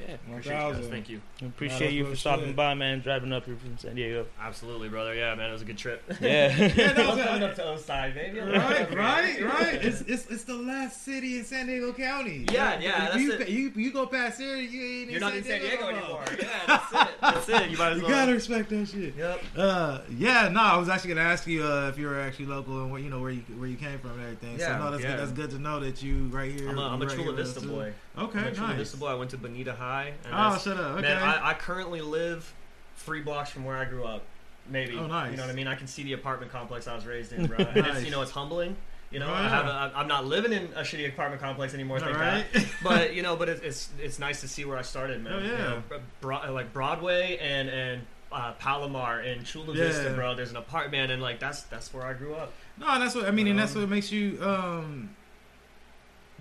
Yeah. 0.07 0.13
Appreciate 0.15 0.67
you 0.67 0.73
guys. 0.73 0.87
Thank 0.87 1.09
you. 1.09 1.21
Appreciate 1.45 1.93
you 1.93 2.05
for 2.05 2.15
stopping 2.15 2.47
shit. 2.47 2.55
by, 2.55 2.73
man. 2.73 2.99
Driving 3.01 3.33
up 3.33 3.45
here 3.45 3.55
from 3.57 3.77
San 3.77 3.95
Diego. 3.95 4.25
Absolutely, 4.39 4.89
brother. 4.89 5.13
Yeah, 5.13 5.35
man, 5.35 5.49
it 5.49 5.53
was 5.53 5.61
a 5.61 5.65
good 5.65 5.77
trip. 5.77 6.03
Yeah. 6.21 6.49
Yeah, 6.79 6.93
no, 6.93 7.03
Love 7.09 7.17
but- 7.17 7.25
coming 7.27 7.43
up 7.43 7.55
to 7.55 7.63
Oside, 7.73 8.13
baby. 8.13 8.39
Right, 8.39 8.95
right, 8.95 9.41
right. 9.43 9.85
It's, 9.85 10.01
it's 10.01 10.27
it's 10.27 10.43
the 10.45 10.55
last 10.55 11.03
city 11.03 11.37
in 11.39 11.45
San 11.45 11.67
Diego 11.67 11.91
County. 11.93 12.45
Yeah, 12.51 12.79
yeah, 12.79 13.05
If 13.07 13.11
that's 13.11 13.19
you, 13.23 13.31
it. 13.33 13.49
You 13.49 13.71
you 13.75 13.91
go 13.91 14.05
past 14.05 14.39
here, 14.39 14.55
you 14.55 15.01
ain't 15.01 15.11
You're 15.11 15.19
not 15.19 15.35
in 15.35 15.43
San 15.43 15.59
Diego 15.61 15.89
no 15.91 15.91
more. 15.91 15.99
anymore. 16.01 16.23
Yeah, 16.39 16.47
that's 16.67 16.93
it. 16.93 17.07
That's 17.21 17.49
it. 17.49 17.69
You 17.71 17.77
might 17.77 17.91
as 17.93 17.97
You 17.97 18.03
well. 18.03 18.11
gotta 18.11 18.33
respect 18.33 18.69
that 18.69 18.87
shit. 18.87 19.15
Yep. 19.17 19.41
Uh, 19.57 19.99
yeah, 20.17 20.47
no, 20.49 20.61
I 20.61 20.77
was 20.77 20.87
actually 20.89 21.15
gonna 21.15 21.27
ask 21.27 21.45
you 21.47 21.63
uh, 21.63 21.89
if 21.89 21.97
you 21.97 22.07
were 22.07 22.19
actually 22.19 22.45
local 22.45 22.81
and 22.81 22.91
where 22.91 23.01
you 23.01 23.09
know 23.09 23.19
where 23.19 23.31
you 23.31 23.41
where 23.57 23.67
you 23.67 23.75
came 23.75 23.99
from 23.99 24.11
and 24.11 24.21
everything. 24.21 24.57
Yeah, 24.59 24.77
so 24.79 24.83
no, 24.85 24.91
that's 24.91 25.03
yeah. 25.03 25.09
good. 25.11 25.19
That's 25.19 25.31
good 25.31 25.49
to 25.51 25.59
know 25.59 25.79
that 25.81 26.01
you 26.01 26.27
right 26.29 26.51
here. 26.51 26.69
I'm 26.69 26.77
a, 26.77 26.81
I'm 26.87 27.01
a 27.01 27.05
right 27.05 27.09
Chula 27.15 27.23
here 27.23 27.31
with 27.35 27.39
us, 27.41 27.53
Vista 27.53 27.67
boy. 27.67 27.93
Okay, 28.19 28.51
Chula 28.53 28.67
nice. 28.69 28.77
Vista. 28.77 29.05
I 29.05 29.13
went 29.15 29.31
to 29.31 29.37
Bonita 29.37 29.73
High. 29.73 30.13
And 30.25 30.33
Oh, 30.33 30.57
shut 30.57 30.77
up. 30.77 30.97
Okay. 30.97 31.01
Man, 31.03 31.17
I, 31.17 31.49
I 31.51 31.53
currently 31.53 32.01
live 32.01 32.51
three 32.97 33.21
blocks 33.21 33.49
from 33.49 33.65
where 33.65 33.77
I 33.77 33.85
grew 33.85 34.03
up. 34.05 34.23
Maybe. 34.69 34.95
Oh, 34.97 35.07
nice. 35.07 35.31
You 35.31 35.37
know 35.37 35.43
what 35.43 35.51
I 35.51 35.55
mean? 35.55 35.67
I 35.67 35.75
can 35.75 35.87
see 35.87 36.03
the 36.03 36.13
apartment 36.13 36.51
complex 36.51 36.87
I 36.87 36.95
was 36.95 37.05
raised 37.05 37.33
in, 37.33 37.45
bro. 37.47 37.57
And 37.57 37.77
it's, 37.77 37.87
Nice. 37.87 38.05
you 38.05 38.11
know, 38.11 38.21
it's 38.21 38.31
humbling. 38.31 38.75
You 39.11 39.17
know, 39.19 39.27
Oh, 39.27 39.33
I 39.33 39.47
have 39.47 39.65
a, 39.65 39.91
I'm 39.95 40.07
not 40.07 40.25
living 40.25 40.53
in 40.53 40.65
a 40.75 40.81
shitty 40.81 41.07
apartment 41.09 41.41
complex 41.41 41.73
anymore, 41.73 41.99
thank 41.99 42.15
right. 42.15 42.45
God. 42.53 42.65
But 42.83 43.15
you 43.15 43.23
know, 43.23 43.35
but 43.35 43.49
it, 43.49 43.61
it's 43.63 43.89
it's 43.99 44.19
nice 44.19 44.41
to 44.41 44.47
see 44.47 44.65
where 44.65 44.77
I 44.77 44.83
started, 44.83 45.23
man. 45.23 45.33
Oh, 45.33 45.39
You 45.39 45.51
yeah. 45.51 45.57
know, 45.57 45.83
Bro- 46.21 46.51
like 46.53 46.71
Broadway 46.73 47.37
and 47.41 47.69
and 47.69 48.01
uh, 48.31 48.51
Palomar 48.59 49.21
and 49.21 49.43
Chula 49.43 49.73
Vista, 49.73 50.03
Yeah. 50.09 50.13
bro. 50.13 50.35
There's 50.35 50.51
an 50.51 50.57
apartment, 50.57 51.11
and 51.11 51.19
like 51.23 51.39
that's 51.39 51.63
that's 51.63 51.91
where 51.91 52.05
I 52.05 52.13
grew 52.13 52.35
up. 52.35 52.53
No, 52.77 52.99
that's 52.99 53.15
what 53.15 53.25
I 53.25 53.31
mean, 53.31 53.47
and 53.47 53.57
that's 53.57 53.73
Um, 53.73 53.81
what 53.81 53.89
makes 53.89 54.11
you. 54.11 54.37
Um, 54.43 55.15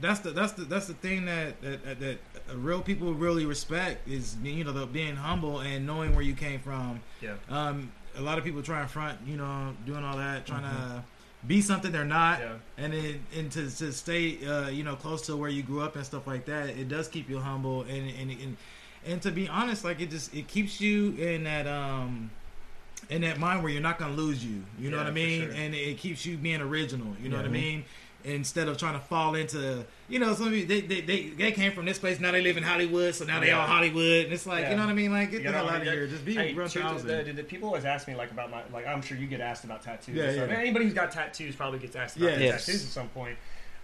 that's 0.01 0.21
the 0.21 0.31
that's 0.31 0.53
the 0.53 0.65
that's 0.65 0.87
the 0.87 0.95
thing 0.95 1.25
that 1.27 1.61
that, 1.63 2.01
that, 2.01 2.19
real 2.55 2.81
people 2.81 3.13
really 3.15 3.45
respect 3.47 4.09
is 4.09 4.37
you 4.43 4.65
know 4.65 4.73
the 4.73 4.87
being 4.87 5.17
humble 5.17 5.61
and 5.61 5.87
knowing 5.87 6.15
where 6.15 6.23
you 6.23 6.35
came 6.35 6.61
from. 6.61 7.01
Yeah. 7.21 7.35
Um, 7.49 7.93
a 8.17 8.21
lot 8.23 8.39
of 8.39 8.45
people 8.45 8.63
try 8.63 8.81
and 8.81 8.91
front, 8.91 9.19
you 9.27 9.37
know, 9.37 9.73
doing 9.87 10.03
all 10.03 10.17
that, 10.17 10.45
trying 10.47 10.63
to 10.63 11.05
be 11.47 11.61
something 11.61 11.93
they're 11.93 12.05
not, 12.05 12.41
Yeah. 12.41 12.53
and 12.79 12.93
then 12.93 13.21
and 13.37 13.53
to, 13.53 13.71
to 13.77 13.93
stay, 13.93 14.45
uh, 14.45 14.69
you 14.71 14.83
know, 14.83 14.97
close 14.97 15.23
to 15.27 15.37
where 15.37 15.51
you 15.51 15.63
grew 15.63 15.83
up 15.83 15.95
and 15.95 16.05
stuff 16.05 16.27
like 16.27 16.45
that. 16.47 16.71
It 16.71 16.89
does 16.89 17.07
keep 17.09 17.29
you 17.31 17.39
humble, 17.39 17.83
and 17.83 18.11
and 18.11 18.31
and, 18.31 18.57
and 19.07 19.23
to 19.23 19.31
be 19.31 19.47
honest, 19.49 19.85
like 19.85 20.01
it 20.01 20.11
just 20.11 20.35
it 20.35 20.49
keeps 20.49 20.81
you 20.81 21.13
in 21.13 21.45
that 21.45 21.67
um 21.69 22.31
in 23.11 23.21
that 23.23 23.39
mind 23.39 23.63
where 23.63 23.71
you're 23.73 23.81
not 23.83 23.99
gonna 23.99 24.15
lose 24.15 24.45
you. 24.45 24.65
You 24.81 24.91
know 24.91 24.97
Yeah, 24.97 25.05
what 25.05 25.11
I 25.11 25.15
mean? 25.15 25.43
sure. 25.43 25.53
And 25.53 25.75
it 25.75 25.99
keeps 25.99 26.27
you 26.27 26.37
being 26.37 26.61
original. 26.61 27.15
You 27.23 27.29
know 27.29 27.37
Yeah. 27.37 27.43
what 27.43 27.49
I 27.49 27.53
mean? 27.53 27.85
Instead 28.25 28.67
of 28.69 28.77
trying 28.77 28.95
to 28.95 28.99
fall 29.01 29.37
into, 29.37 29.85
you 30.09 30.19
know, 30.19 30.35
some 30.35 30.49
of 30.49 30.53
you, 30.53 30.67
they, 30.67 30.81
they 30.81 31.01
they 31.01 31.29
they 31.29 31.53
came 31.53 31.71
from 31.71 31.85
this 31.85 32.01
place, 32.01 32.19
now 32.19 32.33
they 32.33 32.43
live 32.43 32.57
in 32.57 32.65
Hollywood, 32.65 33.15
so 33.15 33.25
now 33.25 33.39
they 33.39 33.47
Yeah. 33.47 33.61
all 33.61 33.67
Hollywood, 33.67 34.25
and 34.25 34.33
it's 34.33 34.45
like, 34.45 34.63
Yeah. 34.63 34.71
you 34.71 34.77
know 34.77 34.83
what 34.83 34.91
I 34.91 34.95
mean? 34.95 35.13
Like, 35.13 35.31
get 35.31 35.43
You 35.43 35.47
the 35.47 35.53
hell 35.53 35.69
out 35.71 35.77
of 35.77 35.83
here, 35.85 36.07
just 36.09 36.25
be 36.25 36.35
Hey, 36.35 36.53
one 36.53 36.69
truth 36.69 36.97
is, 36.97 37.05
the, 37.05 37.33
the 37.33 37.45
people 37.45 37.69
always 37.69 37.85
ask 37.85 38.09
me 38.09 38.17
like 38.17 38.33
about 38.33 38.51
my 38.51 38.63
like 38.73 38.89
I'm 38.89 39.03
sure 39.03 39.17
you 39.17 39.29
get 39.29 39.41
asked 39.41 39.63
about 39.63 39.83
tattoos. 39.83 40.17
Yeah, 40.17 40.33
yeah. 40.33 40.43
Anybody 40.59 40.87
who's 40.87 40.95
got 40.95 41.13
tattoos 41.13 41.55
probably 41.55 41.79
gets 41.79 41.95
asked 41.95 42.17
about 42.17 42.33
Yeah. 42.33 42.39
Yes. 42.39 42.67
tattoos 42.67 42.83
at 42.87 42.91
some 42.91 43.09
point. 43.11 43.39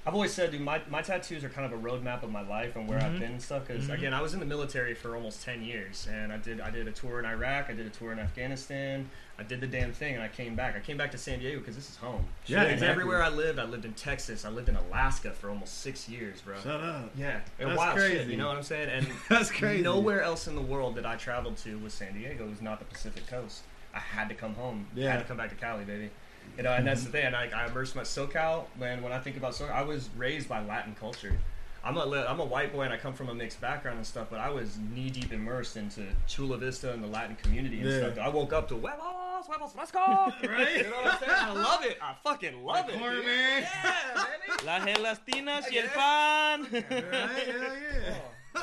I've 0.07 0.13
always 0.13 0.35
said, 0.35 0.51
dude, 0.51 0.61
my, 0.61 0.83
my 0.91 1.01
tattoos 1.01 1.43
are 1.45 1.49
kind 1.49 1.73
of 1.73 1.79
a 1.79 1.83
roadmap 1.83 2.23
of 2.23 2.31
my 2.31 2.43
life 2.43 2.77
and 2.77 2.87
where 2.87 2.99
Mhm. 2.99 3.05
I've 3.05 3.19
been 3.19 3.33
and 3.33 3.43
stuff. 3.43 3.67
Because 3.67 3.87
Mhm. 3.87 3.95
again, 3.95 4.13
I 4.15 4.21
was 4.21 4.35
in 4.35 4.41
the 4.41 4.45
military 4.47 4.93
for 4.95 5.17
almost 5.17 5.43
ten 5.43 5.63
years, 5.63 6.07
and 6.13 6.31
I 6.31 6.37
did 6.37 6.61
I 6.61 6.69
did 6.71 6.87
a 6.87 6.93
tour 6.93 7.19
in 7.19 7.25
Iraq, 7.25 7.71
I 7.71 7.73
did 7.73 7.87
a 7.87 7.91
tour 7.91 8.13
in 8.13 8.19
Afghanistan, 8.19 9.09
I 9.39 9.45
did 9.45 9.63
the 9.63 9.67
damn 9.67 9.93
thing, 9.93 10.15
and 10.15 10.23
I 10.23 10.29
came 10.29 10.55
back. 10.55 10.77
I 10.77 10.81
came 10.81 10.99
back 10.99 11.11
to 11.13 11.19
San 11.19 11.39
Diego 11.39 11.59
because 11.59 11.75
this 11.75 11.89
is 11.89 11.97
home. 11.97 12.27
Yeah, 12.47 12.63
and 12.65 12.73
exactly. 12.73 12.89
everywhere 12.89 13.23
I 13.23 13.31
lived, 13.31 13.59
I 13.59 13.65
lived 13.65 13.87
in 13.87 13.95
Texas, 13.95 14.45
I 14.45 14.51
lived 14.51 14.69
in 14.69 14.77
Alaska 14.77 15.31
for 15.31 15.49
almost 15.49 15.81
six 15.81 16.07
years, 16.07 16.43
bro. 16.43 16.57
Shut 16.61 16.81
up. 16.83 17.11
yeah, 17.17 17.41
and 17.59 17.71
That's 17.71 17.79
wild 17.79 17.99
shit. 17.99 18.11
crazy. 18.13 18.31
You 18.33 18.37
know 18.37 18.49
what 18.49 18.59
I'm 18.59 18.63
saying? 18.63 18.91
And 18.91 19.07
That's 19.31 19.51
crazy. 19.51 19.83
Nowhere 19.83 20.23
else 20.23 20.47
in 20.47 20.55
the 20.55 20.61
world 20.61 20.97
that 20.97 21.07
I 21.07 21.17
traveled 21.17 21.57
to 21.59 21.79
was 21.79 21.95
San 21.95 22.13
Diego. 22.13 22.45
It 22.45 22.51
was 22.51 22.61
not 22.61 22.79
the 22.79 22.85
Pacific 22.85 23.27
Coast. 23.27 23.63
I 23.95 24.01
had 24.01 24.29
to 24.29 24.35
come 24.35 24.55
home. 24.57 24.89
I 24.95 24.99
Yeah. 25.01 25.13
had 25.13 25.19
to 25.21 25.25
come 25.25 25.37
back 25.39 25.49
to 25.51 25.57
Cali, 25.57 25.85
baby. 25.85 26.11
You 26.57 26.63
know, 26.63 26.73
and 26.73 26.87
that's 26.87 27.03
the 27.05 27.11
thing. 27.11 27.27
And 27.27 27.35
I, 27.37 27.49
I 27.55 27.67
immersed 27.67 27.97
my 27.97 28.03
SoCal. 28.03 28.65
Man, 28.79 29.03
when 29.03 29.13
I 29.13 29.19
think 29.19 29.37
about 29.37 29.53
SoCal, 29.55 29.73
I 29.73 29.83
was 29.83 30.09
raised 30.17 30.49
by 30.49 30.63
Latin 30.65 30.95
culture. 30.99 31.37
I'm 31.83 31.97
a 31.99 32.07
li- 32.07 32.25
I'm 32.27 32.41
a 32.41 32.45
white 32.45 32.73
boy 32.73 32.83
and 32.83 32.95
I 32.95 32.97
come 32.97 33.13
from 33.13 33.29
a 33.29 33.35
mixed 33.35 33.61
background 33.61 33.99
and 33.99 34.07
stuff, 34.07 34.29
but 34.31 34.41
I 34.41 34.49
was 34.49 34.79
knee 34.95 35.11
deep 35.11 35.33
immersed 35.33 35.77
into 35.77 36.07
Chula 36.27 36.57
Vista 36.57 36.93
and 36.93 37.03
the 37.03 37.09
Latin 37.09 37.37
community 37.37 37.81
and 37.81 37.91
Yeah. 37.91 37.99
stuff. 38.13 38.19
I 38.25 38.29
woke 38.31 38.55
up 38.55 38.69
to 38.69 38.75
huevos, 38.77 39.47
huevos, 39.47 39.75
let's 39.77 39.91
go. 39.91 40.01
Right? 40.01 40.79
You 40.79 40.83
know 40.85 40.91
what 41.03 41.13
I'm 41.15 41.19
saying? 41.19 41.33
I 41.35 41.53
love 41.53 41.85
it. 41.85 41.99
I 42.01 42.15
fucking 42.23 42.65
love 42.65 42.89
it. 42.89 42.99
corn, 42.99 43.19
man. 43.25 43.63
Yeah, 43.63 44.25
baby. 44.49 44.65
Las 44.65 44.83
gelatinas 44.87 45.65
y 45.71 45.77
el 45.77 45.89
pan. 45.89 46.67
Right? 46.73 46.83
Hell 46.89 47.77
yeah. 47.77 48.15
you 48.55 48.61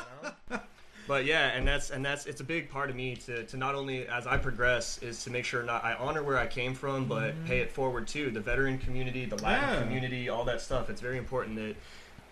know? 0.50 0.60
But 1.12 1.26
yeah, 1.26 1.48
and 1.48 1.68
that's 1.68 1.90
and 1.90 2.02
that's 2.02 2.24
it's 2.24 2.40
a 2.40 2.44
big 2.44 2.70
part 2.70 2.88
of 2.88 2.96
me 2.96 3.16
to, 3.16 3.44
to 3.44 3.56
not 3.58 3.74
only 3.74 4.08
as 4.08 4.26
I 4.26 4.38
progress 4.38 4.96
is 5.02 5.22
to 5.24 5.30
make 5.30 5.44
sure 5.44 5.62
not 5.62 5.84
I 5.84 5.92
honor 5.92 6.22
where 6.22 6.38
I 6.38 6.46
came 6.46 6.72
from, 6.72 7.04
but 7.04 7.34
mm-hmm. 7.34 7.44
pay 7.44 7.58
it 7.58 7.70
forward 7.70 8.08
too. 8.08 8.30
The 8.30 8.40
veteran 8.40 8.78
community, 8.78 9.26
the 9.26 9.36
Latin 9.36 9.74
Yeah. 9.74 9.82
community, 9.82 10.30
all 10.30 10.44
that 10.44 10.62
stuff. 10.62 10.88
It's 10.88 11.02
very 11.02 11.18
important 11.18 11.56
that 11.56 11.76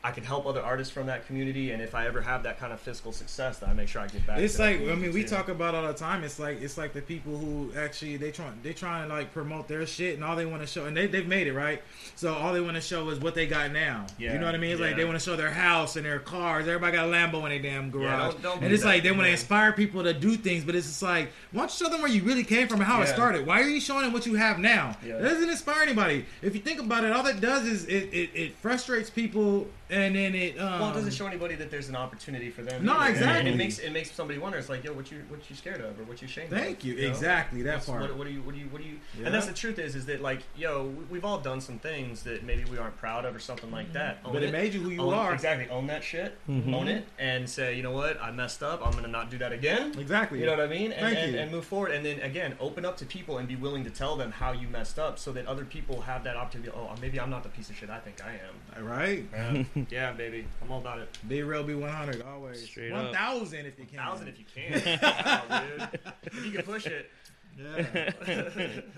I 0.03 0.13
can 0.13 0.25
help 0.25 0.47
other 0.47 0.63
artists 0.63 0.91
from 0.93 1.09
that 1.09 1.27
community, 1.27 1.73
and 1.73 1.83
if 1.83 1.95
I 1.95 2.07
ever 2.07 2.23
have 2.23 2.43
that 2.45 2.59
kind 2.59 2.73
of 2.73 2.81
fiscal 2.81 3.13
success, 3.13 3.59
that 3.59 3.69
I 3.69 3.75
make 3.75 3.87
sure 3.87 4.01
I 4.01 4.07
get 4.07 4.27
back. 4.27 4.39
It's 4.39 4.57
to 4.57 4.63
like 4.63 4.81
I 4.81 4.95
mean 4.95 5.13
we 5.13 5.25
too. 5.25 5.29
talk 5.29 5.51
about 5.51 5.75
all 5.75 5.87
the 5.87 5.93
time. 5.93 6.25
It's 6.25 6.39
like 6.39 6.63
it's 6.63 6.79
like 6.79 6.95
the 6.95 7.03
people 7.03 7.37
who 7.37 7.71
actually 7.77 8.17
they 8.17 8.31
try 8.31 8.47
they 8.63 8.73
try 8.73 9.01
and 9.01 9.11
like 9.11 9.31
promote 9.35 9.69
their 9.69 9.87
shit 9.87 10.15
and 10.15 10.25
all 10.25 10.37
they 10.37 10.47
want 10.47 10.63
to 10.63 10.67
show 10.67 10.87
and 10.87 10.97
they 10.97 11.07
they've 11.07 11.27
made 11.29 11.49
it 11.49 11.53
right. 11.53 11.83
So 12.17 12.33
all 12.33 12.55
they 12.55 12.63
want 12.63 12.77
to 12.77 12.81
show 12.81 13.11
is 13.11 13.19
what 13.19 13.35
they 13.35 13.47
got 13.47 13.73
now. 13.73 14.07
Yeah, 14.19 14.33
you 14.33 14.39
know 14.39 14.47
what 14.47 14.55
I 14.55 14.59
mean? 14.59 14.73
It's 14.73 14.81
like 14.81 14.97
they 14.97 15.05
want 15.05 15.19
to 15.19 15.25
show 15.25 15.37
their 15.37 15.51
house 15.51 15.97
and 15.97 16.07
their 16.07 16.19
cars. 16.19 16.67
Everybody 16.67 16.97
got 16.97 17.07
a 17.07 17.11
Lambo 17.11 17.45
in 17.45 17.51
their 17.51 17.59
damn 17.59 17.91
garage. 17.91 18.05
Yeah, 18.05 18.31
don't- 18.31 18.43
don't 18.43 18.63
and 18.63 18.73
it's 18.73 18.83
that, 18.83 18.89
like 18.89 19.03
they 19.03 19.11
want 19.13 19.25
to 19.25 19.31
inspire 19.31 19.73
people 19.73 20.03
to 20.03 20.15
do 20.15 20.35
things, 20.37 20.65
but 20.65 20.75
it's 20.75 20.87
just 20.87 21.03
like 21.03 21.31
why 21.53 21.61
don't 21.61 21.79
you 21.79 21.87
show 21.87 21.93
them 21.93 22.01
where 22.01 22.11
you 22.11 22.23
really 22.23 22.45
came 22.45 22.69
from 22.69 22.81
and 22.81 22.89
how 22.89 23.03
it 23.03 23.09
started? 23.09 23.47
Why 23.47 23.61
are 23.61 23.69
you 23.69 23.83
showing 23.83 24.05
them 24.05 24.15
what 24.15 24.25
you 24.25 24.35
have 24.37 24.59
now? 24.59 24.97
Yeah. 25.05 25.19
That 25.19 25.29
doesn't 25.35 25.51
inspire 25.51 25.83
anybody. 25.83 26.25
If 26.41 26.55
you 26.55 26.63
think 26.63 26.81
about 26.81 27.05
it, 27.05 27.13
all 27.13 27.23
that 27.25 27.43
does 27.43 27.67
is 27.67 27.85
it, 27.85 28.09
it, 28.15 28.31
it 28.35 28.55
frustrates 28.57 29.11
people 29.11 29.67
and 29.91 30.15
then 30.15 30.35
it 30.35 30.59
um, 30.59 30.81
Well, 30.81 30.91
it 30.91 30.95
doesn't 30.95 31.13
show 31.13 31.27
anybody 31.27 31.55
that 31.57 31.71
there's 31.71 31.89
an 31.89 31.97
opportunity 31.97 32.51
for 32.51 32.63
them. 32.63 32.85
No, 32.85 32.97
either. 32.97 33.11
Exactly. 33.13 33.39
And 33.41 33.49
it 33.49 33.57
makes 33.57 33.79
it 33.79 33.91
makes 33.93 34.11
somebody 34.13 34.39
wonder. 34.39 34.59
It's 34.59 34.69
like, 34.69 34.85
yo, 34.85 34.93
what 34.93 35.11
you 35.11 35.23
what 35.29 35.49
you 35.51 35.57
scared 35.57 35.81
of, 35.81 35.99
or 35.99 36.05
what 36.05 36.21
you 36.23 36.27
ashamed 36.27 36.53
of? 36.53 36.59
Thank 36.59 36.85
you. 36.85 36.95
know? 36.97 37.09
Exactly 37.09 37.63
that 37.63 37.75
What's- 37.75 37.87
part. 37.87 38.03
What, 38.03 38.17
what 38.17 38.27
do 38.27 38.33
you 38.33 38.43
what 38.43 38.55
do 38.55 38.61
you 38.61 38.67
what 38.69 38.83
do 38.83 38.89
you? 38.89 38.99
Yeah. 39.19 39.27
And 39.27 39.35
that's 39.35 39.47
the 39.47 39.53
truth 39.55 39.79
is 39.79 39.95
is 39.95 40.07
that 40.07 40.21
like 40.23 40.41
yo, 40.57 40.85
we- 40.85 41.05
we've 41.05 41.25
all 41.25 41.39
done 41.39 41.61
some 41.61 41.79
things 41.79 42.23
that 42.23 42.45
maybe 42.45 42.65
we 42.71 42.79
aren't 42.79 42.97
proud 42.97 43.25
of 43.25 43.35
or 43.35 43.41
something 43.41 43.71
like 43.71 43.93
that. 43.93 44.19
Own 44.25 44.33
But 44.33 44.43
it 44.43 44.53
made 44.53 44.75
you 44.75 44.81
who 44.81 44.91
you 44.91 45.01
Own- 45.03 45.15
are. 45.15 45.33
Exactly. 45.35 45.69
Own 45.69 45.87
that 45.89 46.05
shit. 46.05 46.37
Mhm. 46.49 46.73
Own 46.75 46.89
it 46.89 47.05
and 47.19 47.49
say, 47.49 47.75
you 47.75 47.83
know 47.83 47.93
what, 47.93 48.21
I 48.23 48.31
messed 48.31 48.63
up. 48.63 48.85
I'm 48.87 48.93
gonna 48.93 49.09
not 49.09 49.31
do 49.31 49.39
that 49.39 49.53
again. 49.53 49.99
Exactly. 49.99 50.41
You 50.41 50.47
know 50.47 50.53
what 50.53 50.61
I 50.61 50.67
mean? 50.69 50.93
And, 50.93 51.01
Thank 51.07 51.19
and, 51.19 51.33
you. 51.33 51.39
and 51.41 51.51
move 51.51 51.65
forward. 51.65 51.93
And 51.93 52.05
then 52.05 52.21
again, 52.21 52.55
open 52.61 52.85
up 52.85 52.97
to 52.99 53.05
people 53.07 53.39
and 53.39 53.49
be 53.49 53.57
willing 53.57 53.85
to 53.85 53.91
tell 53.91 54.17
them 54.17 54.31
how 54.33 54.53
you 54.53 54.69
messed 54.69 54.99
up, 54.99 55.19
so 55.19 55.33
that 55.33 55.47
other 55.47 55.65
people 55.65 56.03
have 56.03 56.25
that 56.25 56.37
opportunity. 56.37 56.71
Oh, 56.75 56.91
maybe 57.01 57.19
I'm 57.21 57.31
not 57.31 57.43
the 57.43 57.49
piece 57.49 57.71
of 57.71 57.77
shit 57.77 57.91
I 57.91 57.99
think 57.99 58.25
I 58.25 58.33
am. 58.33 58.83
All 58.83 58.89
right. 58.89 59.25
Yeah, 59.33 59.63
yeah 59.91 60.13
baby, 60.13 60.47
I'm 60.63 60.71
all 60.71 60.79
about 60.81 60.99
it. 61.01 61.09
Be 61.29 61.43
real, 61.43 61.63
be 61.63 61.75
100 61.75 62.23
always. 62.23 62.65
Straight 62.65 62.93
up. 62.93 63.05
1,000 63.07 63.67
if 63.67 63.79
you 63.79 63.85
can. 63.87 63.99
Thousand 63.99 64.29
if 64.29 64.39
you 64.39 64.45
can. 64.55 64.99
Oh, 65.03 65.63
dude. 65.79 66.01
If 66.25 66.45
you 66.47 66.51
can 66.53 66.63
push 66.63 66.87
it. 66.87 67.11
Yeah. 67.59 68.81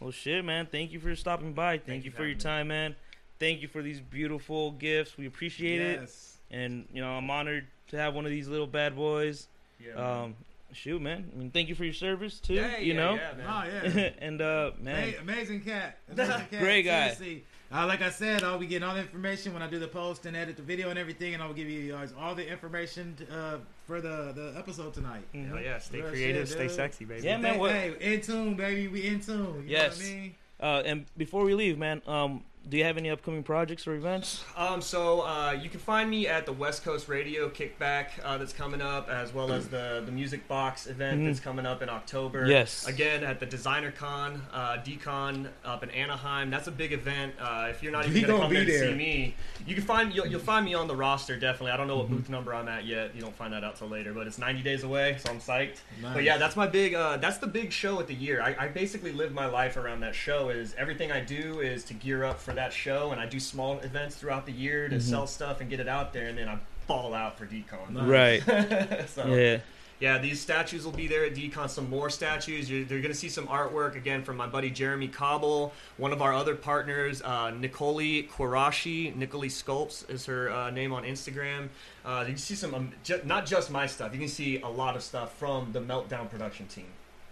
Well, 0.00 0.10
shit, 0.10 0.44
man. 0.44 0.66
Thank 0.70 0.92
you 0.92 1.00
for 1.00 1.16
stopping 1.16 1.54
by. 1.54 1.78
Thank, 1.78 1.86
Thank 1.86 2.04
you 2.04 2.06
you 2.06 2.10
for 2.10 2.16
for 2.18 2.22
your 2.24 2.34
having 2.34 2.38
me. 2.38 2.42
time, 2.42 2.68
man. 2.68 2.96
Thank 3.38 3.62
you 3.62 3.68
for 3.68 3.80
these 3.80 3.98
beautiful 3.98 4.72
gifts. 4.72 5.16
We 5.16 5.26
appreciate 5.26 5.80
it. 5.80 6.10
And 6.50 6.86
you 6.92 7.00
know, 7.00 7.12
I'm 7.12 7.30
honored 7.30 7.66
to 7.88 7.96
have 7.96 8.14
one 8.14 8.26
of 8.26 8.30
these 8.30 8.46
little 8.46 8.66
bad 8.66 8.94
boys. 8.94 9.48
Yeah, 9.80 9.94
man. 9.94 10.04
Um, 10.24 10.34
shoot, 10.72 11.00
man. 11.00 11.30
I 11.34 11.38
mean, 11.38 11.50
thank 11.50 11.70
you 11.70 11.74
for 11.74 11.84
your 11.84 11.94
service 11.94 12.40
too. 12.40 12.54
yeah, 12.54 12.76
you 12.76 12.92
yeah, 12.92 13.00
know. 13.00 13.14
yeah, 13.14 13.32
man. 13.38 13.46
Oh 13.48 13.88
yeah. 13.96 14.10
and 14.18 14.42
uh, 14.42 14.70
man, 14.78 15.08
Ama- 15.08 15.22
amazing 15.22 15.62
cat. 15.62 15.98
Amazing 16.12 16.34
cat. 16.50 16.60
Great 16.60 16.82
guy. 16.82 17.12
Seriously. 17.14 17.44
Uh, 17.72 17.84
like 17.86 18.00
I 18.00 18.10
said, 18.10 18.44
I'll 18.44 18.58
be 18.58 18.66
getting 18.66 18.86
all 18.88 18.94
the 18.94 19.00
information 19.00 19.52
when 19.52 19.60
I 19.60 19.68
do 19.68 19.78
the 19.80 19.88
post 19.88 20.24
and 20.24 20.36
edit 20.36 20.56
the 20.56 20.62
video 20.62 20.88
and 20.90 20.98
everything, 20.98 21.34
and 21.34 21.42
I'll 21.42 21.52
give 21.52 21.68
you 21.68 21.90
guys 21.92 22.12
all 22.18 22.34
the 22.34 22.48
information 22.48 23.16
to, 23.16 23.36
uh, 23.36 23.58
for 23.86 24.00
the, 24.00 24.32
the 24.34 24.54
episode 24.56 24.94
tonight. 24.94 25.24
Mhm. 25.34 25.48
Hell 25.48 25.60
yeah, 25.60 25.78
stay 25.78 26.00
Real 26.00 26.10
creative, 26.10 26.46
shit, 26.48 26.56
stay 26.56 26.68
sexy, 26.68 27.04
baby. 27.04 27.22
Yeah, 27.26 27.38
man, 27.38 27.54
Hey, 27.54 27.58
what- 27.60 27.72
hey, 27.72 28.14
in 28.14 28.20
tune, 28.20 28.54
baby. 28.54 28.86
We 28.86 29.06
in 29.08 29.20
tune. 29.20 29.64
You 29.64 29.64
Yes. 29.66 29.98
Know 29.98 30.04
what 30.04 30.12
I 30.12 30.14
mean? 30.20 30.34
Uh, 30.58 30.82
and 30.86 31.06
before 31.16 31.42
we 31.44 31.54
leave, 31.54 31.76
man, 31.76 32.02
um, 32.06 32.44
do 32.68 32.76
you 32.76 32.84
have 32.84 32.96
any 32.96 33.10
upcoming 33.10 33.42
projects 33.44 33.86
or 33.86 33.94
events? 33.94 34.42
Um, 34.56 34.82
so 34.82 35.20
uh, 35.20 35.56
you 35.62 35.68
can 35.70 35.78
find 35.78 36.10
me 36.10 36.26
at 36.26 36.46
the 36.46 36.52
West 36.52 36.82
Coast 36.82 37.08
Radio 37.08 37.48
Kickback 37.48 38.08
uh, 38.24 38.38
that's 38.38 38.52
coming 38.52 38.80
up, 38.80 39.08
as 39.08 39.32
well 39.32 39.52
as 39.52 39.68
the 39.68 40.02
the 40.04 40.10
Music 40.12 40.46
Box 40.48 40.86
event 40.88 41.20
Mhm. 41.20 41.26
that's 41.26 41.40
coming 41.40 41.64
up 41.64 41.80
in 41.82 41.88
October. 41.88 42.46
Yes. 42.46 42.86
Again 42.88 43.22
at 43.22 43.38
the 43.38 43.46
Designer 43.46 43.92
Con, 43.92 44.42
uh, 44.52 44.78
DCon 44.84 45.48
up 45.64 45.82
in 45.84 45.90
Anaheim. 45.90 46.50
That's 46.50 46.66
a 46.66 46.72
big 46.72 46.92
event. 46.92 47.34
Uh, 47.40 47.68
if 47.70 47.82
you're 47.82 47.92
not 47.92 48.06
even 48.06 48.22
gonna 48.22 48.32
gonna 48.34 48.42
come 48.44 48.54
there 48.54 48.64
be 48.64 48.72
to 48.72 48.78
see 48.80 48.94
me, 48.94 49.34
you 49.66 49.74
can 49.74 49.84
find 49.84 50.12
you'll, 50.14 50.26
you'll 50.26 50.40
find 50.40 50.64
me 50.64 50.74
on 50.74 50.88
the 50.88 50.96
roster 50.96 51.36
definitely. 51.38 51.70
I 51.72 51.76
don't 51.76 51.86
know 51.86 51.96
what 51.98 52.06
Mm-hmm. 52.06 52.16
booth 52.16 52.28
number 52.30 52.54
I'm 52.54 52.68
at 52.68 52.84
yet. 52.84 53.14
You 53.14 53.20
don't 53.20 53.34
find 53.36 53.52
that 53.52 53.62
out 53.64 53.76
till 53.76 53.88
later, 53.88 54.12
but 54.12 54.26
it's 54.26 54.38
90 54.38 54.62
days 54.62 54.82
away, 54.84 55.16
so 55.18 55.30
I'm 55.30 55.38
psyched. 55.38 55.78
Nice. 56.02 56.14
But 56.14 56.22
yeah, 56.24 56.36
that's 56.38 56.56
my 56.56 56.66
big. 56.66 56.94
Uh, 56.94 57.16
that's 57.16 57.38
the 57.38 57.46
big 57.46 57.72
show 57.72 58.00
of 58.00 58.06
the 58.06 58.14
year. 58.14 58.40
I, 58.42 58.54
I 58.64 58.68
basically 58.68 59.12
live 59.12 59.32
my 59.32 59.46
life 59.46 59.76
around 59.76 60.00
that 60.00 60.14
show. 60.14 60.48
Is 60.50 60.74
everything 60.78 61.10
I 61.12 61.20
do 61.20 61.60
is 61.60 61.84
to 61.84 61.94
gear 61.94 62.24
up 62.24 62.38
for 62.40 62.52
that 62.56 62.72
show, 62.72 63.12
and 63.12 63.20
I 63.20 63.26
do 63.26 63.40
small 63.40 63.78
events 63.80 64.16
throughout 64.16 64.46
the 64.46 64.52
year 64.52 64.88
to 64.88 65.00
sell 65.00 65.26
stuff 65.26 65.60
and 65.60 65.70
get 65.70 65.80
it 65.80 65.88
out 65.88 66.12
there, 66.12 66.26
and 66.26 66.36
then 66.36 66.48
I 66.48 66.58
ball 66.86 67.14
out 67.14 67.38
for 67.38 67.46
DCon. 67.46 68.08
Right. 68.08 69.08
so, 69.08 69.26
yeah. 69.26 69.58
yeah, 70.00 70.18
these 70.18 70.40
statues 70.40 70.84
will 70.84 70.92
be 70.92 71.06
there 71.06 71.24
at 71.24 71.34
DCon. 71.34 71.68
Some 71.68 71.90
more 71.90 72.10
statues. 72.10 72.70
You're, 72.70 72.84
they're 72.84 73.00
going 73.00 73.12
to 73.12 73.18
see 73.18 73.28
some 73.28 73.46
artwork 73.48 73.96
again 73.96 74.22
from 74.22 74.36
my 74.36 74.46
buddy 74.46 74.70
Jeremy 74.70 75.08
Cobble. 75.08 75.72
One 75.96 76.12
of 76.12 76.22
our 76.22 76.32
other 76.32 76.54
partners, 76.54 77.22
uh, 77.22 77.50
Nicole 77.50 77.96
Quarashi. 77.96 79.14
Nicole 79.14 79.42
Sculpts 79.42 80.08
is 80.10 80.26
her 80.26 80.50
uh, 80.50 80.70
name 80.70 80.92
on 80.92 81.04
Instagram. 81.04 81.68
Uh, 82.04 82.20
you 82.20 82.34
can 82.34 82.38
see 82.38 82.54
some, 82.54 82.74
um, 82.74 82.92
ju- 83.02 83.20
not 83.24 83.46
just 83.46 83.70
my 83.70 83.86
stuff. 83.86 84.12
You 84.12 84.20
can 84.20 84.28
see 84.28 84.60
a 84.60 84.68
lot 84.68 84.96
of 84.96 85.02
stuff 85.02 85.36
from 85.38 85.72
the 85.72 85.80
Meltdown 85.80 86.30
production 86.30 86.66
team. 86.66 86.86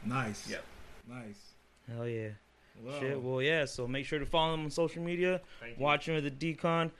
Nice. 0.05 0.49
Yep. 0.49 0.64
Nice. 1.09 1.39
Hell 1.89 2.09
yeah. 2.09 2.31
Wow. 2.83 3.01
Shit. 3.01 3.20
Well, 3.22 3.43
yeah. 3.43 3.64
So 3.66 3.87
make 3.87 4.07
sure 4.07 4.18
to 4.18 4.27
follow 4.27 4.53
them 4.53 4.64
on 4.64 4.70
social 4.70 5.03
media. 5.03 5.41
Watch 5.79 6.07
them 6.07 6.16
at 6.16 6.22
the 6.25 6.31
DCon. 6.55 6.91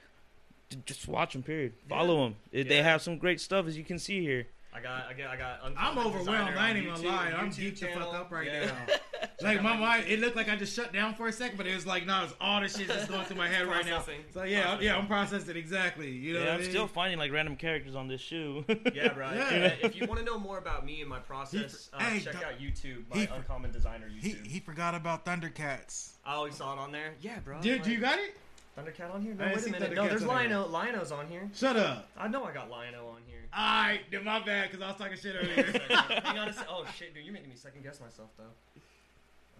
Just 0.87 1.07
watch 1.09 1.35
them. 1.35 1.43
Period. 1.43 1.75
Follow 1.89 2.25
them. 2.25 2.37
They 2.53 2.63
Yeah. 2.63 2.83
have 2.83 3.03
some 3.03 3.19
great 3.19 3.41
stuff, 3.41 3.67
as 3.67 3.77
you 3.77 3.85
can 3.85 3.99
see 3.99 4.21
here. 4.21 4.47
I 4.77 4.81
got, 4.81 5.07
I 5.09 5.13
got, 5.13 5.31
I 5.31 5.37
got. 5.37 5.61
I'm 5.77 5.99
overwhelmed. 5.99 6.57
I 6.57 6.71
ain't 6.71 6.79
even 6.79 6.91
YouTube- 6.95 7.03
gonna 7.05 7.17
lie. 7.17 7.33
I'm 7.37 7.51
YouTube 7.51 7.79
geeked 7.79 7.81
the 7.95 8.01
fuck 8.01 8.13
up 8.15 8.31
right 8.33 8.47
Yeah. 8.47 8.65
now. 8.67 8.95
like 9.43 9.63
my 9.63 9.77
mind, 9.77 10.07
it 10.09 10.19
looked 10.19 10.35
like 10.35 10.49
I 10.49 10.57
just 10.57 10.75
shut 10.75 10.93
down 10.93 11.15
for 11.15 11.29
a 11.29 11.33
second, 11.33 11.57
but 11.59 11.67
it 11.69 11.75
was 11.77 11.87
like, 11.87 12.07
no, 12.07 12.25
it's 12.25 12.35
all 12.41 12.61
the 12.61 12.69
shit 12.69 12.89
that's 12.89 13.07
going 13.07 13.25
through 13.25 13.37
my 13.37 13.47
head 13.49 13.69
right 13.69 13.87
now. 13.87 14.03
So 14.33 14.43
yeah, 14.43 14.71
I'm- 14.73 14.83
yeah, 14.83 14.97
I'm 14.97 15.07
processing 15.07 15.57
exactly. 15.57 16.11
You 16.11 16.35
know, 16.35 16.39
yeah, 16.41 16.45
what 16.47 16.51
I 16.51 16.55
I'm 16.57 16.61
mean? 16.63 16.71
still 16.71 16.87
finding 16.89 17.19
like 17.21 17.31
random 17.31 17.55
characters 17.55 17.95
on 17.95 18.09
this 18.09 18.21
shoe. 18.21 18.65
Yeah, 18.95 19.13
bro. 19.13 19.31
Yeah. 19.33 19.75
If 19.83 19.97
you 19.97 20.07
want 20.07 20.19
to 20.21 20.27
know 20.27 20.39
more 20.39 20.59
about 20.59 20.85
me 20.85 21.01
and 21.01 21.09
my 21.09 21.19
process, 21.21 21.89
He- 21.97 22.05
uh, 22.05 22.09
hey, 22.11 22.21
check 22.21 22.33
Doc- 22.35 22.43
out 22.45 22.59
YouTube, 22.61 23.05
my 23.11 23.21
he- 23.21 23.27
Uncommon 23.27 23.71
Designer 23.71 24.09
He 24.21 24.31
YouTube. 24.31 24.47
he 24.47 24.59
forgot 24.61 24.95
about 24.97 25.25
Thundercats. 25.25 26.15
I 26.27 26.35
always 26.35 26.57
saw 26.57 26.73
it 26.75 26.79
on 26.81 26.91
there. 26.93 27.15
Yeah, 27.21 27.39
bro. 27.41 27.61
Dude, 27.61 27.75
like- 27.77 27.83
do 27.85 27.93
you 27.93 27.99
got 28.01 28.19
it? 28.19 28.37
Thundercat 28.77 29.15
on 29.15 29.23
here? 29.23 29.35
No, 29.35 29.45
I 29.45 29.55
wait 29.55 29.67
a 29.67 29.71
minute. 29.71 29.95
No, 29.95 30.09
there's 30.09 30.23
on. 30.23 30.29
Lion-O. 30.29 30.67
Lion-O's 30.67 31.13
on 31.13 31.27
here. 31.29 31.49
Shut 31.55 31.77
up. 31.77 32.09
I 32.17 32.29
know 32.29 32.45
I 32.45 32.53
got 32.53 32.71
Lion-O 32.71 33.07
on 33.07 33.23
here. 33.27 33.41
Alright, 33.57 34.01
then 34.11 34.25
my 34.25 34.45
bad, 34.45 34.71
because 34.71 34.83
I 34.83 34.89
was 34.89 34.97
talking 34.97 35.17
shit 35.17 35.37
earlier. 35.37 35.81
Hang 35.89 36.39
on 36.39 36.49
a 36.49 36.53
sec. 36.53 36.67
Oh 36.69 36.85
shit, 36.99 37.15
dude, 37.15 37.25
you're 37.25 37.33
making 37.33 37.51
me 37.51 37.57
second 37.57 37.83
guess 37.85 38.01
myself 38.01 38.31
though. 38.37 38.53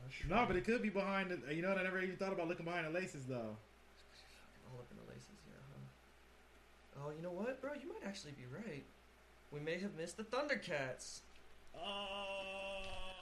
Oh, 0.05 0.11
no, 0.29 0.45
but 0.47 0.57
it 0.57 0.65
could 0.65 0.83
be 0.83 0.91
behind 0.91 1.31
the. 1.31 1.55
You 1.55 1.63
know 1.63 1.69
what? 1.69 1.79
I 1.79 1.83
never 1.85 2.01
even 2.03 2.17
thought 2.17 2.33
about 2.33 2.49
looking 2.49 2.65
behind 2.65 2.87
the 2.87 2.91
laces, 2.91 3.25
though. 3.25 3.57
All 4.67 4.79
up 4.79 4.87
in 4.91 4.97
the 4.97 5.11
laces 5.11 5.39
here, 5.47 5.61
huh? 5.71 7.07
Oh, 7.07 7.11
you 7.17 7.23
know 7.23 7.31
what, 7.31 7.61
bro? 7.61 7.73
You 7.81 7.89
might 7.89 8.07
actually 8.07 8.33
be 8.33 8.45
right. 8.53 8.85
We 9.51 9.61
may 9.61 9.79
have 9.79 9.95
missed 9.97 10.17
the 10.17 10.25
Thundercats. 10.25 11.21
Oh. 11.75 12.64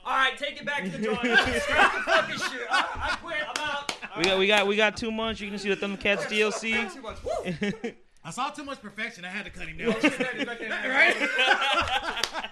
All 0.05 0.17
right, 0.17 0.37
take 0.37 0.59
it 0.59 0.65
back 0.65 0.83
to 0.83 0.89
the 0.89 0.97
drawing 1.03 1.17
board. 1.21 1.39
Scrap 1.61 1.93
the 1.93 1.99
fucking 2.01 2.35
shit. 2.37 2.67
All 2.69 2.77
right, 2.79 2.87
I 2.95 3.17
quit. 3.21 3.37
I'm 3.55 3.69
out. 3.69 3.97
All 4.15 4.17
we 4.17 4.23
got 4.23 4.29
right. 4.31 4.39
we 4.39 4.47
got 4.47 4.67
we 4.67 4.75
got 4.75 4.97
two 4.97 5.11
months. 5.11 5.39
You 5.41 5.49
can 5.49 5.57
see 5.59 5.69
the 5.73 5.77
Thundercats 5.77 6.23
DLC. 6.27 6.93
Too 6.93 7.01
much. 7.01 7.17
Woo. 7.23 7.91
I 8.25 8.29
saw 8.31 8.49
too 8.49 8.63
much 8.63 8.81
perfection. 8.81 9.25
I 9.25 9.29
had 9.29 9.43
to 9.45 9.51
cut 9.51 9.67
him 9.67 9.77
Oh, 9.85 9.91
down. 9.91 10.01
shit, 10.01 10.17
that 10.17 10.35
is 10.35 10.45
back 10.45 10.59
there. 10.59 10.69
right? 12.39 12.49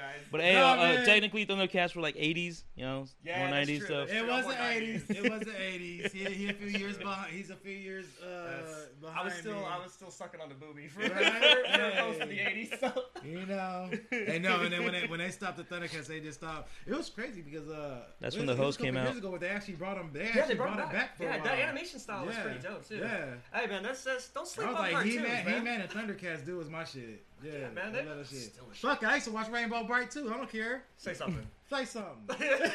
All 0.00 0.06
right, 0.06 0.14
guys. 0.16 0.26
But 0.30 0.40
hey, 0.40 0.52
No, 0.54 0.66
uh, 0.66 0.72
uh, 0.72 0.76
man. 0.76 1.06
technically 1.06 1.46
Thundercats 1.46 1.94
were 1.94 2.02
like 2.02 2.16
80s, 2.16 2.62
you 2.76 2.84
know, 2.84 3.06
Yeah, 3.24 3.38
more 3.38 3.48
90s 3.48 3.84
stuff. 3.84 4.08
It 4.10 4.26
was 4.26 4.44
the 4.46 4.50
Oh 4.52 4.54
my 4.54 4.54
God. 4.54 4.72
'80s. 4.72 5.10
It 5.10 5.30
was 5.30 5.40
the 5.40 5.50
'80s. 5.52 6.12
He, 6.12 6.24
he 6.24 6.48
a 6.48 6.52
few 6.52 6.68
years 6.68 6.96
behind. 6.98 7.32
He's 7.32 7.50
a 7.50 7.56
few 7.56 7.72
years 7.72 8.06
uh, 8.22 8.62
behind. 9.00 9.18
I 9.20 9.24
was 9.24 9.34
still, 9.34 9.54
me. 9.54 9.64
I 9.68 9.78
was 9.82 9.92
still 9.92 10.10
sucking 10.10 10.40
on 10.40 10.48
the 10.48 10.54
booby 10.54 10.86
for, 10.88 11.00
Right? 11.00 11.12
for 11.96 12.02
most 12.08 12.20
of 12.20 12.28
the 12.28 12.38
'80s. 12.38 12.78
So. 12.80 13.04
You 13.24 13.44
know, 13.46 13.90
and 14.12 14.42
no, 14.42 14.60
and 14.62 14.72
then 14.72 14.84
when 14.84 14.92
they 14.92 15.06
when 15.06 15.18
they 15.18 15.30
stopped 15.30 15.56
the 15.58 15.64
Thundercats, 15.64 16.06
they 16.06 16.20
just 16.20 16.38
stopped. 16.38 16.70
It 16.86 16.94
was 16.96 17.10
crazy 17.10 17.42
because 17.42 17.68
uh, 17.68 18.04
That's 18.20 18.34
it 18.34 18.38
when 18.38 18.46
was- 18.48 18.56
the 18.56 18.62
it 18.62 18.66
was 18.66 18.76
host 18.76 18.80
a 18.80 18.84
couple 18.84 18.94
came 19.00 19.04
years 19.04 19.18
ago, 19.18 19.30
where 19.30 19.38
they 19.40 19.48
actually 19.48 19.74
brought 19.74 19.96
them. 19.96 20.10
They 20.12 20.30
Yeah, 20.34 20.46
they 20.46 20.54
brought, 20.54 20.76
brought 20.76 20.88
it 20.88 20.90
it 20.90 20.98
back 20.98 21.16
for 21.16 21.24
yeah, 21.24 21.34
a 21.34 21.38
while. 21.38 21.44
that 21.44 21.58
animation 21.58 21.98
style 22.00 22.24
was 22.26 22.36
pretty 22.36 22.58
dope 22.60 22.88
too. 22.88 22.96
Yeah. 22.96 23.24
Hey 23.52 23.66
man, 23.66 23.82
that's, 23.82 24.04
that's 24.04 24.28
don't 24.28 24.46
sleep 24.48 24.68
I 24.68 24.70
was 24.70 24.76
on 24.78 24.82
like, 24.84 24.92
cartoons, 24.92 25.14
He 25.14 25.20
Man, 25.20 25.44
man. 25.44 25.54
He 25.58 25.60
Man, 25.64 25.80
and 25.82 25.90
Thundercats 25.90 26.44
do 26.46 26.56
was 26.56 26.70
my 26.70 26.84
shit. 26.84 27.24
Yeah, 27.42 27.52
Yeah, 27.52 27.68
man, 27.70 27.88
I 27.88 27.90
they- 28.02 28.08
love 28.08 28.18
that 28.18 28.26
shit. 28.26 28.38
still 28.52 28.64
a 28.70 28.74
shit. 28.74 28.80
Fuck, 28.82 29.04
I 29.04 29.14
used 29.14 29.26
to 29.26 29.32
watch 29.32 29.48
Rainbow 29.48 29.84
Brite 29.84 30.10
too. 30.10 30.30
I 30.32 30.36
don't 30.36 30.50
care. 30.50 30.82
Say 30.98 31.14
something. 31.14 31.46
Say 31.70 31.84
something. 31.84 32.36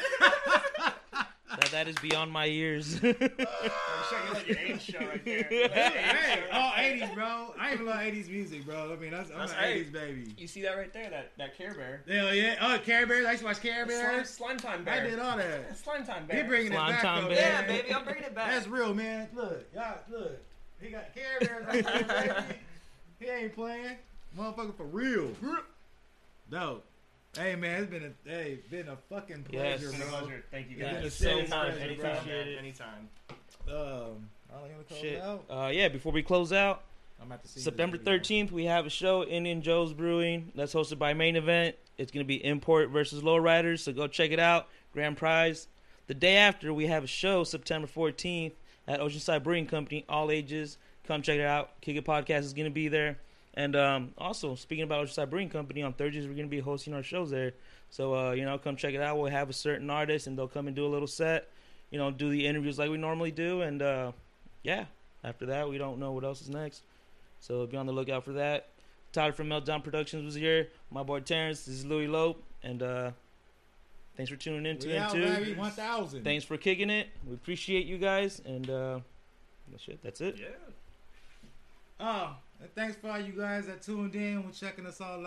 That, 1.48 1.70
that 1.70 1.88
is 1.88 1.94
beyond 2.02 2.30
my 2.32 2.44
years. 2.44 2.96
I'm 2.96 3.00
sure 3.02 3.14
you 4.26 4.34
like 4.34 4.48
your 4.48 4.58
age 4.58 4.82
show 4.82 4.98
right 4.98 5.24
there. 5.24 5.46
You 5.50 5.62
like 5.62 5.72
hey, 5.72 6.40
show 6.50 6.52
all 6.52 6.70
right 6.72 6.98
there. 6.98 7.08
'80s, 7.08 7.14
bro. 7.14 7.54
I 7.58 7.72
even 7.72 7.86
love 7.86 7.96
'80s 7.96 8.28
music, 8.28 8.66
bro. 8.66 8.92
I 8.92 8.96
mean, 9.00 9.12
that's, 9.12 9.30
I'm 9.30 9.38
That's- 9.38 9.52
an 9.52 9.58
hey. 9.58 9.84
'80s 9.84 9.92
baby. 9.92 10.34
You 10.36 10.48
see 10.48 10.60
that 10.62 10.76
right 10.76 10.92
there? 10.92 11.08
That 11.08 11.32
that 11.38 11.56
Care 11.56 11.72
Bear. 11.72 12.02
Hell 12.08 12.34
yeah! 12.34 12.56
Oh, 12.60 12.78
Care 12.84 13.06
Bears. 13.06 13.24
I 13.26 13.30
used 13.30 13.42
to 13.42 13.46
watch 13.46 13.60
Care 13.62 13.86
Slime, 13.86 13.88
Bears. 13.88 14.28
slime 14.28 14.56
time 14.58 14.84
Bear. 14.84 14.94
I 14.94 14.98
bear. 14.98 15.10
did 15.10 15.18
all 15.20 15.36
that. 15.38 15.78
Slime 15.82 16.04
time 16.04 16.26
Bear. 16.26 16.36
He 16.36 16.42
bear. 16.42 16.48
bringing 16.50 16.72
it 16.72 16.76
back 16.76 17.00
time 17.00 17.22
though, 17.22 17.28
bear. 17.30 17.38
yeah, 17.38 17.62
baby, 17.66 17.94
I'm 17.94 18.04
bringing 18.04 18.24
it 18.24 18.34
back. 18.34 18.50
That's 18.50 18.66
real, 18.66 18.92
man. 18.92 19.28
Look, 19.32 19.64
y'all, 19.72 19.98
look. 20.10 20.32
He 20.80 20.90
got 20.90 21.14
Care 21.14 21.24
Bears 21.40 21.66
right 21.86 22.08
there. 22.08 22.44
He 23.20 23.26
ain't 23.28 23.54
playing, 23.54 23.96
motherfucker, 24.38 24.74
for 24.76 24.84
real. 24.86 25.30
Dope. 26.50 26.84
Hey 27.36 27.54
man, 27.54 27.82
it's 27.82 27.90
been 27.90 28.04
a 28.26 28.28
hey, 28.30 28.58
been 28.70 28.88
a 28.88 28.96
fucking 29.10 29.44
Yes. 29.50 29.78
pleasure, 29.80 29.88
It's 29.90 29.98
been 29.98 30.08
a 30.08 30.10
bro. 30.10 30.18
pleasure. 30.20 30.44
Thank 30.50 30.70
you 30.70 30.76
It's 30.78 30.84
been 30.86 30.94
guys. 30.94 31.04
a 31.04 31.10
serious 31.10 31.38
anytime, 31.52 31.70
pleasure, 31.72 31.84
anytime, 31.84 32.24
bro. 32.24 32.32
man, 32.34 32.48
anytime. 32.58 33.08
Um, 33.68 34.30
I 34.48 34.58
don't 34.60 34.70
gonna 34.70 34.84
close 34.88 35.00
Shit. 35.00 35.20
out. 35.20 35.44
Uh, 35.50 35.70
yeah, 35.72 35.88
before 35.88 36.12
we 36.12 36.22
close 36.22 36.52
out, 36.52 36.84
I'm 37.20 37.26
about 37.26 37.42
to 37.42 37.48
see 37.48 37.60
September 37.60 37.98
this 37.98 38.04
video. 38.04 38.18
13th, 38.46 38.52
we 38.52 38.64
have 38.66 38.86
a 38.86 38.90
show, 38.90 39.24
Indian 39.24 39.60
Joe's 39.60 39.92
Brewing. 39.92 40.50
That's 40.54 40.72
hosted 40.72 40.98
by 40.98 41.12
Main 41.14 41.36
Event. 41.36 41.76
It's 41.98 42.10
going 42.12 42.24
to 42.24 42.28
be 42.28 42.42
Import 42.44 42.90
versus 42.90 43.22
Lowriders, 43.22 43.80
so 43.80 43.92
go 43.92 44.06
check 44.06 44.30
it 44.30 44.38
out. 44.38 44.68
Grand 44.92 45.16
prize. 45.16 45.66
The 46.06 46.14
day 46.14 46.36
after, 46.36 46.72
we 46.72 46.86
have 46.86 47.04
a 47.04 47.08
show, 47.08 47.42
September 47.44 47.86
14th, 47.88 48.52
at 48.86 49.00
Oceanside 49.00 49.42
Brewing 49.42 49.66
Company, 49.66 50.04
all 50.08 50.30
ages. 50.30 50.78
Come 51.06 51.22
check 51.22 51.38
it 51.38 51.44
out. 51.46 51.78
Kick 51.80 51.96
It 51.96 52.04
Podcast 52.04 52.40
is 52.40 52.52
going 52.52 52.66
to 52.66 52.70
be 52.74 52.88
there. 52.88 53.18
And 53.56 53.74
um, 53.74 54.12
also, 54.18 54.54
speaking 54.54 54.84
about 54.84 55.06
Oceanside 55.06 55.30
Brewing 55.30 55.48
Company, 55.48 55.82
on 55.82 55.94
Thursdays, 55.94 56.26
we're 56.26 56.34
going 56.34 56.46
to 56.46 56.50
be 56.50 56.60
hosting 56.60 56.92
our 56.92 57.02
shows 57.02 57.30
there. 57.30 57.52
So, 57.90 58.14
uh, 58.14 58.32
you 58.32 58.44
know, 58.44 58.58
come 58.58 58.76
check 58.76 58.92
it 58.92 59.00
out. 59.00 59.18
We'll 59.18 59.30
have 59.30 59.48
a 59.48 59.54
certain 59.54 59.88
artist, 59.88 60.26
and 60.26 60.36
they'll 60.36 60.46
come 60.48 60.66
and 60.66 60.76
do 60.76 60.84
a 60.84 60.88
little 60.88 61.08
set, 61.08 61.48
you 61.90 61.98
know, 61.98 62.10
do 62.10 62.28
the 62.28 62.46
interviews 62.46 62.78
like 62.78 62.90
we 62.90 62.98
normally 62.98 63.30
do. 63.30 63.62
And, 63.62 63.80
uh, 63.80 64.12
yeah, 64.62 64.84
after 65.24 65.46
that, 65.46 65.68
we 65.68 65.78
don't 65.78 65.98
know 65.98 66.12
what 66.12 66.24
else 66.24 66.42
is 66.42 66.50
next. 66.50 66.82
So 67.40 67.66
be 67.66 67.76
on 67.76 67.86
the 67.86 67.92
lookout 67.92 68.24
for 68.24 68.32
that. 68.32 68.68
Tyler 69.12 69.32
from 69.32 69.48
Meltdown 69.48 69.82
Productions 69.82 70.24
was 70.24 70.34
here. 70.34 70.68
My 70.90 71.02
boy 71.02 71.20
Terrance. 71.20 71.64
This 71.64 71.76
is 71.76 71.86
Louis 71.86 72.08
Lope. 72.08 72.42
And 72.62 72.82
uh, 72.82 73.12
thanks 74.16 74.30
for 74.30 74.36
tuning 74.36 74.66
in 74.66 74.78
to 74.78 74.88
We 74.88 74.94
him 74.94 75.10
too. 75.10 75.24
baby. 75.24 75.54
One 75.54 75.70
thousand. 75.70 76.24
Thanks 76.24 76.44
for 76.44 76.56
kicking 76.58 76.90
it. 76.90 77.08
We 77.26 77.34
appreciate 77.34 77.86
you 77.86 77.96
guys. 77.96 78.42
And 78.44 78.68
uh, 78.68 79.00
well, 79.70 79.78
shit, 79.78 80.02
that's 80.02 80.20
it. 80.20 80.36
Yeah. 80.38 80.46
Oh, 81.98 82.36
and 82.60 82.74
thanks 82.74 82.96
for 82.96 83.10
all 83.10 83.18
you 83.20 83.32
guys 83.32 83.66
that 83.66 83.82
tuned 83.82 84.14
in. 84.14 84.44
We're 84.44 84.52
checking 84.52 84.86
us 84.86 85.00
all 85.00 85.26